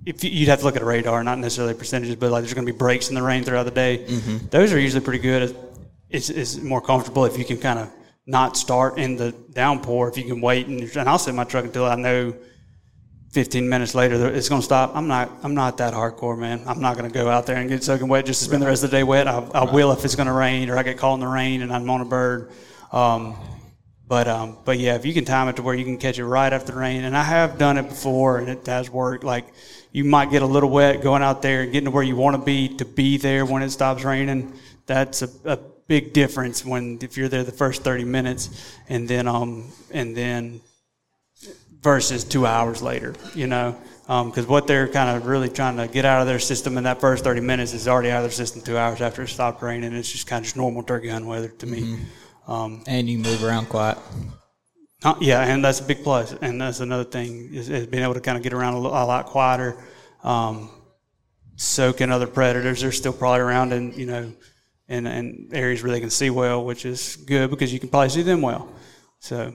If 0.07 0.25
you- 0.25 0.31
you'd 0.31 0.49
have 0.49 0.61
to 0.61 0.65
look 0.65 0.77
at 0.77 0.83
a 0.83 0.85
radar, 0.87 1.23
not 1.25 1.39
necessarily 1.39 1.75
percentages, 1.75 2.17
but 2.17 2.31
like 2.31 2.43
there's 2.43 2.55
going 2.55 2.67
to 2.67 2.73
be 2.73 2.77
breaks 2.79 3.09
in 3.11 3.15
the 3.15 3.23
rain 3.23 3.45
throughout 3.45 3.65
the 3.65 3.71
day. 3.71 4.05
Those 4.51 4.73
are 4.73 4.79
usually 4.81 5.05
pretty 5.05 5.19
good. 5.21 5.55
It's, 6.09 6.31
it's 6.31 6.57
more 6.57 6.81
comfortable 6.81 7.25
if 7.27 7.37
you 7.39 7.45
can 7.45 7.59
kind 7.59 7.79
of 7.79 7.91
not 8.27 8.57
start 8.57 8.99
in 8.99 9.17
the 9.17 9.33
downpour. 9.53 10.09
If 10.09 10.17
you 10.17 10.25
can 10.25 10.41
wait 10.41 10.67
and, 10.67 10.81
and 10.83 11.09
I'll 11.09 11.19
sit 11.19 11.31
in 11.31 11.37
my 11.37 11.45
truck 11.45 11.65
until 11.65 11.85
I 11.85 11.95
know 11.97 12.35
15 13.33 13.69
minutes 13.69 13.95
later 13.95 14.19
that 14.19 14.35
it's 14.35 14.49
going 14.49 14.61
to 14.61 14.65
stop. 14.65 14.91
I'm 14.97 15.07
not. 15.07 15.31
I'm 15.45 15.55
not 15.55 15.77
that 15.79 15.95
hardcore, 15.95 16.37
man. 16.37 16.63
I'm 16.67 16.81
not 16.81 16.97
going 16.97 17.09
to 17.09 17.15
go 17.17 17.29
out 17.29 17.47
there 17.47 17.57
and 17.57 17.69
get 17.69 17.85
soaking 17.85 18.09
wet 18.09 18.27
just 18.27 18.41
to 18.41 18.47
spend 18.49 18.61
the 18.63 18.67
rest 18.67 18.83
of 18.83 18.91
the 18.91 18.97
day 18.97 19.05
wet. 19.05 19.29
I, 19.29 19.39
I 19.55 19.73
will 19.73 19.93
if 19.93 20.05
it's 20.05 20.17
going 20.17 20.27
to 20.27 20.33
rain 20.33 20.69
or 20.69 20.77
I 20.77 20.83
get 20.83 20.99
caught 20.99 21.15
in 21.15 21.21
the 21.21 21.29
rain 21.29 21.63
and 21.63 21.73
I'm 21.73 21.89
on 21.89 22.01
a 22.01 22.05
bird. 22.05 22.51
Um, 22.91 23.37
but 24.11 24.27
um, 24.27 24.59
but 24.65 24.81
yeah, 24.81 24.97
if 24.97 25.07
you 25.07 25.15
can 25.15 25.25
time 25.25 25.47
it 25.47 25.55
to 25.55 25.63
where 25.63 25.73
you 25.73 25.85
can 25.85 25.97
catch 25.97 26.19
it 26.19 26.25
right 26.27 26.53
after 26.53 26.73
the 26.73 26.79
rain, 26.79 27.05
and 27.05 27.17
I 27.17 27.23
have 27.23 27.59
done 27.59 27.79
it 27.79 27.89
before, 27.89 28.39
and 28.39 28.49
it 28.49 28.67
has 28.67 28.91
worked. 28.91 29.23
Like 29.23 29.47
you 29.93 30.03
might 30.03 30.33
get 30.33 30.43
a 30.43 30.47
little 30.47 30.69
wet 30.69 31.01
going 31.01 31.23
out 31.23 31.43
there 31.43 31.63
and 31.63 31.71
getting 31.71 31.85
to 31.85 31.93
where 31.93 32.03
you 32.03 32.17
want 32.17 32.35
to 32.35 32.43
be 32.43 32.77
to 32.79 32.85
be 32.85 33.19
there 33.19 33.47
when 33.47 33.63
it 33.63 33.71
stops 33.71 34.03
raining. 34.03 34.53
That's 34.87 35.23
a, 35.23 35.29
a 35.45 35.59
big 35.87 36.13
difference 36.13 36.65
when 36.65 36.99
if 37.03 37.17
you're 37.17 37.29
there 37.29 37.45
the 37.45 37.53
first 37.53 37.85
30 37.85 38.03
minutes, 38.03 38.75
and 38.89 39.07
then 39.07 39.29
um 39.29 39.71
and 39.93 40.17
then 40.17 40.61
versus 41.81 42.25
two 42.25 42.47
hours 42.47 42.83
later, 42.83 43.15
you 43.37 43.47
know. 43.47 43.79
Because 44.09 44.49
what 44.49 44.67
they're 44.67 44.89
kind 44.89 45.17
of 45.17 45.29
really 45.29 45.49
trying 45.49 45.77
to 45.77 45.87
get 45.87 46.05
out 46.05 46.21
of 46.21 46.27
their 46.27 46.41
system 46.41 46.77
in 46.79 46.83
that 46.83 47.01
first 47.01 47.23
30 47.23 47.43
minutes 47.43 47.75
is 47.75 47.87
already 47.87 48.11
out 48.11 48.17
of 48.17 48.23
their 48.25 48.33
system 48.33 48.61
two 48.61 48.77
hours 48.77 49.01
after 49.01 49.23
it 49.23 49.29
stopped 49.29 49.63
raining. 49.63 49.93
It's 49.93 50.11
just 50.11 50.27
kind 50.27 50.41
of 50.41 50.47
just 50.47 50.57
normal 50.57 50.83
turkey 50.83 51.11
hunt 51.11 51.27
weather 51.27 51.47
to 51.47 51.67
me. 51.67 51.97
Um, 52.51 52.83
And 52.87 53.09
you 53.09 53.19
move 53.19 53.45
around 53.45 53.69
quiet. 53.69 53.97
uh, 55.05 55.15
yeah, 55.21 55.41
and 55.51 55.65
that's 55.65 55.81
a 55.81 55.85
big 55.85 56.03
plus. 56.03 56.35
And 56.43 56.61
that's 56.61 56.81
another 56.81 57.05
thing 57.05 57.55
is, 57.55 57.69
is 57.69 57.87
being 57.87 58.03
able 58.03 58.15
to 58.15 58.21
kind 58.21 58.37
of 58.37 58.43
get 58.43 58.53
around 58.53 58.75
a, 58.75 58.79
a 58.79 59.07
lot 59.13 59.27
quieter, 59.27 59.77
um, 60.25 60.69
soak 61.57 62.01
in 62.01 62.11
other 62.11 62.27
predators. 62.27 62.81
They're 62.81 62.93
still 62.93 63.13
probably 63.13 63.41
around 63.41 63.73
in 63.73 63.93
you 63.93 64.07
know, 64.07 64.33
in, 64.89 65.07
in 65.07 65.49
areas 65.53 65.83
where 65.83 65.93
they 65.93 66.01
can 66.01 66.11
see 66.11 66.31
well, 66.31 66.65
which 66.65 66.85
is 66.85 67.17
good 67.17 67.51
because 67.51 67.73
you 67.73 67.79
can 67.79 67.89
probably 67.89 68.09
see 68.11 68.23
them 68.23 68.43
well. 68.43 68.69
So 69.21 69.55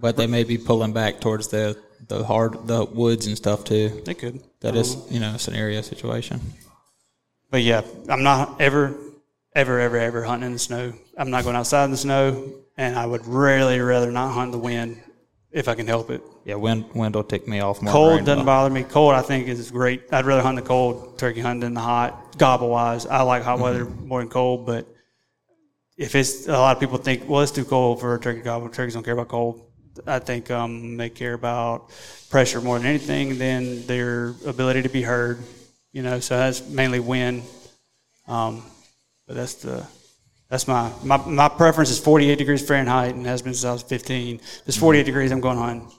But 0.00 0.16
they 0.16 0.26
may 0.28 0.44
be 0.44 0.56
pulling 0.58 0.92
back 0.92 1.20
towards 1.20 1.48
the 1.48 1.76
the 2.06 2.22
hard 2.24 2.52
the 2.68 2.84
woods 2.84 3.26
and 3.26 3.36
stuff 3.36 3.64
too. 3.64 4.02
they 4.04 4.14
could. 4.14 4.40
That 4.60 4.76
is, 4.76 4.96
you 5.10 5.18
know, 5.20 5.34
a 5.34 5.38
scenario 5.38 5.80
situation. 5.82 6.40
But 7.50 7.62
yeah, 7.62 7.82
I'm 8.08 8.22
not 8.22 8.60
ever, 8.60 8.94
ever, 9.54 9.80
ever, 9.80 9.98
ever 9.98 10.22
hunting 10.22 10.48
in 10.48 10.52
the 10.52 10.58
snow. 10.58 10.92
I'm 11.16 11.30
not 11.30 11.44
going 11.44 11.56
outside 11.56 11.84
in 11.84 11.90
the 11.90 11.96
snow, 11.96 12.52
and 12.76 12.98
I 12.98 13.06
would 13.06 13.26
really 13.26 13.80
rather 13.80 14.10
not 14.10 14.32
hunt 14.32 14.52
the 14.52 14.58
wind 14.58 15.02
if 15.50 15.68
I 15.68 15.74
can 15.74 15.86
help 15.86 16.10
it. 16.10 16.22
Yeah, 16.44 16.56
wind 16.56 16.86
wind 16.94 17.14
will 17.14 17.24
tick 17.24 17.48
me 17.48 17.60
off 17.60 17.82
more. 17.82 17.92
Cold 17.92 18.24
doesn't 18.24 18.44
bother 18.44 18.70
me. 18.70 18.82
Cold, 18.84 19.14
I 19.14 19.22
think, 19.22 19.48
is 19.48 19.70
great. 19.70 20.02
I'd 20.12 20.24
rather 20.24 20.42
hunt 20.42 20.56
the 20.56 20.62
cold 20.62 21.18
turkey 21.18 21.40
hunt 21.40 21.60
than 21.60 21.74
the 21.74 21.80
hot. 21.80 22.38
Gobble 22.38 22.70
wise, 22.70 23.06
I 23.06 23.22
like 23.22 23.42
hot 23.42 23.58
weather 23.58 23.84
more 23.84 24.20
than 24.20 24.28
cold. 24.28 24.66
But 24.66 24.86
if 25.96 26.14
it's 26.14 26.46
a 26.46 26.52
lot 26.52 26.76
of 26.76 26.80
people 26.80 26.98
think, 26.98 27.28
well, 27.28 27.42
it's 27.42 27.52
too 27.52 27.64
cold 27.64 28.00
for 28.00 28.14
a 28.14 28.20
turkey 28.20 28.40
gobble. 28.40 28.68
Turkeys 28.68 28.94
don't 28.94 29.02
care 29.02 29.14
about 29.14 29.28
cold. 29.28 29.64
I 30.06 30.20
think 30.20 30.50
um, 30.50 30.96
they 30.96 31.10
care 31.10 31.34
about 31.34 31.90
pressure 32.30 32.60
more 32.60 32.78
than 32.78 32.86
anything, 32.86 33.36
than 33.36 33.84
their 33.86 34.34
ability 34.46 34.82
to 34.82 34.88
be 34.88 35.02
heard. 35.02 35.40
You 35.92 36.02
know, 36.02 36.20
so 36.20 36.36
that's 36.38 36.66
mainly 36.68 37.00
wind. 37.00 37.42
Um, 38.26 38.62
but 39.28 39.36
that's 39.36 39.54
the 39.54 39.86
that's 40.48 40.66
my, 40.66 40.90
my 41.04 41.18
my 41.18 41.48
preference 41.48 41.90
is 41.90 42.00
48 42.00 42.36
degrees 42.38 42.66
Fahrenheit 42.66 43.14
and 43.14 43.26
has 43.26 43.42
been 43.42 43.52
since 43.52 43.66
I 43.66 43.72
was 43.72 43.82
15. 43.82 44.36
If 44.36 44.62
it's 44.66 44.78
48 44.78 45.04
degrees, 45.04 45.30
I'm 45.30 45.42
going 45.42 45.58
on 45.58 45.92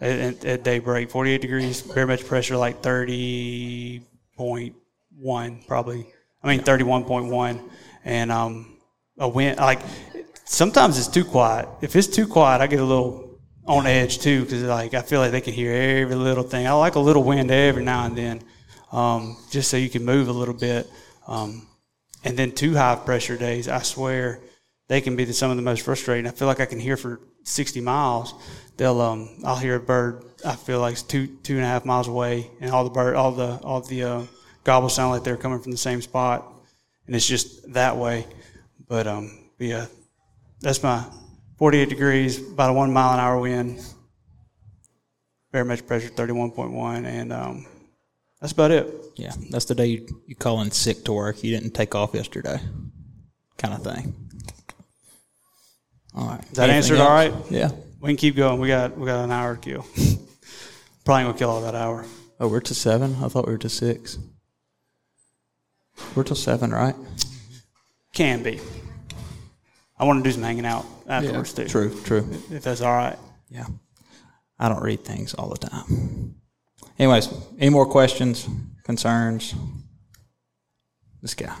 at, 0.00 0.42
at, 0.42 0.64
daybreak. 0.64 1.10
48 1.10 1.42
degrees, 1.42 1.82
barometric 1.82 2.26
pressure 2.26 2.56
like 2.56 2.80
30.1 2.80 5.66
probably. 5.68 6.06
I 6.42 6.48
mean 6.48 6.60
31.1, 6.60 7.60
and 8.06 8.32
um, 8.32 8.78
a 9.18 9.28
wind 9.28 9.58
like 9.58 9.80
sometimes 10.44 10.96
it's 10.98 11.08
too 11.08 11.26
quiet. 11.26 11.68
If 11.82 11.94
it's 11.94 12.08
too 12.08 12.26
quiet, 12.26 12.62
I 12.62 12.66
get 12.66 12.80
a 12.80 12.84
little 12.84 13.38
on 13.66 13.86
edge 13.86 14.20
too 14.20 14.44
because 14.44 14.62
like 14.62 14.94
I 14.94 15.02
feel 15.02 15.20
like 15.20 15.32
they 15.32 15.42
can 15.42 15.52
hear 15.52 15.74
every 15.74 16.16
little 16.16 16.44
thing. 16.44 16.66
I 16.66 16.72
like 16.72 16.94
a 16.94 17.00
little 17.00 17.22
wind 17.22 17.50
every 17.50 17.84
now 17.84 18.06
and 18.06 18.16
then, 18.16 18.42
um, 18.92 19.36
just 19.50 19.70
so 19.70 19.76
you 19.76 19.90
can 19.90 20.06
move 20.06 20.28
a 20.28 20.32
little 20.32 20.54
bit. 20.54 20.88
Um, 21.28 21.66
and 22.24 22.36
then 22.36 22.52
two 22.52 22.74
high 22.74 22.96
pressure 22.96 23.36
days, 23.36 23.68
I 23.68 23.82
swear, 23.82 24.40
they 24.88 25.00
can 25.00 25.16
be 25.16 25.24
the, 25.24 25.32
some 25.32 25.50
of 25.50 25.56
the 25.56 25.62
most 25.62 25.82
frustrating. 25.82 26.26
I 26.26 26.34
feel 26.34 26.48
like 26.48 26.60
I 26.60 26.66
can 26.66 26.80
hear 26.80 26.96
for 26.96 27.20
60 27.44 27.80
miles. 27.80 28.34
They'll, 28.76 29.00
um, 29.00 29.28
I'll 29.44 29.56
hear 29.56 29.76
a 29.76 29.80
bird. 29.80 30.24
I 30.44 30.56
feel 30.56 30.80
like 30.80 30.92
it's 30.92 31.02
two, 31.02 31.26
two 31.42 31.54
and 31.54 31.64
a 31.64 31.66
half 31.66 31.84
miles 31.84 32.08
away, 32.08 32.50
and 32.60 32.70
all 32.70 32.84
the 32.84 32.90
bird, 32.90 33.14
all 33.14 33.32
the, 33.32 33.60
all 33.62 33.80
the 33.80 34.02
uh, 34.02 34.22
gobbles 34.64 34.94
sound 34.94 35.10
like 35.12 35.24
they're 35.24 35.36
coming 35.36 35.60
from 35.60 35.72
the 35.72 35.78
same 35.78 36.02
spot, 36.02 36.46
and 37.06 37.16
it's 37.16 37.26
just 37.26 37.72
that 37.72 37.96
way. 37.96 38.26
But 38.88 39.06
um, 39.06 39.50
but 39.58 39.66
yeah, 39.66 39.86
that's 40.60 40.82
my 40.82 41.04
48 41.58 41.88
degrees, 41.88 42.38
about 42.38 42.70
a 42.70 42.72
one 42.72 42.92
mile 42.92 43.12
an 43.14 43.20
hour 43.20 43.38
wind, 43.38 43.84
barometric 45.52 45.86
pressure 45.86 46.08
31.1, 46.08 47.04
and 47.04 47.32
um, 47.32 47.66
that's 48.40 48.52
about 48.52 48.70
it. 48.70 48.92
Yeah, 49.16 49.32
that's 49.50 49.66
the 49.66 49.74
day 49.74 49.86
you, 49.86 50.22
you 50.26 50.34
call 50.34 50.60
in 50.62 50.70
sick 50.70 51.04
to 51.04 51.12
work. 51.12 51.42
You 51.44 51.56
didn't 51.56 51.72
take 51.74 51.94
off 51.94 52.14
yesterday, 52.14 52.60
kind 53.58 53.74
of 53.74 53.82
thing. 53.82 54.14
All 56.14 56.26
right. 56.26 56.44
That 56.54 56.70
Anything 56.70 57.00
all 57.00 57.16
else? 57.18 57.34
right? 57.34 57.50
Yeah. 57.50 57.70
We 58.00 58.08
can 58.08 58.16
keep 58.16 58.34
going. 58.36 58.60
We 58.60 58.68
got 58.68 58.96
we 58.96 59.06
got 59.06 59.22
an 59.24 59.30
hour 59.30 59.56
to 59.56 59.60
kill. 59.60 59.82
Probably 61.04 61.24
gonna 61.24 61.38
kill 61.38 61.50
all 61.50 61.60
that 61.62 61.74
hour. 61.74 62.04
Oh, 62.40 62.48
we're 62.48 62.60
to 62.60 62.74
seven. 62.74 63.16
I 63.22 63.28
thought 63.28 63.46
we 63.46 63.52
were 63.52 63.58
to 63.58 63.68
six. 63.68 64.18
We're 66.14 66.24
till 66.24 66.36
seven, 66.36 66.70
right? 66.70 66.94
Can 68.14 68.42
be. 68.42 68.58
I 69.98 70.04
want 70.04 70.24
to 70.24 70.28
do 70.28 70.32
some 70.32 70.42
hanging 70.42 70.64
out 70.64 70.86
afterwards 71.06 71.52
too. 71.52 71.68
True, 71.68 71.94
true. 72.04 72.26
If 72.50 72.62
that's 72.62 72.80
all 72.80 72.92
right. 72.92 73.18
Yeah. 73.50 73.66
I 74.58 74.68
don't 74.70 74.82
read 74.82 75.04
things 75.04 75.34
all 75.34 75.50
the 75.50 75.58
time. 75.58 76.36
Anyways, 77.00 77.32
any 77.58 77.70
more 77.70 77.86
questions, 77.86 78.46
concerns? 78.84 79.54
This 81.22 81.32
guy. 81.34 81.54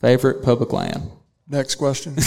Favorite 0.00 0.42
public 0.42 0.72
land? 0.72 1.10
Next 1.48 1.76
question. 1.76 2.16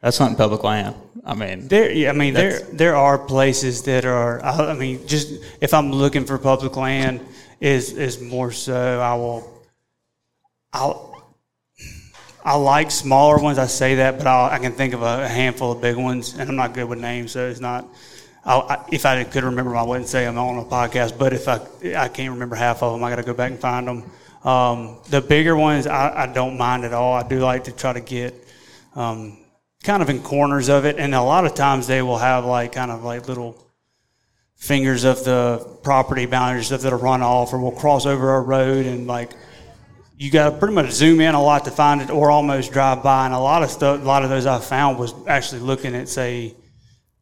that's 0.05 0.21
not 0.21 0.29
in 0.31 0.37
public 0.37 0.63
land. 0.63 0.95
I 1.25 1.35
mean, 1.35 1.67
There, 1.67 1.91
yeah, 1.91 2.11
I 2.11 2.13
mean, 2.13 2.35
there 2.35 2.61
there 2.75 2.95
are 2.95 3.17
places 3.19 3.83
that 3.85 4.05
are. 4.05 4.45
I, 4.45 4.73
I 4.73 4.75
mean, 4.75 5.07
just 5.07 5.43
if 5.63 5.73
I'm 5.73 5.91
looking 5.91 6.27
for 6.27 6.37
public 6.37 6.77
land, 6.77 7.27
is 7.59 7.93
is 7.93 8.21
more 8.21 8.53
so. 8.53 9.01
I 9.01 9.15
will. 9.15 9.65
I'll. 10.75 11.11
I 12.45 12.57
like 12.57 12.91
smaller 12.91 13.39
ones. 13.39 13.57
I 13.57 13.67
say 13.67 13.95
that, 13.95 14.19
but 14.19 14.27
I'll, 14.27 14.51
I 14.51 14.59
can 14.59 14.73
think 14.73 14.93
of 14.93 15.01
a 15.01 15.27
handful 15.27 15.73
of 15.73 15.81
big 15.81 15.97
ones, 15.97 16.35
and 16.35 16.51
I'm 16.51 16.57
not 16.57 16.75
good 16.75 16.87
with 16.87 16.99
names, 16.99 17.33
so 17.33 17.49
it's 17.49 17.61
not. 17.61 17.89
I, 18.45 18.85
if 18.93 19.07
I 19.07 19.25
could 19.25 19.45
remember, 19.45 19.71
them, 19.71 19.79
I 19.79 19.85
wouldn't 19.85 20.09
say 20.09 20.27
I'm 20.27 20.37
on 20.37 20.59
a 20.59 20.65
podcast. 20.67 21.17
But 21.17 21.33
if 21.33 21.49
I 21.49 21.61
I 21.97 22.09
can't 22.09 22.35
remember 22.35 22.57
half 22.57 22.83
of 22.83 22.93
them, 22.93 23.03
I 23.03 23.09
got 23.09 23.17
to 23.17 23.23
go 23.23 23.33
back 23.33 23.53
and 23.53 23.59
find 23.59 23.89
them. 23.89 24.11
Um, 24.45 24.99
the 25.09 25.23
bigger 25.23 25.57
ones, 25.57 25.87
I, 25.87 26.25
I 26.25 26.27
don't 26.27 26.59
mind 26.59 26.85
at 26.85 26.93
all. 26.93 27.15
I 27.15 27.27
do 27.27 27.41
like 27.41 27.65
to 27.65 27.73
try 27.73 27.93
to 27.95 28.01
get. 28.01 28.35
Um, 28.95 29.39
kind 29.85 30.03
of 30.03 30.09
in 30.09 30.23
corners 30.23 30.69
of 30.69 30.87
it, 30.87 30.97
and 30.99 31.15
a 31.15 31.23
lot 31.23 31.45
of 31.45 31.55
times 31.55 31.87
they 31.87 32.03
will 32.03 32.19
have 32.19 32.45
like 32.45 32.73
kind 32.73 32.91
of 32.91 33.05
like 33.05 33.29
little 33.29 33.61
fingers 34.57 35.05
of 35.05 35.23
the 35.25 35.79
property 35.83 36.27
boundaries 36.27 36.67
stuff 36.67 36.81
that'll 36.81 36.99
run 36.99 37.23
off, 37.23 37.53
or 37.53 37.61
we'll 37.61 37.71
cross 37.71 38.07
over 38.07 38.35
a 38.37 38.41
road 38.41 38.87
and 38.87 39.07
like 39.07 39.33
you 40.17 40.31
got 40.31 40.51
to 40.51 40.57
pretty 40.57 40.75
much 40.75 40.91
zoom 40.91 41.21
in 41.21 41.35
a 41.35 41.43
lot 41.43 41.65
to 41.67 41.71
find 41.71 42.01
it, 42.01 42.11
or 42.11 42.31
almost 42.31 42.73
drive 42.73 43.03
by. 43.03 43.27
And 43.27 43.35
a 43.35 43.39
lot 43.39 43.63
of 43.63 43.71
stuff, 43.71 44.01
a 44.01 44.05
lot 44.05 44.25
of 44.25 44.31
those 44.31 44.47
I 44.47 44.59
found 44.59 44.99
was 44.99 45.13
actually 45.27 45.61
looking 45.61 45.95
at 45.95 46.09
say 46.09 46.55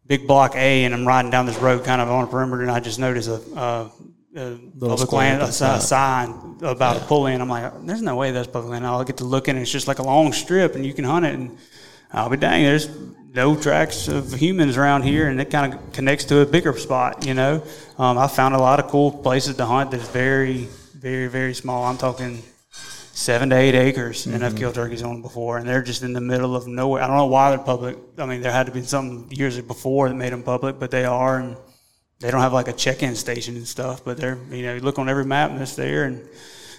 big 0.06 0.26
block 0.26 0.54
A, 0.54 0.84
and 0.84 0.94
I'm 0.94 1.06
riding 1.06 1.30
down 1.30 1.46
this 1.46 1.58
road 1.58 1.84
kind 1.84 2.00
of 2.00 2.08
on 2.08 2.24
a 2.24 2.26
perimeter, 2.26 2.62
and 2.62 2.70
I 2.70 2.80
just 2.80 2.98
noticed 2.98 3.28
a. 3.28 3.42
a 3.56 3.90
a 4.34 4.58
public 4.80 5.12
land, 5.12 5.42
a, 5.42 5.46
the 5.46 5.78
sign 5.78 6.56
about 6.62 6.96
a 6.96 7.00
pull 7.00 7.26
in. 7.26 7.40
I'm 7.40 7.48
like, 7.48 7.72
there's 7.84 8.02
no 8.02 8.16
way 8.16 8.30
that's 8.30 8.48
public 8.48 8.70
land. 8.70 8.86
I'll 8.86 9.04
get 9.04 9.18
to 9.18 9.24
look 9.24 9.48
and 9.48 9.58
it's 9.58 9.70
just 9.70 9.88
like 9.88 9.98
a 9.98 10.02
long 10.02 10.32
strip, 10.32 10.74
and 10.74 10.86
you 10.86 10.94
can 10.94 11.04
hunt 11.04 11.26
it. 11.26 11.34
And 11.34 11.58
I'll 12.12 12.30
be 12.30 12.36
dang, 12.36 12.64
there's 12.64 12.88
no 13.34 13.56
tracks 13.56 14.08
of 14.08 14.32
humans 14.32 14.76
around 14.76 15.02
here, 15.02 15.28
and 15.28 15.40
it 15.40 15.50
kind 15.50 15.74
of 15.74 15.92
connects 15.92 16.24
to 16.26 16.40
a 16.40 16.46
bigger 16.46 16.76
spot. 16.78 17.26
You 17.26 17.34
know, 17.34 17.62
um, 17.98 18.18
I 18.18 18.26
found 18.26 18.54
a 18.54 18.58
lot 18.58 18.80
of 18.80 18.88
cool 18.88 19.10
places 19.10 19.56
to 19.56 19.66
hunt 19.66 19.90
that's 19.90 20.08
very, 20.08 20.68
very, 20.94 21.28
very 21.28 21.54
small. 21.54 21.84
I'm 21.84 21.98
talking 21.98 22.42
seven 23.14 23.50
to 23.50 23.56
eight 23.56 23.74
acres, 23.74 24.26
and 24.26 24.44
I've 24.44 24.56
killed 24.56 24.74
turkeys 24.74 25.02
on 25.02 25.14
them 25.14 25.22
before, 25.22 25.58
and 25.58 25.68
they're 25.68 25.82
just 25.82 26.02
in 26.02 26.12
the 26.12 26.20
middle 26.20 26.56
of 26.56 26.66
nowhere. 26.66 27.02
I 27.02 27.06
don't 27.06 27.16
know 27.16 27.26
why 27.26 27.50
they're 27.50 27.58
public. 27.58 27.98
I 28.18 28.26
mean, 28.26 28.40
there 28.40 28.52
had 28.52 28.66
to 28.66 28.72
be 28.72 28.82
something 28.82 29.30
years 29.30 29.60
before 29.60 30.08
that 30.08 30.14
made 30.14 30.32
them 30.32 30.42
public, 30.42 30.78
but 30.78 30.90
they 30.90 31.04
are, 31.04 31.38
and 31.38 31.56
they 32.22 32.30
don't 32.30 32.40
have 32.40 32.52
like 32.52 32.68
a 32.68 32.72
check-in 32.72 33.14
station 33.16 33.56
and 33.56 33.66
stuff. 33.66 34.04
But 34.04 34.16
they're, 34.16 34.38
you 34.50 34.62
know, 34.62 34.74
you 34.74 34.80
look 34.80 34.98
on 34.98 35.08
every 35.08 35.24
map 35.24 35.50
and 35.50 35.60
it's 35.60 35.76
there, 35.76 36.04
and 36.04 36.26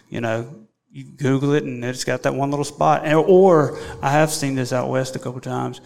you 0.09 0.21
know, 0.21 0.47
you 0.91 1.03
Google 1.03 1.53
it, 1.53 1.63
and 1.63 1.83
it's 1.83 2.03
got 2.03 2.23
that 2.23 2.33
one 2.33 2.49
little 2.49 2.65
spot. 2.65 3.01
And, 3.03 3.15
or 3.15 3.77
I 4.01 4.11
have 4.11 4.31
seen 4.31 4.55
this 4.55 4.71
out 4.71 4.89
west 4.89 5.15
a 5.15 5.19
couple 5.19 5.41
times. 5.41 5.81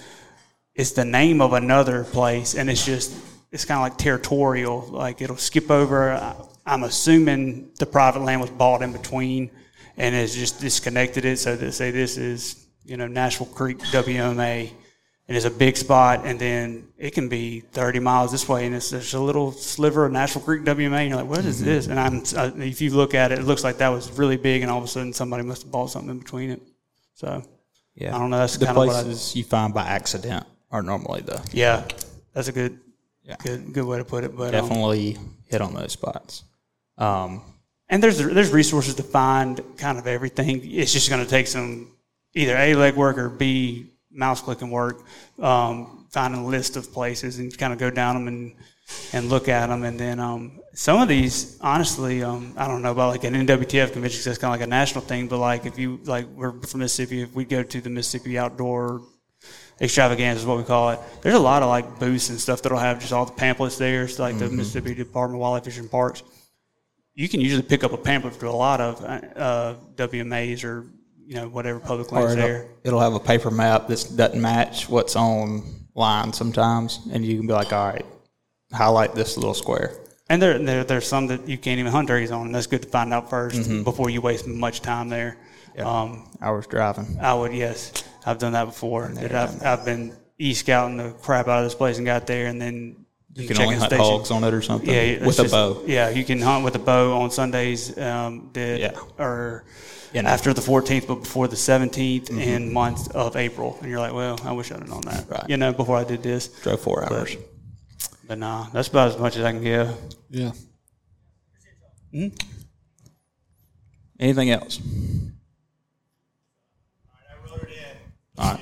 It's 0.76 0.91
the 0.91 1.05
name 1.05 1.41
of 1.41 1.53
another 1.53 2.03
place, 2.03 2.55
and 2.55 2.70
it's 2.70 2.86
just 2.86 3.18
it's 3.51 3.66
kind 3.66 3.80
of 3.80 3.84
like 3.84 3.97
territorial. 3.97 4.82
Like 4.82 5.22
it'll 5.22 5.38
skip 5.38 5.72
over. 5.72 6.12
I- 6.12 6.36
I'm 6.68 6.84
assuming 6.84 7.72
the 7.80 7.86
private 7.86 8.20
land 8.20 8.41
was 8.41 8.49
bought 8.49 8.82
in 8.82 8.91
between, 8.91 9.49
and 9.95 10.14
it's 10.14 10.36
just 10.36 10.60
disconnected 10.60 11.24
it. 11.24 11.39
So 11.39 11.55
that 11.55 11.72
say 11.72 11.91
this 11.91 12.18
is 12.18 12.68
you 12.84 12.97
know 12.97 13.08
Nashville 13.08 13.47
Creek 13.47 13.80
WMA, 13.80 14.72
and 15.28 15.36
it's 15.36 15.46
a 15.46 15.52
big 15.52 15.76
spot, 15.76 16.22
and 16.24 16.40
then 16.40 16.88
it 16.98 17.12
can 17.12 17.28
be 17.28 17.60
30 17.60 18.00
miles 18.00 18.32
this 18.32 18.48
way, 18.48 18.66
and 18.66 18.74
it's 18.74 18.92
just 18.92 19.14
a 19.14 19.20
little 19.20 19.52
sliver 19.52 20.06
of 20.06 20.12
Nashville 20.12 20.42
Creek 20.42 20.64
WMA, 20.64 21.00
and 21.00 21.10
you're 21.10 21.18
like, 21.18 21.30
what 21.30 21.44
is 21.44 21.62
this? 21.62 21.88
And 21.88 22.00
I'm, 22.00 22.24
uh, 22.36 22.52
if 22.64 22.82
you 22.82 22.92
look 22.92 23.14
at 23.14 23.32
it, 23.32 23.40
it 23.40 23.44
looks 23.44 23.64
like 23.64 23.78
that 23.80 23.90
was 23.90 24.10
really 24.12 24.38
big, 24.38 24.62
and 24.62 24.72
all 24.72 24.78
of 24.78 24.84
a 24.86 24.88
sudden 24.88 25.12
somebody 25.12 25.44
must 25.44 25.64
have 25.64 25.72
bought 25.72 25.90
something 25.90 26.12
in 26.12 26.20
between 26.20 26.52
it. 26.52 26.62
So 27.14 27.44
yeah. 27.96 28.16
I 28.16 28.20
don't 28.20 28.30
know. 28.30 28.38
That's 28.38 28.58
the 28.58 28.66
kind 28.66 28.78
of 28.78 28.86
what 28.86 28.96
I, 28.96 29.04
places 29.04 29.36
you 29.36 29.44
find 29.44 29.74
by 29.74 29.86
accident 29.86 30.46
are 30.72 30.84
normally 30.84 31.22
the 31.22 31.46
yeah, 31.52 31.86
that's 32.34 32.48
a 32.48 32.52
good, 32.52 32.80
Yeah. 33.24 33.36
good, 33.44 33.74
good 33.74 33.86
way 33.86 33.98
to 33.98 34.06
put 34.06 34.24
it. 34.24 34.36
But 34.36 34.56
um, 34.56 34.68
definitely 34.68 35.18
hit 35.46 35.62
on 35.62 35.74
those 35.74 35.94
spots. 35.94 36.44
Um, 36.98 37.42
and 37.90 38.04
there's 38.04 38.18
there's 38.18 38.52
resources 38.52 38.96
to 38.96 39.04
find 39.04 39.62
kind 39.78 39.98
of 39.98 40.08
everything. 40.08 40.62
It's 40.64 40.94
just 40.94 41.10
going 41.10 41.24
to 41.24 41.30
take 41.30 41.48
some 41.48 41.92
either 42.34 42.56
a 42.56 42.76
leg 42.76 42.96
work 42.96 43.18
or 43.18 43.30
b 43.30 43.88
mouse 44.18 44.41
clicking 44.41 44.70
work, 44.70 45.05
um, 45.39 46.07
finding 46.11 46.41
a 46.41 46.45
list 46.45 46.76
of 46.76 46.91
places 46.91 47.39
and 47.39 47.55
kind 47.57 47.72
of 47.72 47.80
go 47.80 47.89
down 47.89 48.15
them 48.15 48.28
and 48.28 48.55
and 49.13 49.30
look 49.30 49.49
at 49.49 49.68
them. 49.68 49.84
And 49.84 49.99
then 49.99 50.20
um, 50.20 50.59
some 50.74 51.01
of 51.01 51.07
these, 51.07 51.59
honestly, 51.61 52.24
um, 52.24 52.53
I 52.57 52.68
don't 52.68 52.82
know 52.82 52.91
about 52.91 53.09
like 53.09 53.24
an 53.26 53.34
NWTF 53.34 53.91
convention 53.93 54.20
'cause 54.20 54.26
that's 54.26 54.38
kind 54.38 54.53
of 54.53 54.59
like 54.59 54.68
a 54.68 54.70
national 54.70 55.03
thing. 55.03 55.28
But 55.28 55.39
like 55.39 55.65
if 55.65 55.78
you 55.78 55.99
like 56.05 56.26
we're 56.36 56.59
from 56.61 56.80
Mississippi, 56.80 57.22
if 57.22 57.34
we 57.34 57.45
go 57.45 57.63
to 57.63 57.82
the 57.82 57.89
Mississippi 57.89 58.38
Outdoor 58.38 59.01
extravaganza 59.80 60.41
is 60.41 60.45
what 60.45 60.57
we 60.57 60.63
call 60.63 60.89
it. 60.89 60.99
There's 61.22 61.36
a 61.36 61.39
lot 61.39 61.61
of 61.61 61.70
like 61.70 61.99
booths 61.99 62.30
and 62.30 62.39
stuff 62.39 62.63
that'll 62.63 62.80
have 62.80 62.99
just 62.99 63.13
all 63.13 63.26
the 63.26 63.32
pamphlets 63.34 63.78
there. 63.78 64.05
It's 64.05 64.18
like 64.18 64.39
the 64.39 64.49
Mississippi 64.49 64.95
Department 64.95 65.38
of 65.38 65.41
Wildlife 65.41 65.65
Fish 65.65 65.78
and 65.78 65.91
Parks 65.91 66.24
you 67.18 67.28
can 67.28 67.41
usually 67.41 67.63
pick 67.63 67.84
up 67.84 67.93
a 67.93 67.97
pamphlet 67.97 68.36
for 68.36 68.45
a 68.45 68.51
lot 68.51 68.80
of 68.80 69.03
uh, 69.03 69.74
WMAs 69.95 70.63
or 70.63 70.86
you 71.28 71.36
know 71.36 71.50
whatever 71.50 71.80
public 71.80 72.12
or 72.12 72.16
lands 72.22 72.34
it'll, 72.34 72.48
there. 72.48 72.68
it'll 72.84 73.00
have 73.02 73.14
a 73.14 73.20
paper 73.20 73.52
map 73.52 73.88
that 73.88 74.10
doesn't 74.16 74.42
match 74.42 74.88
what's 74.90 75.16
on 75.16 75.64
line 75.94 76.32
sometimes, 76.32 77.00
and 77.12 77.26
you 77.26 77.38
can 77.38 77.48
be 77.48 77.54
like, 77.54 77.74
all 77.74 77.88
right, 77.92 78.06
highlight 78.72 79.14
this 79.14 79.36
little 79.36 79.54
square. 79.54 79.92
And 80.30 80.42
there, 80.42 80.58
there 80.60 80.84
there's 80.84 81.08
some 81.08 81.28
that 81.28 81.48
you 81.48 81.58
can't 81.58 81.80
even 81.80 81.92
hunt 81.92 82.08
turkeys 82.08 82.32
on, 82.32 82.48
and 82.48 82.56
that's 82.56 82.68
good 82.68 82.82
to 82.84 82.88
find 82.88 83.14
out 83.14 83.30
1st 83.30 83.84
before 83.84 84.10
you 84.10 84.22
waste 84.22 84.48
much 84.48 84.82
time 84.82 85.10
there. 85.10 85.38
Um, 85.78 86.30
Hours 86.42 86.66
driving. 86.68 87.18
I 87.22 87.34
would 87.34 87.54
yes, 87.54 87.92
I've 88.26 88.40
done 88.40 88.54
that 88.54 88.66
before. 88.66 89.10
That 89.10 89.34
I've, 89.36 89.64
I've 89.64 89.86
been 89.86 90.16
e 90.40 90.54
scouting 90.54 90.98
the 90.98 91.12
crap 91.12 91.48
out 91.48 91.60
of 91.60 91.66
this 91.66 91.76
place 91.76 91.98
and 91.98 92.06
got 92.06 92.26
there, 92.26 92.48
and 92.48 92.60
then 92.62 93.06
You 93.36 93.48
can 93.48 93.60
only 93.62 93.76
hunt 93.76 93.94
hogs 93.94 94.32
on 94.32 94.44
it 94.44 94.54
or 94.54 94.62
something 94.62 94.90
Yeah, 94.90 95.26
with 95.26 95.40
a 95.40 95.44
just- 95.44 95.54
bow. 95.54 95.84
Yeah, 95.86 96.10
you 96.10 96.24
can 96.24 96.42
hunt 96.42 96.64
with 96.66 96.76
a 96.76 96.80
bow 96.80 97.20
on 97.22 97.32
Sundays. 97.32 97.98
Um, 97.98 98.50
did 98.54 98.80
Yeah. 98.80 99.00
or 99.20 99.66
You 100.18 100.24
know. 100.24 100.30
after 100.30 100.51
the 100.51 100.61
14th, 100.61 101.07
but 101.07 101.15
before 101.15 101.47
the 101.47 101.55
17th 101.55 102.32
in 102.32 102.74
month 102.74 103.15
of 103.15 103.36
April, 103.36 103.78
and 103.82 103.89
you're 103.89 103.99
like, 103.99 104.13
well, 104.13 104.39
I 104.43 104.51
wish 104.51 104.72
I'd 104.72 104.80
have 104.80 104.89
known 104.89 105.01
that. 105.01 105.30
Right. 105.30 105.47
You 105.47 105.57
know, 105.57 105.72
before 105.74 105.95
I 105.95 106.03
did 106.03 106.24
this. 106.24 106.47
Drove 106.47 106.82
four 106.82 107.05
hours. 107.05 107.38
But 108.28 108.39
nah, 108.39 108.68
that's 108.74 108.88
about 108.88 109.09
as 109.09 109.18
much 109.20 109.38
as 109.38 109.43
I 109.43 109.51
can 109.51 109.63
give. 109.63 109.95
Yeah. 110.32 110.51
Hmm. 112.11 112.28
Anything 114.20 114.49
else? 114.49 114.82
All 118.39 118.53
right. 118.53 118.61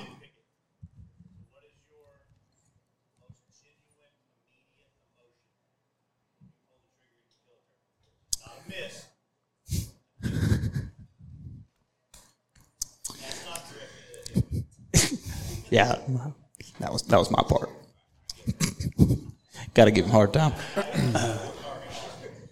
Yeah, 15.76 16.00
that 16.80 16.94
was 16.94 17.02
that 17.04 17.20
was 17.20 17.30
my 17.30 17.44
part. 17.44 17.70
Got 19.74 19.86
to 19.86 19.92
give 19.92 20.06
him 20.06 20.12
a 20.12 20.14
hard 20.14 20.34
time. 20.34 20.54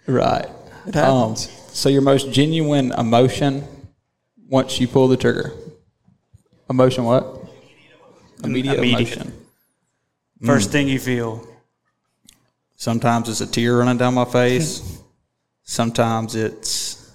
right. 0.07 0.49
It 0.85 0.95
happens. 0.95 1.47
Um, 1.47 1.53
so 1.69 1.87
your 1.87 2.01
most 2.01 2.31
genuine 2.31 2.91
emotion 2.91 3.65
once 4.49 4.79
you 4.81 4.89
pull 4.89 5.07
the 5.07 5.15
trigger. 5.15 5.53
Emotion 6.69 7.05
what? 7.05 7.25
Immediate, 8.43 8.79
Immediate. 8.79 9.15
emotion. 9.15 9.45
First 10.43 10.71
thing 10.71 10.89
you 10.89 10.99
feel. 10.99 11.47
Sometimes 12.75 13.29
it's 13.29 13.39
a 13.39 13.47
tear 13.47 13.77
running 13.77 13.97
down 13.97 14.15
my 14.15 14.25
face. 14.25 14.99
Sometimes 15.63 16.35
it's 16.35 17.09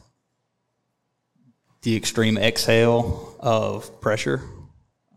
the 1.82 1.94
extreme 1.94 2.38
exhale 2.38 3.36
of 3.40 4.00
pressure, 4.00 4.40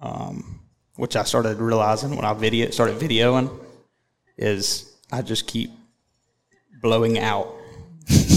um, 0.01 0.60
which 0.95 1.15
I 1.15 1.23
started 1.23 1.57
realizing 1.57 2.15
when 2.15 2.25
I 2.25 2.33
video 2.33 2.69
started 2.69 2.97
videoing. 2.97 3.49
is 4.37 4.91
I 5.11 5.21
just 5.21 5.47
keep 5.47 5.71
blowing 6.81 7.19
out 7.19 7.53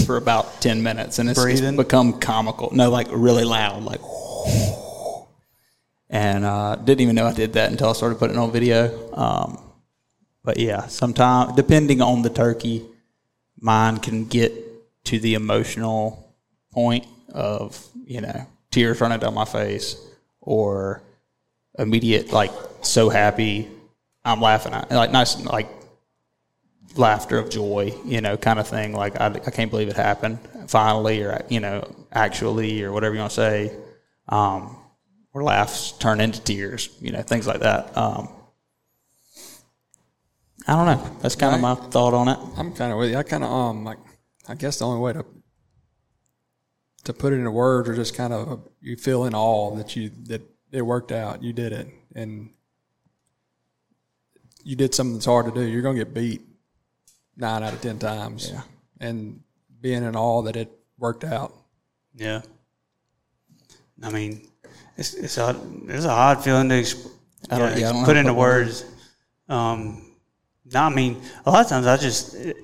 for 0.05 0.17
about 0.17 0.61
10 0.61 0.83
minutes 0.83 1.19
and 1.19 1.29
it's, 1.29 1.41
Breathing? 1.41 1.75
become 1.75 2.19
comical. 2.19 2.69
No, 2.73 2.89
like 2.89 3.07
really 3.11 3.43
loud, 3.43 3.83
like, 3.83 4.01
and 6.09 6.45
uh, 6.45 6.75
didn't 6.75 7.01
even 7.01 7.15
know 7.15 7.25
I 7.25 7.33
did 7.33 7.53
that 7.53 7.71
until 7.71 7.89
I 7.89 7.93
started 7.93 8.19
putting 8.19 8.35
it 8.35 8.39
on 8.39 8.51
video. 8.51 9.13
Um, 9.13 9.61
but 10.43 10.57
yeah, 10.57 10.87
sometimes 10.87 11.53
depending 11.55 12.01
on 12.01 12.21
the 12.21 12.29
turkey, 12.29 12.85
mine 13.59 13.97
can 13.97 14.25
get 14.25 14.53
to 15.05 15.19
the 15.19 15.33
emotional 15.33 16.33
point 16.71 17.07
of 17.29 17.83
you 18.05 18.21
know 18.21 18.47
tears 18.71 19.01
running 19.01 19.19
down 19.19 19.33
my 19.33 19.45
face 19.45 19.97
or 20.41 21.01
immediate 21.77 22.31
like 22.31 22.51
so 22.81 23.09
happy. 23.09 23.69
I'm 24.23 24.41
laughing. 24.41 24.73
At 24.73 24.91
like 24.91 25.11
nice 25.11 25.43
like 25.45 25.69
laughter 26.95 27.37
of 27.37 27.49
joy 27.49 27.93
you 28.05 28.21
know 28.21 28.37
kind 28.37 28.59
of 28.59 28.67
thing. 28.67 28.93
Like 28.93 29.19
I, 29.19 29.27
I 29.27 29.51
can't 29.51 29.69
believe 29.69 29.87
it 29.87 29.95
happened 29.95 30.39
finally 30.67 31.21
or 31.23 31.43
you 31.49 31.59
know 31.59 31.87
actually 32.11 32.83
or 32.83 32.91
whatever 32.91 33.15
you 33.15 33.21
want 33.21 33.31
to 33.31 33.35
say. 33.35 33.77
Um, 34.27 34.77
or 35.33 35.43
laughs 35.43 35.91
turn 35.91 36.21
into 36.21 36.41
tears 36.41 36.89
you 37.01 37.11
know 37.11 37.21
things 37.21 37.47
like 37.47 37.59
that. 37.59 37.95
Um, 37.97 38.29
I 40.67 40.73
don't 40.75 40.85
know. 40.85 41.17
That's 41.21 41.35
kind 41.35 41.53
of 41.53 41.61
my 41.61 41.75
thought 41.75 42.13
on 42.13 42.27
it. 42.27 42.39
I'm 42.57 42.73
kind 42.73 42.91
of 42.91 42.97
with 42.97 43.11
you. 43.11 43.17
I 43.17 43.23
kind 43.23 43.43
of 43.43 43.51
um 43.51 43.83
like 43.83 43.99
I 44.47 44.55
guess 44.55 44.79
the 44.79 44.85
only 44.85 45.01
way 45.01 45.13
to 45.13 45.25
to 47.03 47.13
put 47.13 47.33
it 47.33 47.37
into 47.37 47.51
words 47.51 47.87
or 47.87 47.95
just 47.95 48.15
kind 48.15 48.33
of 48.33 48.67
you 48.81 48.95
feel 48.95 49.25
in 49.25 49.35
awe 49.35 49.75
that 49.75 49.95
you 49.95 50.09
that 50.25 50.41
it 50.75 50.81
worked 50.81 51.11
out. 51.11 51.41
You 51.41 51.53
did 51.53 51.71
it 51.71 51.87
and 52.15 52.49
you 54.63 54.75
did 54.75 54.93
something 54.95 55.13
that's 55.13 55.25
hard 55.25 55.45
to 55.45 55.51
do. 55.51 55.61
You're 55.65 55.81
gonna 55.81 55.97
get 55.97 56.13
beat 56.13 56.41
nine 57.37 57.63
out 57.63 57.73
of 57.73 57.81
ten 57.81 57.99
times. 57.99 58.49
Yeah. 58.51 58.61
And 58.99 59.41
being 59.81 60.03
in 60.03 60.15
awe 60.15 60.41
that 60.43 60.55
it 60.55 60.71
worked 60.97 61.23
out. 61.23 61.53
Yeah. 62.15 62.41
I 64.03 64.09
mean, 64.09 64.47
it's 64.97 65.13
it's 65.13 65.37
a 65.37 65.55
it's 65.87 66.05
a 66.05 66.09
hard 66.09 66.39
feeling 66.43 66.69
to 66.69 66.75
exp- 66.75 67.09
I 67.49 67.59
don't- 67.59 67.77
yeah, 67.77 67.89
I 67.89 67.93
don't 67.93 68.05
put 68.05 68.13
to 68.13 68.19
into 68.19 68.33
words. 68.33 68.85
Um, 69.47 70.11
no, 70.73 70.81
I 70.81 70.89
mean, 70.89 71.21
a 71.45 71.51
lot 71.51 71.63
of 71.63 71.69
times 71.69 71.85
I 71.85 71.97
just 71.97 72.33
it, 72.35 72.57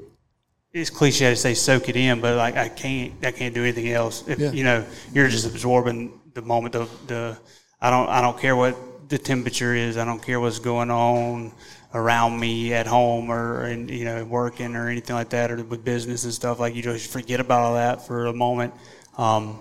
it's 0.73 0.89
cliche 0.89 1.29
to 1.29 1.35
say 1.35 1.53
soak 1.53 1.87
it 1.89 1.95
in, 1.95 2.19
but 2.21 2.35
like 2.37 2.55
I 2.57 2.67
can't 2.69 3.13
I 3.23 3.31
can't 3.31 3.53
do 3.53 3.61
anything 3.63 3.89
else. 3.89 4.27
If 4.27 4.39
Yeah. 4.39 4.51
you 4.51 4.63
know, 4.63 4.83
you're 5.13 5.27
just 5.29 5.45
absorbing 5.45 6.19
the 6.33 6.41
moment. 6.41 6.73
The 6.73 6.87
the 7.07 7.37
I 7.81 7.89
don't 7.89 8.09
I 8.09 8.21
don't 8.21 8.39
care 8.39 8.55
what 8.55 9.09
the 9.09 9.17
temperature 9.17 9.73
is. 9.73 9.97
I 9.97 10.05
don't 10.05 10.21
care 10.21 10.39
what's 10.39 10.59
going 10.59 10.91
on 10.91 11.51
around 11.93 12.39
me 12.39 12.73
at 12.73 12.87
home 12.87 13.29
or 13.31 13.65
in, 13.65 13.89
you 13.89 14.05
know 14.05 14.23
working 14.23 14.75
or 14.75 14.87
anything 14.87 15.15
like 15.15 15.29
that 15.29 15.51
or 15.51 15.57
with 15.63 15.83
business 15.83 16.23
and 16.23 16.33
stuff. 16.33 16.59
Like 16.59 16.75
you 16.75 16.83
just 16.83 17.11
forget 17.11 17.39
about 17.39 17.61
all 17.61 17.73
that 17.73 18.05
for 18.05 18.27
a 18.27 18.33
moment. 18.33 18.73
Um, 19.17 19.59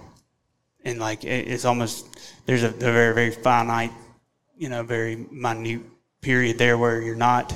and 0.85 0.99
like 0.99 1.25
it, 1.25 1.49
it's 1.49 1.65
almost 1.65 2.07
there's 2.47 2.63
a, 2.63 2.69
a 2.69 2.71
very 2.71 3.15
very 3.15 3.31
finite, 3.31 3.93
you 4.57 4.69
know, 4.69 4.83
very 4.83 5.17
minute 5.31 5.81
period 6.21 6.59
there 6.59 6.77
where 6.77 7.01
you're 7.01 7.17
not 7.17 7.55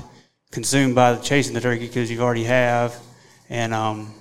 consumed 0.50 0.94
by 0.94 1.12
the 1.12 1.22
chasing 1.22 1.52
the 1.52 1.60
turkey 1.60 1.86
because 1.86 2.10
you've 2.10 2.22
already 2.22 2.44
have, 2.44 2.96
and 3.50 3.74
um 3.74 4.14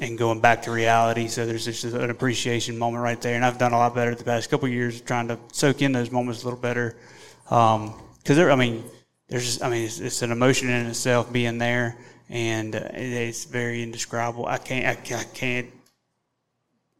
and 0.00 0.16
going 0.18 0.40
back 0.40 0.62
to 0.62 0.70
reality. 0.70 1.28
So 1.28 1.46
there's 1.46 1.64
just 1.64 1.84
an 1.84 2.10
appreciation 2.10 2.78
moment 2.78 3.02
right 3.02 3.20
there, 3.20 3.34
and 3.34 3.44
I've 3.44 3.58
done 3.58 3.72
a 3.72 3.78
lot 3.78 3.94
better 3.94 4.14
the 4.14 4.24
past 4.24 4.50
couple 4.50 4.68
years 4.68 5.00
trying 5.00 5.28
to 5.28 5.38
soak 5.52 5.82
in 5.82 5.92
those 5.92 6.10
moments 6.10 6.42
a 6.42 6.46
little 6.46 6.60
better. 6.60 6.96
Because 7.44 8.36
there, 8.36 8.50
I 8.50 8.56
mean, 8.56 8.84
there's 9.28 9.44
just, 9.44 9.62
I 9.62 9.70
mean, 9.70 9.84
it's, 9.84 10.00
it's 10.00 10.22
an 10.22 10.32
emotion 10.32 10.68
in 10.70 10.86
itself 10.86 11.32
being 11.32 11.58
there, 11.58 11.96
and 12.28 12.74
it's 12.74 13.44
very 13.44 13.82
indescribable. 13.82 14.46
I 14.46 14.58
can't, 14.58 14.86
I, 14.86 15.24
can't- 15.24 15.70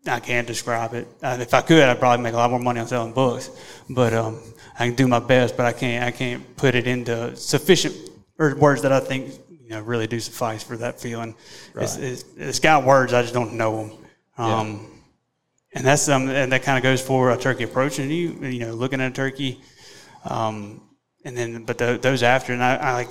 I 0.06 0.20
can't 0.20 0.46
describe 0.46 0.94
it. 0.94 1.06
If 1.22 1.52
I 1.52 1.60
could, 1.60 1.82
I'd 1.82 1.98
probably 1.98 2.22
make 2.22 2.32
a 2.32 2.36
lot 2.36 2.50
more 2.50 2.60
money 2.60 2.80
on 2.80 2.86
selling 2.86 3.12
books. 3.12 3.50
But 3.90 4.14
um, 4.14 4.40
I 4.78 4.86
can 4.86 4.94
do 4.94 5.06
my 5.06 5.18
best, 5.18 5.56
but 5.56 5.66
I 5.66 5.72
can't. 5.72 6.04
I 6.04 6.10
can't 6.10 6.56
put 6.56 6.74
it 6.74 6.86
into 6.86 7.36
sufficient 7.36 7.94
words 8.38 8.82
that 8.82 8.92
I 8.92 9.00
think 9.00 9.34
you 9.68 9.74
know 9.74 9.82
really 9.82 10.06
do 10.06 10.18
suffice 10.18 10.62
for 10.62 10.76
that 10.78 10.98
feeling. 10.98 11.34
It's, 11.84 11.96
it's, 11.96 12.24
it's 12.38 12.58
got 12.58 12.84
words. 12.84 13.12
I 13.12 13.20
just 13.20 13.34
don't 13.34 13.52
know 13.54 13.76
them. 13.76 13.90
Um, 14.38 14.90
And 15.74 15.84
that's 15.84 16.08
um, 16.08 16.30
and 16.30 16.50
that 16.52 16.62
kind 16.62 16.78
of 16.78 16.82
goes 16.82 17.02
for 17.02 17.30
a 17.30 17.36
turkey 17.36 17.64
approaching 17.64 18.10
you. 18.10 18.32
You 18.42 18.60
know, 18.60 18.72
looking 18.72 19.00
at 19.02 19.12
a 19.12 19.14
turkey, 19.14 19.60
um, 20.24 20.80
and 21.24 21.36
then 21.36 21.64
but 21.64 21.76
tho- 21.76 21.98
those 21.98 22.22
after, 22.22 22.54
and 22.54 22.62
I, 22.64 22.76
I 22.76 22.92
like. 22.94 23.08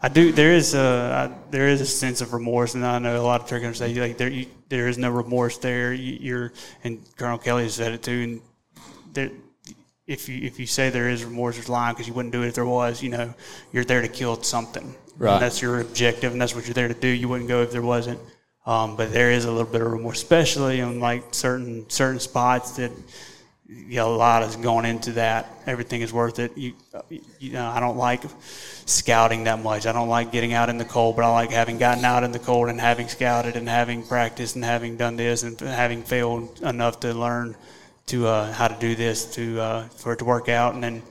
I 0.00 0.08
do. 0.08 0.32
There 0.32 0.52
is 0.52 0.74
a 0.74 1.30
I, 1.30 1.50
there 1.50 1.68
is 1.68 1.80
a 1.82 1.86
sense 1.86 2.22
of 2.22 2.32
remorse, 2.32 2.74
and 2.74 2.86
I 2.86 2.98
know 2.98 3.20
a 3.20 3.22
lot 3.22 3.42
of 3.42 3.48
turkey 3.48 3.66
owners 3.66 3.78
say 3.78 3.92
like 3.92 4.16
there 4.16 4.30
you, 4.30 4.46
there 4.70 4.88
is 4.88 4.96
no 4.96 5.10
remorse 5.10 5.58
there. 5.58 5.92
You, 5.92 6.16
you're 6.20 6.52
and 6.84 7.04
Colonel 7.16 7.36
Kelly 7.36 7.64
has 7.64 7.74
said 7.74 7.92
it 7.92 8.02
too. 8.02 8.22
And 8.22 8.40
there, 9.12 9.30
if 10.06 10.28
you 10.28 10.46
if 10.46 10.58
you 10.58 10.66
say 10.66 10.88
there 10.88 11.10
is 11.10 11.24
remorse, 11.24 11.56
there's 11.56 11.68
lying 11.68 11.94
because 11.94 12.08
you 12.08 12.14
wouldn't 12.14 12.32
do 12.32 12.42
it 12.44 12.48
if 12.48 12.54
there 12.54 12.64
was. 12.64 13.02
You 13.02 13.10
know, 13.10 13.34
you're 13.72 13.84
there 13.84 14.00
to 14.00 14.08
kill 14.08 14.42
something. 14.42 14.94
Right. 15.18 15.40
That's 15.40 15.60
your 15.60 15.80
objective, 15.80 16.32
and 16.32 16.40
that's 16.40 16.54
what 16.54 16.66
you're 16.66 16.74
there 16.74 16.88
to 16.88 16.94
do. 16.94 17.08
You 17.08 17.28
wouldn't 17.28 17.48
go 17.48 17.62
if 17.62 17.72
there 17.72 17.82
wasn't. 17.82 18.20
Um, 18.64 18.96
but 18.96 19.12
there 19.12 19.30
is 19.32 19.46
a 19.46 19.50
little 19.50 19.70
bit 19.70 19.80
of 19.80 19.90
remorse, 19.90 20.22
especially 20.22 20.80
on 20.80 21.00
like 21.00 21.34
certain 21.34 21.88
certain 21.90 22.20
spots 22.20 22.76
that 22.76 22.92
you 23.68 23.96
know, 23.96 24.14
a 24.14 24.16
lot 24.16 24.42
is 24.42 24.56
going 24.56 24.86
into 24.86 25.12
that. 25.12 25.50
Everything 25.66 26.00
is 26.00 26.12
worth 26.12 26.38
it. 26.38 26.56
You, 26.56 26.72
you 27.38 27.52
know, 27.52 27.66
I 27.66 27.80
don't 27.80 27.98
like 27.98 28.22
scouting 28.86 29.44
that 29.44 29.58
much. 29.62 29.86
I 29.86 29.92
don't 29.92 30.08
like 30.08 30.32
getting 30.32 30.54
out 30.54 30.70
in 30.70 30.78
the 30.78 30.86
cold, 30.86 31.16
but 31.16 31.24
I 31.24 31.30
like 31.30 31.50
having 31.50 31.76
gotten 31.76 32.04
out 32.04 32.24
in 32.24 32.32
the 32.32 32.38
cold 32.38 32.70
and 32.70 32.80
having 32.80 33.08
scouted 33.08 33.56
and 33.56 33.68
having 33.68 34.02
practiced 34.02 34.54
and 34.54 34.64
having 34.64 34.96
done 34.96 35.16
this 35.16 35.42
and 35.42 35.60
having 35.60 36.02
failed 36.02 36.60
enough 36.62 37.00
to 37.00 37.12
learn 37.12 37.56
to 38.06 38.26
uh, 38.26 38.50
how 38.52 38.68
to 38.68 38.80
do 38.80 38.94
this 38.94 39.34
to 39.34 39.60
uh, 39.60 39.88
for 39.88 40.14
it 40.14 40.18
to 40.20 40.24
work 40.24 40.48
out. 40.48 40.72
And 40.72 40.82
then 40.82 41.02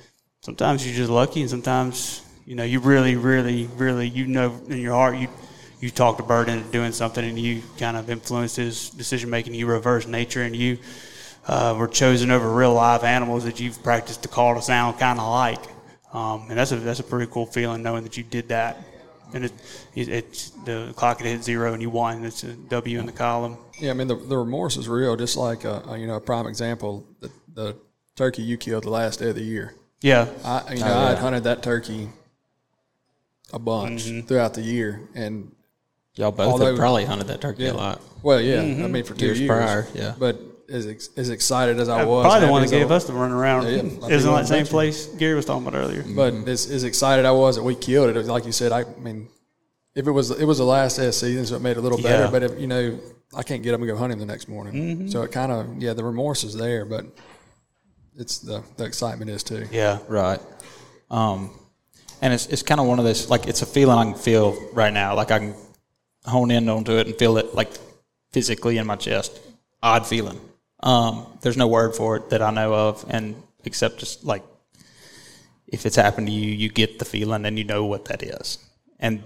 sometimes 0.41 0.85
you're 0.85 0.95
just 0.95 1.11
lucky, 1.11 1.41
and 1.41 1.49
sometimes 1.49 2.23
you 2.47 2.55
know 2.55 2.63
you 2.63 2.79
really, 2.79 3.15
really, 3.17 3.67
really 3.75 4.07
you 4.07 4.25
know 4.25 4.59
in 4.69 4.79
your 4.79 4.93
heart 4.93 5.17
you 5.17 5.27
you 5.79 5.91
talked 5.91 6.19
a 6.19 6.23
bird 6.23 6.49
into 6.49 6.67
doing 6.71 6.91
something, 6.91 7.23
and 7.23 7.37
you 7.37 7.61
kind 7.77 7.97
of 7.97 8.09
influenced 8.09 8.55
his 8.55 8.89
decision 8.89 9.29
making. 9.29 9.53
You 9.53 9.67
reverse 9.67 10.07
nature, 10.07 10.41
and 10.41 10.55
you 10.55 10.79
uh, 11.45 11.75
were 11.77 11.87
chosen 11.87 12.31
over 12.31 12.51
real 12.51 12.73
live 12.73 13.03
animals 13.03 13.43
that 13.43 13.59
you've 13.59 13.83
practiced 13.83 14.23
to 14.23 14.29
call 14.29 14.55
to 14.55 14.61
sound 14.61 14.97
kind 14.97 15.19
of 15.19 15.29
like. 15.29 15.61
Um, 16.13 16.47
and 16.49 16.57
that's 16.57 16.71
a 16.71 16.77
that's 16.77 17.01
a 17.01 17.03
pretty 17.03 17.29
cool 17.31 17.45
feeling 17.45 17.83
knowing 17.83 18.03
that 18.03 18.17
you 18.17 18.23
did 18.23 18.47
that. 18.47 18.77
And 19.33 19.43
it, 19.43 19.51
it, 19.93 20.07
it's 20.07 20.51
the 20.63 20.93
clock 20.95 21.17
had 21.17 21.27
hit 21.27 21.43
zero 21.43 21.73
and 21.73 21.81
you 21.81 21.89
won. 21.89 22.23
It's 22.23 22.45
a 22.45 22.53
W 22.53 22.97
in 22.97 23.05
the 23.05 23.11
column. 23.11 23.57
Yeah, 23.77 23.91
I 23.91 23.93
mean 23.93 24.07
the, 24.07 24.15
the 24.15 24.37
remorse 24.37 24.77
is 24.77 24.87
real. 24.87 25.17
Just 25.17 25.35
like 25.35 25.65
a, 25.65 25.83
a, 25.85 25.97
you 25.97 26.07
know 26.07 26.15
a 26.15 26.21
prime 26.21 26.47
example, 26.47 27.05
the, 27.19 27.29
the 27.53 27.75
turkey 28.15 28.41
you 28.41 28.55
killed 28.55 28.85
the 28.85 28.89
last 28.89 29.19
day 29.19 29.29
of 29.29 29.35
the 29.35 29.43
year. 29.43 29.75
Yeah, 30.01 30.29
I 30.45 30.73
you 30.73 30.79
know 30.79 30.97
I 30.97 31.09
had 31.09 31.19
hunted 31.19 31.43
that 31.43 31.61
turkey 31.61 32.07
a 33.53 33.59
bunch 33.59 34.05
mm-hmm. 34.05 34.27
throughout 34.27 34.53
the 34.53 34.61
year, 34.61 35.07
and 35.15 35.51
Y'all 36.17 36.31
both 36.31 36.53
Although- 36.53 36.65
have 36.67 36.77
probably 36.77 37.05
hunted 37.05 37.27
that 37.27 37.41
turkey 37.41 37.67
a 37.67 37.73
lot. 37.73 38.01
well, 38.23 38.41
yeah, 38.41 38.61
I 38.61 38.63
mm-hmm. 38.63 38.91
mean 38.91 39.03
for 39.03 39.13
two 39.13 39.25
Years 39.25 39.39
years, 39.39 39.49
prior, 39.49 39.87
yeah. 39.93 40.15
But 40.17 40.41
as 40.67 40.87
ex- 40.87 41.09
as 41.15 41.29
excited 41.29 41.79
as 41.79 41.89
I 41.89 42.01
uh, 42.01 42.07
was, 42.07 42.25
probably 42.25 42.45
the 42.47 42.51
one 42.51 42.61
that 42.63 42.71
gave 42.71 42.89
was- 42.89 43.03
us 43.03 43.07
the 43.07 43.13
run 43.13 43.31
around. 43.31 43.65
Yeah, 43.67 43.83
yeah. 43.83 44.15
Isn't 44.15 44.33
that 44.33 44.47
same 44.47 44.65
place 44.65 45.05
Gary 45.05 45.35
was 45.35 45.45
talking 45.45 45.67
about 45.67 45.77
earlier? 45.77 46.03
But 46.03 46.33
as, 46.47 46.69
as 46.71 46.83
excited 46.83 47.25
I 47.25 47.31
was 47.31 47.55
that 47.55 47.63
we 47.63 47.75
killed 47.75 48.09
it, 48.09 48.15
it 48.15 48.19
was 48.19 48.29
like 48.29 48.45
you 48.45 48.51
said. 48.51 48.71
I 48.71 48.85
mean, 48.97 49.29
if 49.93 50.07
it 50.07 50.11
was 50.11 50.31
it 50.31 50.45
was 50.45 50.57
the 50.57 50.65
last 50.65 50.97
day 50.97 51.07
of 51.07 51.13
season, 51.13 51.45
so 51.45 51.55
it 51.55 51.61
made 51.61 51.71
it 51.71 51.77
a 51.77 51.81
little 51.81 52.01
better. 52.01 52.23
Yeah. 52.23 52.31
But 52.31 52.43
if 52.43 52.59
you 52.59 52.67
know, 52.67 52.99
I 53.35 53.43
can't 53.43 53.61
get 53.61 53.75
up 53.75 53.79
and 53.79 53.87
go 53.87 53.95
hunting 53.95 54.17
the 54.17 54.25
next 54.25 54.47
morning, 54.47 54.73
mm-hmm. 54.73 55.07
so 55.09 55.21
it 55.21 55.31
kind 55.31 55.51
of 55.51 55.81
yeah, 55.81 55.93
the 55.93 56.03
remorse 56.03 56.43
is 56.43 56.55
there, 56.55 56.83
but 56.83 57.05
it's 58.15 58.39
the 58.39 58.63
the 58.77 58.85
excitement 58.85 59.29
is 59.29 59.43
too. 59.43 59.67
Yeah, 59.71 59.99
Right. 60.07 60.39
Um, 61.09 61.51
and 62.21 62.33
it's 62.33 62.47
it's 62.47 62.63
kind 62.63 62.79
of 62.79 62.87
one 62.87 62.99
of 62.99 63.05
those 63.05 63.29
like 63.29 63.47
it's 63.47 63.61
a 63.61 63.65
feeling 63.65 63.97
I 63.97 64.03
can 64.03 64.15
feel 64.15 64.57
right 64.73 64.93
now. 64.93 65.15
Like 65.15 65.31
I 65.31 65.39
can 65.39 65.55
hone 66.25 66.51
in 66.51 66.67
onto 66.69 66.93
it 66.93 67.07
and 67.07 67.15
feel 67.15 67.37
it 67.37 67.53
like 67.55 67.71
physically 68.31 68.77
in 68.77 68.87
my 68.87 68.95
chest. 68.95 69.39
Odd 69.81 70.05
feeling. 70.05 70.39
Um, 70.81 71.25
there's 71.41 71.57
no 71.57 71.67
word 71.67 71.95
for 71.95 72.17
it 72.17 72.29
that 72.29 72.41
I 72.41 72.51
know 72.51 72.73
of, 72.73 73.05
and 73.09 73.35
except 73.63 73.99
just 73.99 74.23
like 74.23 74.43
if 75.67 75.85
it's 75.85 75.95
happened 75.95 76.27
to 76.27 76.33
you, 76.33 76.51
you 76.51 76.69
get 76.69 76.99
the 76.99 77.05
feeling 77.05 77.45
and 77.45 77.57
you 77.57 77.63
know 77.63 77.85
what 77.85 78.05
that 78.05 78.23
is. 78.23 78.57
And 78.99 79.23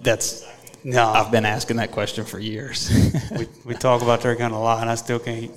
that's 0.00 0.46
no, 0.82 1.06
I've 1.06 1.30
been 1.30 1.44
asking 1.44 1.76
that 1.76 1.92
question 1.92 2.24
for 2.24 2.38
years. 2.38 2.90
we, 3.36 3.46
we 3.64 3.74
talk 3.74 4.02
about 4.02 4.22
turkey 4.22 4.42
a 4.42 4.48
lot, 4.48 4.80
and 4.80 4.90
I 4.90 4.94
still 4.94 5.18
can't. 5.18 5.50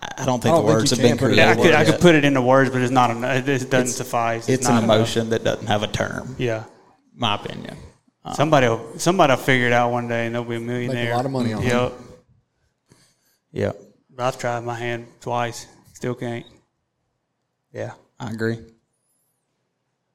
I 0.00 0.24
don't 0.24 0.40
think 0.40 0.54
I 0.54 0.58
don't 0.58 0.66
the 0.66 0.68
think 0.72 0.78
words 0.78 0.90
you 0.92 0.96
have 0.96 1.02
been 1.02 1.18
can 1.18 1.28
put 1.28 1.36
Yeah, 1.36 1.50
I 1.50 1.54
could 1.56 1.74
I 1.74 1.84
could 1.84 2.00
put 2.00 2.14
it 2.14 2.24
into 2.24 2.40
words, 2.40 2.70
but 2.70 2.80
it's 2.82 2.92
not. 2.92 3.10
enough. 3.10 3.36
It 3.36 3.46
doesn't 3.46 3.66
It's- 3.68 3.96
suffice. 3.96 4.48
It's, 4.48 4.62
not 4.68 4.78
an 4.78 4.84
enough. 4.84 4.96
emotion 4.96 5.30
that 5.30 5.42
doesn't 5.44 5.66
have 5.66 5.82
a 5.82 5.88
term. 5.88 6.36
Yeah. 6.38 6.64
My 7.14 7.34
opinion. 7.34 7.76
Uh, 8.24 8.32
somebody 8.34 8.68
will 8.68 8.98
somebody 8.98 9.32
will 9.32 9.38
figure 9.38 9.66
it 9.66 9.72
out 9.72 9.90
one 9.90 10.06
day, 10.06 10.26
and 10.26 10.34
they'll 10.34 10.44
be 10.44 10.56
a 10.56 10.60
millionaire. 10.60 11.12
A 11.12 11.16
lot 11.16 11.24
of 11.26 11.32
money 11.32 11.52
on 11.52 11.62
it. 11.62 11.66
Yep. 11.66 11.92
Yeah. 13.52 13.72
But 14.14 14.24
I've 14.24 14.38
tried 14.38 14.60
my 14.64 14.74
hand 14.74 15.06
twice, 15.20 15.66
still 15.94 16.14
can't. 16.14 16.46
Yeah. 17.72 17.92
I 18.20 18.30
agree. 18.30 18.58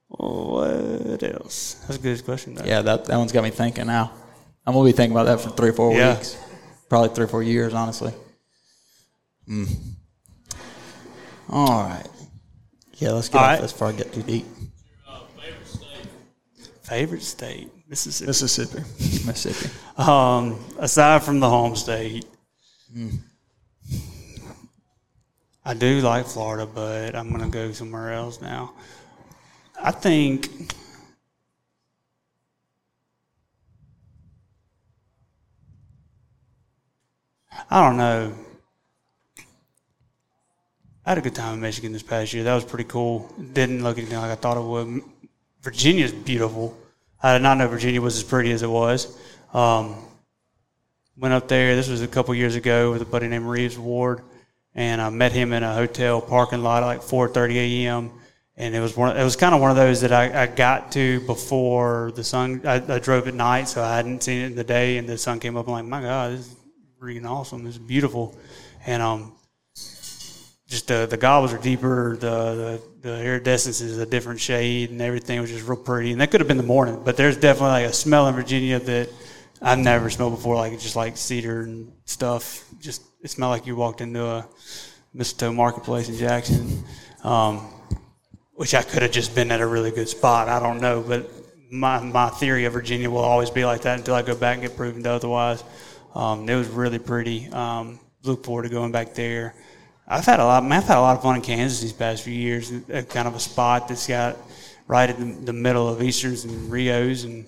What 0.07 1.23
else? 1.23 1.75
That's 1.87 1.97
a 1.97 2.01
good 2.01 2.23
question. 2.23 2.55
Though. 2.55 2.65
Yeah, 2.65 2.81
that, 2.83 3.05
that 3.05 3.17
one's 3.17 3.31
got 3.31 3.43
me 3.43 3.49
thinking 3.49 3.87
now. 3.87 4.11
I'm 4.65 4.73
going 4.73 4.85
to 4.87 4.93
be 4.93 4.95
thinking 4.95 5.15
about 5.17 5.25
that 5.25 5.41
for 5.41 5.49
three 5.55 5.69
or 5.69 5.73
four 5.73 5.93
Yeah. 5.93 6.15
weeks. 6.15 6.37
Probably 6.89 7.09
three 7.15 7.25
or 7.25 7.27
four 7.27 7.41
years, 7.43 7.73
honestly. 7.73 8.13
Hmm. 9.47 9.65
All 11.49 11.83
right. 11.83 12.07
Yeah, 12.95 13.11
let's 13.11 13.29
get 13.29 13.37
All 13.37 13.43
off 13.43 13.49
right. 13.51 13.61
this 13.61 13.71
before 13.73 13.87
I 13.89 13.91
get 13.93 14.13
too 14.13 14.23
deep. 14.23 14.45
Favorite 16.83 17.23
state, 17.23 17.69
Mississippi. 17.87 18.27
Mississippi. 18.27 18.79
Mississippi. 19.25 19.73
Um, 19.97 20.59
aside 20.79 21.23
from 21.23 21.39
the 21.39 21.49
home 21.49 21.75
state, 21.75 22.25
I 25.65 25.73
do 25.73 26.01
like 26.01 26.25
Florida, 26.25 26.65
but 26.65 27.15
I'm 27.15 27.31
gonna 27.31 27.49
go 27.49 27.71
somewhere 27.71 28.11
else 28.13 28.41
now. 28.41 28.73
I 29.81 29.91
think 29.91 30.49
I 37.69 37.81
don't 37.87 37.97
know. 37.97 38.33
I 41.05 41.09
had 41.09 41.17
a 41.17 41.21
good 41.21 41.35
time 41.35 41.55
in 41.55 41.59
Michigan 41.59 41.91
this 41.91 42.01
past 42.01 42.33
year. 42.33 42.45
That 42.45 42.55
was 42.55 42.63
pretty 42.63 42.85
cool. 42.85 43.29
Didn't 43.51 43.83
look 43.83 43.97
anything 43.97 44.17
like 44.17 44.31
I 44.31 44.35
thought 44.35 44.55
it 44.55 44.63
would. 44.63 45.01
Virginia's 45.61 46.13
beautiful. 46.13 46.77
I 47.21 47.33
did 47.33 47.41
not 47.41 47.57
know 47.57 47.67
Virginia 47.67 47.99
was 47.99 48.15
as 48.15 48.23
pretty 48.23 48.51
as 48.51 48.63
it 48.63 48.69
was. 48.69 49.17
Um, 49.53 49.97
went 51.17 51.33
up 51.33 51.49
there. 51.49 51.75
This 51.75 51.89
was 51.89 52.01
a 52.01 52.07
couple 52.07 52.33
years 52.35 52.55
ago 52.55 52.93
with 52.93 53.01
a 53.01 53.05
buddy 53.05 53.27
named 53.27 53.45
Reeves 53.45 53.77
Ward, 53.77 54.21
and 54.75 55.01
I 55.01 55.09
met 55.09 55.33
him 55.33 55.51
in 55.51 55.61
a 55.61 55.73
hotel 55.73 56.21
parking 56.21 56.63
lot 56.63 56.83
at 56.83 56.85
like 56.85 57.01
4:30 57.01 57.55
a.m. 57.55 58.11
And 58.55 58.73
it 58.73 58.79
was 58.79 58.95
one. 58.95 59.17
It 59.17 59.23
was 59.25 59.35
kind 59.35 59.53
of 59.53 59.59
one 59.59 59.71
of 59.71 59.77
those 59.77 59.99
that 60.01 60.13
I, 60.13 60.43
I 60.43 60.45
got 60.45 60.93
to 60.93 61.19
before 61.25 62.13
the 62.15 62.23
sun. 62.23 62.61
I, 62.63 62.75
I 62.75 62.99
drove 62.99 63.27
at 63.27 63.33
night, 63.33 63.67
so 63.67 63.83
I 63.83 63.97
hadn't 63.97 64.23
seen 64.23 64.41
it 64.41 64.45
in 64.45 64.55
the 64.55 64.63
day, 64.63 64.97
and 64.97 65.09
the 65.09 65.17
sun 65.17 65.41
came 65.41 65.57
up. 65.57 65.67
I'm 65.67 65.73
like, 65.73 65.85
my 65.85 66.01
God, 66.01 66.31
this 66.31 66.47
is 66.47 66.55
freaking 67.01 67.29
awesome. 67.29 67.65
This 67.65 67.75
is 67.75 67.79
beautiful, 67.79 68.37
and 68.85 69.01
um, 69.01 69.33
just 70.73 70.87
the 70.87 71.05
the 71.09 71.17
gobbles 71.17 71.53
are 71.53 71.59
deeper. 71.59 72.17
The, 72.17 72.81
the 73.01 73.09
the 73.09 73.23
iridescence 73.23 73.79
is 73.79 73.99
a 73.99 74.05
different 74.05 74.39
shade, 74.39 74.89
and 74.89 75.01
everything 75.01 75.39
was 75.39 75.51
just 75.51 75.67
real 75.67 75.77
pretty. 75.77 76.11
And 76.11 76.19
that 76.19 76.31
could 76.31 76.41
have 76.41 76.47
been 76.47 76.57
the 76.57 76.63
morning, 76.63 77.01
but 77.05 77.15
there's 77.15 77.37
definitely 77.37 77.83
like 77.83 77.85
a 77.85 77.93
smell 77.93 78.27
in 78.27 78.35
Virginia 78.35 78.79
that 78.79 79.09
I've 79.61 79.79
never 79.79 80.09
smelled 80.09 80.35
before. 80.35 80.55
Like 80.55 80.73
just 80.79 80.95
like 80.95 81.15
cedar 81.15 81.61
and 81.61 81.93
stuff. 82.05 82.65
Just 82.79 83.03
it 83.21 83.29
smelled 83.29 83.51
like 83.51 83.67
you 83.67 83.75
walked 83.75 84.01
into 84.01 84.25
a 84.25 84.47
mistletoe 85.13 85.53
marketplace 85.53 86.09
in 86.09 86.17
Jackson. 86.17 86.83
Um, 87.23 87.71
which 88.55 88.73
I 88.73 88.83
could 88.83 89.01
have 89.01 89.11
just 89.11 89.33
been 89.35 89.51
at 89.51 89.61
a 89.61 89.67
really 89.67 89.91
good 89.91 90.09
spot. 90.09 90.47
I 90.49 90.59
don't 90.59 90.81
know, 90.81 91.03
but 91.07 91.29
my 91.71 91.99
my 91.99 92.29
theory 92.29 92.65
of 92.65 92.73
Virginia 92.73 93.09
will 93.09 93.19
always 93.19 93.49
be 93.49 93.63
like 93.63 93.81
that 93.83 93.99
until 93.99 94.15
I 94.15 94.23
go 94.23 94.35
back 94.35 94.57
and 94.57 94.67
get 94.67 94.75
proven 94.75 95.03
to 95.03 95.11
otherwise. 95.11 95.63
Um, 96.15 96.47
it 96.49 96.55
was 96.55 96.67
really 96.67 96.99
pretty. 96.99 97.47
Um, 97.49 97.99
look 98.23 98.43
forward 98.43 98.63
to 98.63 98.69
going 98.69 98.91
back 98.91 99.13
there. 99.13 99.55
I've 100.13 100.25
had 100.25 100.39
a 100.39 100.45
lot. 100.45 100.63
I've 100.63 100.83
had 100.83 100.97
a 100.97 101.01
lot 101.01 101.17
of 101.17 101.23
fun 101.23 101.37
in 101.37 101.41
Kansas 101.41 101.81
these 101.81 101.91
past 101.91 102.21
few 102.21 102.35
years. 102.35 102.71
Uh, 102.71 103.01
Kind 103.09 103.27
of 103.27 103.33
a 103.33 103.39
spot 103.39 103.87
that's 103.87 104.05
got 104.05 104.37
right 104.87 105.09
in 105.09 105.43
the, 105.43 105.53
middle 105.53 105.89
of 105.89 106.03
Easterns 106.03 106.43
and 106.43 106.71
Rios, 106.71 107.23
and 107.23 107.45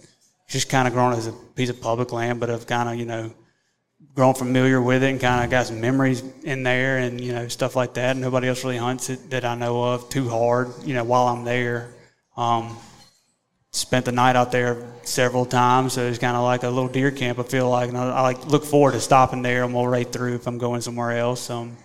just 0.47 0.67
kind 0.67 0.87
of 0.87 0.93
grown 0.95 1.13
as 1.13 1.27
a 1.27 1.31
piece 1.31 1.69
of 1.69 1.79
public 1.79 2.11
land. 2.11 2.39
But 2.39 2.49
I've 2.49 2.65
kind 2.65 2.89
of 2.89 2.95
you 2.95 3.05
know 3.05 3.31
grown 4.15 4.33
familiar 4.33 4.81
with 4.81 5.03
it 5.03 5.11
and 5.11 5.21
kind 5.21 5.43
of 5.43 5.51
got 5.51 5.67
some 5.67 5.79
memories 5.79 6.23
in 6.43 6.63
there 6.63 6.97
and 6.97 7.21
you 7.21 7.33
know 7.33 7.47
stuff 7.49 7.75
like 7.75 7.93
that. 7.93 8.17
Nobody 8.17 8.47
else 8.47 8.63
really 8.63 8.77
hunts 8.77 9.11
it 9.11 9.29
that 9.29 9.45
I 9.45 9.53
know 9.53 9.83
of 9.83 10.09
too 10.09 10.27
hard. 10.27 10.69
You 10.83 10.95
know 10.95 11.03
while 11.03 11.27
I'm 11.27 11.43
there. 11.43 11.91
Um, 12.35 12.75
spent 13.69 14.05
the 14.05 14.11
night 14.11 14.35
out 14.35 14.51
there 14.51 14.91
several 15.03 15.45
times, 15.45 15.93
so 15.93 16.01
it's 16.01 16.17
kind 16.17 16.35
of 16.35 16.41
like 16.41 16.63
a 16.63 16.69
little 16.69 16.87
deer 16.87 17.11
camp. 17.11 17.37
I 17.37 17.43
feel 17.43 17.69
like, 17.69 17.89
and 17.89 17.97
I, 17.97 18.09
I 18.09 18.21
like 18.21 18.47
look 18.47 18.65
forward 18.65 18.93
to 18.93 18.99
stopping 18.99 19.43
there 19.43 19.63
and 19.65 19.71
we'll 19.71 19.87
right 19.87 20.11
through 20.11 20.33
if 20.33 20.47
I'm 20.47 20.57
going 20.57 20.81
somewhere 20.81 21.11
else. 21.11 21.51
Um, 21.51 21.77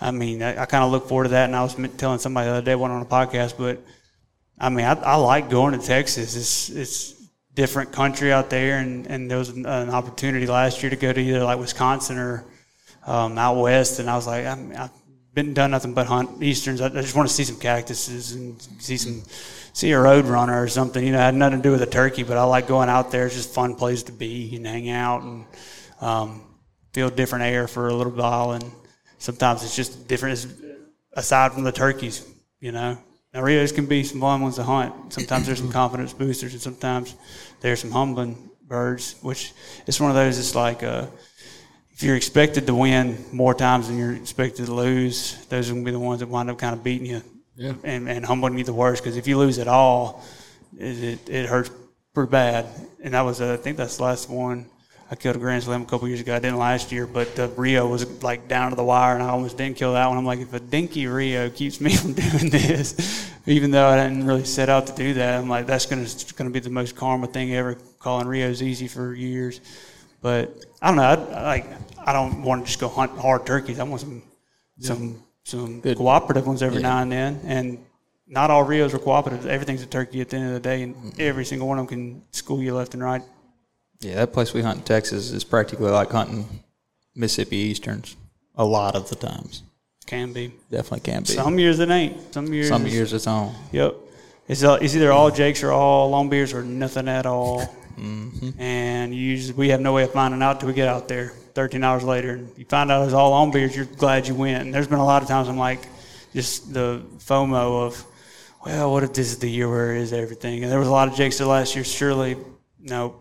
I 0.00 0.10
mean, 0.10 0.42
I, 0.42 0.62
I 0.62 0.66
kind 0.66 0.84
of 0.84 0.90
look 0.90 1.08
forward 1.08 1.24
to 1.24 1.30
that. 1.30 1.44
And 1.44 1.56
I 1.56 1.62
was 1.62 1.76
telling 1.96 2.18
somebody 2.18 2.46
the 2.46 2.56
other 2.56 2.64
day, 2.64 2.74
one 2.74 2.90
on 2.90 3.02
a 3.02 3.06
podcast, 3.06 3.54
but 3.58 3.80
I 4.58 4.68
mean, 4.68 4.84
I, 4.84 4.92
I 4.92 5.16
like 5.16 5.50
going 5.50 5.78
to 5.78 5.84
Texas. 5.84 6.36
It's 6.36 6.68
it's 6.70 7.14
different 7.54 7.92
country 7.92 8.32
out 8.32 8.50
there, 8.50 8.78
and 8.78 9.06
and 9.06 9.30
there 9.30 9.38
was 9.38 9.50
an, 9.50 9.66
an 9.66 9.90
opportunity 9.90 10.46
last 10.46 10.82
year 10.82 10.90
to 10.90 10.96
go 10.96 11.12
to 11.12 11.20
either 11.20 11.44
like 11.44 11.58
Wisconsin 11.58 12.18
or 12.18 12.44
um, 13.06 13.38
out 13.38 13.60
west, 13.60 13.98
and 14.00 14.10
I 14.10 14.16
was 14.16 14.26
like, 14.26 14.46
I'm, 14.46 14.72
I've 14.76 14.90
been 15.34 15.54
done 15.54 15.70
nothing 15.70 15.94
but 15.94 16.06
hunt 16.06 16.42
easterns. 16.42 16.80
I, 16.80 16.86
I 16.86 17.02
just 17.02 17.14
want 17.14 17.28
to 17.28 17.34
see 17.34 17.44
some 17.44 17.58
cactuses 17.58 18.32
and 18.32 18.60
see 18.78 18.96
some 18.96 19.22
see 19.72 19.92
a 19.92 20.00
road 20.00 20.24
runner 20.26 20.60
or 20.60 20.68
something. 20.68 21.04
You 21.04 21.12
know, 21.12 21.18
it 21.18 21.22
had 21.22 21.34
nothing 21.34 21.58
to 21.60 21.62
do 21.62 21.70
with 21.70 21.82
a 21.82 21.86
turkey, 21.86 22.24
but 22.24 22.36
I 22.36 22.42
like 22.42 22.66
going 22.66 22.88
out 22.88 23.12
there. 23.12 23.26
It's 23.26 23.36
just 23.36 23.54
fun 23.54 23.76
place 23.76 24.02
to 24.04 24.12
be 24.12 24.56
and 24.56 24.66
hang 24.66 24.90
out 24.90 25.22
and 25.22 25.44
um, 26.00 26.42
feel 26.92 27.10
different 27.10 27.44
air 27.44 27.68
for 27.68 27.88
a 27.88 27.94
little 27.94 28.12
while. 28.12 28.52
And 28.52 28.64
sometimes 29.18 29.62
it's 29.62 29.76
just 29.76 30.08
different. 30.08 30.46
Aside 31.14 31.52
from 31.52 31.64
the 31.64 31.72
turkeys, 31.72 32.24
you 32.60 32.70
know. 32.72 32.96
Now 33.34 33.42
Rios 33.42 33.72
can 33.72 33.86
be 33.86 34.04
some 34.04 34.20
fun 34.20 34.40
ones 34.40 34.56
to 34.56 34.62
hunt. 34.62 35.12
Sometimes 35.12 35.46
there's 35.46 35.58
some 35.58 35.72
confidence 35.80 36.12
boosters, 36.12 36.52
and 36.52 36.62
sometimes 36.62 37.14
there's 37.60 37.80
some 37.80 37.90
humbling 37.90 38.48
birds. 38.66 39.16
Which 39.22 39.52
it's 39.86 39.98
one 40.00 40.10
of 40.10 40.16
those. 40.16 40.38
It's 40.38 40.54
like 40.54 40.82
uh, 40.82 41.06
if 41.90 42.02
you're 42.02 42.14
expected 42.16 42.66
to 42.68 42.74
win 42.74 43.24
more 43.32 43.54
times 43.54 43.88
than 43.88 43.98
you're 43.98 44.14
expected 44.14 44.66
to 44.66 44.72
lose, 44.74 45.44
those 45.46 45.68
are 45.68 45.72
going 45.72 45.84
to 45.84 45.88
be 45.88 45.92
the 45.92 45.98
ones 45.98 46.20
that 46.20 46.28
wind 46.28 46.50
up 46.50 46.58
kind 46.58 46.74
of 46.74 46.84
beating 46.84 47.06
you 47.06 47.22
Yeah. 47.56 47.72
and, 47.82 48.08
and 48.08 48.24
humbling 48.24 48.56
you 48.56 48.62
the 48.64 48.72
worst. 48.72 49.02
Because 49.02 49.16
if 49.16 49.26
you 49.26 49.36
lose 49.36 49.58
at 49.58 49.66
all, 49.66 50.22
it, 50.78 51.02
it, 51.02 51.28
it 51.28 51.46
hurts 51.48 51.70
pretty 52.14 52.30
bad. 52.30 52.66
And 53.02 53.14
that 53.14 53.22
was, 53.22 53.40
uh, 53.40 53.54
I 53.54 53.56
think 53.56 53.76
that's 53.78 53.96
the 53.96 54.04
last 54.04 54.30
one. 54.30 54.66
I 55.10 55.14
killed 55.14 55.36
a 55.36 55.38
grand 55.38 55.62
slam 55.62 55.82
a 55.82 55.84
couple 55.86 56.06
years 56.06 56.20
ago. 56.20 56.36
I 56.36 56.38
didn't 56.38 56.58
last 56.58 56.92
year, 56.92 57.06
but 57.06 57.34
the 57.34 57.48
Rio 57.48 57.86
was 57.86 58.22
like 58.22 58.46
down 58.46 58.70
to 58.70 58.76
the 58.76 58.84
wire, 58.84 59.14
and 59.14 59.22
I 59.22 59.28
almost 59.28 59.56
didn't 59.56 59.76
kill 59.76 59.94
that 59.94 60.06
one. 60.06 60.18
I'm 60.18 60.26
like, 60.26 60.40
if 60.40 60.52
a 60.52 60.60
dinky 60.60 61.06
Rio 61.06 61.48
keeps 61.48 61.80
me 61.80 61.96
from 61.96 62.12
doing 62.12 62.50
this, 62.50 63.30
even 63.46 63.70
though 63.70 63.88
I 63.88 63.96
didn't 63.96 64.26
really 64.26 64.44
set 64.44 64.68
out 64.68 64.86
to 64.88 64.94
do 64.94 65.14
that, 65.14 65.40
I'm 65.40 65.48
like, 65.48 65.66
that's 65.66 65.86
gonna 65.86 66.06
gonna 66.36 66.50
be 66.50 66.60
the 66.60 66.70
most 66.70 66.94
karma 66.94 67.26
thing 67.26 67.54
ever. 67.54 67.76
Calling 67.98 68.28
Rios 68.28 68.60
easy 68.60 68.86
for 68.86 69.14
years, 69.14 69.60
but 70.20 70.64
I 70.82 70.88
don't 70.88 70.96
know. 70.96 71.02
I, 71.02 71.38
I 71.38 71.42
like 71.42 71.66
I 71.98 72.12
don't 72.12 72.42
want 72.42 72.62
to 72.62 72.66
just 72.66 72.78
go 72.78 72.88
hunt 72.88 73.18
hard 73.18 73.46
turkeys. 73.46 73.80
I 73.80 73.84
want 73.84 74.02
some 74.02 74.22
some 74.78 75.22
some 75.44 75.80
cooperative 75.80 76.46
ones 76.46 76.62
every 76.62 76.82
now 76.82 76.98
and 76.98 77.10
then, 77.10 77.40
and 77.44 77.78
not 78.26 78.50
all 78.50 78.62
Rios 78.62 78.92
are 78.92 78.98
cooperative. 78.98 79.46
Everything's 79.46 79.82
a 79.82 79.86
turkey 79.86 80.20
at 80.20 80.28
the 80.28 80.36
end 80.36 80.48
of 80.48 80.52
the 80.52 80.60
day, 80.60 80.82
and 80.82 81.18
every 81.18 81.46
single 81.46 81.66
one 81.66 81.78
of 81.78 81.88
them 81.88 81.96
can 81.96 82.22
school 82.30 82.62
you 82.62 82.74
left 82.74 82.92
and 82.92 83.02
right. 83.02 83.22
Yeah, 84.00 84.16
that 84.16 84.32
place 84.32 84.54
we 84.54 84.62
hunt 84.62 84.78
in 84.78 84.84
Texas 84.84 85.32
is 85.32 85.44
practically 85.44 85.90
like 85.90 86.10
hunting 86.10 86.62
Mississippi 87.14 87.56
Easterns 87.56 88.16
a 88.56 88.64
lot 88.64 88.94
of 88.94 89.08
the 89.08 89.16
times. 89.16 89.62
Can 90.06 90.32
be. 90.32 90.52
Definitely 90.70 91.00
can 91.00 91.22
be. 91.22 91.28
Some 91.28 91.58
years 91.58 91.78
it 91.80 91.90
ain't. 91.90 92.32
Some 92.32 92.52
years. 92.52 92.68
Some 92.68 92.86
years 92.86 93.12
it's 93.12 93.26
on. 93.26 93.54
Yep. 93.72 93.94
It's, 94.48 94.64
uh, 94.64 94.78
it's 94.80 94.96
either 94.96 95.12
all 95.12 95.30
Jakes 95.30 95.62
or 95.62 95.72
all 95.72 96.10
Longbeards 96.10 96.54
or 96.54 96.62
nothing 96.62 97.08
at 97.08 97.26
all. 97.26 97.60
Mm-hmm. 97.98 98.60
And 98.60 99.14
usually, 99.14 99.54
we 99.54 99.68
have 99.70 99.80
no 99.80 99.92
way 99.92 100.04
of 100.04 100.12
finding 100.12 100.42
out 100.42 100.60
till 100.60 100.68
we 100.68 100.74
get 100.74 100.88
out 100.88 101.08
there. 101.08 101.32
13 101.54 101.82
hours 101.82 102.04
later, 102.04 102.34
and 102.34 102.56
you 102.56 102.64
find 102.64 102.88
out 102.88 103.04
it's 103.04 103.12
all 103.12 103.32
Longbeards. 103.32 103.74
You're 103.74 103.84
glad 103.84 104.28
you 104.28 104.34
went. 104.36 104.62
And 104.62 104.72
there's 104.72 104.86
been 104.86 105.00
a 105.00 105.04
lot 105.04 105.22
of 105.22 105.28
times 105.28 105.48
I'm 105.48 105.58
like, 105.58 105.80
just 106.32 106.72
the 106.72 107.02
FOMO 107.18 107.86
of, 107.86 108.04
well, 108.64 108.92
what 108.92 109.02
if 109.02 109.12
this 109.12 109.32
is 109.32 109.38
the 109.38 109.50
year 109.50 109.68
where 109.68 109.96
it 109.96 110.02
is 110.02 110.12
everything? 110.12 110.62
And 110.62 110.70
there 110.70 110.78
was 110.78 110.86
a 110.86 110.92
lot 110.92 111.08
of 111.08 111.14
Jakes 111.14 111.38
there 111.38 111.48
last 111.48 111.74
year. 111.74 111.82
Surely, 111.84 112.36
no, 112.78 113.16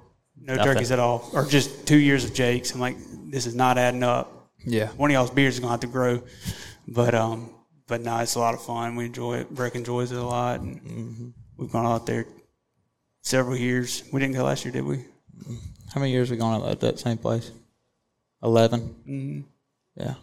no 0.47 0.55
Nothing. 0.55 0.73
turkeys 0.73 0.91
at 0.91 0.99
all, 0.99 1.29
or 1.33 1.45
just 1.45 1.85
two 1.85 1.97
years 1.97 2.23
of 2.25 2.33
Jakes. 2.33 2.73
I'm 2.73 2.79
like, 2.79 2.97
this 3.29 3.45
is 3.45 3.53
not 3.53 3.77
adding 3.77 4.01
up 4.01 4.49
Yeah. 4.65 4.87
one 4.93 5.11
of 5.11 5.13
y'all's 5.13 5.29
beers 5.29 5.55
is 5.55 5.59
gonna 5.59 5.71
have 5.71 5.81
to 5.81 5.87
grow. 5.87 6.23
But 6.87 7.13
um, 7.13 7.51
but 7.87 8.01
no, 8.01 8.17
it's 8.19 8.35
a 8.35 8.39
lot 8.39 8.53
of 8.53 8.63
fun. 8.63 8.95
We 8.95 9.05
enjoy 9.05 9.37
it. 9.39 9.49
Breck 9.53 9.75
enjoys 9.75 10.11
it 10.11 10.17
a 10.17 10.23
lot, 10.23 10.61
and 10.61 11.33
we've 11.57 11.71
gone 11.71 11.85
out 11.85 12.05
there 12.05 12.25
several 13.21 13.57
years. 13.57 14.03
We 14.11 14.19
didn't 14.21 14.35
go 14.35 14.43
last 14.45 14.63
year, 14.65 14.71
did 14.71 14.85
we? 14.85 15.03
How 15.93 15.99
many 15.99 16.11
years 16.13 16.31
we 16.31 16.37
gone 16.37 16.61
out 16.61 16.69
at 16.69 16.79
that 16.79 16.99
same 16.99 17.17
place? 17.17 17.51
11 18.41 18.79
Mm-hmm. 19.07 19.41
Yeah. 19.95 20.13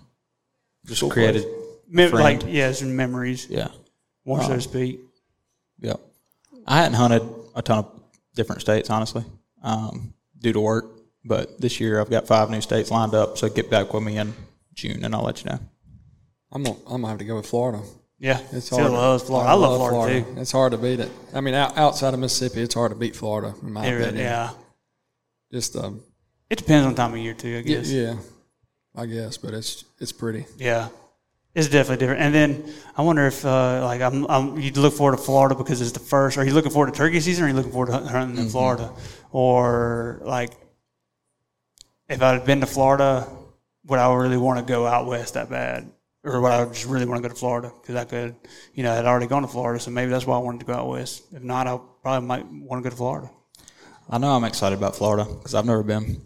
Just 0.86 1.08
created. 1.10 1.44
Me- 1.88 2.08
Friend. 2.08 2.24
like 2.24 2.42
yeah, 2.46 2.72
some 2.72 2.94
memories, 2.96 3.46
Yeah. 3.50 3.68
more 4.24 4.40
so 4.42 4.48
Wow. 4.48 4.54
to 4.54 4.60
speak. 4.62 5.00
Yep. 5.80 6.00
I 6.66 6.76
hadn't 6.78 6.94
hunted 6.94 7.22
a 7.54 7.60
ton 7.62 7.78
of 7.78 7.90
different 8.34 8.62
states, 8.62 8.88
honestly, 8.88 9.24
um, 9.62 10.13
due 10.44 10.52
to 10.52 10.60
work. 10.60 10.84
But 11.24 11.58
this 11.60 11.80
year 11.80 12.00
I've 12.00 12.10
got 12.10 12.26
five 12.28 12.50
new 12.50 12.60
states 12.60 12.90
lined 12.90 13.14
up, 13.14 13.38
so 13.38 13.48
get 13.48 13.70
back 13.70 13.92
with 13.94 14.02
me 14.04 14.18
in 14.18 14.34
June 14.74 15.04
and 15.04 15.14
I'll 15.14 15.24
let 15.24 15.42
you 15.42 15.50
know. 15.50 15.58
I'm 16.52 16.62
gonna, 16.62 16.76
I'm 16.86 17.00
gonna 17.00 17.08
have 17.08 17.18
to 17.18 17.24
go 17.24 17.36
with 17.36 17.46
Florida. 17.46 17.80
Yeah, 18.20 18.38
It's 18.52 18.66
still 18.66 18.78
hard. 18.78 18.92
loves 18.92 19.22
Florida. 19.24 19.50
I, 19.50 19.54
love 19.54 19.88
Florida, 19.90 20.22
too. 20.22 20.40
It's 20.40 20.52
hard 20.52 20.72
to 20.72 20.78
beat 20.78 21.00
it. 21.00 21.10
I 21.34 21.40
mean, 21.40 21.54
out, 21.54 21.76
outside 21.76 22.14
of 22.14 22.20
Mississippi, 22.20 22.62
it's 22.62 22.74
hard 22.74 22.92
to 22.92 22.96
beat 22.96 23.16
Florida. 23.16 23.54
In 23.62 23.72
my 23.72 23.84
It 23.86 24.00
opinion. 24.02 24.16
yeah, 24.24 24.50
Just 25.50 25.74
um, 25.76 26.00
it 26.50 26.56
depends 26.58 26.86
on 26.86 26.94
time 26.94 27.12
of 27.12 27.18
year 27.18 27.34
too. 27.34 27.58
I 27.58 27.62
guess. 27.62 27.90
yeah, 27.90 28.14
I 28.94 29.06
guess, 29.06 29.36
but 29.38 29.52
it's 29.54 29.84
it's 29.98 30.12
pretty. 30.12 30.46
Yeah. 30.58 30.88
It's 31.54 31.68
definitely 31.68 31.98
different. 31.98 32.20
And 32.20 32.34
then 32.34 32.74
I 32.96 33.02
wonder 33.02 33.26
if, 33.26 33.44
uh, 33.44 33.84
like, 33.84 34.00
I'm, 34.00 34.26
I'm, 34.28 34.58
you'd 34.58 34.76
look 34.76 34.94
forward 34.94 35.16
to 35.16 35.22
Florida 35.22 35.54
because 35.54 35.80
it's 35.80 35.92
the 35.92 36.00
first. 36.00 36.36
Are 36.36 36.44
you 36.44 36.52
looking 36.52 36.72
forward 36.72 36.92
to 36.92 36.98
turkey 36.98 37.20
season, 37.20 37.44
or 37.44 37.46
are 37.46 37.50
you 37.50 37.54
looking 37.54 37.70
forward 37.70 37.92
to 37.92 37.98
hunting 37.98 38.42
in 38.42 38.50
Florida, 38.50 38.92
or 39.30 40.20
like, 40.24 40.52
if 42.08 42.20
I 42.20 42.32
had 42.32 42.44
been 42.44 42.60
to 42.60 42.66
Florida, 42.66 43.28
would 43.86 43.98
I 44.00 44.12
really 44.14 44.36
want 44.36 44.58
to 44.58 44.64
go 44.64 44.84
out 44.86 45.06
west 45.06 45.34
that 45.34 45.48
bad, 45.48 45.90
or 46.24 46.40
would 46.40 46.50
I 46.50 46.64
just 46.66 46.86
really 46.86 47.06
want 47.06 47.22
to 47.22 47.28
go 47.28 47.32
to 47.32 47.38
Florida 47.38 47.72
because 47.80 47.94
I 47.94 48.04
could, 48.04 48.34
you 48.74 48.82
know, 48.82 48.92
I 48.92 48.96
had 48.96 49.06
already 49.06 49.26
gone 49.26 49.42
to 49.42 49.48
Florida, 49.48 49.78
so 49.78 49.90
maybe 49.92 50.10
that's 50.10 50.26
why 50.26 50.34
I 50.34 50.40
wanted 50.40 50.60
to 50.60 50.66
go 50.66 50.72
out 50.72 50.88
west. 50.88 51.22
If 51.32 51.42
not, 51.42 51.66
I 51.66 51.78
probably 52.02 52.26
might 52.26 52.46
want 52.46 52.82
to 52.82 52.84
go 52.84 52.90
to 52.90 52.96
Florida. 52.96 53.30
I 54.10 54.18
know 54.18 54.32
I'm 54.32 54.44
excited 54.44 54.76
about 54.76 54.96
Florida 54.96 55.24
because 55.24 55.54
I've 55.54 55.66
never 55.66 55.82
been. 55.82 56.20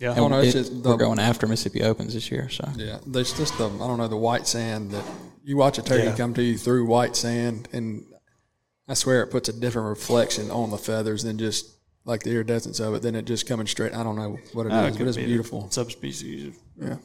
Yeah. 0.00 0.12
I 0.12 0.16
don't 0.16 0.30
know, 0.30 0.40
it's 0.40 0.54
It- 0.54 0.58
just 0.70 0.72
we're 0.72 0.96
going 0.96 1.18
after 1.20 1.46
Mississippi 1.46 1.82
Opens 1.82 2.14
this 2.14 2.30
year, 2.30 2.48
so 2.48 2.66
Yeah, 2.76 2.98
there's 3.06 3.32
just 3.32 3.56
the 3.58 3.66
I 3.68 3.86
don't 3.86 3.98
know 3.98 4.08
the 4.08 4.16
white 4.16 4.46
sand 4.48 4.90
that 4.92 5.04
you 5.44 5.56
watch 5.56 5.78
a 5.78 5.82
turkey 5.82 6.04
Yeah. 6.04 6.16
come 6.16 6.32
to 6.34 6.42
you 6.42 6.56
through 6.58 6.86
white 6.86 7.14
sand, 7.16 7.68
and 7.72 8.04
I 8.88 8.94
swear 8.94 9.22
it 9.22 9.28
puts 9.28 9.48
a 9.48 9.52
different 9.52 9.88
reflection 9.88 10.50
on 10.50 10.70
the 10.70 10.78
feathers 10.78 11.22
than 11.22 11.38
just 11.38 11.66
like 12.06 12.22
the 12.22 12.30
iridescence 12.30 12.80
of 12.80 12.94
it. 12.94 13.02
Than 13.02 13.14
it 13.14 13.26
just 13.26 13.46
coming 13.46 13.66
straight. 13.66 13.94
I 13.94 14.02
don't 14.02 14.16
know 14.16 14.38
what 14.54 14.66
it 14.66 14.72
is, 14.72 14.96
but 14.96 15.06
it's 15.06 15.16
be 15.18 15.26
beautiful. 15.26 15.70
Subspecies. 15.70 16.48
of 16.48 16.54
Yeah, 16.80 16.96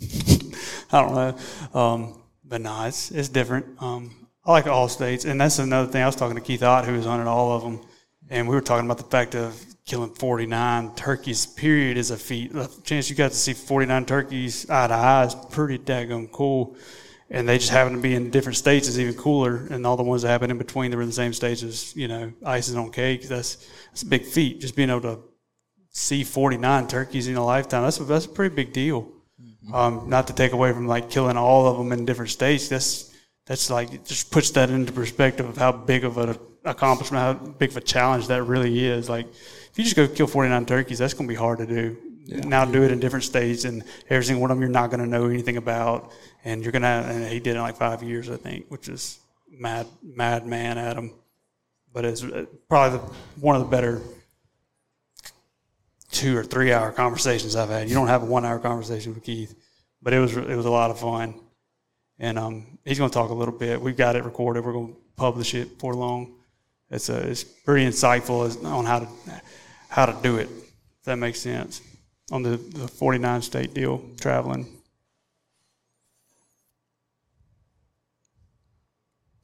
I 0.92 1.00
don't 1.00 1.14
know. 1.14 1.80
Um, 1.80 2.22
but 2.44 2.60
no, 2.60 2.84
it's 2.84 3.10
it's 3.12 3.28
different. 3.28 3.66
Um, 3.80 4.10
I 4.44 4.50
like 4.52 4.66
all 4.66 4.88
states, 4.88 5.24
and 5.24 5.40
that's 5.40 5.58
another 5.60 5.90
thing. 5.90 6.02
I 6.02 6.06
was 6.06 6.16
talking 6.16 6.34
to 6.34 6.40
Keith 6.42 6.62
Ott, 6.64 6.84
who 6.86 6.94
was 6.94 7.06
hunting 7.06 7.28
all 7.28 7.52
of 7.52 7.62
them, 7.62 7.80
and 8.28 8.48
we 8.48 8.54
were 8.56 8.60
talking 8.60 8.84
about 8.84 8.98
the 8.98 9.04
fact 9.04 9.34
of 9.36 9.64
killing 9.86 10.14
49 10.14 10.94
turkeys. 10.94 11.46
Period 11.46 11.96
is 11.96 12.10
a 12.10 12.16
feat. 12.16 12.52
The 12.52 12.70
chance 12.84 13.10
you 13.10 13.16
got 13.16 13.30
to 13.30 13.36
see 13.36 13.52
49 13.52 14.06
turkeys 14.06 14.68
eye 14.70 14.86
to 14.86 14.94
eye 14.94 15.24
is 15.26 15.34
pretty 15.50 15.78
daggone 15.78 16.30
cool. 16.30 16.76
And 17.30 17.48
they 17.48 17.56
just 17.56 17.70
happen 17.70 17.94
to 17.94 17.98
be 17.98 18.14
in 18.14 18.30
different 18.30 18.58
states 18.58 18.88
is 18.88 19.00
even 19.00 19.14
cooler. 19.14 19.66
And 19.70 19.86
all 19.86 19.96
the 19.96 20.02
ones 20.02 20.22
that 20.22 20.28
happen 20.28 20.50
in 20.50 20.58
between, 20.58 20.90
they 20.90 20.96
were 20.96 21.02
in 21.02 21.08
the 21.08 21.14
same 21.14 21.32
states 21.32 21.62
as 21.62 21.96
you 21.96 22.06
know, 22.06 22.32
icing 22.44 22.76
on 22.76 22.92
cake. 22.92 23.22
That's 23.26 23.66
that's 23.86 24.02
a 24.02 24.06
big 24.06 24.24
feat. 24.24 24.60
Just 24.60 24.76
being 24.76 24.90
able 24.90 25.00
to 25.00 25.18
see 25.90 26.24
49 26.24 26.88
turkeys 26.88 27.28
in 27.28 27.36
a 27.36 27.44
lifetime. 27.44 27.84
That's 27.84 28.00
a, 28.00 28.04
that's 28.04 28.26
a 28.26 28.28
pretty 28.28 28.54
big 28.54 28.72
deal. 28.72 29.08
Um, 29.72 30.08
not 30.08 30.26
to 30.26 30.34
take 30.34 30.52
away 30.52 30.72
from 30.72 30.88
like 30.88 31.08
killing 31.08 31.36
all 31.36 31.66
of 31.66 31.78
them 31.78 31.92
in 31.92 32.04
different 32.04 32.30
states. 32.30 32.68
That's 32.68 33.14
that's 33.46 33.70
like 33.70 33.92
it 33.92 34.04
just 34.04 34.30
puts 34.30 34.50
that 34.50 34.70
into 34.70 34.92
perspective 34.92 35.48
of 35.48 35.56
how 35.56 35.72
big 35.72 36.04
of 36.04 36.18
an 36.18 36.36
accomplishment, 36.64 37.22
how 37.22 37.46
big 37.52 37.70
of 37.70 37.76
a 37.76 37.80
challenge 37.80 38.26
that 38.28 38.42
really 38.42 38.84
is. 38.84 39.08
Like 39.08 39.26
if 39.72 39.78
you 39.78 39.84
just 39.84 39.96
go 39.96 40.06
kill 40.06 40.26
49 40.26 40.66
turkeys, 40.66 40.98
that's 40.98 41.14
going 41.14 41.26
to 41.26 41.32
be 41.32 41.38
hard 41.38 41.58
to 41.58 41.66
do. 41.66 41.96
Now 42.26 42.66
do 42.66 42.82
it 42.82 42.92
in 42.92 43.00
different 43.00 43.24
states 43.24 43.64
and 43.64 43.82
every 44.10 44.24
single 44.24 44.42
one 44.42 44.50
of 44.50 44.56
them 44.56 44.62
you're 44.62 44.70
not 44.70 44.90
going 44.90 45.00
to 45.00 45.08
know 45.08 45.26
anything 45.26 45.56
about, 45.56 46.12
and 46.44 46.62
you're 46.62 46.72
gonna. 46.72 47.04
And 47.08 47.24
he 47.26 47.40
did 47.40 47.50
it 47.50 47.56
in 47.56 47.62
like 47.62 47.76
five 47.76 48.02
years, 48.02 48.30
I 48.30 48.36
think, 48.36 48.66
which 48.68 48.88
is 48.88 49.18
mad, 49.50 49.86
mad 50.02 50.46
man 50.46 50.78
at 50.78 50.96
him. 50.96 51.12
But 51.92 52.04
it's 52.04 52.22
uh, 52.22 52.44
probably 52.68 52.98
the, 52.98 53.04
one 53.40 53.56
of 53.56 53.62
the 53.62 53.68
better 53.68 54.02
two 56.10 56.36
or 56.36 56.44
three 56.44 56.72
hour 56.72 56.92
conversations 56.92 57.56
I've 57.56 57.70
had. 57.70 57.88
You 57.88 57.94
don't 57.94 58.08
have 58.08 58.22
a 58.22 58.26
one 58.26 58.44
hour 58.44 58.58
conversation 58.58 59.14
with 59.14 59.24
Keith, 59.24 59.54
but 60.00 60.12
it 60.12 60.20
was 60.20 60.36
it 60.36 60.54
was 60.54 60.66
a 60.66 60.70
lot 60.70 60.90
of 60.90 61.00
fun. 61.00 61.34
And 62.18 62.38
um, 62.38 62.78
he's 62.84 62.98
going 62.98 63.10
to 63.10 63.14
talk 63.14 63.30
a 63.30 63.34
little 63.34 63.56
bit. 63.56 63.80
We've 63.80 63.96
got 63.96 64.14
it 64.14 64.24
recorded. 64.24 64.64
We're 64.64 64.74
going 64.74 64.92
to 64.92 65.00
publish 65.16 65.54
it 65.54 65.80
for 65.80 65.94
long. 65.94 66.34
It's 66.88 67.08
a, 67.08 67.16
it's 67.28 67.42
pretty 67.42 67.86
insightful 67.86 68.64
on 68.64 68.84
how 68.84 69.00
to 69.00 69.08
how 69.92 70.06
to 70.06 70.16
do 70.22 70.38
it. 70.38 70.48
If 70.48 71.04
that 71.04 71.16
makes 71.16 71.38
sense 71.40 71.82
on 72.30 72.42
the, 72.42 72.56
the 72.56 72.88
49 72.88 73.42
state 73.42 73.74
deal 73.74 74.02
traveling. 74.18 74.66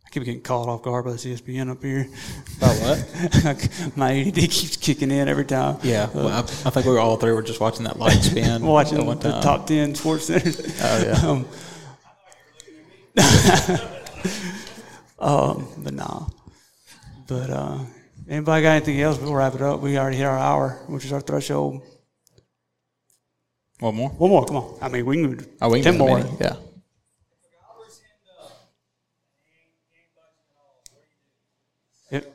I 0.06 0.10
keep 0.10 0.24
getting 0.24 0.40
caught 0.40 0.68
off 0.68 0.80
guard 0.80 1.04
by 1.04 1.12
this 1.12 1.26
ESPN 1.26 1.70
up 1.70 1.82
here. 1.82 2.08
about 2.56 2.76
what? 2.76 3.92
My 3.96 4.20
ADD 4.20 4.36
keeps 4.36 4.78
kicking 4.78 5.10
in 5.10 5.28
every 5.28 5.44
time. 5.44 5.76
Yeah, 5.82 6.08
well, 6.14 6.28
I, 6.28 6.38
I 6.38 6.42
think 6.70 6.86
we 6.86 6.92
were 6.92 6.98
all 6.98 7.18
three 7.18 7.32
were 7.32 7.42
just 7.42 7.60
watching 7.60 7.84
that 7.84 7.98
light 7.98 8.22
spin. 8.22 8.62
watching 8.66 8.96
at 9.00 9.04
one 9.04 9.18
the 9.18 9.32
time. 9.32 9.42
top 9.42 9.66
10 9.66 9.96
sports 9.96 10.24
centers. 10.28 10.58
Oh 10.82 11.02
yeah, 11.04 11.28
um, 15.18 15.58
um, 15.58 15.68
but 15.76 15.92
nah. 15.92 16.26
But 17.26 17.50
uh, 17.50 17.78
anybody 18.28 18.62
got 18.62 18.70
anything 18.76 19.00
else? 19.00 19.18
We'll 19.18 19.34
wrap 19.34 19.54
it 19.54 19.62
up. 19.62 19.80
We 19.80 19.98
already 19.98 20.16
hit 20.16 20.24
our 20.26 20.38
hour, 20.38 20.80
which 20.88 21.04
is 21.04 21.12
our 21.12 21.20
threshold. 21.20 21.82
one 23.80 23.94
more. 23.94 24.10
One 24.10 24.30
more, 24.30 24.44
come 24.46 24.56
on. 24.56 24.78
I 24.80 24.88
mean, 24.88 25.06
we 25.06 25.16
can 25.22 25.36
do 25.36 25.46
Oh, 25.60 25.68
we 25.70 25.82
can 25.82 25.92
10 25.92 25.98
more. 25.98 26.18
many, 26.18 26.30
Yeah. 26.40 26.56
If, 32.10 32.26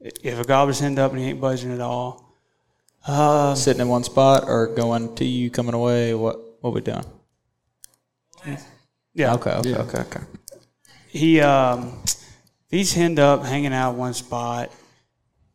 if 0.00 0.38
a 0.38 0.44
gobbler's 0.44 0.80
henned 0.80 0.98
up 0.98 1.12
and 1.12 1.20
he 1.20 1.28
ain't 1.28 1.40
budging 1.40 1.72
at 1.72 1.80
all, 1.80 2.22
uh, 3.06 3.54
Sitting 3.54 3.82
in 3.82 3.88
one 3.88 4.02
spot 4.04 4.44
or 4.46 4.66
going 4.68 5.14
to 5.16 5.24
you, 5.26 5.50
coming 5.50 5.74
away. 5.74 6.14
What 6.14 6.38
what 6.62 6.72
we 6.72 6.80
doing? 6.80 7.04
yeah, 9.12 9.34
Okay, 9.34 9.50
okay, 9.50 9.74
okay, 9.74 9.98
okay. 9.98 10.20
he 11.08 11.38
um, 11.40 11.98
if 12.06 12.24
he's 12.70 12.94
henned 12.94 13.18
up, 13.18 13.44
hanging 13.44 13.74
out 13.74 13.94
one 13.94 14.14
spot. 14.14 14.70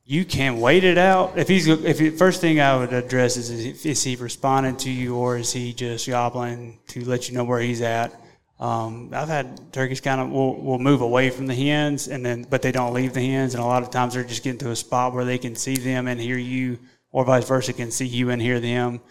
You 0.09 0.25
can 0.25 0.59
wait 0.59 0.83
it 0.83 0.97
out. 0.97 1.37
If 1.37 1.47
he's 1.47 1.67
if 1.67 1.99
he, 1.99 2.09
first 2.09 2.41
thing 2.41 2.59
I 2.59 2.75
would 2.75 2.93
address 2.93 3.37
is 3.37 3.51
is, 3.51 3.85
is 3.85 4.03
he 4.03 4.15
responding 4.15 4.75
to 4.77 4.89
you 4.89 5.15
or 5.15 5.37
is 5.37 5.53
he 5.53 5.71
just 5.71 6.07
gobbling 6.07 6.79
to 6.87 7.05
let 7.05 7.29
you 7.29 7.35
know 7.35 7.43
where 7.43 7.61
he's 7.61 7.83
at? 7.83 8.19
Um, 8.59 9.11
I've 9.13 9.27
had 9.27 9.71
turkeys 9.71 10.01
kind 10.01 10.19
of 10.19 10.31
will, 10.31 10.59
will 10.59 10.79
move 10.79 11.01
away 11.01 11.29
from 11.29 11.45
the 11.45 11.53
hens 11.53 12.07
and 12.07 12.25
then 12.25 12.41
but 12.49 12.63
they 12.63 12.71
don't 12.71 12.91
leave 12.91 13.13
the 13.13 13.21
hens 13.21 13.53
and 13.53 13.61
a 13.61 13.67
lot 13.67 13.83
of 13.83 13.91
times 13.91 14.15
they're 14.15 14.23
just 14.23 14.43
getting 14.43 14.57
to 14.61 14.71
a 14.71 14.75
spot 14.75 15.13
where 15.13 15.25
they 15.25 15.37
can 15.37 15.53
see 15.53 15.75
them 15.75 16.07
and 16.07 16.19
hear 16.19 16.39
you 16.39 16.79
or 17.11 17.23
vice 17.23 17.47
versa 17.47 17.71
can 17.71 17.91
see 17.91 18.07
you 18.07 18.31
and 18.31 18.41
hear 18.41 18.59
them 18.59 19.01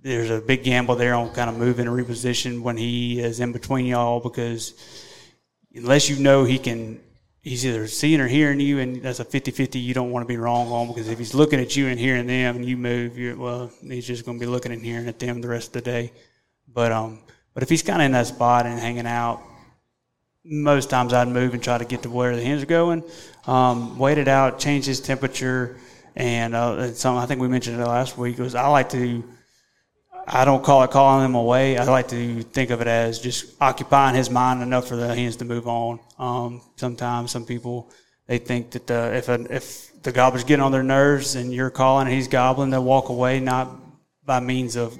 there's 0.00 0.30
a 0.30 0.40
big 0.40 0.64
gamble 0.64 0.96
there 0.96 1.14
on 1.14 1.34
kind 1.34 1.50
of 1.50 1.58
moving 1.58 1.86
and 1.86 1.94
reposition 1.94 2.62
when 2.62 2.78
he 2.78 3.20
is 3.20 3.40
in 3.40 3.52
between 3.52 3.84
y'all 3.84 4.20
because 4.20 4.72
unless 5.74 6.08
you 6.08 6.16
know 6.16 6.44
he 6.44 6.58
can 6.58 6.98
he's 7.42 7.64
either 7.64 7.86
seeing 7.86 8.20
or 8.20 8.28
hearing 8.28 8.60
you 8.60 8.78
and 8.78 9.02
that's 9.02 9.20
a 9.20 9.24
50-50 9.24 9.82
you 9.82 9.94
don't 9.94 10.10
want 10.10 10.22
to 10.22 10.28
be 10.28 10.36
wrong 10.36 10.68
on 10.68 10.88
because 10.88 11.08
if 11.08 11.18
he's 11.18 11.34
looking 11.34 11.58
at 11.60 11.74
you 11.76 11.88
and 11.88 11.98
hearing 11.98 12.26
them 12.26 12.56
and 12.56 12.64
you 12.64 12.76
move 12.76 13.16
you 13.16 13.38
well 13.38 13.70
he's 13.82 14.06
just 14.06 14.24
going 14.24 14.38
to 14.38 14.44
be 14.44 14.50
looking 14.50 14.72
and 14.72 14.82
hearing 14.82 15.08
at 15.08 15.18
them 15.18 15.40
the 15.40 15.48
rest 15.48 15.68
of 15.68 15.72
the 15.72 15.80
day 15.80 16.12
but 16.68 16.92
um 16.92 17.18
but 17.54 17.62
if 17.62 17.68
he's 17.68 17.82
kind 17.82 18.02
of 18.02 18.06
in 18.06 18.12
that 18.12 18.26
spot 18.26 18.66
and 18.66 18.78
hanging 18.78 19.06
out 19.06 19.42
most 20.44 20.90
times 20.90 21.12
I'd 21.12 21.28
move 21.28 21.54
and 21.54 21.62
try 21.62 21.78
to 21.78 21.84
get 21.84 22.02
to 22.02 22.10
where 22.10 22.34
the 22.34 22.42
hens 22.42 22.62
are 22.62 22.66
going. 22.66 23.04
Um, 23.46 23.98
wait 23.98 24.18
it 24.18 24.28
out, 24.28 24.58
change 24.58 24.86
his 24.86 25.00
temperature, 25.00 25.76
and, 26.16 26.54
uh, 26.54 26.76
and 26.78 26.96
some. 26.96 27.16
I 27.16 27.26
think 27.26 27.40
we 27.40 27.48
mentioned 27.48 27.80
it 27.80 27.84
last 27.84 28.16
week. 28.16 28.38
Was 28.38 28.54
I 28.54 28.66
like 28.68 28.88
to. 28.90 29.22
I 30.32 30.44
don't 30.44 30.62
call 30.62 30.84
it 30.84 30.92
calling 30.92 31.24
them 31.24 31.34
away. 31.34 31.76
I 31.76 31.84
like 31.84 32.06
to 32.08 32.42
think 32.42 32.70
of 32.70 32.80
it 32.80 32.86
as 32.86 33.18
just 33.18 33.60
occupying 33.60 34.14
his 34.14 34.30
mind 34.30 34.62
enough 34.62 34.86
for 34.86 34.94
the 34.94 35.12
hens 35.12 35.36
to 35.36 35.44
move 35.44 35.66
on. 35.66 35.98
Um, 36.20 36.62
sometimes 36.76 37.32
some 37.32 37.44
people 37.44 37.90
they 38.28 38.38
think 38.38 38.70
that 38.70 38.86
the, 38.86 39.12
if 39.16 39.28
a, 39.28 39.44
if 39.52 40.02
the 40.04 40.12
gobbler's 40.12 40.44
getting 40.44 40.62
on 40.62 40.70
their 40.70 40.84
nerves 40.84 41.34
and 41.34 41.52
you're 41.52 41.68
calling 41.68 42.06
and 42.06 42.14
he's 42.14 42.28
gobbling, 42.28 42.70
they'll 42.70 42.84
walk 42.84 43.08
away 43.08 43.40
not 43.40 43.76
by 44.24 44.38
means 44.38 44.76
of 44.76 44.96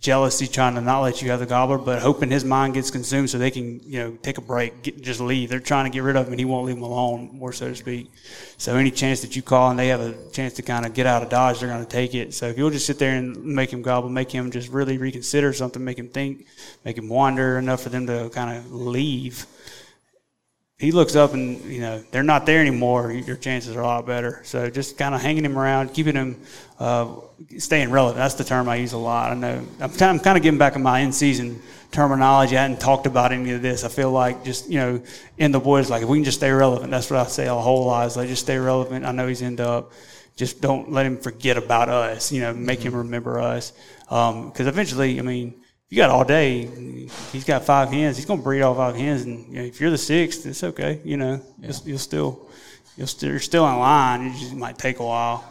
jealousy 0.00 0.46
trying 0.46 0.74
to 0.74 0.80
not 0.80 1.00
let 1.00 1.22
you 1.22 1.30
have 1.30 1.40
the 1.40 1.46
gobbler, 1.46 1.78
but 1.78 2.02
hoping 2.02 2.30
his 2.30 2.44
mind 2.44 2.74
gets 2.74 2.90
consumed 2.90 3.30
so 3.30 3.38
they 3.38 3.50
can, 3.50 3.80
you 3.84 3.98
know, 3.98 4.18
take 4.22 4.38
a 4.38 4.40
break, 4.40 4.82
get, 4.82 5.00
just 5.00 5.20
leave. 5.20 5.48
They're 5.48 5.60
trying 5.60 5.84
to 5.84 5.90
get 5.90 6.02
rid 6.02 6.16
of 6.16 6.26
him 6.26 6.32
and 6.32 6.40
he 6.40 6.44
won't 6.44 6.66
leave 6.66 6.76
them 6.76 6.84
alone, 6.84 7.30
more 7.32 7.52
so 7.52 7.68
to 7.68 7.74
speak. 7.74 8.10
So 8.58 8.76
any 8.76 8.90
chance 8.90 9.22
that 9.22 9.34
you 9.34 9.42
call 9.42 9.70
and 9.70 9.78
they 9.78 9.88
have 9.88 10.00
a 10.00 10.14
chance 10.30 10.54
to 10.54 10.62
kind 10.62 10.84
of 10.84 10.94
get 10.94 11.06
out 11.06 11.22
of 11.22 11.30
dodge, 11.30 11.60
they're 11.60 11.68
going 11.68 11.84
to 11.84 11.90
take 11.90 12.14
it. 12.14 12.34
So 12.34 12.46
if 12.46 12.58
you'll 12.58 12.70
just 12.70 12.86
sit 12.86 12.98
there 12.98 13.16
and 13.16 13.44
make 13.44 13.72
him 13.72 13.82
gobble, 13.82 14.08
make 14.08 14.30
him 14.30 14.50
just 14.50 14.68
really 14.68 14.98
reconsider 14.98 15.52
something, 15.52 15.82
make 15.82 15.98
him 15.98 16.08
think, 16.08 16.46
make 16.84 16.98
him 16.98 17.08
wander 17.08 17.58
enough 17.58 17.82
for 17.82 17.88
them 17.88 18.06
to 18.06 18.30
kind 18.30 18.58
of 18.58 18.72
leave. 18.72 19.46
He 20.76 20.90
looks 20.90 21.14
up 21.14 21.34
and 21.34 21.64
you 21.64 21.80
know 21.80 22.02
they're 22.10 22.24
not 22.24 22.46
there 22.46 22.60
anymore. 22.60 23.12
Your 23.12 23.36
chances 23.36 23.76
are 23.76 23.80
a 23.80 23.86
lot 23.86 24.06
better. 24.06 24.40
So 24.42 24.68
just 24.70 24.98
kind 24.98 25.14
of 25.14 25.22
hanging 25.22 25.44
him 25.44 25.56
around, 25.56 25.94
keeping 25.94 26.16
him 26.16 26.42
uh, 26.80 27.14
staying 27.58 27.92
relevant. 27.92 28.18
That's 28.18 28.34
the 28.34 28.42
term 28.42 28.68
I 28.68 28.76
use 28.76 28.92
a 28.92 28.98
lot. 28.98 29.30
I 29.30 29.34
know 29.34 29.64
I'm 29.80 29.92
kind, 29.92 30.36
of 30.36 30.42
getting 30.42 30.58
back 30.58 30.74
in 30.74 30.82
my 30.82 30.98
in-season 31.00 31.62
terminology. 31.92 32.56
I 32.56 32.62
hadn't 32.62 32.80
talked 32.80 33.06
about 33.06 33.30
any 33.30 33.52
of 33.52 33.62
this. 33.62 33.84
I 33.84 33.88
feel 33.88 34.10
like 34.10 34.44
just 34.44 34.68
you 34.68 34.80
know 34.80 35.02
in 35.38 35.52
the 35.52 35.60
woods, 35.60 35.90
like 35.90 36.02
if 36.02 36.08
we 36.08 36.18
can 36.18 36.24
just 36.24 36.38
stay 36.38 36.50
relevant, 36.50 36.90
that's 36.90 37.08
what 37.08 37.20
I 37.20 37.26
say 37.26 37.46
a 37.46 37.54
whole 37.54 37.86
lot. 37.86 38.08
Is 38.08 38.16
like 38.16 38.28
just 38.28 38.42
stay 38.42 38.58
relevant. 38.58 39.04
I 39.04 39.12
know 39.12 39.28
he's 39.28 39.40
henned 39.40 39.60
up. 39.60 39.92
Just 40.34 40.60
don't 40.60 40.90
let 40.90 41.06
him 41.06 41.18
forget 41.18 41.56
about 41.56 41.88
us. 41.88 42.32
You 42.32 42.40
know, 42.40 42.52
make 42.52 42.80
him 42.80 42.96
remember 42.96 43.40
us. 43.40 43.72
Because 44.08 44.66
eventually, 44.66 45.20
I 45.20 45.22
mean, 45.22 45.54
you 45.94 46.02
got 46.02 46.10
all 46.10 46.24
day. 46.24 46.68
He's 47.30 47.44
got 47.44 47.64
five 47.64 47.88
hens. 47.88 48.16
He's 48.16 48.26
going 48.26 48.40
to 48.40 48.42
breed 48.42 48.62
all 48.62 48.74
five 48.74 48.96
hens, 48.96 49.22
and 49.22 49.46
you 49.46 49.54
know, 49.60 49.62
if 49.62 49.80
you're 49.80 49.90
the 49.90 49.98
sixth, 49.98 50.44
it's 50.44 50.64
okay. 50.64 51.00
You 51.04 51.16
know, 51.16 51.40
you'll, 51.60 51.76
you'll 51.84 51.98
still, 51.98 52.48
you'll 52.96 53.06
still, 53.06 53.30
you're 53.30 53.38
still 53.38 53.68
in 53.68 53.78
line. 53.78 54.22
It 54.26 54.36
just 54.36 54.54
might 54.54 54.76
take 54.76 54.98
a 54.98 55.04
while. 55.04 55.44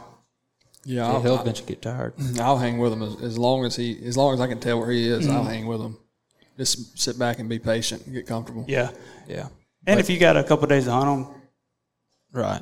Yeah, 0.84 0.96
Yeah, 0.96 1.14
I'll, 1.14 1.22
he'll 1.22 1.40
eventually 1.40 1.70
get 1.70 1.82
tired. 1.82 2.14
I'll 2.42 2.58
hang 2.58 2.78
with 2.78 2.92
him 2.92 3.04
as, 3.04 3.22
as 3.22 3.38
long 3.38 3.64
as 3.64 3.78
he, 3.78 4.06
as 4.06 4.18
long 4.18 4.34
as 4.34 4.42
I 4.42 4.48
can 4.48 4.60
tell 4.60 4.80
where 4.80 4.92
he 4.92 5.08
is. 5.08 5.30
I'll 5.30 5.46
mm. 5.46 5.48
hang 5.48 5.66
with 5.66 5.80
him. 5.80 5.96
Just 6.58 7.00
sit 7.00 7.18
back 7.18 7.40
and 7.40 7.48
be 7.48 7.58
patient 7.58 8.06
and 8.06 8.14
get 8.14 8.28
comfortable. 8.28 8.66
Yeah. 8.68 8.92
Yeah. 9.30 9.48
And 9.88 9.98
if 9.98 10.10
you 10.10 10.20
got 10.20 10.36
a 10.36 10.44
couple 10.44 10.68
days 10.68 10.86
to 10.86 10.92
hunt 10.92 11.26
them, 11.26 11.36
Right. 12.34 12.62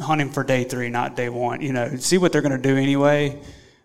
hunt 0.00 0.22
him 0.22 0.30
for 0.30 0.42
day 0.42 0.64
three, 0.64 0.88
not 0.88 1.16
day 1.16 1.28
one. 1.28 1.60
You 1.60 1.74
know, 1.74 1.96
see 1.96 2.16
what 2.16 2.32
they're 2.32 2.42
going 2.42 2.56
to 2.56 2.68
do 2.68 2.78
anyway. 2.78 3.42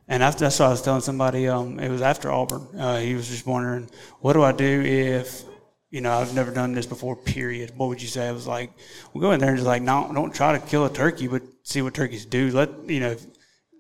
And 0.10 0.24
after, 0.24 0.42
that's 0.42 0.60
what 0.60 0.66
I 0.66 0.70
was 0.70 0.82
telling 0.82 1.02
somebody. 1.02 1.48
Um, 1.48 1.80
it 1.80 1.90
was 1.90 2.02
after 2.02 2.32
Auburn. 2.32 2.68
Uh, 2.78 2.98
he 2.98 3.14
was 3.14 3.30
just 3.30 3.46
wondering, 3.46 3.90
what 4.22 4.34
do 4.34 4.42
I 4.44 4.52
do 4.52 4.82
if, 4.82 5.44
you 5.92 6.02
know, 6.02 6.12
I've 6.12 6.34
never 6.34 6.52
done 6.52 6.74
this 6.74 6.88
before. 6.88 7.16
Period. 7.16 7.74
What 7.78 7.90
would 7.90 8.02
you 8.02 8.08
say? 8.08 8.28
I 8.28 8.32
was 8.32 8.48
like, 8.48 8.72
we'll 9.14 9.22
go 9.22 9.32
in 9.32 9.40
there 9.40 9.50
and 9.50 9.58
just 9.58 9.68
like, 9.68 9.84
no, 9.84 10.12
don't 10.12 10.34
try 10.34 10.58
to 10.58 10.66
kill 10.66 10.86
a 10.86 10.92
turkey, 10.92 11.28
but 11.28 11.44
see 11.64 11.84
what 11.84 11.94
turkeys 11.94 12.26
do. 12.26 12.50
Let 12.50 12.70
you 12.88 13.00
know, 13.00 13.16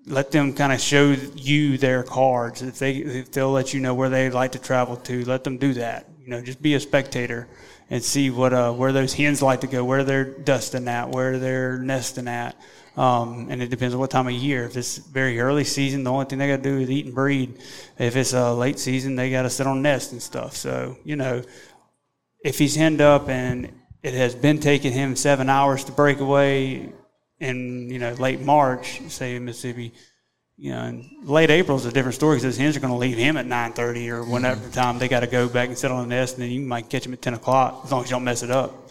let 0.05 0.31
them 0.31 0.53
kind 0.53 0.71
of 0.71 0.79
show 0.79 1.15
you 1.35 1.77
their 1.77 2.03
cards. 2.03 2.61
If 2.61 2.79
they 2.79 2.93
if 2.93 3.31
they'll 3.31 3.51
let 3.51 3.73
you 3.73 3.79
know 3.79 3.93
where 3.93 4.09
they 4.09 4.29
like 4.29 4.51
to 4.53 4.59
travel 4.59 4.97
to, 4.97 5.25
let 5.25 5.43
them 5.43 5.57
do 5.57 5.73
that. 5.73 6.07
You 6.19 6.29
know, 6.29 6.41
just 6.41 6.61
be 6.61 6.75
a 6.75 6.79
spectator 6.79 7.47
and 7.89 8.03
see 8.03 8.29
what 8.29 8.53
uh, 8.53 8.71
where 8.71 8.91
those 8.91 9.13
hens 9.13 9.41
like 9.41 9.61
to 9.61 9.67
go, 9.67 9.83
where 9.83 10.03
they're 10.03 10.25
dusting 10.25 10.87
at, 10.87 11.09
where 11.09 11.37
they're 11.39 11.77
nesting 11.79 12.27
at. 12.27 12.55
Um, 12.99 13.47
and 13.49 13.63
it 13.63 13.69
depends 13.69 13.93
on 13.93 14.01
what 14.01 14.11
time 14.11 14.27
of 14.27 14.33
year. 14.33 14.65
If 14.65 14.75
it's 14.75 14.97
very 14.97 15.39
early 15.39 15.63
season, 15.63 16.03
the 16.03 16.11
only 16.11 16.25
thing 16.25 16.37
they 16.37 16.49
got 16.49 16.57
to 16.57 16.63
do 16.63 16.79
is 16.79 16.91
eat 16.91 17.05
and 17.05 17.15
breed. 17.15 17.57
If 17.97 18.17
it's 18.17 18.33
a 18.33 18.53
late 18.53 18.77
season, 18.77 19.15
they 19.15 19.31
got 19.31 19.43
to 19.43 19.49
sit 19.49 19.65
on 19.65 19.81
nest 19.81 20.11
and 20.11 20.21
stuff. 20.21 20.57
So 20.57 20.97
you 21.05 21.15
know, 21.15 21.41
if 22.43 22.59
he's 22.59 22.75
henned 22.75 22.99
up 22.99 23.29
and 23.29 23.71
it 24.03 24.13
has 24.15 24.35
been 24.35 24.59
taking 24.59 24.91
him 24.91 25.15
seven 25.15 25.49
hours 25.49 25.85
to 25.85 25.93
break 25.93 26.19
away 26.19 26.91
in 27.39 27.89
you 27.89 27.99
know 27.99 28.11
late 28.15 28.41
March, 28.41 28.99
say 29.07 29.37
in 29.37 29.45
Mississippi, 29.45 29.93
you 30.57 30.73
know, 30.73 30.81
and 30.81 31.09
late 31.23 31.51
April 31.51 31.77
is 31.77 31.85
a 31.85 31.93
different 31.93 32.15
story 32.15 32.35
because 32.35 32.43
those 32.43 32.57
hens 32.57 32.75
are 32.75 32.81
going 32.81 32.91
to 32.91 32.99
leave 32.99 33.15
him 33.15 33.37
at 33.37 33.45
nine 33.45 33.71
thirty 33.71 34.09
or 34.09 34.25
whenever 34.25 34.69
time 34.71 34.99
they 34.99 35.07
got 35.07 35.21
to 35.21 35.27
go 35.27 35.47
back 35.47 35.69
and 35.69 35.77
sit 35.77 35.89
on 35.89 36.01
the 36.01 36.13
nest, 36.13 36.33
and 36.33 36.43
then 36.43 36.51
you 36.51 36.59
might 36.59 36.89
catch 36.89 37.05
him 37.05 37.13
at 37.13 37.21
ten 37.21 37.33
o'clock 37.33 37.79
as 37.85 37.93
long 37.93 38.03
as 38.03 38.09
you 38.09 38.15
don't 38.15 38.25
mess 38.25 38.43
it 38.43 38.51
up. 38.51 38.89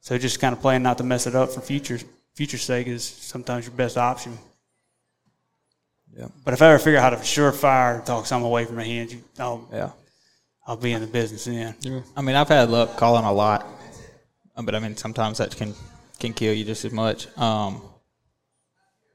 So 0.00 0.18
just 0.18 0.40
kind 0.40 0.54
of 0.54 0.60
playing 0.60 0.82
not 0.82 0.98
to 0.98 1.04
mess 1.04 1.26
it 1.26 1.34
up 1.34 1.52
for 1.52 1.62
future 1.62 1.98
future 2.36 2.58
sake 2.58 2.86
is 2.86 3.02
sometimes 3.04 3.64
your 3.66 3.74
best 3.74 3.96
option. 3.96 4.38
Yeah. 6.16 6.28
But 6.44 6.54
if 6.54 6.62
I 6.62 6.68
ever 6.68 6.78
figure 6.78 6.98
out 7.00 7.02
how 7.12 7.18
to 7.18 7.24
surefire 7.24 8.04
talk 8.04 8.26
something 8.26 8.46
away 8.46 8.64
from 8.66 8.76
the 8.76 8.84
hens, 8.84 9.12
you- 9.12 9.24
I'll 9.38 9.66
Yeah. 9.72 9.90
I'll 10.68 10.76
be 10.76 10.92
in 10.92 11.00
the 11.00 11.06
business 11.06 11.44
then. 11.44 11.74
I 12.16 12.20
mean, 12.22 12.34
I've 12.36 12.48
had 12.48 12.70
luck 12.70 12.96
calling 12.96 13.24
a 13.24 13.32
lot, 13.32 13.66
uh, 14.56 14.62
but 14.62 14.74
I 14.74 14.80
mean, 14.80 14.96
sometimes 14.96 15.38
that 15.38 15.56
can 15.56 15.74
can 16.18 16.32
kill 16.32 16.52
you 16.54 16.64
just 16.64 16.84
as 16.84 16.92
much. 16.92 17.28
Um, 17.38 17.82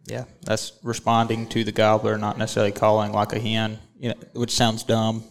yeah, 0.06 0.26
that's 0.44 0.74
responding 0.84 1.48
to 1.50 1.64
the 1.64 1.72
gobbler, 1.72 2.18
not 2.18 2.38
necessarily 2.38 2.72
calling 2.72 3.12
like 3.12 3.34
a 3.34 3.40
hen, 3.40 3.80
you 4.00 4.10
know, 4.10 4.16
which 4.34 4.52
sounds 4.52 4.84
dumb 4.84 5.24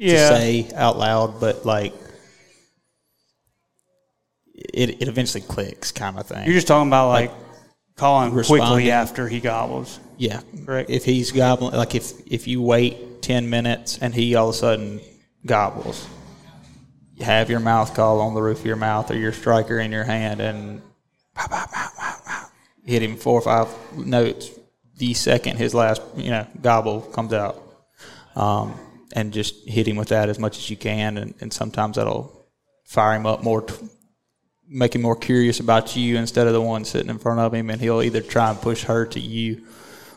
to 0.00 0.08
say 0.28 0.68
out 0.74 0.98
loud, 0.98 1.38
but 1.38 1.64
like 1.64 1.94
it, 4.56 5.02
it 5.02 5.08
eventually 5.08 5.42
clicks, 5.42 5.92
kind 5.92 6.18
of 6.18 6.26
thing. 6.26 6.44
You're 6.46 6.54
just 6.54 6.66
talking 6.66 6.88
about 6.88 7.08
like, 7.08 7.30
calling 7.96 8.30
quickly 8.30 8.90
after 8.90 9.28
he 9.28 9.40
gobbles. 9.40 10.00
Yeah, 10.18 10.40
Correct. 10.64 10.88
If 10.88 11.04
he's 11.04 11.32
gobbling, 11.32 11.74
like 11.74 11.94
if 11.94 12.12
if 12.26 12.46
you 12.46 12.62
wait 12.62 13.22
ten 13.22 13.50
minutes 13.50 13.98
and 13.98 14.14
he 14.14 14.34
all 14.34 14.48
of 14.48 14.54
a 14.54 14.58
sudden 14.58 15.00
gobbles, 15.44 16.06
you 17.16 17.24
have 17.24 17.50
your 17.50 17.60
mouth 17.60 17.94
call 17.94 18.20
on 18.20 18.34
the 18.34 18.42
roof 18.42 18.60
of 18.60 18.66
your 18.66 18.76
mouth 18.76 19.10
or 19.10 19.16
your 19.16 19.32
striker 19.32 19.78
in 19.78 19.92
your 19.92 20.04
hand 20.04 20.40
and 20.40 20.82
pow, 21.34 21.46
pow, 21.48 21.66
pow, 21.70 21.88
pow, 21.96 22.16
pow. 22.24 22.48
hit 22.84 23.02
him 23.02 23.16
four 23.16 23.38
or 23.38 23.42
five 23.42 23.68
notes. 23.96 24.50
The 24.96 25.12
second 25.12 25.58
his 25.58 25.74
last 25.74 26.00
you 26.16 26.30
know 26.30 26.46
gobble 26.62 27.02
comes 27.02 27.34
out, 27.34 27.62
um, 28.34 28.74
and 29.12 29.32
just 29.32 29.68
hit 29.68 29.86
him 29.86 29.96
with 29.96 30.08
that 30.08 30.30
as 30.30 30.38
much 30.38 30.56
as 30.56 30.70
you 30.70 30.76
can, 30.78 31.18
and, 31.18 31.34
and 31.40 31.52
sometimes 31.52 31.96
that'll 31.96 32.46
fire 32.84 33.16
him 33.16 33.26
up 33.26 33.42
more. 33.42 33.62
T- 33.62 33.74
make 34.68 34.94
him 34.94 35.02
more 35.02 35.16
curious 35.16 35.60
about 35.60 35.96
you 35.96 36.16
instead 36.16 36.46
of 36.46 36.52
the 36.52 36.60
one 36.60 36.84
sitting 36.84 37.10
in 37.10 37.18
front 37.18 37.40
of 37.40 37.54
him, 37.54 37.70
and 37.70 37.80
he'll 37.80 38.02
either 38.02 38.20
try 38.20 38.50
and 38.50 38.60
push 38.60 38.84
her 38.84 39.06
to 39.06 39.20
you, 39.20 39.66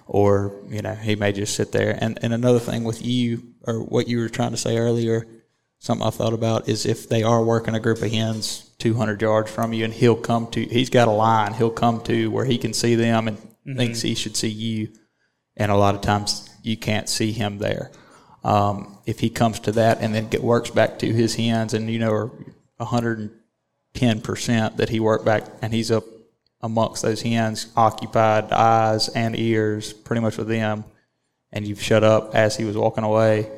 or 0.07 0.53
you 0.69 0.81
know 0.81 0.95
he 0.95 1.15
may 1.15 1.31
just 1.31 1.55
sit 1.55 1.71
there. 1.71 1.97
And 1.99 2.19
and 2.21 2.33
another 2.33 2.59
thing 2.59 2.83
with 2.83 3.05
you 3.05 3.43
or 3.65 3.83
what 3.83 4.07
you 4.07 4.19
were 4.19 4.29
trying 4.29 4.51
to 4.51 4.57
say 4.57 4.77
earlier, 4.77 5.27
something 5.79 6.05
I 6.05 6.09
thought 6.09 6.33
about 6.33 6.69
is 6.69 6.85
if 6.85 7.09
they 7.09 7.23
are 7.23 7.43
working 7.43 7.75
a 7.75 7.79
group 7.79 8.01
of 8.01 8.11
hens 8.11 8.71
200 8.79 9.21
yards 9.21 9.51
from 9.51 9.73
you, 9.73 9.83
and 9.85 9.93
he'll 9.93 10.15
come 10.15 10.47
to 10.51 10.65
he's 10.65 10.89
got 10.89 11.07
a 11.07 11.11
line 11.11 11.53
he'll 11.53 11.69
come 11.69 12.01
to 12.01 12.31
where 12.31 12.45
he 12.45 12.57
can 12.57 12.73
see 12.73 12.95
them 12.95 13.27
and 13.27 13.37
mm-hmm. 13.37 13.77
thinks 13.77 14.01
he 14.01 14.15
should 14.15 14.35
see 14.35 14.49
you, 14.49 14.89
and 15.57 15.71
a 15.71 15.77
lot 15.77 15.95
of 15.95 16.01
times 16.01 16.49
you 16.63 16.77
can't 16.77 17.09
see 17.09 17.31
him 17.31 17.57
there. 17.59 17.91
Um, 18.43 18.97
if 19.05 19.19
he 19.19 19.29
comes 19.29 19.59
to 19.61 19.73
that 19.73 19.99
and 19.99 20.15
then 20.15 20.29
get, 20.29 20.41
works 20.41 20.69
back 20.69 20.99
to 20.99 21.11
his 21.11 21.35
hens 21.35 21.73
and 21.73 21.89
you 21.89 21.99
know 21.99 22.11
are 22.11 22.31
100 22.77 23.38
10% 23.93 24.77
that 24.77 24.89
he 24.89 24.99
worked 24.99 25.25
back, 25.25 25.43
and 25.61 25.73
he's 25.73 25.91
up 25.91 26.03
amongst 26.61 27.01
those 27.01 27.21
hens, 27.21 27.67
occupied 27.75 28.51
eyes 28.51 29.09
and 29.09 29.37
ears 29.37 29.93
pretty 29.93 30.21
much 30.21 30.37
with 30.37 30.47
them, 30.47 30.83
and 31.51 31.67
you've 31.67 31.81
shut 31.81 32.03
up 32.03 32.35
as 32.35 32.57
he 32.57 32.65
was 32.65 32.77
walking 32.77 33.03
away, 33.03 33.49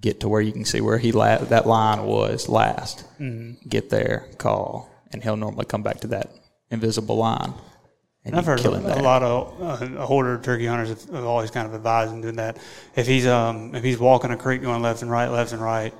get 0.00 0.20
to 0.20 0.28
where 0.28 0.40
you 0.40 0.52
can 0.52 0.64
see 0.64 0.80
where 0.80 0.98
he 0.98 1.12
la- 1.12 1.38
that 1.38 1.66
line 1.66 2.04
was 2.04 2.48
last. 2.48 3.04
Mm-hmm. 3.20 3.68
Get 3.68 3.90
there, 3.90 4.28
call, 4.38 4.90
and 5.12 5.22
he'll 5.22 5.36
normally 5.36 5.66
come 5.66 5.82
back 5.82 6.00
to 6.00 6.08
that 6.08 6.30
invisible 6.70 7.16
line. 7.16 7.54
And 8.24 8.36
I've 8.36 8.46
heard 8.46 8.60
a, 8.60 9.00
a 9.00 9.02
lot 9.02 9.22
of 9.24 9.60
uh, 9.60 10.06
hoarder 10.06 10.38
turkey 10.38 10.66
hunters 10.66 10.90
have, 10.90 11.02
have 11.10 11.24
always 11.24 11.50
kind 11.50 11.66
of 11.66 11.74
advised 11.74 12.12
him 12.12 12.20
doing 12.20 12.36
that. 12.36 12.56
If 12.94 13.08
he's 13.08 13.26
um 13.26 13.74
if 13.74 13.82
he's 13.82 13.98
walking 13.98 14.30
a 14.30 14.36
creek 14.36 14.62
going 14.62 14.80
left 14.80 15.02
and 15.02 15.10
right, 15.10 15.28
left 15.28 15.52
and 15.52 15.60
right, 15.60 15.92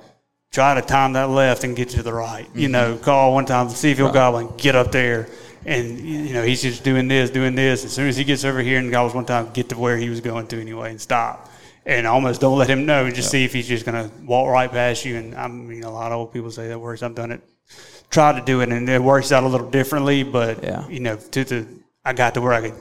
try 0.53 0.75
to 0.75 0.81
time 0.81 1.13
that 1.13 1.29
left 1.29 1.65
and 1.65 1.75
get 1.75 1.89
to 1.89 2.03
the 2.03 2.13
right. 2.13 2.47
You 2.55 2.69
know, 2.69 2.93
mm-hmm. 2.93 3.03
call 3.03 3.33
one 3.33 3.45
time, 3.45 3.67
see 3.69 3.91
if 3.91 3.97
he'll 3.97 4.13
gobble 4.13 4.37
and 4.39 4.57
get 4.57 4.75
up 4.75 4.93
there. 4.93 5.27
And 5.65 5.99
you 5.99 6.33
know 6.33 6.43
he's 6.43 6.61
just 6.61 6.83
doing 6.83 7.07
this, 7.07 7.29
doing 7.29 7.55
this. 7.55 7.83
As 7.83 7.91
soon 7.91 8.07
as 8.07 8.15
he 8.15 8.23
gets 8.23 8.45
over 8.45 8.61
here 8.61 8.79
and 8.79 8.89
gobbles 8.91 9.13
one 9.13 9.25
time, 9.25 9.49
get 9.51 9.69
to 9.69 9.77
where 9.77 9.97
he 9.97 10.09
was 10.09 10.21
going 10.21 10.47
to 10.47 10.61
anyway 10.61 10.91
and 10.91 11.01
stop. 11.01 11.49
And 11.85 12.07
almost 12.07 12.39
don't 12.39 12.57
let 12.57 12.69
him 12.69 12.85
know. 12.85 13.09
Just 13.09 13.29
see 13.29 13.43
if 13.43 13.51
he's 13.51 13.67
just 13.67 13.85
going 13.85 14.09
to 14.09 14.15
walk 14.23 14.47
right 14.47 14.71
past 14.71 15.03
you. 15.03 15.17
And 15.17 15.35
I 15.35 15.47
mean, 15.49 15.83
a 15.83 15.91
lot 15.91 16.13
of 16.13 16.17
old 16.19 16.31
people 16.31 16.49
say 16.49 16.69
that 16.69 16.79
works. 16.79 17.03
I've 17.03 17.15
done 17.15 17.31
it 17.31 17.41
tried 18.13 18.39
to 18.39 18.45
do 18.45 18.61
it 18.61 18.71
and 18.71 18.87
it 18.87 19.01
works 19.01 19.31
out 19.31 19.43
a 19.43 19.47
little 19.47 19.69
differently, 19.69 20.23
but 20.23 20.63
Yeah. 20.63 20.87
you 20.87 20.99
know, 20.99 21.17
to 21.17 21.43
the 21.43 21.65
I 22.05 22.13
got 22.13 22.35
to 22.35 22.41
where 22.41 22.53
I 22.53 22.61
could 22.61 22.73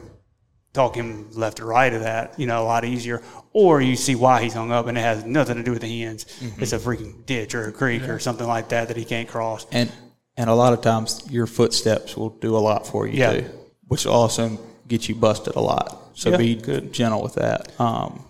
talk 0.73 0.95
him 0.95 1.31
left 1.33 1.61
or 1.61 1.67
right 1.67 1.93
of 1.93 2.03
that, 2.03 2.39
you 2.39 2.47
know, 2.47 2.63
a 2.63 2.65
lot 2.65 2.85
easier. 2.85 3.23
Or 3.53 3.81
you 3.83 3.95
see 3.97 4.15
why 4.15 4.43
he's 4.43 4.55
hung 4.55 4.73
up 4.73 4.87
and 4.87 4.97
it 4.97 5.03
has 5.03 5.25
nothing 5.25 5.57
to 5.57 5.63
do 5.63 5.73
with 5.73 5.83
the 5.83 6.01
hens. 6.03 6.25
Mm-hmm. 6.25 6.63
It's 6.63 6.73
a 6.73 6.79
freaking 6.79 7.27
ditch 7.27 7.55
or 7.55 7.69
a 7.69 7.73
creek 7.73 8.03
or 8.09 8.19
something 8.19 8.47
like 8.47 8.71
that 8.71 8.89
that 8.89 8.97
he 8.97 9.05
can't 9.05 9.29
cross. 9.29 9.67
and 9.73 9.91
and 10.39 10.49
a 10.49 10.55
lot 10.55 10.73
of 10.73 10.81
times 10.81 11.23
your 11.31 11.47
footsteps 11.47 12.17
will 12.17 12.31
do 12.31 12.57
a 12.57 12.63
lot 12.71 12.87
for 12.87 13.07
you 13.07 13.19
Yeah. 13.19 13.33
too, 13.41 13.51
which 13.89 14.07
will 14.07 14.15
also 14.15 14.59
get 14.89 15.07
you 15.07 15.15
busted 15.15 15.57
a 15.57 15.61
lot. 15.61 15.99
So 16.15 16.31
Yeah, 16.31 16.37
be 16.39 16.55
good. 16.55 16.91
gentle 16.95 17.23
with 17.23 17.35
that. 17.35 17.79
Um, 17.79 18.25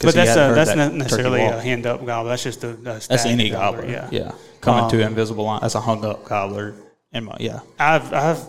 But 0.00 0.14
that's 0.14 0.32
a, 0.32 0.52
that's 0.54 0.70
that 0.70 0.76
not 0.76 0.94
necessarily 0.94 1.42
a 1.42 1.60
henned 1.60 1.86
up 1.86 2.04
gobble. 2.04 2.28
That's 2.30 2.42
just 2.42 2.64
a, 2.64 2.70
a 2.70 2.74
That's 2.74 3.24
any 3.24 3.50
gobbler. 3.50 3.86
Yeah. 3.86 4.08
Yeah, 4.10 4.32
coming 4.60 4.84
Um, 4.84 4.90
to 4.90 4.96
an 5.02 5.08
invisible 5.08 5.44
line. 5.44 5.60
That's 5.62 5.76
a 5.76 5.80
hung 5.80 6.04
up 6.04 6.24
gobbler. 6.24 6.74
And 7.12 7.26
my, 7.26 7.36
yeah, 7.38 7.60
I've 7.78 8.12
I've 8.12 8.40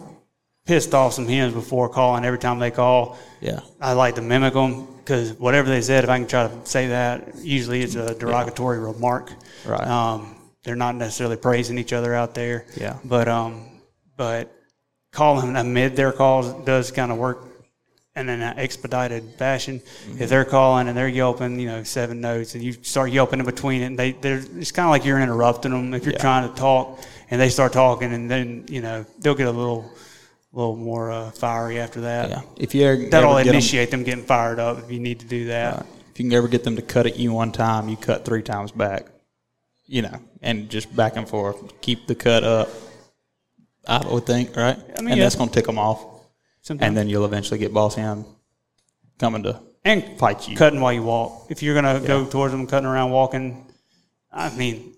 pissed 0.69 0.93
off 0.93 1.13
some 1.13 1.27
hens 1.27 1.51
before 1.51 1.89
calling 1.89 2.23
every 2.23 2.37
time 2.37 2.59
they 2.59 2.69
call. 2.69 3.17
yeah, 3.41 3.61
I 3.81 3.93
like 3.93 4.13
to 4.15 4.21
mimic 4.21 4.53
them 4.53 4.85
because 4.97 5.33
whatever 5.33 5.67
they 5.67 5.81
said, 5.81 6.03
if 6.03 6.11
I 6.11 6.19
can 6.19 6.27
try 6.27 6.47
to 6.47 6.53
say 6.63 6.89
that, 6.89 7.37
usually 7.41 7.81
it's 7.81 7.95
a 7.95 8.13
derogatory 8.13 8.77
remark. 8.77 9.31
Right. 9.65 9.81
Um, 9.87 10.35
they're 10.63 10.75
not 10.75 10.93
necessarily 10.95 11.37
praising 11.37 11.79
each 11.79 11.91
other 11.91 12.13
out 12.13 12.35
there. 12.35 12.67
Yeah. 12.77 12.97
But 13.03 13.27
um, 13.27 13.81
but 14.15 14.51
calling 15.11 15.55
amid 15.55 15.95
their 15.95 16.11
calls 16.11 16.53
does 16.65 16.91
kind 16.91 17.11
of 17.11 17.17
work 17.17 17.39
in 18.15 18.29
an 18.29 18.41
expedited 18.59 19.23
fashion. 19.39 19.79
Mm-hmm. 19.79 20.21
If 20.21 20.29
they're 20.29 20.45
calling 20.45 20.87
and 20.87 20.95
they're 20.95 21.07
yelping, 21.07 21.59
you 21.59 21.65
know, 21.65 21.83
seven 21.83 22.21
notes, 22.21 22.53
and 22.53 22.63
you 22.63 22.73
start 22.83 23.09
yelping 23.11 23.39
in 23.39 23.45
between 23.47 23.81
it, 23.81 23.85
and 23.85 23.97
they 23.97 24.11
they're 24.11 24.43
it's 24.55 24.71
kind 24.71 24.85
of 24.85 24.91
like 24.91 25.03
you're 25.03 25.19
interrupting 25.19 25.71
them. 25.71 25.95
If 25.95 26.03
you're 26.05 26.13
Yeah. 26.13 26.19
trying 26.27 26.47
to 26.47 26.53
talk 26.53 26.99
and 27.31 27.41
they 27.41 27.49
start 27.49 27.73
talking, 27.73 28.13
and 28.13 28.29
then 28.29 28.65
you 28.69 28.81
know 28.83 29.03
they'll 29.17 29.33
get 29.33 29.47
a 29.47 29.57
little. 29.63 29.91
Little 30.57 30.75
more 30.75 31.11
uh, 31.11 31.31
fiery 31.31 31.79
after 31.79 32.01
that. 32.01 32.29
yeah. 32.29 32.41
If 32.57 32.73
you 32.73 32.83
ever, 32.85 33.09
That'll 33.09 33.37
ever 33.37 33.49
initiate 33.49 33.91
them 33.91 34.03
getting 34.03 34.23
fired 34.25 34.59
up 34.59 34.79
if 34.79 34.91
you 34.91 34.99
need 34.99 35.19
to 35.19 35.25
do 35.27 35.45
that. 35.45 35.85
if 36.11 36.19
you 36.19 36.25
can 36.25 36.33
ever 36.33 36.47
get 36.47 36.63
them 36.63 36.75
to 36.75 36.81
cut 36.81 37.05
at 37.05 37.17
you 37.17 37.31
one 37.33 37.51
time, 37.51 37.87
you 37.89 37.97
cut 37.97 38.25
three 38.25 38.41
times 38.41 38.71
back. 38.71 39.05
You 39.85 40.03
know, 40.03 40.19
and 40.41 40.69
just 40.69 40.95
back 40.95 41.15
and 41.17 41.27
forth. 41.27 41.81
Keep 41.81 42.07
the 42.07 42.15
cut 42.15 42.43
up. 42.43 42.69
I 43.87 44.05
would 44.07 44.25
think, 44.27 44.55
right? 44.55 44.77
I 44.77 45.01
mean, 45.01 45.09
and 45.11 45.17
yeah. 45.17 45.23
that's 45.23 45.35
going 45.35 45.49
to 45.49 45.55
tick 45.55 45.65
them 45.65 45.79
off, 45.79 46.03
Sometimes. 46.61 46.87
and 46.87 46.97
then 46.97 47.09
you'll 47.09 47.25
eventually 47.25 47.57
get 47.59 47.73
boss 47.73 47.95
hand 47.95 48.25
coming 49.17 49.41
to 49.43 49.59
and 49.83 50.19
fight 50.19 50.47
you. 50.47 50.55
cutting 50.55 50.79
while 50.79 50.93
you 50.93 51.01
walk. 51.01 51.47
If 51.49 51.63
you're 51.63 51.73
gonna 51.73 51.99
go 52.05 52.25
towards 52.25 52.51
them, 52.51 52.67
cutting 52.67 52.85
around, 52.87 53.09
walking, 53.11 53.65
I 54.31 54.55
mean, 54.55 54.95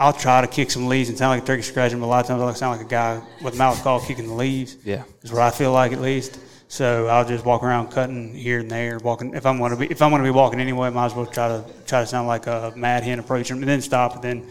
I'll 0.00 0.14
try 0.14 0.40
to 0.40 0.46
kick 0.46 0.70
some 0.70 0.86
leaves 0.86 1.10
and 1.10 1.18
sound 1.18 1.32
like 1.36 1.42
a 1.42 1.46
turkey 1.46 1.60
scratching, 1.60 2.00
but 2.00 2.06
a 2.06 2.08
lot 2.08 2.20
of 2.20 2.26
times 2.26 2.40
I 2.42 2.52
sound 2.54 2.78
like 2.78 2.86
a 2.86 2.88
guy 2.88 3.22
with 3.42 3.58
mouth 3.58 3.82
call 3.82 4.00
kicking 4.00 4.28
the 4.28 4.32
leaves. 4.32 4.78
Yeah. 4.82 5.04
is 5.20 5.30
what 5.30 5.42
I 5.42 5.50
feel 5.50 5.72
like 5.72 5.92
at 5.92 6.00
least. 6.00 6.40
So 6.68 7.06
I'll 7.08 7.26
just 7.26 7.44
walk 7.44 7.62
around 7.62 7.90
cutting 7.90 8.32
here 8.32 8.60
and 8.60 8.70
there, 8.70 8.98
walking. 8.98 9.34
If 9.34 9.44
I'm 9.44 9.58
going 9.58 9.72
to 9.72 9.76
be 9.76 9.90
if 9.90 10.00
I'm 10.00 10.08
going 10.08 10.22
to 10.22 10.26
be 10.26 10.34
walking 10.34 10.58
anyway, 10.58 10.88
might 10.88 11.06
as 11.06 11.14
well 11.14 11.26
try 11.26 11.48
to 11.48 11.64
try 11.84 12.00
to 12.00 12.06
sound 12.06 12.28
like 12.28 12.46
a 12.46 12.72
mad 12.74 13.02
hen 13.02 13.18
approaching 13.18 13.58
and 13.58 13.68
then 13.68 13.82
stop, 13.82 14.14
and 14.14 14.22
then 14.22 14.50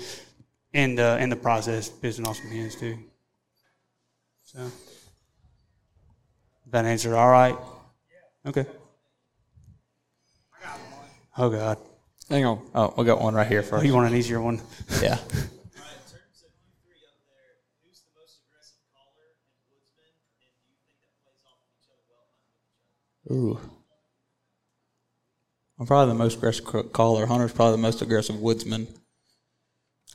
in 0.73 0.93
the 0.93 1.17
in 1.17 1.29
the 1.29 1.35
process, 1.35 1.89
pissing 1.89 2.27
off 2.27 2.37
some 2.37 2.51
hens 2.51 2.75
too. 2.75 2.99
So 4.43 4.71
that 6.67 6.85
answer 6.85 7.15
all 7.15 7.29
right? 7.29 7.55
Okay. 8.45 8.67
Oh 11.37 11.49
God. 11.49 11.79
Hang 12.29 12.45
on. 12.45 12.69
Oh, 12.75 12.93
we 12.97 13.05
got 13.05 13.19
one 13.21 13.33
right 13.33 13.47
here 13.47 13.59
Oh, 13.59 13.69
first. 13.69 13.85
you 13.85 13.93
want 13.93 14.07
an 14.11 14.15
easier 14.17 14.39
one? 14.39 14.61
Yeah. 15.01 15.17
Ooh. 23.31 23.59
I'm 25.79 25.85
probably 25.85 26.13
the 26.13 26.17
most 26.19 26.37
aggressive 26.37 26.91
caller. 26.91 27.25
Hunter's 27.25 27.53
probably 27.53 27.73
the 27.73 27.81
most 27.81 28.01
aggressive 28.01 28.35
woodsman. 28.39 28.87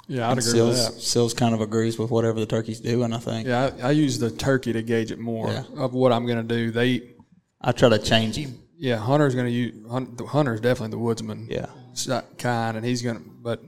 Yeah, 0.07 0.29
I'd 0.29 0.33
And 0.37 0.47
agree 0.47 0.61
with 0.61 0.77
that. 0.77 1.01
Sills 1.01 1.33
kind 1.33 1.55
of 1.55 1.63
agrees 1.63 1.99
with 1.99 2.11
whatever 2.11 2.39
the 2.39 2.45
turkey's 2.47 2.81
doing, 2.81 3.13
I 3.15 3.19
think. 3.19 3.47
Yeah, 3.49 3.71
I, 3.83 3.89
I 3.89 3.91
use 3.93 4.19
the 4.19 4.31
turkey 4.31 4.73
to 4.75 4.83
gauge 4.83 5.11
it 5.11 5.19
more 5.19 5.49
Yeah. 5.49 5.63
of 5.77 5.95
what 5.95 6.13
I'm 6.13 6.27
going 6.27 6.47
to 6.47 6.55
do. 6.55 6.71
They, 6.71 7.15
I 7.61 7.73
try 7.73 7.89
to 7.89 7.99
change 7.99 8.37
him. 8.37 8.59
Yeah, 8.77 8.97
Hunter's 8.97 9.35
going 9.35 9.47
to 9.47 9.53
use. 9.53 9.75
Hun- 9.91 10.15
the 10.17 10.27
Hunter's 10.27 10.61
definitely 10.61 10.91
the 10.93 10.99
woodsman. 10.99 11.47
Yeah. 11.51 11.67
s- 11.93 12.09
kind, 12.39 12.77
and 12.77 12.85
he's 12.85 13.03
going 13.03 13.17
to. 13.17 13.23
But 13.23 13.63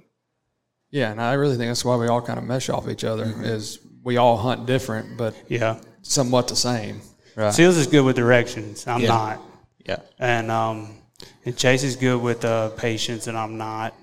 yeah, 0.90 1.10
and 1.10 1.20
I 1.20 1.34
really 1.34 1.56
think 1.56 1.68
that's 1.70 1.84
why 1.84 1.96
we 1.96 2.08
all 2.08 2.22
kind 2.22 2.38
of 2.38 2.44
mesh 2.44 2.68
off 2.68 2.88
each 2.88 3.04
other. 3.04 3.26
Mm-hmm. 3.26 3.44
Is 3.44 3.78
we 4.02 4.16
all 4.16 4.36
hunt 4.36 4.66
different, 4.66 5.16
but 5.16 5.34
Yeah. 5.48 5.78
somewhat 6.02 6.48
the 6.48 6.56
same. 6.56 7.00
Right. 7.36 7.52
Sills 7.52 7.76
is 7.76 7.86
good 7.86 8.02
with 8.04 8.16
directions. 8.16 8.86
I'm 8.86 9.00
Yeah. 9.02 9.08
not. 9.08 9.40
Yeah. 9.86 10.00
And 10.18 10.50
um, 10.50 10.96
and 11.44 11.56
Chase 11.56 11.82
is 11.84 11.96
good 11.96 12.20
with 12.20 12.44
uh, 12.44 12.70
patience, 12.70 13.26
and 13.28 13.36
I'm 13.38 13.56
not. 13.58 13.94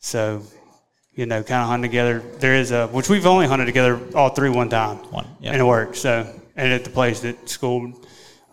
So, 0.00 0.42
you 1.14 1.26
know, 1.26 1.42
kind 1.42 1.62
of 1.62 1.68
hunt 1.68 1.82
together. 1.82 2.20
There 2.38 2.54
is 2.54 2.70
a 2.72 2.88
which 2.88 3.08
we've 3.08 3.26
only 3.26 3.46
hunted 3.46 3.66
together 3.66 4.00
all 4.14 4.30
three 4.30 4.50
one 4.50 4.68
time, 4.68 4.96
One, 5.12 5.26
yeah. 5.40 5.52
and 5.52 5.60
it 5.60 5.64
worked. 5.64 5.96
So, 5.96 6.26
and 6.56 6.72
at 6.72 6.84
the 6.84 6.90
place 6.90 7.20
that 7.20 7.48
schooled 7.48 8.03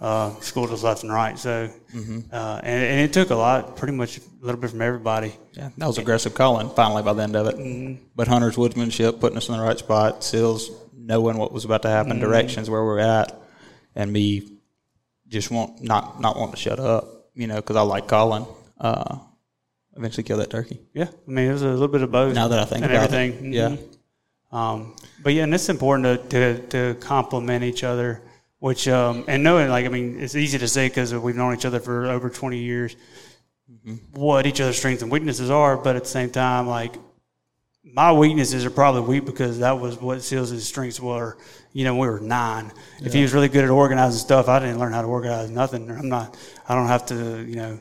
uh, 0.01 0.29
us 0.35 0.83
left 0.83 1.03
and 1.03 1.13
right. 1.13 1.37
So, 1.37 1.69
Mm-hmm. 1.93 2.19
uh, 2.33 2.59
and, 2.63 2.83
and 2.83 2.99
it 3.01 3.13
took 3.13 3.29
a 3.29 3.35
lot, 3.35 3.75
pretty 3.75 3.93
much 3.93 4.17
a 4.17 4.21
little 4.41 4.59
bit 4.59 4.69
from 4.71 4.81
everybody. 4.81 5.33
Yeah, 5.53 5.69
that 5.77 5.85
was 5.85 5.97
aggressive 5.97 6.33
calling 6.33 6.69
finally 6.71 7.03
by 7.03 7.13
the 7.13 7.21
end 7.23 7.35
of 7.35 7.47
it. 7.47 7.55
Mm-hmm. 7.57 8.03
But 8.15 8.27
Hunter's 8.27 8.55
woodsmanship, 8.55 9.19
putting 9.19 9.37
us 9.37 9.47
in 9.49 9.55
the 9.57 9.61
right 9.61 9.77
spot, 9.77 10.23
Sills 10.23 10.71
knowing 10.95 11.37
what 11.37 11.51
was 11.51 11.65
about 11.65 11.81
to 11.83 11.89
happen, 11.89 12.13
Mm-hmm. 12.13 12.21
directions 12.21 12.69
where 12.69 12.83
we're 12.83 12.99
at, 12.99 13.39
and 13.95 14.11
me 14.11 14.57
just 15.27 15.51
want 15.51 15.81
not 15.83 16.19
not 16.19 16.35
wanting 16.37 16.55
to 16.55 16.59
shut 16.59 16.79
up, 16.79 17.27
you 17.35 17.47
know, 17.47 17.55
because 17.57 17.75
I 17.75 17.81
like 17.81 18.07
calling. 18.07 18.45
Uh, 18.79 19.17
eventually 19.95 20.23
kill 20.23 20.37
that 20.37 20.49
turkey. 20.49 20.79
Yeah, 20.93 21.07
I 21.27 21.29
mean, 21.31 21.49
it 21.49 21.53
was 21.53 21.61
a 21.61 21.67
little 21.69 21.87
bit 21.89 22.01
of 22.01 22.11
both. 22.11 22.33
Now 22.33 22.47
that 22.47 22.59
I 22.59 22.65
think 22.65 22.83
and 22.85 22.91
about 22.93 23.11
it, 23.11 23.13
everything. 23.13 23.53
yeah. 23.53 23.69
Mhm. 23.69 24.57
Um, 24.57 24.95
but 25.23 25.33
yeah, 25.33 25.43
and 25.43 25.53
it's 25.53 25.69
important 25.69 26.29
to, 26.29 26.57
to, 26.57 26.67
to 26.93 26.99
complement 26.99 27.63
each 27.63 27.83
other, 27.83 28.21
which, 28.61 28.87
um, 28.87 29.25
and 29.27 29.43
knowing, 29.43 29.69
like, 29.69 29.87
I 29.87 29.89
mean, 29.89 30.19
it's 30.19 30.35
easy 30.35 30.59
to 30.59 30.67
say 30.67 30.87
because 30.87 31.15
we've 31.15 31.35
known 31.35 31.55
each 31.55 31.65
other 31.65 31.79
for 31.79 32.05
over 32.05 32.29
20 32.29 32.59
years, 32.59 32.95
what 34.13 34.45
each 34.45 34.61
other's 34.61 34.77
strengths 34.77 35.01
and 35.01 35.11
weaknesses 35.11 35.49
are, 35.49 35.75
but 35.77 35.95
at 35.95 36.03
the 36.03 36.09
same 36.09 36.29
time, 36.29 36.67
like, 36.67 36.95
my 37.83 38.11
weaknesses 38.11 38.63
are 38.63 38.69
probably 38.69 39.01
weak 39.01 39.25
because 39.25 39.57
that 39.59 39.79
was 39.79 39.99
what 39.99 40.21
Sills' 40.21 40.63
strengths 40.63 40.99
were. 40.99 41.39
You 41.73 41.85
know, 41.85 41.95
when 41.95 42.07
we 42.07 42.13
were 42.13 42.19
nine. 42.19 42.71
If 42.99 43.13
he 43.13 43.23
was 43.23 43.33
really 43.33 43.49
good 43.49 43.63
at 43.63 43.71
organizing 43.71 44.19
stuff, 44.19 44.47
I 44.47 44.59
didn't 44.59 44.77
learn 44.77 44.93
how 44.93 45.01
to 45.01 45.07
organize 45.07 45.49
nothing. 45.49 45.89
I'm 45.89 46.07
not. 46.07 46.37
I 46.69 46.75
don't 46.75 46.87
have 46.87 47.07
to. 47.07 47.15
You 47.43 47.55
know, 47.55 47.79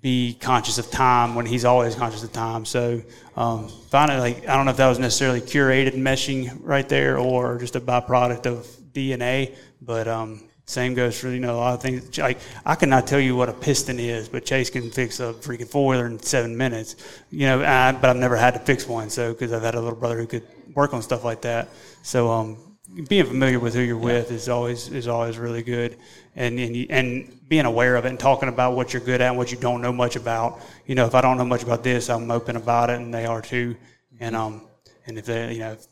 be 0.00 0.34
conscious 0.40 0.78
of 0.78 0.90
time 0.90 1.34
when 1.34 1.46
he's 1.46 1.64
always 1.64 1.94
conscious 1.94 2.22
of 2.22 2.32
time. 2.32 2.64
So, 2.64 3.02
um, 3.36 3.68
finally, 3.90 4.18
like 4.18 4.48
I 4.48 4.56
don't 4.56 4.64
know 4.64 4.70
if 4.70 4.76
that 4.78 4.88
was 4.88 4.98
necessarily 4.98 5.40
curated 5.40 5.94
meshing 5.94 6.58
right 6.62 6.88
there 6.88 7.18
or 7.18 7.58
just 7.58 7.76
a 7.76 7.80
byproduct 7.80 8.46
of 8.46 8.77
DNA, 8.92 9.56
but 9.80 10.08
um, 10.08 10.48
same 10.68 10.92
goes 10.92 11.18
for 11.18 11.30
you 11.30 11.40
know 11.40 11.56
a 11.56 11.58
lot 11.58 11.74
of 11.74 11.82
things. 11.82 12.18
Like 12.18 12.38
I 12.66 12.74
cannot 12.74 13.06
tell 13.06 13.20
you 13.20 13.34
what 13.34 13.48
a 13.48 13.52
piston 13.52 13.98
is, 13.98 14.28
but 14.28 14.44
Chase 14.44 14.68
can 14.68 14.90
fix 14.90 15.18
a 15.18 15.32
freaking 15.32 15.68
four 15.68 15.88
wheeler 15.88 16.06
in 16.06 16.20
seven 16.20 16.56
minutes. 16.56 16.96
You 17.30 17.46
know, 17.46 17.62
I, 17.62 17.92
but 17.92 18.10
I've 18.10 18.16
never 18.16 18.36
had 18.36 18.54
to 18.54 18.60
fix 18.60 18.86
one, 18.86 19.08
so 19.08 19.32
because 19.32 19.52
I've 19.52 19.62
had 19.62 19.74
a 19.74 19.80
little 19.80 19.98
brother 19.98 20.18
who 20.18 20.26
could 20.26 20.46
work 20.74 20.92
on 20.92 21.00
stuff 21.00 21.24
like 21.24 21.40
that. 21.42 21.70
So, 22.02 22.30
um, 22.30 22.76
being 23.08 23.24
familiar 23.24 23.58
with 23.58 23.74
who 23.74 23.80
you're 23.80 23.96
with 23.96 24.30
is 24.30 24.48
always 24.48 24.88
is 24.88 25.08
always 25.08 25.38
really 25.38 25.62
good, 25.62 25.96
and 26.36 26.58
and 26.58 26.86
and 26.90 27.48
being 27.48 27.64
aware 27.64 27.96
of 27.96 28.04
it 28.04 28.10
and 28.10 28.20
talking 28.20 28.50
about 28.50 28.76
what 28.76 28.92
you're 28.92 29.02
good 29.02 29.22
at 29.22 29.28
and 29.28 29.38
what 29.38 29.50
you 29.50 29.58
don't 29.58 29.80
know 29.80 29.92
much 29.92 30.16
about. 30.16 30.60
You 30.86 30.94
know, 30.94 31.06
if 31.06 31.14
I 31.14 31.22
don't 31.22 31.38
know 31.38 31.46
much 31.46 31.62
about 31.62 31.82
this, 31.82 32.10
I'm 32.10 32.30
open 32.30 32.56
about 32.56 32.90
it, 32.90 33.00
and 33.00 33.12
they 33.12 33.24
are 33.24 33.40
too. 33.40 33.74
And 34.20 34.36
um, 34.36 34.62
and 35.06 35.18
if 35.18 35.24
they, 35.24 35.54
you 35.54 35.60
know, 35.60 35.72
if 35.72 35.86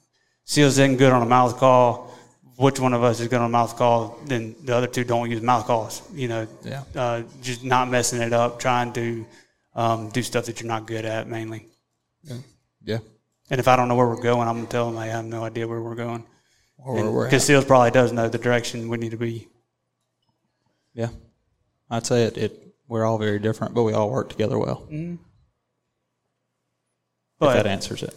Sills 0.45 0.79
isn't 0.79 0.97
good 0.97 1.13
on 1.13 1.23
a 1.23 1.27
mouth 1.27 1.57
call, 1.57 2.16
which 2.57 2.81
one 2.81 2.95
of 2.95 3.03
us 3.03 3.21
is 3.21 3.29
going 3.29 3.43
a 3.45 3.49
mouth 3.49 3.77
call? 3.77 4.19
Then 4.27 4.55
the 4.65 4.75
other 4.75 4.87
two 4.87 5.05
don't 5.05 5.31
use 5.31 5.41
mouth 5.43 5.67
calls. 5.67 6.03
You 6.13 6.29
know, 6.29 6.49
Yeah. 6.65 6.83
uh, 6.95 7.23
just 7.43 7.63
not 7.65 7.89
messing 7.91 8.21
it 8.23 8.33
up, 8.33 8.59
trying 8.59 8.93
to 8.95 9.27
um, 9.75 10.09
do 10.11 10.23
stuff 10.23 10.47
that 10.47 10.61
you're 10.61 10.69
not 10.69 10.87
good 10.87 11.05
at 11.05 11.29
mainly. 11.29 11.67
Yeah. 12.23 12.37
yeah. 12.83 12.99
And 13.51 13.61
if 13.61 13.69
I 13.69 13.77
don't 13.77 13.89
know 13.89 13.95
where 13.95 14.09
we're 14.09 14.21
going, 14.23 14.49
I'm 14.49 14.57
gonna 14.57 14.67
tell 14.69 14.87
them 14.87 14.99
I 14.99 15.07
have 15.07 15.25
no 15.25 15.45
idea 15.45 15.69
where 15.69 15.81
we're 15.83 15.95
going. 15.95 16.25
Or 16.79 16.95
where 16.95 17.11
we're 17.11 17.25
Because. 17.27 17.45
Sills 17.45 17.65
probably 17.65 17.91
does 17.91 18.13
know 18.13 18.29
the 18.29 18.39
direction 18.39 18.89
we 18.89 18.97
need 18.99 19.11
to 19.13 19.17
be. 19.17 19.49
Yeah. 20.95 21.09
I'd 21.91 22.07
say 22.07 22.25
it, 22.25 22.37
it. 22.39 22.63
We're 22.89 23.05
all 23.05 23.19
very 23.19 23.39
different, 23.39 23.75
but 23.75 23.83
we 23.83 23.93
all 23.93 24.11
work 24.11 24.29
together 24.31 24.59
well. 24.59 24.87
if 24.91 25.19
But 27.39 27.55
that 27.55 27.67
answers 27.67 28.03
it. 28.03 28.15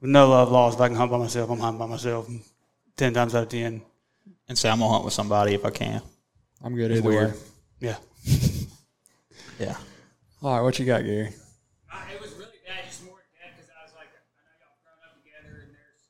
with 0.00 0.10
no 0.10 0.28
love 0.28 0.50
lost, 0.50 0.76
if 0.76 0.80
I 0.80 0.88
can 0.88 0.96
hunt 0.96 1.10
by 1.10 1.18
myself, 1.18 1.50
I'm 1.50 1.58
hunting 1.60 1.78
by 1.78 1.86
myself. 1.86 2.28
Ten 3.00 3.14
times 3.14 3.34
out 3.34 3.44
of 3.44 3.48
ten, 3.48 3.80
And 4.46 4.58
say 4.58 4.68
I'm 4.68 4.78
gonna 4.80 4.92
hunt 4.92 5.06
with 5.08 5.14
somebody 5.16 5.54
if 5.54 5.64
I 5.64 5.70
can. 5.70 6.02
I'm 6.62 6.76
good 6.76 6.90
It's 6.90 7.00
either 7.00 7.08
weird. 7.08 7.32
way. 7.32 7.38
yeah. 7.80 7.96
Yeah. 9.58 9.76
All 10.42 10.52
right, 10.52 10.60
what 10.60 10.78
you 10.78 10.84
got, 10.84 11.00
Gary? 11.08 11.32
Uh, 11.88 11.96
it 12.12 12.20
was 12.20 12.32
really 12.36 12.60
bad, 12.68 12.84
just 12.84 13.00
more 13.08 13.24
dead 13.40 13.56
because 13.56 13.72
I 13.72 13.88
was 13.88 13.96
like, 13.96 14.12
I 14.12 14.20
know 14.36 14.52
y'all 14.60 14.76
grown 14.84 15.00
up 15.08 15.16
together, 15.16 15.64
and 15.64 15.72
there's 15.72 16.04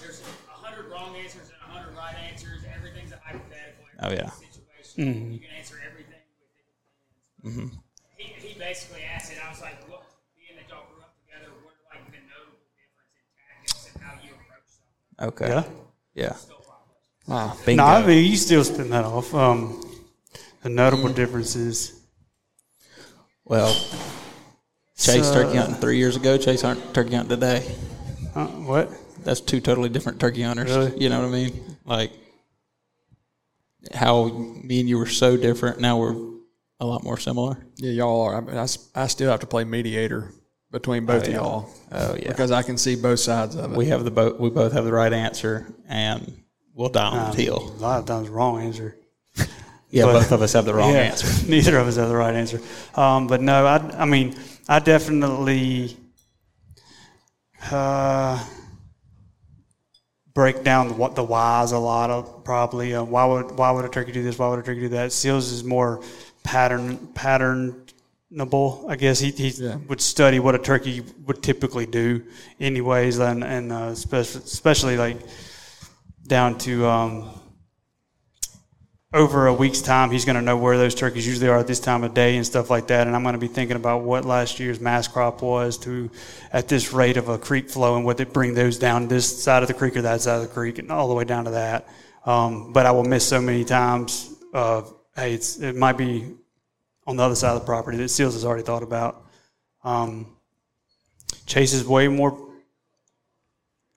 there's 0.00 0.20
a 0.24 0.56
hundred 0.56 0.88
wrong 0.88 1.12
answers 1.20 1.52
and 1.52 1.60
a 1.60 1.68
hundred 1.68 1.92
right 2.00 2.16
answers. 2.32 2.64
Everything's 2.64 3.12
a 3.12 3.20
hypothetical. 3.20 3.84
Oh, 4.00 4.08
yeah. 4.08 4.32
Situation. 4.32 5.36
You 5.36 5.40
can 5.44 5.52
answer 5.52 5.76
everything 5.84 6.16
with 6.40 6.48
different 6.56 6.80
opinions. 7.44 7.76
He, 8.16 8.24
he 8.40 8.56
basically 8.56 9.04
asked 9.04 9.28
it. 9.32 9.36
I 9.36 9.52
was 9.52 9.60
like, 9.60 9.84
what, 9.84 10.00
being 10.40 10.56
that 10.56 10.64
y'all 10.72 10.88
grew 10.88 11.04
up 11.04 11.12
together, 11.20 11.52
what 11.60 11.76
are 11.76 11.92
like 11.92 12.08
the 12.08 12.24
notable 12.24 12.64
difference 12.72 13.12
in 13.20 13.24
tactics 13.36 13.84
and 13.92 14.00
how 14.00 14.16
you 14.24 14.32
approach 14.32 14.64
something? 14.72 15.28
Okay. 15.28 15.52
Yeah. 15.52 15.68
Yeah. 16.14 16.36
Ah, 17.28 17.56
Bingo. 17.64 17.82
No, 17.82 17.88
I 17.88 18.06
mean 18.06 18.30
you 18.30 18.36
still 18.36 18.64
spin 18.64 18.90
that 18.90 19.04
off. 19.04 19.32
Um, 19.34 19.80
the 20.62 20.68
notable 20.68 21.08
differences. 21.12 22.00
well, 23.44 23.72
Chase 24.96 25.26
So- 25.28 25.34
turkey 25.34 25.56
hunting 25.58 25.76
three 25.76 25.98
years 25.98 26.16
ago. 26.16 26.36
Chase 26.38 26.62
hunt 26.62 26.94
turkey 26.94 27.14
hunting 27.14 27.30
today. 27.40 27.74
Uh, 28.34 28.46
what? 28.46 28.90
That's 29.24 29.40
two 29.40 29.60
totally 29.60 29.88
different 29.88 30.18
turkey 30.20 30.42
hunters. 30.42 30.70
Really? 30.70 30.98
You 30.98 31.08
know 31.08 31.20
what 31.20 31.28
I 31.28 31.30
mean? 31.32 31.76
Like 31.84 32.12
how 33.94 34.28
me 34.62 34.80
and 34.80 34.88
you 34.88 34.98
were 34.98 35.06
so 35.06 35.36
different. 35.36 35.80
Now 35.80 35.98
we're 35.98 36.16
a 36.80 36.86
lot 36.86 37.02
more 37.04 37.16
similar. 37.18 37.56
yeah, 37.76 37.90
y'all 37.92 38.22
are. 38.22 38.36
I, 38.36 38.40
mean, 38.40 38.56
I 38.56 38.62
s- 38.62 38.88
I 38.94 39.06
still 39.06 39.30
have 39.30 39.40
to 39.40 39.46
play 39.46 39.64
mediator 39.64 40.32
between 40.72 41.04
both 41.06 41.24
of 41.24 41.28
yeah. 41.28 41.36
y'all 41.36 41.70
Oh 41.92 42.16
yeah. 42.16 42.28
because 42.28 42.50
I 42.50 42.62
can 42.62 42.76
see 42.78 42.96
both 42.96 43.20
sides 43.20 43.54
of 43.54 43.72
it. 43.72 43.76
we 43.76 43.86
have 43.86 44.04
the 44.04 44.10
both. 44.10 44.40
We 44.40 44.50
both 44.50 44.72
have 44.72 44.84
the 44.84 44.92
right 44.92 45.12
answer, 45.12 45.66
and 45.88 46.42
we'll 46.74 46.88
die 46.88 47.06
on 47.06 47.36
the 47.36 47.46
A 47.48 47.54
lot 47.54 48.00
of 48.00 48.06
times 48.06 48.28
wrong 48.28 48.60
answer. 48.62 48.96
Yeah, 49.90 50.06
but- 50.06 50.14
both 50.14 50.32
of 50.32 50.40
us 50.40 50.54
have 50.54 50.64
the 50.64 50.72
wrong 50.72 50.94
Yeah, 50.94 51.00
answer. 51.00 51.46
Neither 51.50 51.76
of 51.76 51.86
us 51.86 51.96
have 51.96 52.08
the 52.08 52.16
right 52.16 52.34
answer. 52.34 52.62
Um, 52.94 53.26
but 53.26 53.42
no, 53.42 53.66
I, 53.66 53.76
I 53.98 54.04
mean, 54.06 54.34
I 54.66 54.78
definitely 54.78 55.98
uh, 57.70 58.42
break 60.32 60.64
down 60.64 60.88
the, 60.88 60.94
what 60.94 61.14
the 61.14 61.22
whys 61.22 61.72
a 61.72 61.78
lot 61.78 62.08
of 62.08 62.42
probably. 62.42 62.94
Uh, 62.94 63.04
why 63.04 63.26
would 63.26 63.50
why 63.52 63.70
would 63.70 63.84
a 63.84 63.88
turkey 63.90 64.12
do 64.12 64.22
this? 64.22 64.38
Why 64.38 64.48
would 64.48 64.60
a 64.60 64.62
turkey 64.62 64.80
do 64.80 64.88
that? 64.90 65.12
Sills 65.12 65.52
is 65.52 65.62
more 65.62 66.02
pattern 66.42 66.96
pattern 67.08 67.81
patternable. 68.32 68.88
I 68.90 68.96
guess 68.96 69.18
he, 69.18 69.30
he 69.30 69.48
Yeah. 69.48 69.76
would 69.88 70.00
study 70.00 70.38
what 70.38 70.54
a 70.54 70.58
turkey 70.58 71.02
would 71.26 71.42
typically 71.42 71.86
do, 71.86 72.22
anyways, 72.60 73.18
and 73.18 73.44
and 73.44 73.72
uh, 73.72 73.90
especially, 73.92 74.42
especially 74.44 74.96
like 74.96 75.18
down 76.26 76.58
to. 76.58 76.86
Um, 76.86 77.30
over 79.14 79.46
a 79.46 79.52
week's 79.52 79.82
time, 79.82 80.10
he's 80.10 80.24
going 80.24 80.36
to 80.36 80.40
know 80.40 80.56
where 80.56 80.78
those 80.78 80.94
turkeys 80.94 81.26
usually 81.26 81.46
are 81.46 81.58
at 81.58 81.66
this 81.66 81.80
time 81.80 82.02
of 82.02 82.14
day 82.14 82.34
and 82.36 82.46
stuff 82.46 82.70
like 82.70 82.86
that. 82.86 83.06
And 83.06 83.14
I'm 83.14 83.22
going 83.22 83.34
to 83.34 83.38
be 83.38 83.46
thinking 83.46 83.76
about 83.76 84.04
what 84.04 84.24
last 84.24 84.58
year's 84.58 84.80
mass 84.80 85.06
crop 85.06 85.42
was 85.42 85.76
to, 85.80 86.10
at 86.50 86.66
this 86.66 86.94
rate 86.94 87.18
of 87.18 87.28
a 87.28 87.36
creek 87.36 87.68
flow, 87.68 87.96
and 87.96 88.06
what 88.06 88.16
they 88.16 88.24
bring 88.24 88.54
those 88.54 88.78
down 88.78 89.08
this 89.08 89.44
side 89.44 89.62
of 89.62 89.68
the 89.68 89.74
creek 89.74 89.98
or 89.98 90.02
that 90.02 90.22
side 90.22 90.36
of 90.36 90.40
the 90.40 90.48
creek, 90.48 90.78
and 90.78 90.90
all 90.90 91.08
the 91.08 91.14
way 91.14 91.24
down 91.24 91.44
to 91.44 91.50
that. 91.50 91.86
Um, 92.24 92.72
but 92.72 92.86
I 92.86 92.90
will 92.92 93.04
miss 93.04 93.28
so 93.28 93.38
many 93.38 93.64
times 93.66 94.34
of 94.54 94.94
hey, 95.14 95.34
it's 95.34 95.58
it 95.58 95.76
might 95.76 95.98
be 95.98 96.32
on 97.06 97.16
the 97.16 97.22
other 97.22 97.34
side 97.34 97.54
of 97.54 97.60
the 97.60 97.66
property 97.66 97.96
that 97.98 98.08
Sills 98.08 98.34
has 98.34 98.44
already 98.44 98.62
thought 98.62 98.82
about. 98.82 99.24
Um, 99.84 100.26
Chase 101.46 101.72
is 101.72 101.86
way 101.86 102.08
more 102.08 102.38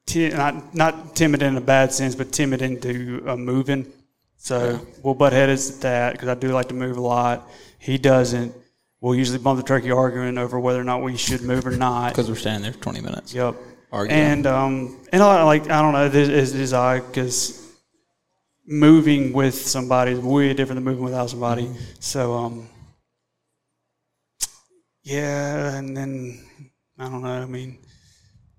ti- 0.06 0.30
not 0.30 0.74
not 0.74 1.16
timid 1.16 1.42
in 1.42 1.58
a 1.58 1.62
bad 1.62 1.92
sense, 1.92 2.16
but 2.16 2.32
timid 2.32 2.62
into 2.62 3.24
uh, 3.28 3.36
moving. 3.36 3.92
So 4.38 4.80
we'll 5.02 5.14
butt 5.14 5.34
heads 5.34 5.76
at 5.76 5.82
that 5.82 6.12
because 6.14 6.30
I 6.30 6.36
do 6.36 6.50
like 6.50 6.68
to 6.70 6.76
move 6.76 6.98
a 6.98 7.02
lot. 7.02 7.50
He 7.80 7.98
doesn't. 7.98 8.54
We'll 9.02 9.16
usually 9.16 9.40
bump 9.40 9.60
the 9.60 9.66
turkey 9.66 9.92
arguing 9.92 10.38
over 10.38 10.60
whether 10.60 10.80
or 10.80 10.84
not 10.84 11.04
we 11.04 11.18
should 11.18 11.42
move 11.42 11.68
or 11.68 11.72
not. 11.72 12.10
Because 12.10 12.30
we're 12.30 12.36
standing 12.36 12.64
there 12.64 12.74
for 12.74 12.80
20 12.80 13.02
minutes. 13.02 13.34
Yep. 13.34 13.56
Arguing. 13.92 14.20
And 14.20 14.48
um, 14.48 15.00
and 15.12 15.22
I 15.22 15.44
like 15.44 15.70
I 15.70 15.82
don't 15.82 15.94
know 15.94 16.10
this 16.10 16.30
is, 16.30 16.56
is 16.56 16.74
odd 16.74 17.08
because 17.08 17.62
moving 18.66 19.32
with 19.32 19.56
somebody 19.56 20.12
is 20.12 20.20
way 20.20 20.54
different 20.54 20.78
than 20.78 20.84
moving 20.84 21.04
without 21.04 21.30
somebody. 21.30 21.70
So 22.00 22.34
um, 22.34 22.70
yeah, 25.06 25.76
and 25.76 25.96
then 25.96 26.44
I 26.98 27.08
don't 27.10 27.22
know. 27.22 27.30
I 27.30 27.46
mean, 27.46 27.78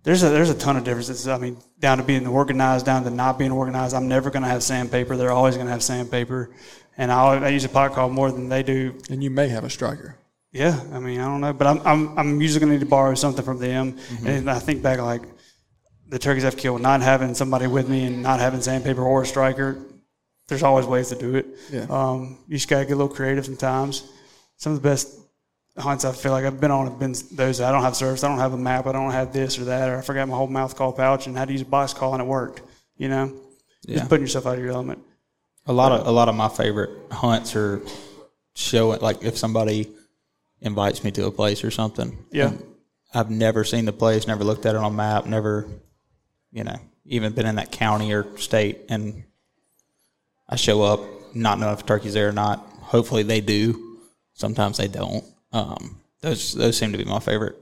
there's 0.05 0.23
a 0.23 0.29
there's 0.29 0.49
a 0.49 0.55
ton 0.55 0.77
of 0.77 0.85
differences. 0.85 1.27
I 1.27 1.37
mean, 1.37 1.59
down 1.81 1.99
to 1.99 2.05
being 2.05 2.27
organized, 2.27 2.87
down 2.87 3.03
to 3.03 3.11
not 3.11 3.39
being 3.39 3.51
organized. 3.51 3.95
I'm 3.95 4.07
never 4.07 4.31
going 4.31 4.45
to 4.45 4.49
have 4.49 4.63
sandpaper. 4.63 5.17
They're 5.17 5.33
always 5.33 5.57
going 5.57 5.67
to 5.67 5.73
have 5.73 5.83
sandpaper, 5.83 6.55
and 6.97 7.11
I, 7.11 7.47
I 7.47 7.49
use 7.49 7.65
a 7.65 7.69
pot 7.69 7.93
call 7.93 8.09
more 8.09 8.31
than 8.31 8.49
they 8.49 8.63
do. 8.63 8.95
And 9.11 9.23
you 9.23 9.31
may 9.31 9.49
have 9.49 9.65
a 9.65 9.71
striker. 9.71 10.17
Yeah, 10.53 10.81
I 10.93 11.01
mean, 11.01 11.21
I 11.21 11.25
don't 11.25 11.41
know, 11.41 11.53
but 11.53 11.67
I'm 11.67 11.81
I'm, 11.85 12.19
I'm 12.19 12.41
usually 12.41 12.61
going 12.61 12.71
to 12.71 12.79
need 12.79 12.85
to 12.85 12.91
borrow 12.91 13.15
something 13.17 13.45
from 13.45 13.59
them. 13.59 13.99
And 14.25 14.49
I 14.49 14.61
think 14.61 14.83
back 14.83 15.01
like 15.01 15.23
the 16.09 16.19
turkeys 16.21 16.45
I've 16.45 16.57
killed, 16.57 16.81
not 16.81 17.03
having 17.03 17.35
somebody 17.35 17.67
with 17.67 17.89
me 17.89 18.05
and 18.05 18.23
not 18.23 18.39
having 18.39 18.63
sandpaper 18.63 19.03
or 19.03 19.23
a 19.23 19.27
striker. 19.27 19.85
There's 20.49 20.63
always 20.63 20.87
ways 20.87 21.09
to 21.09 21.17
do 21.17 21.35
it. 21.35 21.47
Yeah. 21.73 21.87
Um, 21.91 22.39
you 22.47 22.57
just 22.57 22.69
got 22.69 22.79
to 22.79 22.85
get 22.85 22.93
a 22.93 22.97
little 22.97 23.13
creative 23.13 23.45
sometimes. 23.45 24.09
Some 24.57 24.73
of 24.73 24.81
the 24.81 24.89
best 24.89 25.19
hunts 25.79 26.05
I 26.05 26.13
feel 26.13 26.33
like 26.33 26.45
I've 26.45 26.61
been 26.61 26.71
on 26.71 26.87
have 26.87 26.99
been 26.99 27.15
those 27.33 27.59
that 27.59 27.69
I 27.69 27.73
don't 27.73 27.83
have 27.83 27.97
service, 27.97 28.25
I 28.25 28.29
don't 28.29 28.39
have 28.39 28.53
a 28.55 28.59
map, 28.59 28.87
I 28.87 28.93
don't 28.93 29.11
have 29.11 29.33
this 29.33 29.59
or 29.59 29.65
that, 29.67 29.89
or 29.89 29.99
I 29.99 30.01
forgot 30.03 30.27
my 30.29 30.37
whole 30.37 30.47
mouth 30.47 30.75
call 30.77 30.93
pouch 30.93 31.27
and 31.27 31.37
how 31.37 31.45
to 31.45 31.53
use 31.53 31.63
a 31.63 31.67
box 31.67 31.93
call 31.93 32.15
and 32.15 32.23
it 32.23 32.27
worked. 32.27 32.63
You 32.97 33.09
know, 33.09 33.33
Yeah. 33.85 33.99
just 33.99 34.09
putting 34.09 34.23
yourself 34.25 34.47
out 34.47 34.57
of 34.57 34.65
your 34.65 34.73
element. 34.73 35.01
A 35.67 35.73
lot 35.73 35.93
of 35.93 36.07
a 36.07 36.11
lot 36.11 36.29
of 36.29 36.35
my 36.35 36.49
favorite 36.49 36.91
hunts 37.13 37.55
are 37.57 37.83
showing 38.55 39.01
like 39.01 39.23
if 39.23 39.37
somebody 39.37 39.91
invites 40.63 41.05
me 41.05 41.11
to 41.13 41.27
a 41.27 41.31
place 41.31 41.63
or 41.65 41.71
something. 41.71 42.17
Yeah. 42.31 42.53
I've 43.13 43.31
never 43.31 43.65
seen 43.65 43.85
the 43.85 43.93
place, 43.93 44.27
never 44.27 44.45
looked 44.45 44.65
at 44.67 44.75
it 44.75 44.79
on 44.79 44.85
a 44.93 44.95
map, 44.95 45.27
never, 45.27 45.67
you 46.53 46.65
know, 46.65 46.77
even 47.05 47.33
been 47.35 47.47
in 47.47 47.57
that 47.57 47.71
county 47.71 48.13
or 48.13 48.27
state, 48.39 48.81
and 48.89 49.25
I 50.49 50.57
show 50.57 50.83
up 50.83 51.01
not 51.35 51.59
knowing 51.59 51.75
if 51.75 51.85
turkey's 51.87 52.15
there 52.15 52.29
or 52.29 52.33
not. 52.33 52.59
Hopefully 52.81 53.23
they 53.23 53.41
do. 53.41 53.99
Sometimes 54.35 54.77
they 54.79 54.89
don't. 54.89 55.25
Um, 55.57 56.01
those 56.21 56.55
those 56.55 56.77
seem 56.77 56.93
to 56.93 56.99
be 56.99 57.05
my 57.05 57.21
favorite 57.21 57.57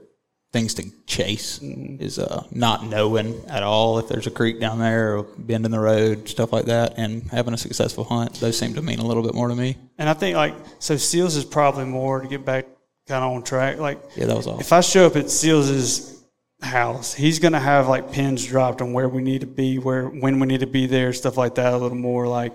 things 0.51 0.73
to 0.73 0.89
chase 1.05 1.59
is 1.61 2.17
uh, 2.17 2.43
not 2.49 2.85
knowing 2.85 3.43
at 3.49 3.61
all 3.61 3.99
if 3.99 4.07
there's 4.07 4.25
a 4.25 4.31
creek 4.31 4.57
down 4.59 4.79
there 4.79 5.17
or 5.17 5.23
bend 5.37 5.65
in 5.65 5.71
the 5.71 5.79
road, 5.79 6.29
stuff 6.29 6.53
like 6.53 6.65
that, 6.65 6.93
and 6.97 7.23
having 7.23 7.53
a 7.53 7.57
successful 7.57 8.05
hunt. 8.05 8.33
Those 8.35 8.57
seem 8.57 8.73
to 8.75 8.81
mean 8.81 8.99
a 8.99 9.05
little 9.05 9.21
bit 9.21 9.33
more 9.33 9.49
to 9.49 9.55
me. 9.55 9.77
And 9.97 10.07
I 10.09 10.13
think 10.13 10.37
like 10.37 10.55
so 10.79 10.95
Sills 10.97 11.35
is 11.35 11.45
probably 11.45 11.85
more 11.85 12.21
to 12.21 12.27
get 12.27 12.45
back 12.45 12.67
kind 13.07 13.23
of 13.23 13.31
on 13.33 13.43
track. 13.43 13.79
Like 13.79 14.01
Yeah, 14.15 14.25
that 14.27 14.37
was 14.37 14.47
all. 14.47 14.59
if 14.59 14.71
I 14.71 14.81
show 14.81 15.05
up 15.07 15.15
at 15.15 15.29
Sills's 15.29 16.23
house, 16.61 17.13
he's 17.13 17.39
gonna 17.39 17.59
have 17.59 17.87
like 17.87 18.11
pins 18.11 18.45
dropped 18.45 18.81
on 18.81 18.93
where 18.93 19.09
we 19.09 19.21
need 19.21 19.41
to 19.41 19.47
be, 19.47 19.77
where 19.77 20.07
when 20.07 20.39
we 20.39 20.47
need 20.47 20.61
to 20.61 20.67
be 20.67 20.87
there, 20.87 21.11
stuff 21.13 21.37
like 21.37 21.55
that. 21.55 21.73
A 21.73 21.77
little 21.77 21.97
more 21.97 22.27
like 22.27 22.53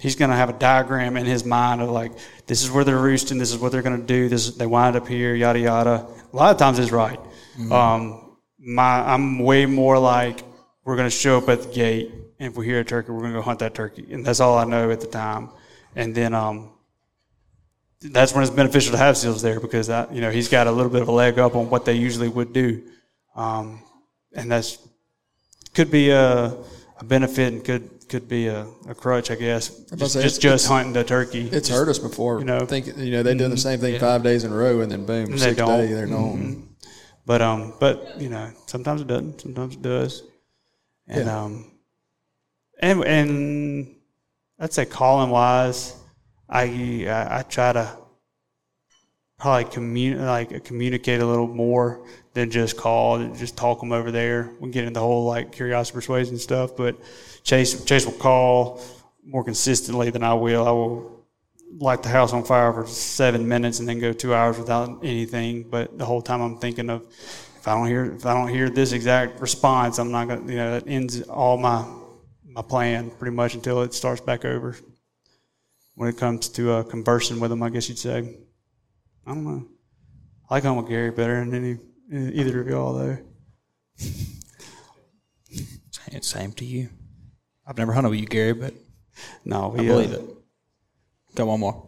he's 0.00 0.16
gonna 0.16 0.36
have 0.36 0.50
a 0.50 0.52
diagram 0.54 1.16
in 1.16 1.26
his 1.26 1.44
mind 1.44 1.80
of 1.80 1.90
like 1.90 2.12
this 2.46 2.62
is 2.62 2.70
where 2.70 2.84
they're 2.84 2.98
roosting, 2.98 3.38
this 3.38 3.52
is 3.52 3.58
what 3.58 3.72
they're 3.72 3.82
gonna 3.82 3.98
do, 3.98 4.28
this 4.28 4.50
they 4.50 4.66
wind 4.66 4.96
up 4.96 5.08
here, 5.08 5.34
yada 5.34 5.58
yada. 5.58 6.06
A 6.32 6.36
lot 6.36 6.50
of 6.50 6.58
times 6.58 6.78
it's 6.78 6.92
right. 6.92 7.20
Um, 7.72 8.36
my 8.58 9.00
I'm 9.12 9.38
way 9.38 9.66
more 9.66 9.98
like 9.98 10.42
we're 10.84 10.96
gonna 10.96 11.10
show 11.10 11.38
up 11.38 11.48
at 11.48 11.62
the 11.62 11.72
gate, 11.72 12.12
and 12.38 12.52
if 12.52 12.56
we 12.56 12.66
hear 12.66 12.80
a 12.80 12.84
turkey, 12.84 13.12
we're 13.12 13.22
gonna 13.22 13.34
go 13.34 13.42
hunt 13.42 13.60
that 13.60 13.74
turkey, 13.74 14.06
and 14.10 14.24
that's 14.24 14.40
all 14.40 14.58
I 14.58 14.64
know 14.64 14.90
at 14.90 15.00
the 15.00 15.06
time. 15.06 15.50
And 15.94 16.14
then 16.14 16.34
um, 16.34 16.70
that's 18.02 18.34
when 18.34 18.42
it's 18.42 18.52
beneficial 18.52 18.92
to 18.92 18.98
have 18.98 19.16
Sills 19.16 19.40
there 19.40 19.60
because 19.60 19.88
I, 19.88 20.12
you 20.12 20.20
know 20.20 20.30
he's 20.30 20.48
got 20.48 20.66
a 20.66 20.72
little 20.72 20.90
bit 20.90 21.02
of 21.02 21.08
a 21.08 21.12
leg 21.12 21.38
up 21.38 21.56
on 21.56 21.70
what 21.70 21.84
they 21.84 21.94
usually 21.94 22.28
would 22.28 22.52
do, 22.52 22.82
um, 23.34 23.82
and 24.34 24.50
that's 24.52 24.78
could 25.74 25.90
be 25.90 26.10
a, 26.10 26.54
a 26.98 27.04
benefit 27.04 27.52
and 27.52 27.64
could 27.64 28.08
could 28.08 28.28
be 28.28 28.46
a, 28.46 28.66
a 28.88 28.94
crutch, 28.94 29.30
I 29.30 29.34
guess. 29.34 29.68
about 29.88 29.98
Just 29.98 30.12
say, 30.14 30.22
just, 30.22 30.40
just 30.40 30.68
hunting 30.68 30.92
the 30.92 31.02
turkey. 31.04 31.48
It's 31.50 31.68
hurt 31.68 31.88
us 31.88 31.98
before. 31.98 32.38
you 32.38 32.44
know. 32.44 32.58
Mm-hmm. 32.58 32.66
think 32.66 32.86
you 32.96 33.10
know 33.12 33.22
they 33.22 33.34
did 33.34 33.50
the 33.50 33.56
same 33.56 33.80
thing 33.80 33.98
five 33.98 34.22
days 34.22 34.44
in 34.44 34.52
a 34.52 34.56
row, 34.56 34.80
and 34.80 34.90
then 34.90 35.04
boom, 35.06 35.30
they 35.32 35.36
sixth 35.38 35.56
day 35.64 35.86
they're 35.92 36.06
gone. 36.06 36.68
But 37.26 37.42
um, 37.42 37.74
but 37.80 38.20
you 38.20 38.28
know, 38.28 38.52
sometimes 38.66 39.00
it 39.00 39.08
doesn't. 39.08 39.40
Sometimes 39.40 39.74
it 39.74 39.82
does. 39.82 40.22
And 41.08 41.26
Yeah. 41.26 41.42
um, 41.42 41.72
and 42.80 43.04
and 43.04 43.96
I'd 44.60 44.72
say 44.72 44.84
calling 44.86 45.30
wise, 45.30 45.94
I 46.48 46.62
I, 47.08 47.38
I 47.38 47.42
try 47.42 47.72
to 47.72 47.96
probably 49.38 49.70
commun 49.70 50.24
like 50.24 50.64
communicate 50.64 51.20
a 51.20 51.26
little 51.26 51.48
more 51.48 52.06
than 52.32 52.50
just 52.50 52.76
call, 52.76 53.16
and 53.16 53.36
just 53.36 53.56
talk 53.56 53.80
them 53.80 53.92
over 53.92 54.10
there. 54.10 54.52
We 54.60 54.70
get 54.70 54.84
into 54.84 54.94
the 54.94 55.00
whole 55.00 55.24
like 55.24 55.52
curiosity 55.52 55.94
persuasion 55.94 56.38
stuff, 56.38 56.76
but 56.76 56.96
Chase 57.42 57.84
Chase 57.84 58.06
will 58.06 58.12
call 58.12 58.82
more 59.24 59.44
consistently 59.44 60.10
than 60.10 60.22
I 60.22 60.34
will. 60.34 60.66
I 60.66 60.70
will 60.70 61.26
light 61.78 62.02
the 62.02 62.08
house 62.08 62.32
on 62.32 62.44
fire 62.44 62.72
for 62.72 62.86
seven 62.86 63.46
minutes 63.46 63.80
and 63.80 63.88
then 63.88 63.98
go 63.98 64.12
two 64.12 64.34
hours 64.34 64.58
without 64.58 65.04
anything. 65.04 65.68
But 65.68 65.98
the 65.98 66.04
whole 66.04 66.22
time 66.22 66.40
I'm 66.40 66.58
thinking 66.58 66.88
of 66.90 67.02
if 67.58 67.68
I 67.68 67.74
don't 67.74 67.86
hear 67.88 68.04
if 68.12 68.24
I 68.24 68.34
don't 68.34 68.48
hear 68.48 68.70
this 68.70 68.92
exact 68.92 69.40
response, 69.40 69.98
I'm 69.98 70.10
not 70.10 70.28
gonna 70.28 70.50
you 70.50 70.56
know 70.56 70.70
that 70.72 70.88
ends 70.88 71.22
all 71.22 71.58
my 71.58 71.84
my 72.44 72.62
plan 72.62 73.10
pretty 73.10 73.34
much 73.34 73.54
until 73.54 73.82
it 73.82 73.92
starts 73.92 74.20
back 74.20 74.44
over. 74.44 74.76
When 75.94 76.08
it 76.08 76.18
comes 76.18 76.48
to 76.50 76.72
uh, 76.72 76.82
conversing 76.82 77.40
with 77.40 77.50
them, 77.50 77.62
I 77.62 77.70
guess 77.70 77.88
you'd 77.88 77.98
say. 77.98 78.36
I 79.26 79.34
don't 79.34 79.44
know. 79.44 79.66
I 80.48 80.54
like 80.54 80.62
hunting 80.62 80.82
with 80.82 80.88
Gary 80.90 81.10
better 81.10 81.44
than 81.44 81.54
any 81.54 81.78
either 82.32 82.60
of 82.60 82.68
y'all 82.68 82.94
though. 82.94 83.18
Same, 85.90 86.22
same 86.22 86.52
to 86.52 86.64
you. 86.64 86.88
I've 87.66 87.76
never 87.76 87.92
hunted 87.92 88.10
with 88.10 88.20
you, 88.20 88.26
Gary, 88.26 88.52
but 88.52 88.72
No, 89.44 89.72
I 89.72 89.76
believe 89.76 90.12
uh, 90.12 90.18
it. 90.18 90.24
Got 91.34 91.46
one 91.48 91.60
more. 91.60 91.82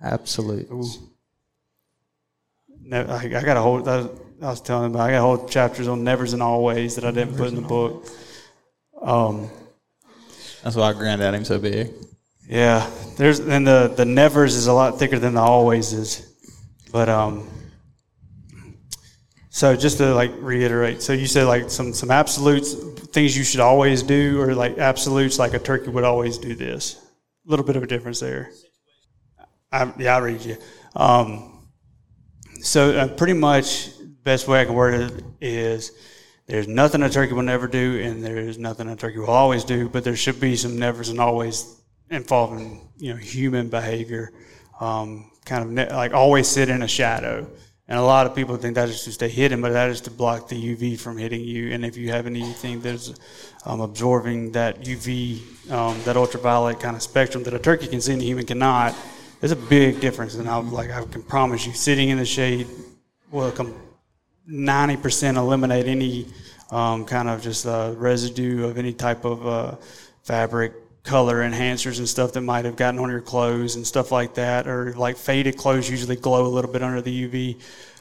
Absolutes. 0.00 0.98
No, 2.82 3.02
I, 3.02 3.16
I 3.16 3.28
got 3.42 3.56
a 3.56 3.60
whole. 3.60 3.86
I 3.88 3.96
was, 3.96 4.20
I 4.40 4.46
was 4.46 4.60
telling 4.60 4.86
him, 4.86 4.94
about, 4.94 5.08
I 5.08 5.10
got 5.10 5.20
whole 5.20 5.48
chapters 5.48 5.88
on 5.88 6.04
nevers 6.04 6.32
and 6.32 6.42
always 6.42 6.94
that 6.94 7.04
I 7.04 7.10
didn't 7.10 7.36
put 7.36 7.48
in 7.48 7.56
the 7.56 7.62
book. 7.62 8.06
Um, 9.02 9.50
That's 10.62 10.76
why 10.76 10.90
I 10.90 10.92
grinned 10.92 11.22
at 11.22 11.34
him 11.34 11.44
so 11.44 11.58
big. 11.58 11.92
yeah, 12.48 12.88
there's 13.16 13.40
and 13.40 13.66
the 13.66 13.92
the 13.96 14.04
nevers 14.04 14.54
is 14.54 14.66
a 14.66 14.72
lot 14.72 14.98
thicker 14.98 15.18
than 15.18 15.34
the 15.34 15.40
always 15.40 15.92
is, 15.92 16.26
but 16.92 17.08
um. 17.08 17.48
So 19.50 19.74
just 19.74 19.98
to 19.98 20.14
like 20.14 20.30
reiterate, 20.38 21.02
so 21.02 21.12
you 21.12 21.26
said 21.26 21.46
like 21.46 21.68
some 21.68 21.92
some 21.92 22.10
absolutes 22.12 22.74
things 23.12 23.36
you 23.36 23.42
should 23.42 23.60
always 23.60 24.02
do, 24.02 24.40
or 24.40 24.54
like 24.54 24.78
absolutes 24.78 25.38
like 25.38 25.54
a 25.54 25.58
turkey 25.58 25.90
would 25.90 26.04
always 26.04 26.38
do 26.38 26.54
this. 26.54 26.94
A 27.46 27.50
little 27.50 27.64
bit 27.64 27.74
of 27.74 27.82
a 27.82 27.86
difference 27.86 28.20
there. 28.20 28.50
I, 29.72 29.92
yeah, 29.98 30.14
I'll 30.16 30.22
read 30.22 30.42
you. 30.44 30.56
Um, 30.94 31.68
so 32.60 32.96
uh, 32.96 33.08
pretty 33.08 33.32
much 33.32 33.90
best 34.22 34.46
way 34.46 34.60
I 34.60 34.64
can 34.64 34.74
word 34.74 34.94
it 34.94 35.24
is 35.40 35.92
there's 36.48 36.66
nothing 36.66 37.02
a 37.02 37.10
turkey 37.10 37.34
will 37.34 37.42
never 37.42 37.68
do, 37.68 38.00
and 38.02 38.24
there's 38.24 38.58
nothing 38.58 38.88
a 38.88 38.96
turkey 38.96 39.18
will 39.18 39.26
always 39.26 39.64
do, 39.64 39.88
but 39.88 40.02
there 40.02 40.16
should 40.16 40.40
be 40.40 40.56
some 40.56 40.78
nevers 40.78 41.10
and 41.10 41.20
always 41.20 41.76
involving 42.10 42.88
you 42.96 43.12
know 43.12 43.18
human 43.18 43.68
behavior. 43.68 44.32
Um, 44.80 45.30
kind 45.44 45.64
of 45.64 45.70
ne- 45.70 45.94
like 45.94 46.14
always 46.14 46.48
sit 46.48 46.68
in 46.68 46.82
a 46.82 46.88
shadow. 46.88 47.46
And 47.90 47.98
a 47.98 48.02
lot 48.02 48.26
of 48.26 48.34
people 48.34 48.56
think 48.58 48.74
that 48.74 48.90
is 48.90 49.02
to 49.04 49.12
stay 49.12 49.30
hidden, 49.30 49.62
but 49.62 49.72
that 49.72 49.88
is 49.88 50.02
to 50.02 50.10
block 50.10 50.48
the 50.48 50.56
UV 50.56 51.00
from 51.00 51.16
hitting 51.16 51.40
you. 51.40 51.72
And 51.72 51.86
if 51.86 51.96
you 51.96 52.10
have 52.10 52.26
anything 52.26 52.80
that's 52.82 53.14
um, 53.64 53.80
absorbing 53.80 54.52
that 54.52 54.82
UV, 54.82 55.70
um, 55.70 55.98
that 56.04 56.14
ultraviolet 56.14 56.80
kind 56.80 56.96
of 56.96 57.02
spectrum 57.02 57.44
that 57.44 57.54
a 57.54 57.58
turkey 57.58 57.86
can 57.86 58.02
see 58.02 58.12
and 58.12 58.20
a 58.20 58.24
human 58.26 58.44
cannot, 58.44 58.94
there's 59.40 59.52
a 59.52 59.56
big 59.56 60.00
difference. 60.00 60.34
And 60.34 60.48
I 60.50 60.56
like 60.56 60.90
I 60.90 61.02
can 61.06 61.22
promise 61.22 61.66
you, 61.66 61.72
sitting 61.72 62.10
in 62.10 62.18
the 62.18 62.26
shade 62.26 62.66
will 63.30 63.50
come 63.52 63.74
90% 64.48 65.36
eliminate 65.36 65.86
any 65.86 66.26
um, 66.70 67.04
kind 67.04 67.28
of 67.28 67.42
just 67.42 67.66
uh, 67.66 67.94
residue 67.96 68.66
of 68.66 68.78
any 68.78 68.92
type 68.92 69.24
of 69.24 69.46
uh, 69.46 69.76
fabric 70.22 70.72
color 71.02 71.36
enhancers 71.36 71.98
and 71.98 72.08
stuff 72.08 72.32
that 72.32 72.42
might 72.42 72.64
have 72.64 72.76
gotten 72.76 73.00
on 73.00 73.08
your 73.08 73.20
clothes 73.20 73.76
and 73.76 73.86
stuff 73.86 74.12
like 74.12 74.34
that 74.34 74.66
or 74.66 74.92
like 74.94 75.16
faded 75.16 75.56
clothes 75.56 75.88
usually 75.88 76.16
glow 76.16 76.46
a 76.46 76.48
little 76.48 76.70
bit 76.70 76.82
under 76.82 77.00
the 77.00 77.28
uv 77.28 77.60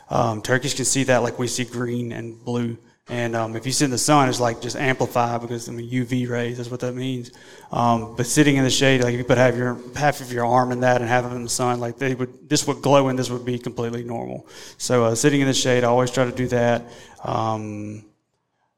um, 0.10 0.42
turkeys 0.42 0.74
can 0.74 0.84
see 0.84 1.04
that 1.04 1.20
like 1.20 1.40
we 1.40 1.48
see 1.48 1.64
green 1.64 2.12
and 2.12 2.44
blue 2.44 2.78
And 3.10 3.38
um, 3.38 3.56
if 3.56 3.66
you 3.66 3.72
sit 3.72 3.86
in 3.86 3.92
the 3.92 3.98
sun, 3.98 4.28
it's 4.28 4.42
like 4.42 4.60
just 4.60 4.76
amplified 4.76 5.42
because 5.42 5.70
I 5.70 5.72
mean 5.72 5.90
UV 5.90 6.30
rays. 6.30 6.58
That's 6.58 6.70
what 6.70 6.82
that 6.82 6.94
means. 6.94 7.32
Um, 7.72 8.16
but 8.18 8.26
sitting 8.26 8.58
in 8.58 8.66
the 8.66 8.70
shade, 8.70 9.02
like 9.02 9.14
if 9.14 9.18
you 9.18 9.24
put 9.24 9.38
half 9.38 9.56
your 9.56 9.78
half 9.96 10.20
of 10.20 10.34
your 10.34 10.46
arm 10.46 10.74
in 10.74 10.82
that 10.82 11.00
and 11.00 11.10
have 11.10 11.26
it 11.26 11.34
in 11.34 11.44
the 11.44 11.50
sun, 11.50 11.80
like 11.80 11.98
they 11.98 12.16
would 12.16 12.50
this 12.50 12.68
would 12.68 12.82
glow 12.82 13.08
and 13.08 13.18
this 13.18 13.30
would 13.30 13.46
be 13.46 13.58
completely 13.60 14.04
normal. 14.04 14.46
So 14.78 15.06
uh, 15.06 15.16
sitting 15.16 15.40
in 15.40 15.48
the 15.48 15.54
shade, 15.54 15.86
I 15.86 15.88
always 15.88 16.12
try 16.12 16.26
to 16.26 16.34
do 16.34 16.48
that. 16.50 16.84
Um, 17.24 18.06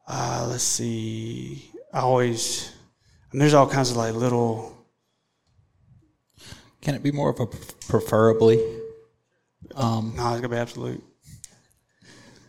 uh, 0.07 0.45
let's 0.47 0.63
see. 0.63 1.71
I 1.91 2.01
always 2.01 2.71
and 3.31 3.41
there's 3.41 3.53
all 3.53 3.67
kinds 3.67 3.91
of 3.91 3.97
like 3.97 4.13
little. 4.13 4.75
Can 6.81 6.95
it 6.95 7.03
be 7.03 7.11
more 7.11 7.29
of 7.29 7.39
a 7.39 7.45
preferably? 7.87 8.57
Um, 9.75 10.13
no, 10.15 10.31
it's 10.31 10.41
gonna 10.41 10.49
be 10.49 10.57
absolute. 10.57 11.03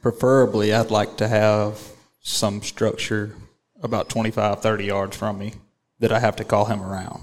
Preferably, 0.02 0.72
I'd 0.72 0.90
like 0.90 1.18
to 1.18 1.28
have 1.28 1.80
some 2.22 2.62
structure 2.62 3.34
about 3.82 4.08
25, 4.08 4.60
30 4.60 4.84
yards 4.84 5.16
from 5.16 5.38
me 5.38 5.54
that 5.98 6.12
I 6.12 6.18
have 6.18 6.36
to 6.36 6.44
call 6.44 6.64
him 6.64 6.82
around. 6.82 7.20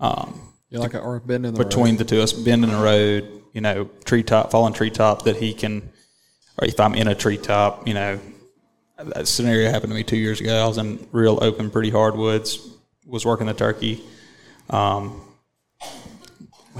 Um, 0.00 0.52
yeah, 0.70 0.80
like 0.80 0.94
a, 0.94 1.20
bend 1.24 1.46
in 1.46 1.54
the 1.54 1.64
between 1.64 1.94
road. 1.94 1.98
the 1.98 2.04
two 2.04 2.18
of 2.18 2.24
us, 2.24 2.32
bend 2.32 2.64
in 2.64 2.70
the 2.70 2.78
road. 2.78 3.42
You 3.52 3.60
know, 3.60 3.88
treetop, 4.04 4.50
fallen 4.50 4.72
treetop 4.72 5.22
that 5.24 5.36
he 5.36 5.54
can, 5.54 5.88
or 6.58 6.66
if 6.66 6.80
I'm 6.80 6.94
in 6.96 7.06
a 7.06 7.14
treetop, 7.14 7.86
you 7.86 7.94
know, 7.94 8.18
that 8.98 9.28
scenario 9.28 9.70
happened 9.70 9.92
to 9.92 9.94
me 9.94 10.02
two 10.02 10.16
years 10.16 10.40
ago. 10.40 10.64
I 10.64 10.66
was 10.66 10.78
in 10.78 11.06
real 11.12 11.38
open, 11.40 11.70
pretty 11.70 11.90
hardwoods. 11.90 12.70
Was 13.06 13.24
working 13.24 13.46
the 13.46 13.54
turkey. 13.54 14.02
Um, 14.70 15.20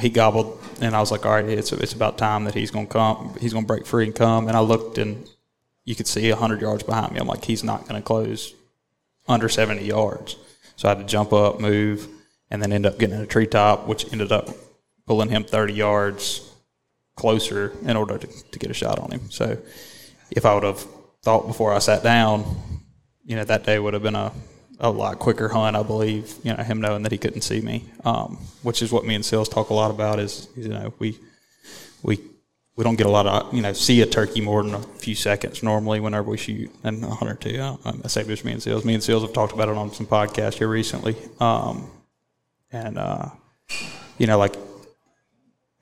he 0.00 0.10
gobbled, 0.10 0.60
and 0.80 0.94
I 0.94 1.00
was 1.00 1.10
like, 1.10 1.24
"All 1.24 1.32
right, 1.32 1.44
it's 1.44 1.72
it's 1.72 1.92
about 1.92 2.18
time 2.18 2.44
that 2.44 2.54
he's 2.54 2.70
to 2.86 2.92
come. 2.92 3.34
He's 3.40 3.52
to 3.52 3.66
break 3.66 3.86
free 3.86 4.04
and 4.04 4.14
come." 4.14 4.48
And 4.48 4.56
I 4.56 4.60
looked, 4.60 4.98
and 4.98 5.28
you 5.84 5.94
could 5.94 6.06
see 6.06 6.30
hundred 6.30 6.60
yards 6.60 6.82
behind 6.82 7.12
me. 7.12 7.20
I'm 7.20 7.26
like, 7.26 7.44
"He's 7.44 7.64
not 7.64 7.86
to 7.88 8.02
close 8.02 8.54
under 9.28 9.48
seventy 9.48 9.84
yards." 9.84 10.36
So 10.76 10.88
I 10.88 10.92
had 10.92 10.98
to 10.98 11.04
jump 11.04 11.32
up, 11.32 11.60
move, 11.60 12.08
and 12.50 12.60
then 12.60 12.72
end 12.72 12.86
up 12.86 12.98
getting 12.98 13.16
in 13.16 13.22
a 13.22 13.26
treetop, 13.26 13.86
which 13.86 14.12
ended 14.12 14.32
up 14.32 14.48
pulling 15.06 15.30
him 15.30 15.44
thirty 15.44 15.74
yards 15.74 16.50
closer 17.16 17.72
in 17.82 17.96
order 17.96 18.18
to, 18.18 18.26
to 18.26 18.58
get 18.58 18.70
a 18.70 18.74
shot 18.74 18.98
on 18.98 19.10
him. 19.12 19.30
So 19.30 19.58
if 20.30 20.44
I 20.44 20.54
would 20.54 20.64
have 20.64 20.84
thought 21.22 21.46
before 21.46 21.72
I 21.72 21.78
sat 21.78 22.02
down, 22.02 22.44
you 23.24 23.36
know, 23.36 23.44
that 23.44 23.64
day 23.64 23.78
would 23.78 23.94
have 23.94 24.02
been 24.02 24.16
a, 24.16 24.32
a 24.80 24.90
lot 24.90 25.18
quicker 25.18 25.48
hunt, 25.48 25.76
I 25.76 25.82
believe, 25.82 26.34
you 26.42 26.54
know, 26.54 26.62
him 26.62 26.80
knowing 26.80 27.02
that 27.02 27.12
he 27.12 27.18
couldn't 27.18 27.42
see 27.42 27.60
me, 27.60 27.84
um, 28.04 28.38
which 28.62 28.82
is 28.82 28.92
what 28.92 29.04
me 29.04 29.14
and 29.14 29.24
Sills 29.24 29.48
talk 29.48 29.70
a 29.70 29.74
lot 29.74 29.90
about 29.90 30.18
is, 30.18 30.48
you 30.56 30.68
know, 30.68 30.92
we, 30.98 31.18
we, 32.02 32.18
we 32.76 32.82
don't 32.82 32.96
get 32.96 33.06
a 33.06 33.10
lot 33.10 33.26
of, 33.26 33.54
you 33.54 33.62
know, 33.62 33.72
see 33.72 34.00
a 34.02 34.06
turkey 34.06 34.40
more 34.40 34.62
than 34.62 34.74
a 34.74 34.82
few 34.82 35.14
seconds 35.14 35.62
normally 35.62 36.00
whenever 36.00 36.30
we 36.30 36.36
shoot 36.36 36.70
and 36.82 37.04
a 37.04 37.08
hunt 37.08 37.30
or 37.30 37.34
two. 37.34 37.60
I, 37.60 37.76
I 38.04 38.08
say 38.08 38.24
just 38.24 38.44
me 38.44 38.52
and 38.52 38.62
Sills. 38.62 38.84
Me 38.84 38.94
and 38.94 39.02
Sills 39.02 39.22
have 39.22 39.32
talked 39.32 39.52
about 39.52 39.68
it 39.68 39.76
on 39.76 39.92
some 39.92 40.06
podcasts 40.06 40.54
here 40.54 40.68
recently. 40.68 41.16
Um, 41.38 41.88
and, 42.72 42.98
uh, 42.98 43.28
you 44.18 44.26
know, 44.26 44.38
like 44.38 44.56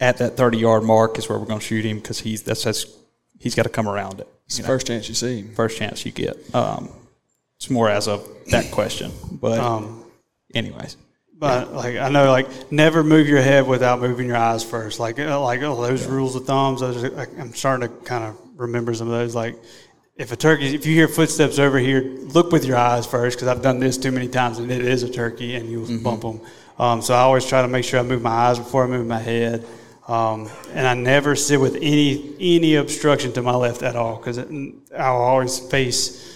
at 0.01 0.19
that 0.19 0.37
30 0.37 0.59
yard 0.59 0.83
mark 0.83 1.19
is 1.19 1.29
where 1.29 1.39
we're 1.39 1.47
going 1.47 1.61
to 1.61 1.65
shoot 1.65 1.85
him 1.85 1.99
because 1.99 2.21
he's, 2.21 2.43
that's, 2.43 2.65
that's, 2.65 2.87
he's 3.39 3.55
got 3.55 3.63
to 3.63 3.71
come 3.71 3.89
around 3.89 4.21
it. 4.21 4.29
It's 4.47 4.59
the 4.59 4.65
first 4.65 4.87
chance 4.87 5.09
you 5.09 5.15
see 5.15 5.41
him. 5.41 5.55
First 5.55 5.79
chance 5.79 6.05
you 6.05 6.13
get. 6.13 6.55
Um, 6.55 6.91
it's 7.63 7.71
more 7.71 7.89
as 7.89 8.09
of 8.09 8.29
that 8.51 8.73
question, 8.73 9.13
but 9.41 9.61
Um, 9.61 10.05
anyways, 10.53 10.97
But 11.39 11.73
like 11.73 11.97
I 11.97 12.09
know, 12.09 12.29
like 12.29 12.73
never 12.73 13.05
move 13.05 13.29
your 13.29 13.41
head 13.41 13.69
without 13.69 14.01
moving 14.01 14.27
your 14.27 14.37
eyes 14.37 14.65
first. 14.65 14.99
Like 14.99 15.21
uh, 15.21 15.41
like 15.41 15.63
oh, 15.63 15.81
those 15.81 16.05
rules 16.07 16.35
of 16.35 16.45
thumbs. 16.45 16.81
Those 16.81 17.05
are, 17.05 17.11
like, 17.11 17.29
I'm 17.39 17.55
starting 17.55 17.89
to 17.89 17.95
kind 18.05 18.25
of 18.25 18.37
remember 18.57 18.93
some 18.95 19.07
of 19.07 19.13
those. 19.13 19.37
Like 19.37 19.55
if 20.17 20.33
a 20.33 20.37
turkey, 20.37 20.75
if 20.75 20.87
you 20.87 20.93
hear 20.93 21.07
footsteps 21.07 21.61
over 21.61 21.79
here, 21.79 22.01
look 22.35 22.51
with 22.51 22.65
your 22.65 22.77
eyes 22.77 23.07
first 23.07 23.37
because 23.37 23.47
I've 23.47 23.63
done 23.63 23.79
this 23.79 23.97
too 23.97 24.11
many 24.11 24.27
times 24.27 24.59
and 24.59 24.69
it 24.69 24.85
is 24.85 25.05
a 25.05 25.09
turkey 25.09 25.55
and 25.55 25.71
you'll 25.71 26.03
bump 26.03 26.23
them. 26.23 26.41
Um, 26.81 27.01
so 27.01 27.15
I 27.15 27.19
always 27.19 27.47
try 27.47 27.63
to 27.63 27.69
make 27.69 27.85
sure 27.85 28.01
I 28.01 28.03
move 28.03 28.23
my 28.23 28.31
eyes 28.31 28.59
before 28.59 28.83
I 28.83 28.89
move 28.89 29.07
my 29.07 29.21
head. 29.21 29.65
Um, 30.09 30.51
and 30.75 30.85
I 30.85 30.95
never 30.95 31.37
sit 31.37 31.61
with 31.61 31.77
any 31.77 32.35
any 32.41 32.75
obstruction 32.75 33.33
to 33.35 33.43
my 33.43 33.55
left 33.55 33.85
at 33.85 33.95
all 33.95 34.17
because 34.17 34.39
I'll 34.99 35.23
always 35.23 35.61
face 35.61 36.32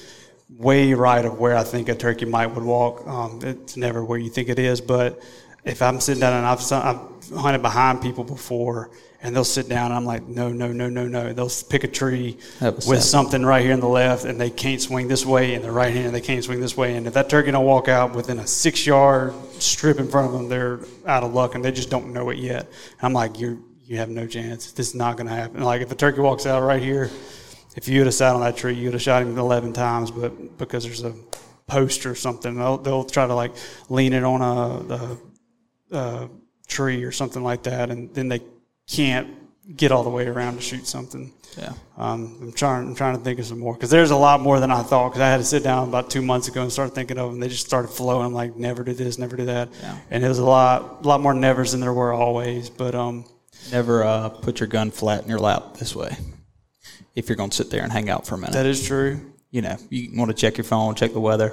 way 0.58 0.94
right 0.94 1.24
of 1.24 1.38
where 1.38 1.56
I 1.56 1.64
think 1.64 1.88
a 1.88 1.94
turkey 1.94 2.24
might 2.24 2.46
would 2.46 2.64
walk. 2.64 3.06
Um, 3.06 3.40
it's 3.42 3.76
never 3.76 4.04
where 4.04 4.18
you 4.18 4.30
think 4.30 4.48
it 4.48 4.58
is, 4.58 4.80
but 4.80 5.22
if 5.64 5.82
I'm 5.82 6.00
sitting 6.00 6.20
down 6.20 6.32
and 6.32 6.46
I've, 6.46 6.60
I've 6.72 7.38
hunted 7.38 7.60
behind 7.60 8.00
people 8.00 8.24
before 8.24 8.90
and 9.20 9.34
they'll 9.34 9.44
sit 9.44 9.68
down 9.68 9.86
and 9.86 9.94
I'm 9.94 10.04
like, 10.04 10.26
no, 10.28 10.50
no, 10.50 10.72
no, 10.72 10.88
no, 10.88 11.08
no. 11.08 11.32
They'll 11.32 11.50
pick 11.68 11.82
a 11.82 11.88
tree 11.88 12.38
with 12.60 12.84
set. 12.84 13.02
something 13.02 13.44
right 13.44 13.62
here 13.62 13.72
in 13.72 13.80
the 13.80 13.88
left 13.88 14.24
and 14.24 14.40
they 14.40 14.50
can't 14.50 14.80
swing 14.80 15.08
this 15.08 15.26
way 15.26 15.54
and 15.54 15.64
the 15.64 15.72
right 15.72 15.92
hand 15.92 16.06
and 16.06 16.14
they 16.14 16.20
can't 16.20 16.44
swing 16.44 16.60
this 16.60 16.76
way. 16.76 16.94
And 16.94 17.06
if 17.06 17.14
that 17.14 17.28
turkey 17.28 17.50
don't 17.50 17.64
walk 17.64 17.88
out 17.88 18.14
within 18.14 18.38
a 18.38 18.46
six 18.46 18.86
yard 18.86 19.34
strip 19.58 19.98
in 19.98 20.08
front 20.08 20.28
of 20.28 20.32
them, 20.34 20.48
they're 20.48 20.80
out 21.06 21.24
of 21.24 21.34
luck 21.34 21.56
and 21.56 21.64
they 21.64 21.72
just 21.72 21.90
don't 21.90 22.12
know 22.12 22.30
it 22.30 22.38
yet. 22.38 22.66
And 23.00 23.02
I'm 23.02 23.12
like, 23.12 23.38
you 23.40 23.64
you 23.84 23.98
have 23.98 24.08
no 24.08 24.26
chance. 24.26 24.72
This 24.72 24.88
is 24.88 24.94
not 24.94 25.16
going 25.16 25.28
to 25.28 25.34
happen. 25.34 25.62
Like 25.62 25.80
if 25.80 25.90
a 25.92 25.94
turkey 25.94 26.20
walks 26.20 26.44
out 26.44 26.62
right 26.62 26.82
here, 26.82 27.10
if 27.76 27.88
you 27.88 28.00
would 28.00 28.06
have 28.06 28.14
sat 28.14 28.34
on 28.34 28.40
that 28.40 28.56
tree, 28.56 28.74
you 28.74 28.84
would 28.86 28.94
have 28.94 29.02
shot 29.02 29.22
him 29.22 29.36
11 29.38 29.72
times, 29.72 30.10
but 30.10 30.58
because 30.58 30.84
there's 30.84 31.04
a 31.04 31.14
post 31.66 32.06
or 32.06 32.14
something, 32.14 32.56
they'll, 32.56 32.78
they'll 32.78 33.04
try 33.04 33.26
to 33.26 33.34
like 33.34 33.52
lean 33.88 34.12
it 34.12 34.24
on 34.24 34.40
a, 34.42 34.94
a, 34.94 35.96
a 35.96 36.30
tree 36.66 37.04
or 37.04 37.12
something 37.12 37.42
like 37.42 37.62
that, 37.64 37.90
and 37.90 38.12
then 38.14 38.28
they 38.28 38.40
can't 38.88 39.28
get 39.76 39.90
all 39.90 40.04
the 40.04 40.10
way 40.10 40.26
around 40.26 40.54
to 40.54 40.60
shoot 40.60 40.86
something. 40.86 41.32
yeah. 41.58 41.72
Um, 41.96 42.38
I'm 42.40 42.52
trying. 42.52 42.86
I'm 42.88 42.94
trying 42.94 43.16
to 43.16 43.24
think 43.24 43.38
of 43.40 43.46
some 43.46 43.58
more 43.58 43.74
because 43.74 43.90
there's 43.90 44.10
a 44.12 44.16
lot 44.16 44.40
more 44.40 44.60
than 44.60 44.70
I 44.70 44.82
thought. 44.82 45.08
Because 45.08 45.22
I 45.22 45.28
had 45.28 45.38
to 45.38 45.44
sit 45.44 45.64
down 45.64 45.88
about 45.88 46.08
two 46.08 46.22
months 46.22 46.46
ago 46.46 46.62
and 46.62 46.70
start 46.70 46.94
thinking 46.94 47.18
of 47.18 47.30
them. 47.30 47.40
They 47.40 47.48
just 47.48 47.66
started 47.66 47.88
flowing. 47.88 48.26
I'm 48.26 48.32
like, 48.32 48.54
never 48.54 48.84
do 48.84 48.92
this, 48.92 49.18
never 49.18 49.34
do 49.36 49.46
that. 49.46 49.70
Yeah. 49.80 49.98
And 50.10 50.24
it 50.24 50.28
was 50.28 50.38
a 50.38 50.44
lot, 50.44 51.04
a 51.04 51.08
lot 51.08 51.20
more 51.20 51.34
nevers 51.34 51.72
than 51.72 51.80
there 51.80 51.92
were 51.92 52.12
always. 52.12 52.70
But 52.70 52.94
um, 52.94 53.24
Never 53.72 54.04
uh, 54.04 54.28
put 54.28 54.60
your 54.60 54.68
gun 54.68 54.90
flat 54.90 55.24
in 55.24 55.28
your 55.28 55.40
lap 55.40 55.76
this 55.78 55.96
way. 55.96 56.16
If 57.16 57.28
you're 57.28 57.36
going 57.36 57.50
to 57.50 57.56
sit 57.56 57.70
there 57.70 57.82
and 57.82 57.90
hang 57.90 58.08
out 58.10 58.26
for 58.26 58.36
a 58.36 58.38
minute, 58.38 58.52
that 58.52 58.66
is 58.66 58.86
true. 58.86 59.20
you 59.50 59.62
know, 59.62 59.76
you 59.90 60.16
want 60.16 60.30
to 60.30 60.36
check 60.36 60.56
your 60.58 60.64
phone, 60.64 60.94
check 60.94 61.12
the 61.12 61.20
weather. 61.20 61.52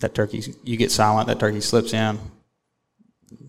That 0.00 0.14
turkey, 0.14 0.42
you 0.64 0.76
get 0.76 0.90
silent. 0.90 1.28
That 1.28 1.38
turkey 1.38 1.60
slips 1.60 1.92
in. 1.92 2.18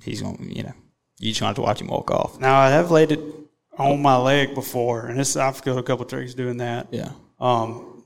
He's 0.04 0.22
going, 0.22 0.50
you 0.54 0.64
know, 0.64 0.74
you 1.20 1.32
just 1.32 1.40
have 1.42 1.56
to 1.56 1.62
watch 1.62 1.82
him 1.82 1.88
walk 1.88 2.12
off. 2.12 2.40
Now 2.40 2.58
I 2.60 2.70
have 2.70 2.92
laid 2.92 3.12
it 3.12 3.20
on 3.78 4.02
my 4.02 4.18
leg 4.18 4.54
before, 4.56 5.08
and 5.08 5.20
this 5.20 5.36
I've 5.36 5.64
killed 5.64 5.80
a 5.80 5.84
couple 5.84 6.04
of 6.06 6.10
turkeys 6.12 6.36
doing 6.36 6.58
that. 6.58 6.88
Yeah, 6.92 7.12
Um, 7.40 8.04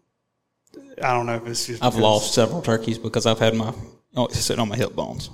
I 1.03 1.13
don't 1.13 1.25
know 1.25 1.35
if 1.35 1.47
it's 1.47 1.65
just 1.67 1.83
I've 1.83 1.95
lost 1.95 2.33
several 2.33 2.61
turkeys 2.61 2.97
because 2.97 3.25
I've 3.25 3.39
had 3.39 3.55
my 3.55 3.73
oh, 4.15 4.25
it's 4.25 4.39
sitting 4.39 4.61
on 4.61 4.69
my 4.69 4.75
hip 4.75 4.95
bones. 4.95 5.29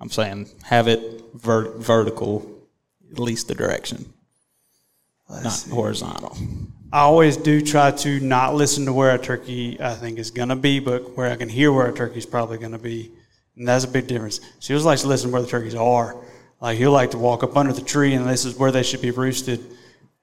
I'm 0.00 0.10
saying 0.10 0.48
have 0.64 0.88
it 0.88 1.22
ver- 1.34 1.76
vertical, 1.78 2.66
at 3.12 3.18
least 3.18 3.48
the 3.48 3.54
direction, 3.54 4.12
not 5.28 5.66
horizontal. 5.70 6.36
I 6.92 7.00
always 7.00 7.38
do 7.38 7.62
try 7.62 7.90
to 7.90 8.20
not 8.20 8.54
listen 8.54 8.84
to 8.84 8.92
where 8.92 9.14
a 9.14 9.18
turkey 9.18 9.80
I 9.80 9.94
think 9.94 10.18
is 10.18 10.30
gonna 10.30 10.56
be, 10.56 10.78
but 10.78 11.16
where 11.16 11.30
I 11.30 11.36
can 11.36 11.48
hear 11.48 11.72
where 11.72 11.86
a 11.86 11.92
turkey's 11.92 12.26
probably 12.26 12.58
gonna 12.58 12.78
be, 12.78 13.10
and 13.56 13.66
that's 13.66 13.84
a 13.84 13.88
big 13.88 14.06
difference. 14.06 14.40
She 14.60 14.74
just 14.74 14.84
likes 14.84 15.00
to 15.00 15.08
listen 15.08 15.30
to 15.30 15.32
where 15.32 15.40
the 15.40 15.48
turkeys 15.48 15.74
are. 15.74 16.14
Like 16.60 16.76
he'll 16.76 16.92
like 16.92 17.12
to 17.12 17.18
walk 17.18 17.42
up 17.42 17.56
under 17.56 17.72
the 17.72 17.80
tree, 17.80 18.12
and 18.12 18.28
this 18.28 18.44
is 18.44 18.56
where 18.56 18.70
they 18.70 18.82
should 18.82 19.00
be 19.00 19.10
roosted. 19.10 19.60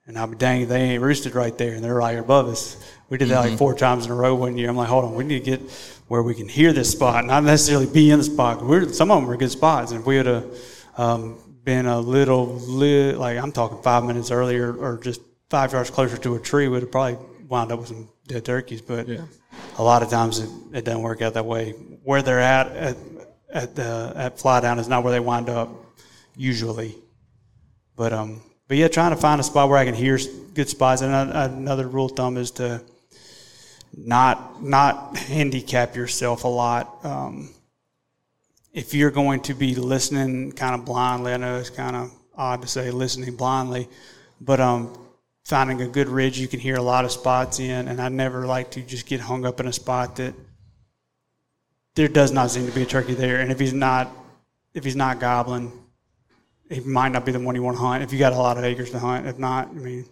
And 0.05 0.17
I'll 0.17 0.27
be 0.27 0.37
dang, 0.37 0.67
they 0.67 0.81
ain't 0.81 1.01
roosted 1.01 1.33
right 1.33 1.57
there, 1.57 1.73
and 1.73 1.83
they're 1.83 1.95
right 1.95 2.19
above 2.19 2.47
us. 2.47 2.77
We 3.09 3.17
did 3.17 3.29
that 3.29 3.39
like 3.39 3.57
four 3.57 3.73
times 3.73 4.05
in 4.05 4.11
a 4.11 4.15
row 4.15 4.35
one 4.35 4.55
year. 4.55 4.69
I'm 4.69 4.75
like, 4.75 4.89
hold 4.89 5.05
on, 5.05 5.15
we 5.15 5.23
need 5.23 5.43
to 5.43 5.57
get 5.57 5.71
where 6.07 6.21
we 6.21 6.35
can 6.35 6.47
hear 6.47 6.71
this 6.71 6.91
spot, 6.91 7.25
not 7.25 7.43
necessarily 7.43 7.87
be 7.87 8.11
in 8.11 8.19
the 8.19 8.25
spot. 8.25 8.63
We're, 8.63 8.91
some 8.93 9.09
of 9.09 9.21
them 9.21 9.29
are 9.29 9.37
good 9.37 9.51
spots, 9.51 9.91
and 9.91 10.01
if 10.01 10.05
we 10.05 10.17
would 10.17 10.25
have 10.27 10.45
um, 10.97 11.39
been 11.63 11.87
a 11.87 11.99
little, 11.99 12.45
li- 12.55 13.13
like 13.13 13.39
I'm 13.39 13.51
talking 13.51 13.81
five 13.81 14.03
minutes 14.03 14.29
earlier, 14.29 14.75
or 14.75 14.97
just 14.97 15.21
five 15.49 15.73
yards 15.73 15.89
closer 15.89 16.17
to 16.17 16.35
a 16.35 16.39
tree, 16.39 16.67
we'd 16.67 16.91
probably 16.91 17.17
wound 17.47 17.71
up 17.71 17.79
with 17.79 17.89
some 17.89 18.09
dead 18.27 18.45
turkeys. 18.45 18.81
But 18.81 19.07
a 19.77 19.83
lot 19.83 20.03
of 20.03 20.09
times 20.09 20.39
it, 20.39 20.49
it 20.73 20.85
doesn't 20.85 21.01
work 21.01 21.21
out 21.21 21.33
that 21.33 21.45
way. 21.45 21.71
Where 22.03 22.21
they're 22.21 22.39
at 22.39 22.67
at 22.67 22.97
at 23.51 23.75
the 23.75 24.13
at 24.15 24.39
fly 24.39 24.59
down 24.59 24.79
is 24.79 24.87
not 24.87 25.03
where 25.03 25.11
they 25.11 25.19
wind 25.19 25.49
up 25.49 25.69
usually. 26.35 26.95
But 27.95 28.13
um, 28.13 28.41
but 28.67 28.77
yeah, 28.77 28.87
trying 28.87 29.11
to 29.11 29.17
find 29.17 29.41
a 29.41 29.43
spot 29.43 29.69
where 29.69 29.77
I 29.77 29.85
can 29.85 29.95
hear 29.95 30.17
good 30.53 30.69
spots. 30.69 31.01
And 31.01 31.13
another 31.13 31.87
rule 31.87 32.05
of 32.05 32.13
thumb 32.13 32.37
is 32.37 32.51
to 32.51 32.81
not 33.95 34.63
not 34.63 35.17
handicap 35.17 35.95
yourself 35.95 36.43
a 36.43 36.47
lot. 36.47 37.03
Um, 37.03 37.53
if 38.71 38.93
you're 38.93 39.11
going 39.11 39.41
to 39.41 39.55
be 39.55 39.73
listening 39.73 40.51
kind 40.51 40.75
of 40.75 40.85
blindly, 40.85 41.33
I 41.33 41.37
know 41.37 41.57
it's 41.57 41.71
kind 41.71 41.95
of 41.95 42.13
odd 42.35 42.61
to 42.61 42.67
say 42.67 42.91
listening 42.91 43.35
blindly, 43.35 43.89
but 44.39 44.59
um, 44.59 44.95
finding 45.49 45.81
a 45.81 45.87
good 45.87 46.07
ridge 46.07 46.37
you 46.39 46.47
can 46.47 46.59
hear 46.59 46.75
a 46.75 46.81
lot 46.81 47.05
of 47.05 47.11
spots 47.11 47.59
in. 47.59 47.87
And 47.87 47.99
I 47.99 48.07
never 48.09 48.45
like 48.45 48.69
to 48.71 48.81
just 48.81 49.07
get 49.07 49.19
hung 49.19 49.45
up 49.45 49.59
in 49.59 49.67
a 49.67 49.73
spot 49.73 50.15
that 50.17 50.35
there 51.95 52.07
does 52.07 52.31
not 52.31 52.51
seem 52.51 52.67
to 52.67 52.71
be 52.71 52.83
a 52.83 52.85
turkey 52.85 53.15
there. 53.15 53.39
And 53.39 53.51
if 53.51 53.59
he's 53.59 53.73
not, 53.73 54.11
if 54.75 54.83
he's 54.83 54.95
not 54.95 55.19
gobbling, 55.19 55.73
he 56.69 56.81
might 56.81 57.09
not 57.09 57.25
be 57.25 57.31
the 57.31 57.39
one 57.39 57.55
you 57.55 57.63
want 57.63 57.77
to 57.77 57.81
hunt. 57.81 58.03
If 58.03 58.13
you 58.13 58.19
got 58.19 58.31
a 58.31 58.37
lot 58.37 58.59
of 58.59 58.63
acres 58.63 58.91
to 58.91 58.99
hunt, 58.99 59.25
if 59.25 59.39
not, 59.39 59.69
I 59.69 59.73
mean, 59.73 60.05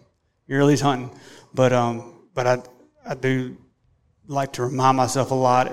you're 0.48 0.60
at 0.60 0.66
least 0.66 0.82
hunting. 0.82 1.16
But 1.54 1.72
um, 1.72 2.26
but 2.34 2.46
I 2.46 2.62
I 3.06 3.14
do 3.14 3.56
like 4.26 4.54
to 4.54 4.64
remind 4.64 4.96
myself 4.96 5.30
a 5.30 5.34
lot. 5.34 5.70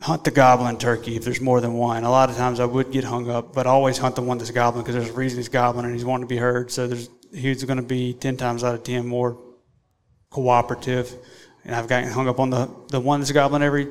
Hunt 0.00 0.22
the 0.22 0.30
gobbling 0.30 0.78
turkey 0.78 1.16
if 1.16 1.24
there's 1.24 1.40
more 1.40 1.60
than 1.60 1.74
one. 1.74 2.04
A 2.04 2.10
lot 2.10 2.30
of 2.30 2.36
times 2.36 2.60
I 2.60 2.64
would 2.64 2.92
get 2.92 3.02
hung 3.02 3.28
up, 3.28 3.52
but 3.52 3.66
I 3.66 3.70
always 3.70 3.98
hunt 3.98 4.14
the 4.14 4.22
one 4.22 4.38
that's 4.38 4.52
gobbling 4.52 4.84
because 4.84 4.94
there's 4.94 5.10
a 5.10 5.18
reason 5.18 5.38
he's 5.38 5.48
gobbling 5.48 5.86
and 5.86 5.94
he's 5.94 6.04
wanting 6.04 6.28
to 6.28 6.32
be 6.32 6.38
heard. 6.38 6.70
So 6.70 6.86
there's 6.86 7.10
he's 7.32 7.64
going 7.64 7.76
to 7.78 7.82
be 7.82 8.12
ten 8.14 8.36
times 8.36 8.64
out 8.64 8.74
of 8.74 8.84
ten 8.84 9.06
more 9.06 9.38
cooperative. 10.30 11.14
And 11.64 11.74
I've 11.74 11.88
gotten 11.88 12.10
hung 12.10 12.28
up 12.28 12.40
on 12.40 12.50
the 12.50 12.68
the 12.88 13.00
one 13.00 13.20
that's 13.20 13.32
gobbling 13.32 13.62
every 13.62 13.88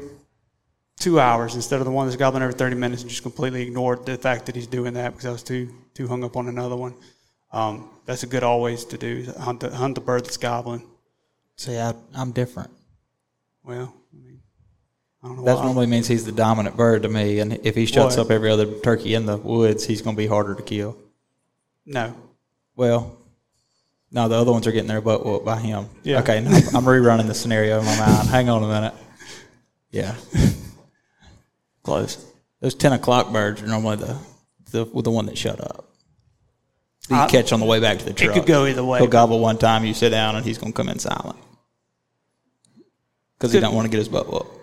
two 0.99 1.19
hours 1.19 1.55
instead 1.55 1.79
of 1.79 1.85
the 1.85 1.91
one 1.91 2.07
that's 2.07 2.17
gobbling 2.17 2.41
every 2.41 2.55
30 2.55 2.75
minutes 2.75 3.03
and 3.03 3.09
just 3.09 3.21
completely 3.21 3.61
ignored 3.61 4.03
the 4.07 4.17
fact 4.17 4.47
that 4.47 4.55
he's 4.55 4.65
doing 4.65 4.95
that 4.95 5.09
because 5.11 5.25
I 5.27 5.31
was 5.31 5.43
too 5.43 5.69
too 5.93 6.07
hung 6.07 6.23
up 6.23 6.35
on 6.35 6.47
another 6.47 6.75
one. 6.75 6.95
Um, 7.51 7.89
that's 8.05 8.23
a 8.23 8.27
good 8.27 8.43
always 8.43 8.83
to 8.85 8.97
do. 8.97 9.31
Hunt 9.39 9.59
the, 9.61 9.69
hunt 9.75 9.95
the 9.95 10.01
bird 10.01 10.25
that's 10.25 10.37
gobbling. 10.37 10.83
See, 11.55 11.77
I, 11.77 11.93
I'm 12.15 12.31
different. 12.31 12.71
Well, 13.63 13.93
I 14.13 14.17
mean, 14.17 14.41
I 15.23 15.27
don't 15.27 15.37
know. 15.37 15.43
That 15.43 15.63
normally 15.63 15.87
means 15.87 16.07
he's 16.07 16.25
the 16.25 16.31
dominant 16.31 16.75
bird 16.77 17.03
to 17.03 17.09
me, 17.09 17.39
and 17.39 17.53
if 17.65 17.75
he 17.75 17.85
shuts 17.85 18.17
What? 18.17 18.25
up 18.25 18.31
every 18.31 18.49
other 18.51 18.65
turkey 18.79 19.13
in 19.13 19.25
the 19.25 19.37
woods, 19.37 19.85
he's 19.85 20.01
going 20.01 20.15
to 20.15 20.17
be 20.17 20.27
harder 20.27 20.55
to 20.55 20.61
kill. 20.63 20.97
no. 21.85 22.15
Well, 22.75 23.17
no, 24.11 24.27
the 24.27 24.35
other 24.35 24.51
ones 24.51 24.67
are 24.67 24.71
getting 24.71 24.87
their 24.87 25.01
butt 25.01 25.25
whooped 25.25 25.45
by 25.45 25.59
him. 25.59 25.89
Yeah. 26.03 26.19
Okay, 26.19 26.39
no, 26.41 26.49
I'm 26.49 26.85
rerunning 26.85 27.27
the 27.27 27.33
scenario 27.33 27.79
in 27.79 27.85
my 27.85 27.99
mind. 27.99 28.29
Hang 28.29 28.49
on 28.49 28.63
a 28.63 28.67
minute. 28.67 28.93
Yeah. 29.91 30.15
Close. 31.83 32.23
Those 32.61 32.75
10 32.75 32.93
o'clock 32.93 33.31
birds 33.31 33.61
are 33.61 33.67
normally 33.67 33.97
the, 33.97 34.17
the, 34.71 34.85
the 34.85 35.11
one 35.11 35.25
that 35.27 35.37
shut 35.37 35.59
up. 35.59 35.89
You 37.09 37.15
I- 37.15 37.27
catch 37.27 37.53
on 37.53 37.59
the 37.59 37.65
way 37.65 37.79
back 37.79 37.99
to 37.99 38.05
the 38.05 38.13
truck. 38.13 38.35
It 38.35 38.39
could 38.39 38.47
go 38.47 38.65
either 38.65 38.83
way. 38.83 38.99
He'll 38.99 39.07
gobble 39.07 39.39
one 39.39 39.57
time, 39.57 39.85
you 39.85 39.93
sit 39.93 40.09
down, 40.09 40.35
and 40.35 40.45
he's 40.45 40.57
going 40.57 40.73
to 40.73 40.75
come 40.77 40.89
in 40.89 40.99
silent. 40.99 41.37
Because 43.37 43.53
he 43.53 43.59
don't 43.59 43.75
want 43.75 43.85
to 43.85 43.89
get 43.89 43.99
his 43.99 44.09
butt 44.09 44.31
whooped. 44.31 44.57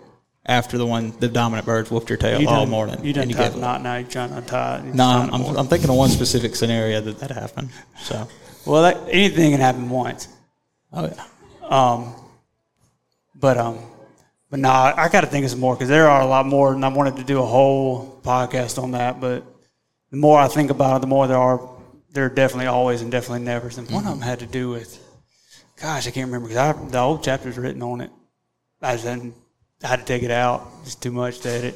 After 0.47 0.77
the 0.77 0.85
one, 0.85 1.11
the 1.19 1.27
dominant 1.27 1.65
birds 1.65 1.89
whooped 1.89 2.07
your 2.09 2.17
tail 2.17 2.39
You 2.39 2.47
all 2.47 2.67
morning. 2.67 3.03
You 3.03 3.13
done 3.13 3.23
and 3.23 3.31
you 3.31 3.37
tied 3.37 3.43
gave 3.45 3.53
the 3.53 3.57
up. 3.59 3.61
knot 3.61 3.81
now. 3.81 3.95
You're 3.97 4.09
trying 4.09 4.29
to 4.29 4.37
untie 4.37 4.81
No, 4.83 4.91
just 4.91 5.33
I'm, 5.33 5.57
I'm, 5.57 5.67
thinking 5.67 5.89
of 5.89 5.95
one 5.95 6.09
specific 6.09 6.55
scenario 6.55 7.01
that 7.01 7.19
that 7.19 7.31
happened. 7.31 7.71
So, 8.03 8.27
well, 8.65 8.83
that, 8.83 8.97
anything 9.09 9.51
can 9.51 9.59
happen 9.59 9.89
once. 9.89 10.27
oh 10.93 11.05
yeah, 11.07 11.67
Um, 11.67 12.13
but 13.33 13.57
um, 13.57 13.79
but 14.51 14.59
no, 14.59 14.69
I, 14.69 15.09
got 15.09 15.21
to 15.21 15.27
think 15.27 15.45
of 15.45 15.51
some 15.51 15.59
more 15.59 15.75
because 15.75 15.89
there 15.89 16.07
are 16.07 16.21
a 16.21 16.25
lot 16.27 16.45
more, 16.45 16.73
and 16.73 16.85
I 16.85 16.89
wanted 16.89 17.15
to 17.17 17.23
do 17.23 17.41
a 17.41 17.45
whole 17.45 18.19
podcast 18.23 18.81
on 18.81 18.91
that. 18.91 19.19
But 19.19 19.43
the 20.11 20.17
more 20.17 20.39
I 20.39 20.47
think 20.47 20.69
about 20.69 20.97
it, 20.97 21.01
the 21.01 21.07
more 21.07 21.27
there 21.27 21.37
are. 21.37 21.71
There 22.11 22.23
are 22.23 22.29
definitely 22.29 22.67
always 22.67 23.01
and 23.01 23.11
definitely 23.11 23.43
nevers, 23.43 23.77
and 23.77 23.89
one 23.91 24.05
of 24.05 24.11
them 24.11 24.21
had 24.21 24.39
to 24.39 24.45
do 24.45 24.69
with, 24.69 24.97
gosh, 25.81 26.07
I 26.07 26.11
can't 26.11 26.27
remember 26.27 26.47
because 26.47 26.89
the 26.91 26.97
old 26.99 27.21
chapter's 27.23 27.57
written 27.57 27.83
on 27.83 27.99
it. 27.99 28.09
I 28.81 28.93
just 28.93 29.03
hadn't, 29.03 29.33
I 29.85 29.87
had 29.87 29.99
to 29.99 30.05
take 30.05 30.23
it 30.23 30.31
out. 30.31 30.67
It's 30.83 30.95
too 30.95 31.11
much 31.11 31.39
to 31.41 31.49
edit, 31.49 31.75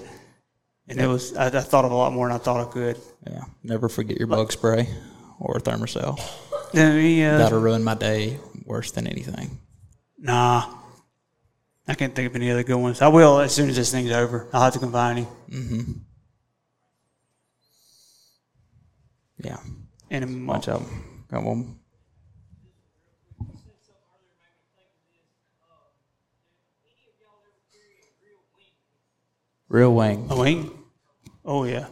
and 0.88 0.99
it 0.99 1.06
was. 1.07 1.36
I, 1.36 1.45
I 1.45 1.49
thought 1.61 1.86
of 1.86 1.91
a 1.91 1.95
lot 1.95 2.11
more 2.11 2.27
than 2.27 2.36
I 2.36 2.40
thought 2.40 2.68
I 2.68 2.72
could. 2.72 2.98
yeah. 3.30 3.44
Never 3.64 3.88
forget 3.88 4.18
your 4.18 4.27
bug 4.27 4.52
spray 4.52 4.90
or 5.40 5.60
Thermacell. 5.60 6.19
Then 6.73 6.95
we, 6.95 7.23
uh, 7.23 7.38
That'll 7.38 7.60
ruin 7.61 7.84
my 7.84 7.94
day 7.95 8.40
worse 8.65 8.91
than 8.91 9.06
anything. 9.07 9.60
Nah. 10.18 10.76
I 11.88 11.95
can't 11.95 12.14
think 12.14 12.30
of 12.30 12.36
any 12.36 12.52
other 12.52 12.64
good 12.64 12.77
ones. 12.77 13.02
I 13.02 13.07
will 13.07 13.40
as 13.40 13.52
soon 13.53 13.69
as 13.69 13.76
this 13.76 13.91
thing's 13.91 14.11
over. 14.11 14.48
I'll 14.53 14.61
have 14.61 14.73
to 14.73 14.80
combine 14.80 15.26
him. 15.49 16.06
Yeah, 19.44 19.57
in 20.10 20.23
a 20.23 20.27
month. 20.27 20.68
of 20.68 20.86
them. 20.88 21.26
Got 21.31 21.44
one. 21.44 21.78
Real 29.70 29.94
wing. 29.94 30.28
A 30.30 30.36
wing? 30.36 30.72
Oh, 31.46 31.64
yeah. 31.64 31.88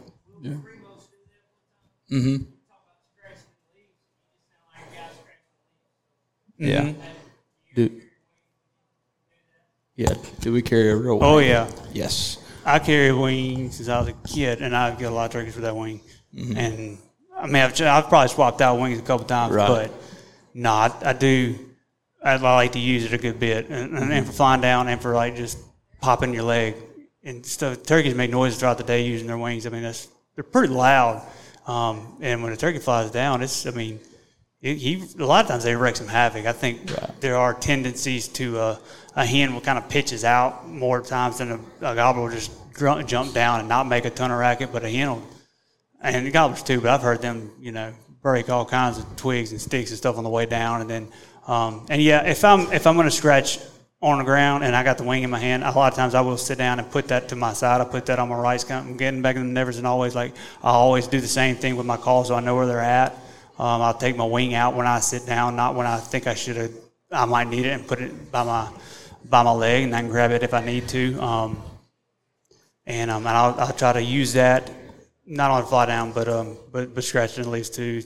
Mm-hmm. 2.10 2.36
Yeah. 6.58 6.80
Mm-hmm. 6.80 7.00
Do, 7.76 8.00
yeah. 9.94 10.14
Do 10.40 10.52
we 10.52 10.62
carry 10.62 10.90
a 10.90 10.96
real 10.96 11.14
wing? 11.18 11.22
Oh, 11.22 11.38
yeah. 11.38 11.70
Yes. 11.92 12.38
I 12.64 12.78
carry 12.80 13.08
a 13.08 13.16
wing 13.16 13.70
since 13.70 13.88
I 13.88 14.00
was 14.00 14.08
a 14.08 14.12
kid, 14.26 14.60
and 14.60 14.74
I 14.76 14.90
get 14.94 15.04
a 15.12 15.14
lot 15.14 15.26
of 15.26 15.30
turkeys 15.32 15.54
with 15.54 15.64
that 15.64 15.76
wing. 15.76 16.00
And 16.36 16.98
I 17.36 17.46
mean, 17.46 17.62
I've, 17.62 17.80
I've 17.80 18.08
probably 18.08 18.28
swapped 18.28 18.60
out 18.60 18.80
wings 18.80 18.98
a 18.98 19.02
couple 19.02 19.24
times, 19.26 19.54
Right. 19.54 19.68
but 19.68 19.92
no, 20.52 20.72
I, 20.72 20.92
I 21.02 21.12
do. 21.12 21.58
I 22.22 22.36
like 22.36 22.72
to 22.72 22.80
use 22.80 23.04
it 23.04 23.12
a 23.12 23.18
good 23.18 23.38
bit, 23.38 23.68
and, 23.70 23.96
and, 23.96 24.12
and 24.12 24.26
for 24.26 24.32
flying 24.32 24.60
down, 24.60 24.88
and 24.88 25.00
for 25.00 25.14
like 25.14 25.36
just 25.36 25.58
popping 26.00 26.34
your 26.34 26.42
leg 26.42 26.74
and 27.22 27.44
stuff. 27.44 27.82
Turkeys 27.82 28.14
make 28.14 28.30
noises 28.30 28.60
throughout 28.60 28.78
the 28.78 28.84
day 28.84 29.04
using 29.04 29.26
their 29.26 29.38
wings. 29.38 29.66
I 29.66 29.70
mean, 29.70 29.82
that's 29.82 30.08
they're 30.34 30.44
pretty 30.44 30.72
loud. 30.72 31.26
Um, 31.66 32.16
and 32.20 32.42
when 32.42 32.52
a 32.52 32.56
turkey 32.56 32.78
flies 32.78 33.10
down, 33.10 33.42
it's 33.42 33.66
I 33.66 33.70
mean, 33.70 34.00
he, 34.60 34.74
he 34.74 35.04
a 35.18 35.26
lot 35.26 35.44
of 35.44 35.50
times 35.50 35.64
they 35.64 35.76
wreak 35.76 35.96
some 35.96 36.08
havoc. 36.08 36.46
I 36.46 36.52
think 36.52 36.92
there 37.20 37.36
are 37.36 37.54
tendencies 37.54 38.28
to 38.28 38.58
uh, 38.58 38.78
a 39.16 39.26
hen 39.26 39.54
will 39.54 39.60
kind 39.60 39.78
of 39.78 39.88
pitches 39.88 40.24
out 40.24 40.68
more 40.68 41.00
times 41.02 41.38
than 41.38 41.52
a, 41.52 41.90
a 41.90 41.94
gobbler 41.94 42.24
will 42.24 42.30
just 42.30 42.52
gr- 42.72 43.02
jump 43.02 43.34
down 43.34 43.60
and 43.60 43.68
not 43.68 43.86
make 43.86 44.04
a 44.04 44.10
ton 44.10 44.30
of 44.30 44.38
racket, 44.38 44.72
but 44.72 44.84
a 44.84 44.90
hen 44.90 45.10
will, 45.10 45.22
and 46.00 46.26
the 46.26 46.30
gobblers 46.30 46.62
too. 46.62 46.80
But 46.80 46.90
I've 46.90 47.02
heard 47.02 47.20
them, 47.20 47.52
you 47.60 47.72
know, 47.72 47.92
break 48.22 48.48
all 48.48 48.64
kinds 48.64 48.98
of 48.98 49.16
twigs 49.16 49.52
and 49.52 49.60
sticks 49.60 49.90
and 49.90 49.98
stuff 49.98 50.16
on 50.16 50.24
the 50.24 50.30
way 50.30 50.46
down, 50.46 50.80
and 50.80 50.90
then 50.90 51.08
um, 51.46 51.86
and 51.88 52.02
yeah, 52.02 52.26
if 52.26 52.44
I'm 52.44 52.72
if 52.72 52.86
I'm 52.86 52.94
going 52.94 53.08
to 53.08 53.10
scratch 53.10 53.58
on 54.00 54.18
the 54.18 54.24
ground 54.24 54.62
and 54.62 54.76
I 54.76 54.84
got 54.84 54.96
the 54.96 55.04
wing 55.04 55.24
in 55.24 55.30
my 55.30 55.38
hand, 55.38 55.64
a 55.64 55.72
lot 55.72 55.92
of 55.92 55.96
times 55.96 56.14
I 56.14 56.20
will 56.20 56.36
sit 56.36 56.58
down 56.58 56.78
and 56.78 56.88
put 56.90 57.08
that 57.08 57.28
to 57.30 57.36
my 57.36 57.52
side. 57.52 57.80
I 57.80 57.84
put 57.84 58.06
that 58.06 58.18
on 58.18 58.28
my 58.28 58.36
right. 58.36 58.70
I'm 58.70 58.96
getting 58.96 59.22
back 59.22 59.36
in 59.36 59.42
the 59.42 59.52
nevers 59.52 59.78
and 59.78 59.86
always 59.86 60.14
like 60.14 60.34
I 60.62 60.70
always 60.70 61.06
do 61.08 61.20
the 61.20 61.26
same 61.26 61.56
thing 61.56 61.76
with 61.76 61.86
my 61.86 61.96
calls 61.96 62.28
so 62.28 62.34
I 62.34 62.40
know 62.40 62.54
where 62.54 62.66
they're 62.66 62.80
at. 62.80 63.12
Um, 63.58 63.82
I'll 63.82 63.94
take 63.94 64.16
my 64.16 64.24
wing 64.24 64.54
out 64.54 64.74
when 64.76 64.86
I 64.86 65.00
sit 65.00 65.26
down, 65.26 65.56
not 65.56 65.74
when 65.74 65.86
I 65.86 65.98
think 65.98 66.28
I 66.28 66.34
should 66.34 66.56
have. 66.56 66.70
I 67.10 67.24
might 67.24 67.48
need 67.48 67.66
it 67.66 67.70
and 67.70 67.86
put 67.86 68.00
it 68.00 68.30
by 68.30 68.44
my 68.44 68.70
by 69.24 69.42
my 69.42 69.50
leg, 69.50 69.84
and 69.84 69.96
I 69.96 70.00
can 70.00 70.10
grab 70.10 70.30
it 70.30 70.42
if 70.44 70.54
I 70.54 70.64
need 70.64 70.86
to. 70.88 71.20
Um, 71.20 71.62
and 72.86 73.10
um, 73.10 73.26
and 73.26 73.36
I'll, 73.36 73.58
I'll 73.58 73.72
try 73.72 73.92
to 73.92 74.02
use 74.02 74.34
that 74.34 74.70
not 75.26 75.50
only 75.50 75.66
fly 75.66 75.86
down, 75.86 76.12
but 76.12 76.28
um, 76.28 76.56
but 76.70 76.94
but 76.94 77.02
scratching 77.02 77.44
the 77.44 77.50
leaves 77.50 77.70
too. 77.70 78.02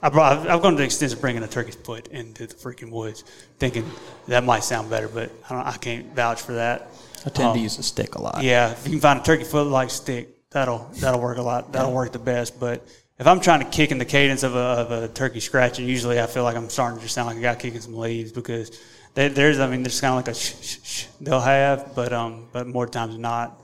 I 0.00 0.08
brought, 0.10 0.38
I've, 0.38 0.46
I've 0.48 0.62
gone 0.62 0.72
to 0.72 0.78
the 0.78 0.84
extent 0.84 1.12
of 1.12 1.20
bringing 1.20 1.42
a 1.42 1.48
turkey's 1.48 1.74
foot 1.74 2.08
into 2.08 2.46
the 2.46 2.54
freaking 2.54 2.90
woods, 2.90 3.24
thinking 3.58 3.84
that 4.28 4.44
might 4.44 4.62
sound 4.64 4.90
better, 4.90 5.08
but 5.08 5.32
I 5.48 5.54
don't. 5.54 5.66
I 5.66 5.76
can't 5.76 6.14
vouch 6.14 6.40
for 6.40 6.52
that. 6.52 6.88
I 7.26 7.30
tend 7.30 7.48
Um, 7.48 7.54
to 7.56 7.60
use 7.60 7.78
a 7.78 7.82
stick 7.82 8.14
a 8.14 8.22
lot. 8.22 8.42
Yeah, 8.42 8.70
if 8.70 8.84
you 8.84 8.92
can 8.92 9.00
find 9.00 9.18
a 9.18 9.22
turkey 9.22 9.44
foot 9.44 9.66
like 9.66 9.90
stick, 9.90 10.48
that'll 10.50 10.88
that'll 11.00 11.20
work 11.20 11.38
a 11.38 11.42
lot. 11.42 11.72
That'll 11.72 11.92
work 11.92 12.12
the 12.12 12.20
best. 12.20 12.60
But 12.60 12.86
if 13.18 13.26
I'm 13.26 13.40
trying 13.40 13.58
to 13.60 13.66
kick 13.66 13.90
in 13.90 13.98
the 13.98 14.04
cadence 14.04 14.44
of 14.44 14.54
a, 14.54 14.58
of 14.58 14.90
a 14.92 15.08
turkey 15.08 15.40
scratching, 15.40 15.88
usually 15.88 16.20
I 16.20 16.26
feel 16.26 16.44
like 16.44 16.56
I'm 16.56 16.68
starting 16.70 16.98
to 16.98 17.02
just 17.02 17.14
sound 17.14 17.26
like 17.26 17.36
a 17.38 17.40
guy 17.40 17.56
kicking 17.56 17.80
some 17.80 17.96
leaves 17.96 18.30
because 18.30 18.78
they, 19.14 19.26
there's 19.26 19.58
I 19.58 19.66
mean 19.66 19.82
there's 19.82 20.00
kind 20.00 20.12
of 20.12 20.16
like 20.24 20.28
a 20.28 20.34
shh, 20.38 20.54
shh, 20.62 20.78
shh 20.84 21.06
they'll 21.20 21.40
have, 21.40 21.96
but 21.96 22.12
um 22.12 22.46
but 22.52 22.68
more 22.68 22.86
times 22.86 23.14
than 23.14 23.22
not. 23.22 23.60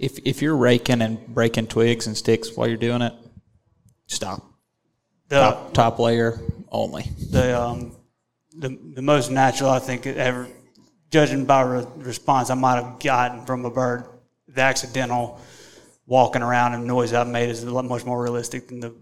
If 0.00 0.18
if 0.24 0.42
you're 0.42 0.56
raking 0.56 1.02
and 1.02 1.24
breaking 1.28 1.68
twigs 1.68 2.08
and 2.08 2.16
sticks 2.16 2.56
while 2.56 2.66
you're 2.66 2.76
doing 2.76 3.02
it, 3.02 3.12
stop. 4.08 4.42
The 5.32 5.38
Top 5.40 5.72
top 5.72 5.98
layer 5.98 6.38
only. 6.70 7.04
the 7.30 7.58
um 7.58 7.96
the 8.54 8.78
the 8.94 9.00
most 9.00 9.30
natural 9.30 9.70
I 9.70 9.78
think 9.78 10.06
ever, 10.06 10.46
judging 11.10 11.46
by 11.46 11.62
re- 11.62 11.86
response 11.96 12.50
I 12.50 12.54
might 12.54 12.74
have 12.74 12.98
gotten 13.00 13.46
from 13.46 13.64
a 13.64 13.70
bird, 13.70 14.04
the 14.46 14.60
accidental 14.60 15.40
walking 16.04 16.42
around 16.42 16.74
and 16.74 16.86
noise 16.86 17.14
I've 17.14 17.28
made 17.28 17.48
is 17.48 17.62
a 17.62 17.70
lot 17.70 17.86
much 17.86 18.04
more 18.04 18.22
realistic 18.22 18.68
than 18.68 18.80
the 18.80 18.94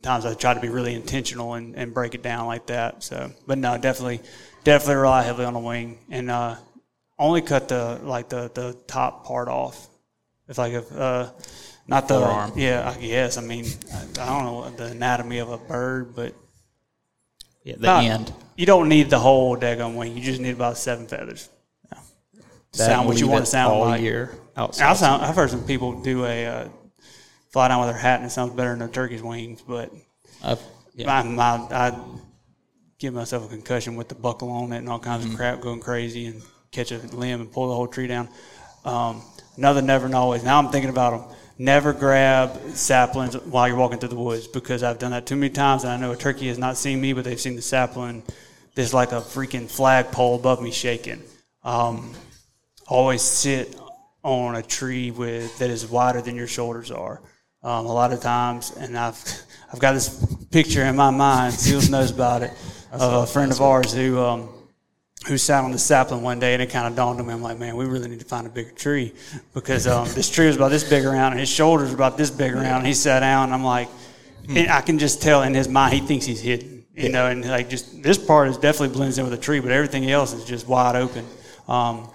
times 0.00 0.24
I 0.24 0.32
try 0.32 0.54
to 0.54 0.60
be 0.60 0.70
really 0.70 0.94
intentional 0.94 1.52
and, 1.52 1.76
and 1.76 1.92
break 1.92 2.14
it 2.14 2.22
down 2.22 2.46
like 2.46 2.68
that. 2.68 3.02
So, 3.02 3.30
but 3.46 3.58
no, 3.58 3.76
definitely, 3.76 4.22
definitely 4.64 4.94
rely 4.94 5.24
heavily 5.24 5.44
on 5.44 5.52
the 5.52 5.60
wing 5.60 5.98
and 6.10 6.30
uh, 6.30 6.56
only 7.18 7.42
cut 7.42 7.68
the 7.68 8.00
like 8.02 8.30
the 8.30 8.50
the 8.54 8.72
top 8.86 9.26
part 9.26 9.48
off. 9.48 9.88
If 10.48 10.56
like 10.56 10.72
if 10.72 10.90
uh, 10.90 11.32
not 11.88 12.08
the 12.08 12.18
Forearm. 12.20 12.52
yeah, 12.56 12.92
I 12.96 13.00
guess 13.00 13.38
I 13.38 13.42
mean 13.42 13.64
I, 13.92 14.02
I 14.22 14.26
don't 14.26 14.44
know 14.44 14.70
the 14.76 14.86
anatomy 14.86 15.38
of 15.38 15.50
a 15.50 15.58
bird, 15.58 16.14
but 16.14 16.34
Yeah, 17.64 17.74
the 17.76 17.86
not- 17.86 18.04
end. 18.04 18.32
You 18.56 18.64
don't 18.64 18.88
need 18.88 19.10
the 19.10 19.18
whole 19.18 19.56
daggone 19.56 19.96
wing. 19.96 20.16
You 20.16 20.22
just 20.22 20.40
need 20.40 20.54
about 20.54 20.78
seven 20.78 21.06
feathers. 21.06 21.50
That 22.72 22.86
sound 22.88 23.06
what 23.08 23.18
you 23.18 23.28
want 23.28 23.44
to 23.44 23.50
sound 23.50 23.72
all 23.72 23.80
like. 23.86 24.00
year 24.02 24.30
I 24.56 24.62
outside. 24.62 24.94
sound, 24.96 25.22
I've 25.22 25.34
heard 25.36 25.50
some 25.50 25.64
people 25.64 26.02
do 26.02 26.24
a 26.26 26.46
uh, 26.46 26.68
fly 27.50 27.68
down 27.68 27.80
with 27.80 27.88
their 27.90 27.98
hat 27.98 28.20
and 28.20 28.26
it 28.26 28.30
sounds 28.30 28.52
better 28.54 28.70
than 28.76 28.82
a 28.82 28.88
turkey's 28.88 29.22
wings, 29.22 29.62
but 29.66 29.90
I've- 30.44 30.60
yeah. 30.94 31.06
my, 31.06 31.22
my, 31.22 31.66
I 31.70 31.98
give 32.98 33.12
myself 33.14 33.44
a 33.46 33.48
concussion 33.48 33.94
with 33.96 34.08
the 34.08 34.14
buckle 34.14 34.50
on 34.50 34.72
it 34.72 34.78
and 34.78 34.88
all 34.88 34.98
kinds 34.98 35.24
Mm-hmm. 35.24 35.32
of 35.32 35.38
crap 35.38 35.60
going 35.60 35.80
crazy 35.80 36.26
and 36.26 36.42
catch 36.70 36.92
a 36.92 36.98
limb 36.98 37.40
and 37.42 37.50
pull 37.52 37.68
the 37.68 37.74
whole 37.74 37.86
tree 37.88 38.06
down. 38.06 38.28
Um, 38.84 39.22
another 39.56 39.82
never 39.82 40.06
and 40.06 40.14
always. 40.14 40.42
Now 40.44 40.58
I'm 40.58 40.70
thinking 40.70 40.90
about 40.90 41.28
them. 41.28 41.36
Never 41.58 41.92
grab 41.92 42.58
saplings 42.74 43.34
while 43.38 43.66
you're 43.66 43.76
walking 43.76 43.98
through 43.98 44.10
the 44.10 44.16
woods 44.16 44.46
because 44.46 44.82
I've 44.82 44.98
done 44.98 45.12
that 45.12 45.26
too 45.26 45.36
many 45.36 45.50
times 45.50 45.84
and 45.84 45.92
I 45.92 45.96
know 45.96 46.12
a 46.12 46.16
turkey 46.16 46.48
has 46.48 46.58
not 46.58 46.76
seen 46.76 47.00
me, 47.00 47.12
but 47.12 47.24
they've 47.24 47.40
seen 47.40 47.56
the 47.56 47.62
sapling. 47.62 48.22
There's 48.74 48.92
like 48.92 49.12
a 49.12 49.22
freaking 49.22 49.70
flagpole 49.70 50.36
above 50.36 50.60
me 50.62 50.70
shaking. 50.70 51.22
um, 51.64 52.14
always 52.88 53.22
sit 53.22 53.76
on 54.22 54.56
a 54.56 54.62
tree 54.62 55.10
with 55.10 55.58
that 55.58 55.70
is 55.70 55.86
wider 55.86 56.20
than 56.20 56.36
your 56.36 56.46
shoulders 56.46 56.90
are. 56.90 57.20
Um, 57.62 57.86
a 57.86 57.92
lot 57.92 58.12
of 58.12 58.20
times, 58.20 58.72
and 58.76 58.96
I've 58.96 59.42
I've 59.72 59.80
got 59.80 59.92
this 59.92 60.24
picture 60.50 60.84
in 60.84 60.94
my 60.94 61.10
mind. 61.10 61.54
Sills 61.54 61.90
knows 61.90 62.10
about 62.10 62.42
it 62.42 62.52
of 62.92 63.24
a 63.24 63.26
friend 63.26 63.50
of 63.50 63.60
ours 63.60 63.92
who 63.92 64.20
um, 64.20 64.48
who 65.26 65.36
sat 65.36 65.64
on 65.64 65.72
the 65.72 65.78
sapling 65.78 66.22
one 66.22 66.38
day, 66.38 66.54
and 66.54 66.62
it 66.62 66.70
kind 66.70 66.86
of 66.86 66.94
dawned 66.94 67.20
on 67.20 67.26
me. 67.26 67.32
I'm 67.32 67.42
like, 67.42 67.58
man, 67.58 67.76
we 67.76 67.84
really 67.84 68.08
need 68.08 68.20
to 68.20 68.24
find 68.24 68.46
a 68.46 68.50
bigger 68.50 68.70
tree 68.70 69.12
because 69.54 69.86
um, 69.86 70.06
this 70.14 70.30
tree 70.30 70.46
was 70.46 70.56
about 70.56 70.70
this 70.70 70.88
big 70.88 71.04
around, 71.04 71.32
and 71.32 71.40
his 71.40 71.48
shoulders 71.48 71.88
were 71.90 71.96
about 71.96 72.16
this 72.16 72.30
big 72.30 72.54
around. 72.54 72.78
And 72.78 72.86
he 72.86 72.94
sat 72.94 73.20
down, 73.20 73.44
and 73.44 73.54
I'm 73.54 73.64
like, 73.64 73.88
and 74.48 74.70
I 74.70 74.80
can 74.80 74.98
just 74.98 75.22
tell 75.22 75.42
in 75.42 75.54
his 75.54 75.68
mind 75.68 75.94
he 75.94 76.00
thinks 76.00 76.24
he's 76.24 76.40
hidden, 76.40 76.84
you 76.94 77.08
know, 77.08 77.26
and 77.26 77.44
like 77.44 77.68
just 77.68 78.02
this 78.02 78.18
part 78.18 78.48
is 78.48 78.56
definitely 78.56 78.96
blends 78.96 79.18
in 79.18 79.24
with 79.24 79.32
the 79.32 79.40
tree, 79.40 79.60
but 79.60 79.72
everything 79.72 80.08
else 80.10 80.32
is 80.32 80.44
just 80.44 80.68
wide 80.68 80.94
open. 80.94 81.26
Um, 81.66 82.08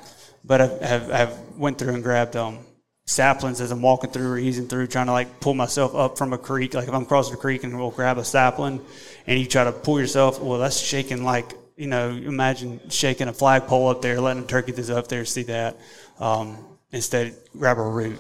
but 0.44 0.62
I 0.62 0.68
have, 0.88 1.10
have 1.10 1.40
went 1.58 1.78
through 1.78 1.94
and 1.94 2.02
grabbed 2.02 2.36
um, 2.38 2.60
saplings 3.06 3.60
as 3.60 3.72
I'm 3.72 3.82
walking 3.82 4.12
through 4.12 4.32
or 4.32 4.38
easing 4.38 4.68
through, 4.68 4.88
trying 4.88 5.08
to 5.08 5.12
like 5.12 5.42
pull 5.42 5.54
myself 5.54 5.94
up 5.94 6.18
from 6.18 6.32
a 6.32 6.38
creek. 6.38 6.74
Like 6.74 6.88
if 6.88 6.94
I'm 6.94 7.06
crossing 7.06 7.34
a 7.34 7.38
creek 7.38 7.66
and 7.66 7.78
we'll 7.78 7.92
grab 7.92 8.18
a 8.18 8.24
sapling, 8.24 8.80
and 9.28 9.38
you 9.38 9.46
try 9.46 9.66
to 9.66 9.74
pull 9.74 10.00
yourself, 10.00 10.42
well, 10.42 10.60
that's 10.60 10.80
shaking 10.80 11.26
like 11.26 11.54
you 11.82 11.88
know. 11.88 12.10
Imagine 12.10 12.80
shaking 12.90 13.28
a 13.28 13.34
flagpole 13.34 13.90
up 13.90 14.04
there, 14.04 14.22
letting 14.22 14.44
a 14.44 14.46
turkey 14.46 14.72
that's 14.72 14.92
up 14.92 15.08
there 15.08 15.26
see 15.26 15.44
that. 15.44 15.80
Um, 16.20 16.58
instead, 16.92 17.36
grab 17.58 17.80
a 17.80 17.82
root, 17.82 18.20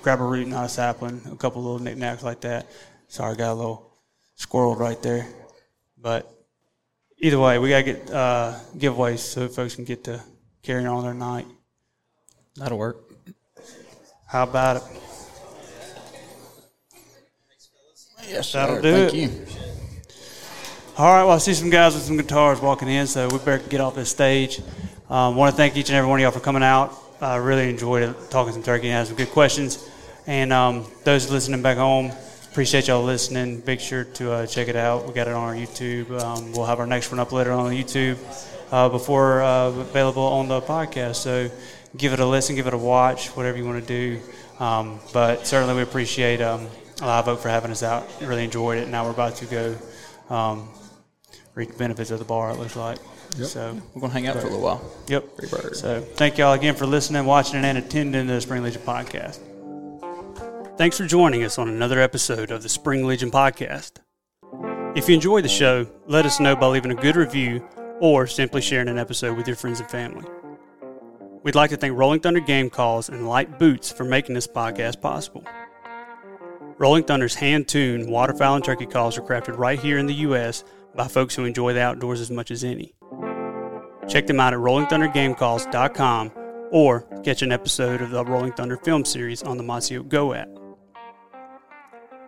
grab 0.00 0.20
a 0.20 0.24
root, 0.24 0.46
not 0.46 0.66
a 0.66 0.68
sapling. 0.68 1.20
A 1.30 1.34
couple 1.34 1.60
little 1.60 1.80
knickknacks 1.80 2.22
like 2.22 2.40
that. 2.42 2.68
Sorry, 3.08 3.32
I 3.32 3.36
got 3.36 3.52
a 3.52 3.54
little 3.54 3.92
squirrel 4.36 4.76
right 4.76 5.02
there, 5.02 5.26
but 5.98 6.32
either 7.18 7.40
way, 7.40 7.58
we 7.58 7.70
gotta 7.70 7.82
get 7.82 8.10
uh, 8.12 8.54
giveaways 8.76 9.18
so 9.18 9.48
folks 9.48 9.74
can 9.74 9.84
get 9.84 10.04
to 10.04 10.22
carrying 10.62 10.86
on 10.86 11.02
their 11.02 11.12
night. 11.14 11.46
That'll 12.54 12.78
work. 12.78 13.12
How 14.28 14.44
about 14.44 14.76
it? 14.76 14.82
Yes, 18.28 18.52
That'll 18.52 18.76
sir. 18.76 18.82
do 18.82 18.92
Thank 18.92 19.14
it. 19.14 19.16
you. 19.16 19.69
All 21.00 21.06
right, 21.06 21.24
well, 21.24 21.36
I 21.36 21.38
see 21.38 21.54
some 21.54 21.70
guys 21.70 21.94
with 21.94 22.02
some 22.02 22.18
guitars 22.18 22.60
walking 22.60 22.86
in, 22.86 23.06
so 23.06 23.26
we 23.28 23.38
better 23.38 23.56
get 23.70 23.80
off 23.80 23.94
this 23.94 24.10
stage. 24.10 24.60
Um, 25.08 25.34
want 25.34 25.50
to 25.50 25.56
thank 25.56 25.74
each 25.78 25.88
and 25.88 25.96
every 25.96 26.10
one 26.10 26.20
of 26.20 26.22
y'all 26.22 26.30
for 26.30 26.40
coming 26.40 26.62
out. 26.62 26.92
I 27.22 27.36
really 27.36 27.70
enjoyed 27.70 28.14
talking 28.28 28.52
some 28.52 28.62
turkey 28.62 28.88
and 28.88 28.98
had 28.98 29.06
some 29.06 29.16
good 29.16 29.30
questions. 29.30 29.88
And 30.26 30.52
um, 30.52 30.84
those 31.04 31.30
listening 31.30 31.62
back 31.62 31.78
home, 31.78 32.12
appreciate 32.50 32.88
y'all 32.88 33.02
listening. 33.02 33.62
Make 33.66 33.80
sure 33.80 34.04
to 34.04 34.30
uh, 34.30 34.46
check 34.46 34.68
it 34.68 34.76
out. 34.76 35.08
We 35.08 35.14
got 35.14 35.26
it 35.26 35.32
on 35.32 35.42
our 35.42 35.54
YouTube. 35.54 36.10
Um, 36.20 36.52
we'll 36.52 36.66
have 36.66 36.80
our 36.80 36.86
next 36.86 37.10
one 37.10 37.18
up 37.18 37.32
later 37.32 37.52
on 37.52 37.72
YouTube 37.72 38.18
uh, 38.70 38.90
before 38.90 39.40
uh, 39.40 39.68
available 39.68 40.24
on 40.24 40.48
the 40.48 40.60
podcast. 40.60 41.16
So 41.16 41.50
give 41.96 42.12
it 42.12 42.20
a 42.20 42.26
listen, 42.26 42.56
give 42.56 42.66
it 42.66 42.74
a 42.74 42.78
watch, 42.78 43.28
whatever 43.28 43.56
you 43.56 43.64
want 43.64 43.82
to 43.82 43.88
do. 43.88 44.20
Um, 44.62 45.00
but 45.14 45.46
certainly 45.46 45.76
we 45.76 45.80
appreciate 45.80 46.42
um, 46.42 46.66
Live 47.00 47.26
Oak 47.26 47.40
for 47.40 47.48
having 47.48 47.70
us 47.70 47.82
out. 47.82 48.06
Really 48.20 48.44
enjoyed 48.44 48.76
it. 48.76 48.88
Now 48.90 49.06
we're 49.06 49.12
about 49.12 49.36
to 49.36 49.46
go 49.46 49.78
um, 50.28 50.68
reap 51.60 51.72
the 51.72 51.78
benefits 51.78 52.10
of 52.10 52.18
the 52.18 52.24
bar, 52.24 52.50
it 52.50 52.58
looks 52.58 52.74
like. 52.74 52.98
So, 53.36 53.80
We're 53.94 54.00
gonna 54.00 54.12
hang 54.12 54.26
out 54.26 54.34
for 54.36 54.40
a 54.40 54.44
little 54.44 54.60
while. 54.60 54.82
yep. 55.06 55.24
So 55.74 56.00
thank 56.00 56.38
y'all 56.38 56.54
again 56.54 56.74
for 56.74 56.86
listening, 56.86 57.26
watching, 57.26 57.64
and 57.64 57.78
attending 57.78 58.26
the 58.26 58.40
Spring 58.40 58.62
Legion 58.62 58.82
podcast. 58.82 59.38
Thanks 60.76 60.96
for 60.96 61.06
joining 61.06 61.44
us 61.44 61.58
on 61.58 61.68
another 61.68 62.00
episode 62.00 62.50
of 62.50 62.62
the 62.62 62.68
Spring 62.68 63.06
Legion 63.06 63.30
podcast. 63.30 63.98
If 64.96 65.08
you 65.08 65.14
enjoyed 65.14 65.44
the 65.44 65.48
show, 65.48 65.86
let 66.06 66.24
us 66.26 66.40
know 66.40 66.56
by 66.56 66.66
leaving 66.66 66.90
a 66.90 66.94
good 66.94 67.14
review 67.14 67.64
or 68.00 68.26
simply 68.26 68.62
sharing 68.62 68.88
an 68.88 68.98
episode 68.98 69.36
with 69.36 69.46
your 69.46 69.56
friends 69.56 69.78
and 69.80 69.90
family. 69.90 70.24
We'd 71.42 71.54
like 71.54 71.70
to 71.70 71.76
thank 71.76 71.96
Rolling 71.96 72.20
Thunder 72.20 72.40
Game 72.40 72.70
Calls 72.70 73.08
and 73.10 73.28
Lite 73.28 73.58
Boots 73.58 73.92
for 73.92 74.04
making 74.04 74.34
this 74.34 74.46
podcast 74.48 75.00
possible. 75.00 75.44
Rolling 76.78 77.04
Thunder's 77.04 77.34
hand 77.34 77.68
tuned 77.68 78.08
waterfowl 78.10 78.56
and 78.56 78.64
turkey 78.64 78.86
calls 78.86 79.16
are 79.18 79.22
crafted 79.22 79.58
right 79.58 79.78
here 79.78 79.98
in 79.98 80.06
the 80.06 80.14
U.S. 80.14 80.64
by 80.94 81.08
folks 81.08 81.34
who 81.34 81.44
enjoy 81.44 81.72
the 81.72 81.82
outdoors 81.82 82.20
as 82.20 82.30
much 82.30 82.50
as 82.50 82.64
any. 82.64 82.94
Check 84.08 84.26
them 84.26 84.40
out 84.40 84.52
at 84.52 84.58
rollingthundergamecalls.com 84.58 86.32
or 86.70 87.02
catch 87.24 87.42
an 87.42 87.52
episode 87.52 88.00
of 88.00 88.10
the 88.10 88.24
Rolling 88.24 88.52
Thunder 88.52 88.76
film 88.76 89.04
series 89.04 89.42
on 89.42 89.56
the 89.56 89.62
Mossy 89.62 89.98
Go 90.02 90.34
app. 90.34 90.48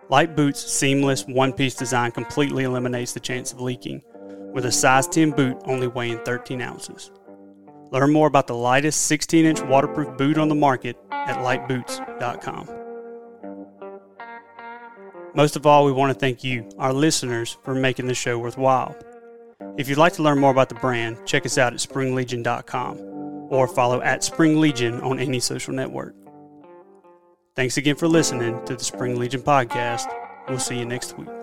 Lite 0.09 0.35
Boots' 0.35 0.71
seamless 0.71 1.25
one 1.25 1.53
piece 1.53 1.75
design 1.75 2.11
completely 2.11 2.65
eliminates 2.65 3.13
the 3.13 3.19
chance 3.19 3.51
of 3.51 3.61
leaking, 3.61 4.01
with 4.53 4.65
a 4.65 4.71
size 4.71 5.07
10 5.07 5.31
boot 5.31 5.57
only 5.65 5.87
weighing 5.87 6.19
13 6.23 6.61
ounces. 6.61 7.11
Learn 7.91 8.11
more 8.11 8.27
about 8.27 8.47
the 8.47 8.55
lightest 8.55 9.03
16 9.07 9.45
inch 9.45 9.61
waterproof 9.63 10.17
boot 10.17 10.37
on 10.37 10.49
the 10.49 10.55
market 10.55 10.97
at 11.11 11.37
liteboots.com. 11.37 12.82
Most 15.35 15.55
of 15.55 15.65
all, 15.65 15.85
we 15.85 15.91
want 15.91 16.13
to 16.13 16.19
thank 16.19 16.43
you, 16.43 16.69
our 16.77 16.93
listeners, 16.93 17.57
for 17.63 17.73
making 17.73 18.07
the 18.07 18.13
show 18.13 18.37
worthwhile. 18.37 18.95
If 19.77 19.89
you'd 19.89 19.97
like 19.97 20.13
to 20.13 20.23
learn 20.23 20.39
more 20.39 20.51
about 20.51 20.69
the 20.69 20.75
brand, 20.75 21.17
check 21.25 21.45
us 21.45 21.57
out 21.57 21.73
at 21.73 21.79
springlegion.com 21.79 22.97
or 23.49 23.67
follow 23.67 24.01
at 24.01 24.23
Spring 24.23 24.59
Legion 24.59 25.01
on 25.01 25.19
any 25.19 25.39
social 25.39 25.73
network. 25.73 26.15
Thanks 27.55 27.77
again 27.77 27.95
for 27.95 28.07
listening 28.07 28.63
to 28.65 28.75
the 28.75 28.83
Spring 28.83 29.19
Legion 29.19 29.41
podcast. 29.41 30.05
We'll 30.47 30.59
see 30.59 30.77
you 30.77 30.85
next 30.85 31.17
week. 31.17 31.42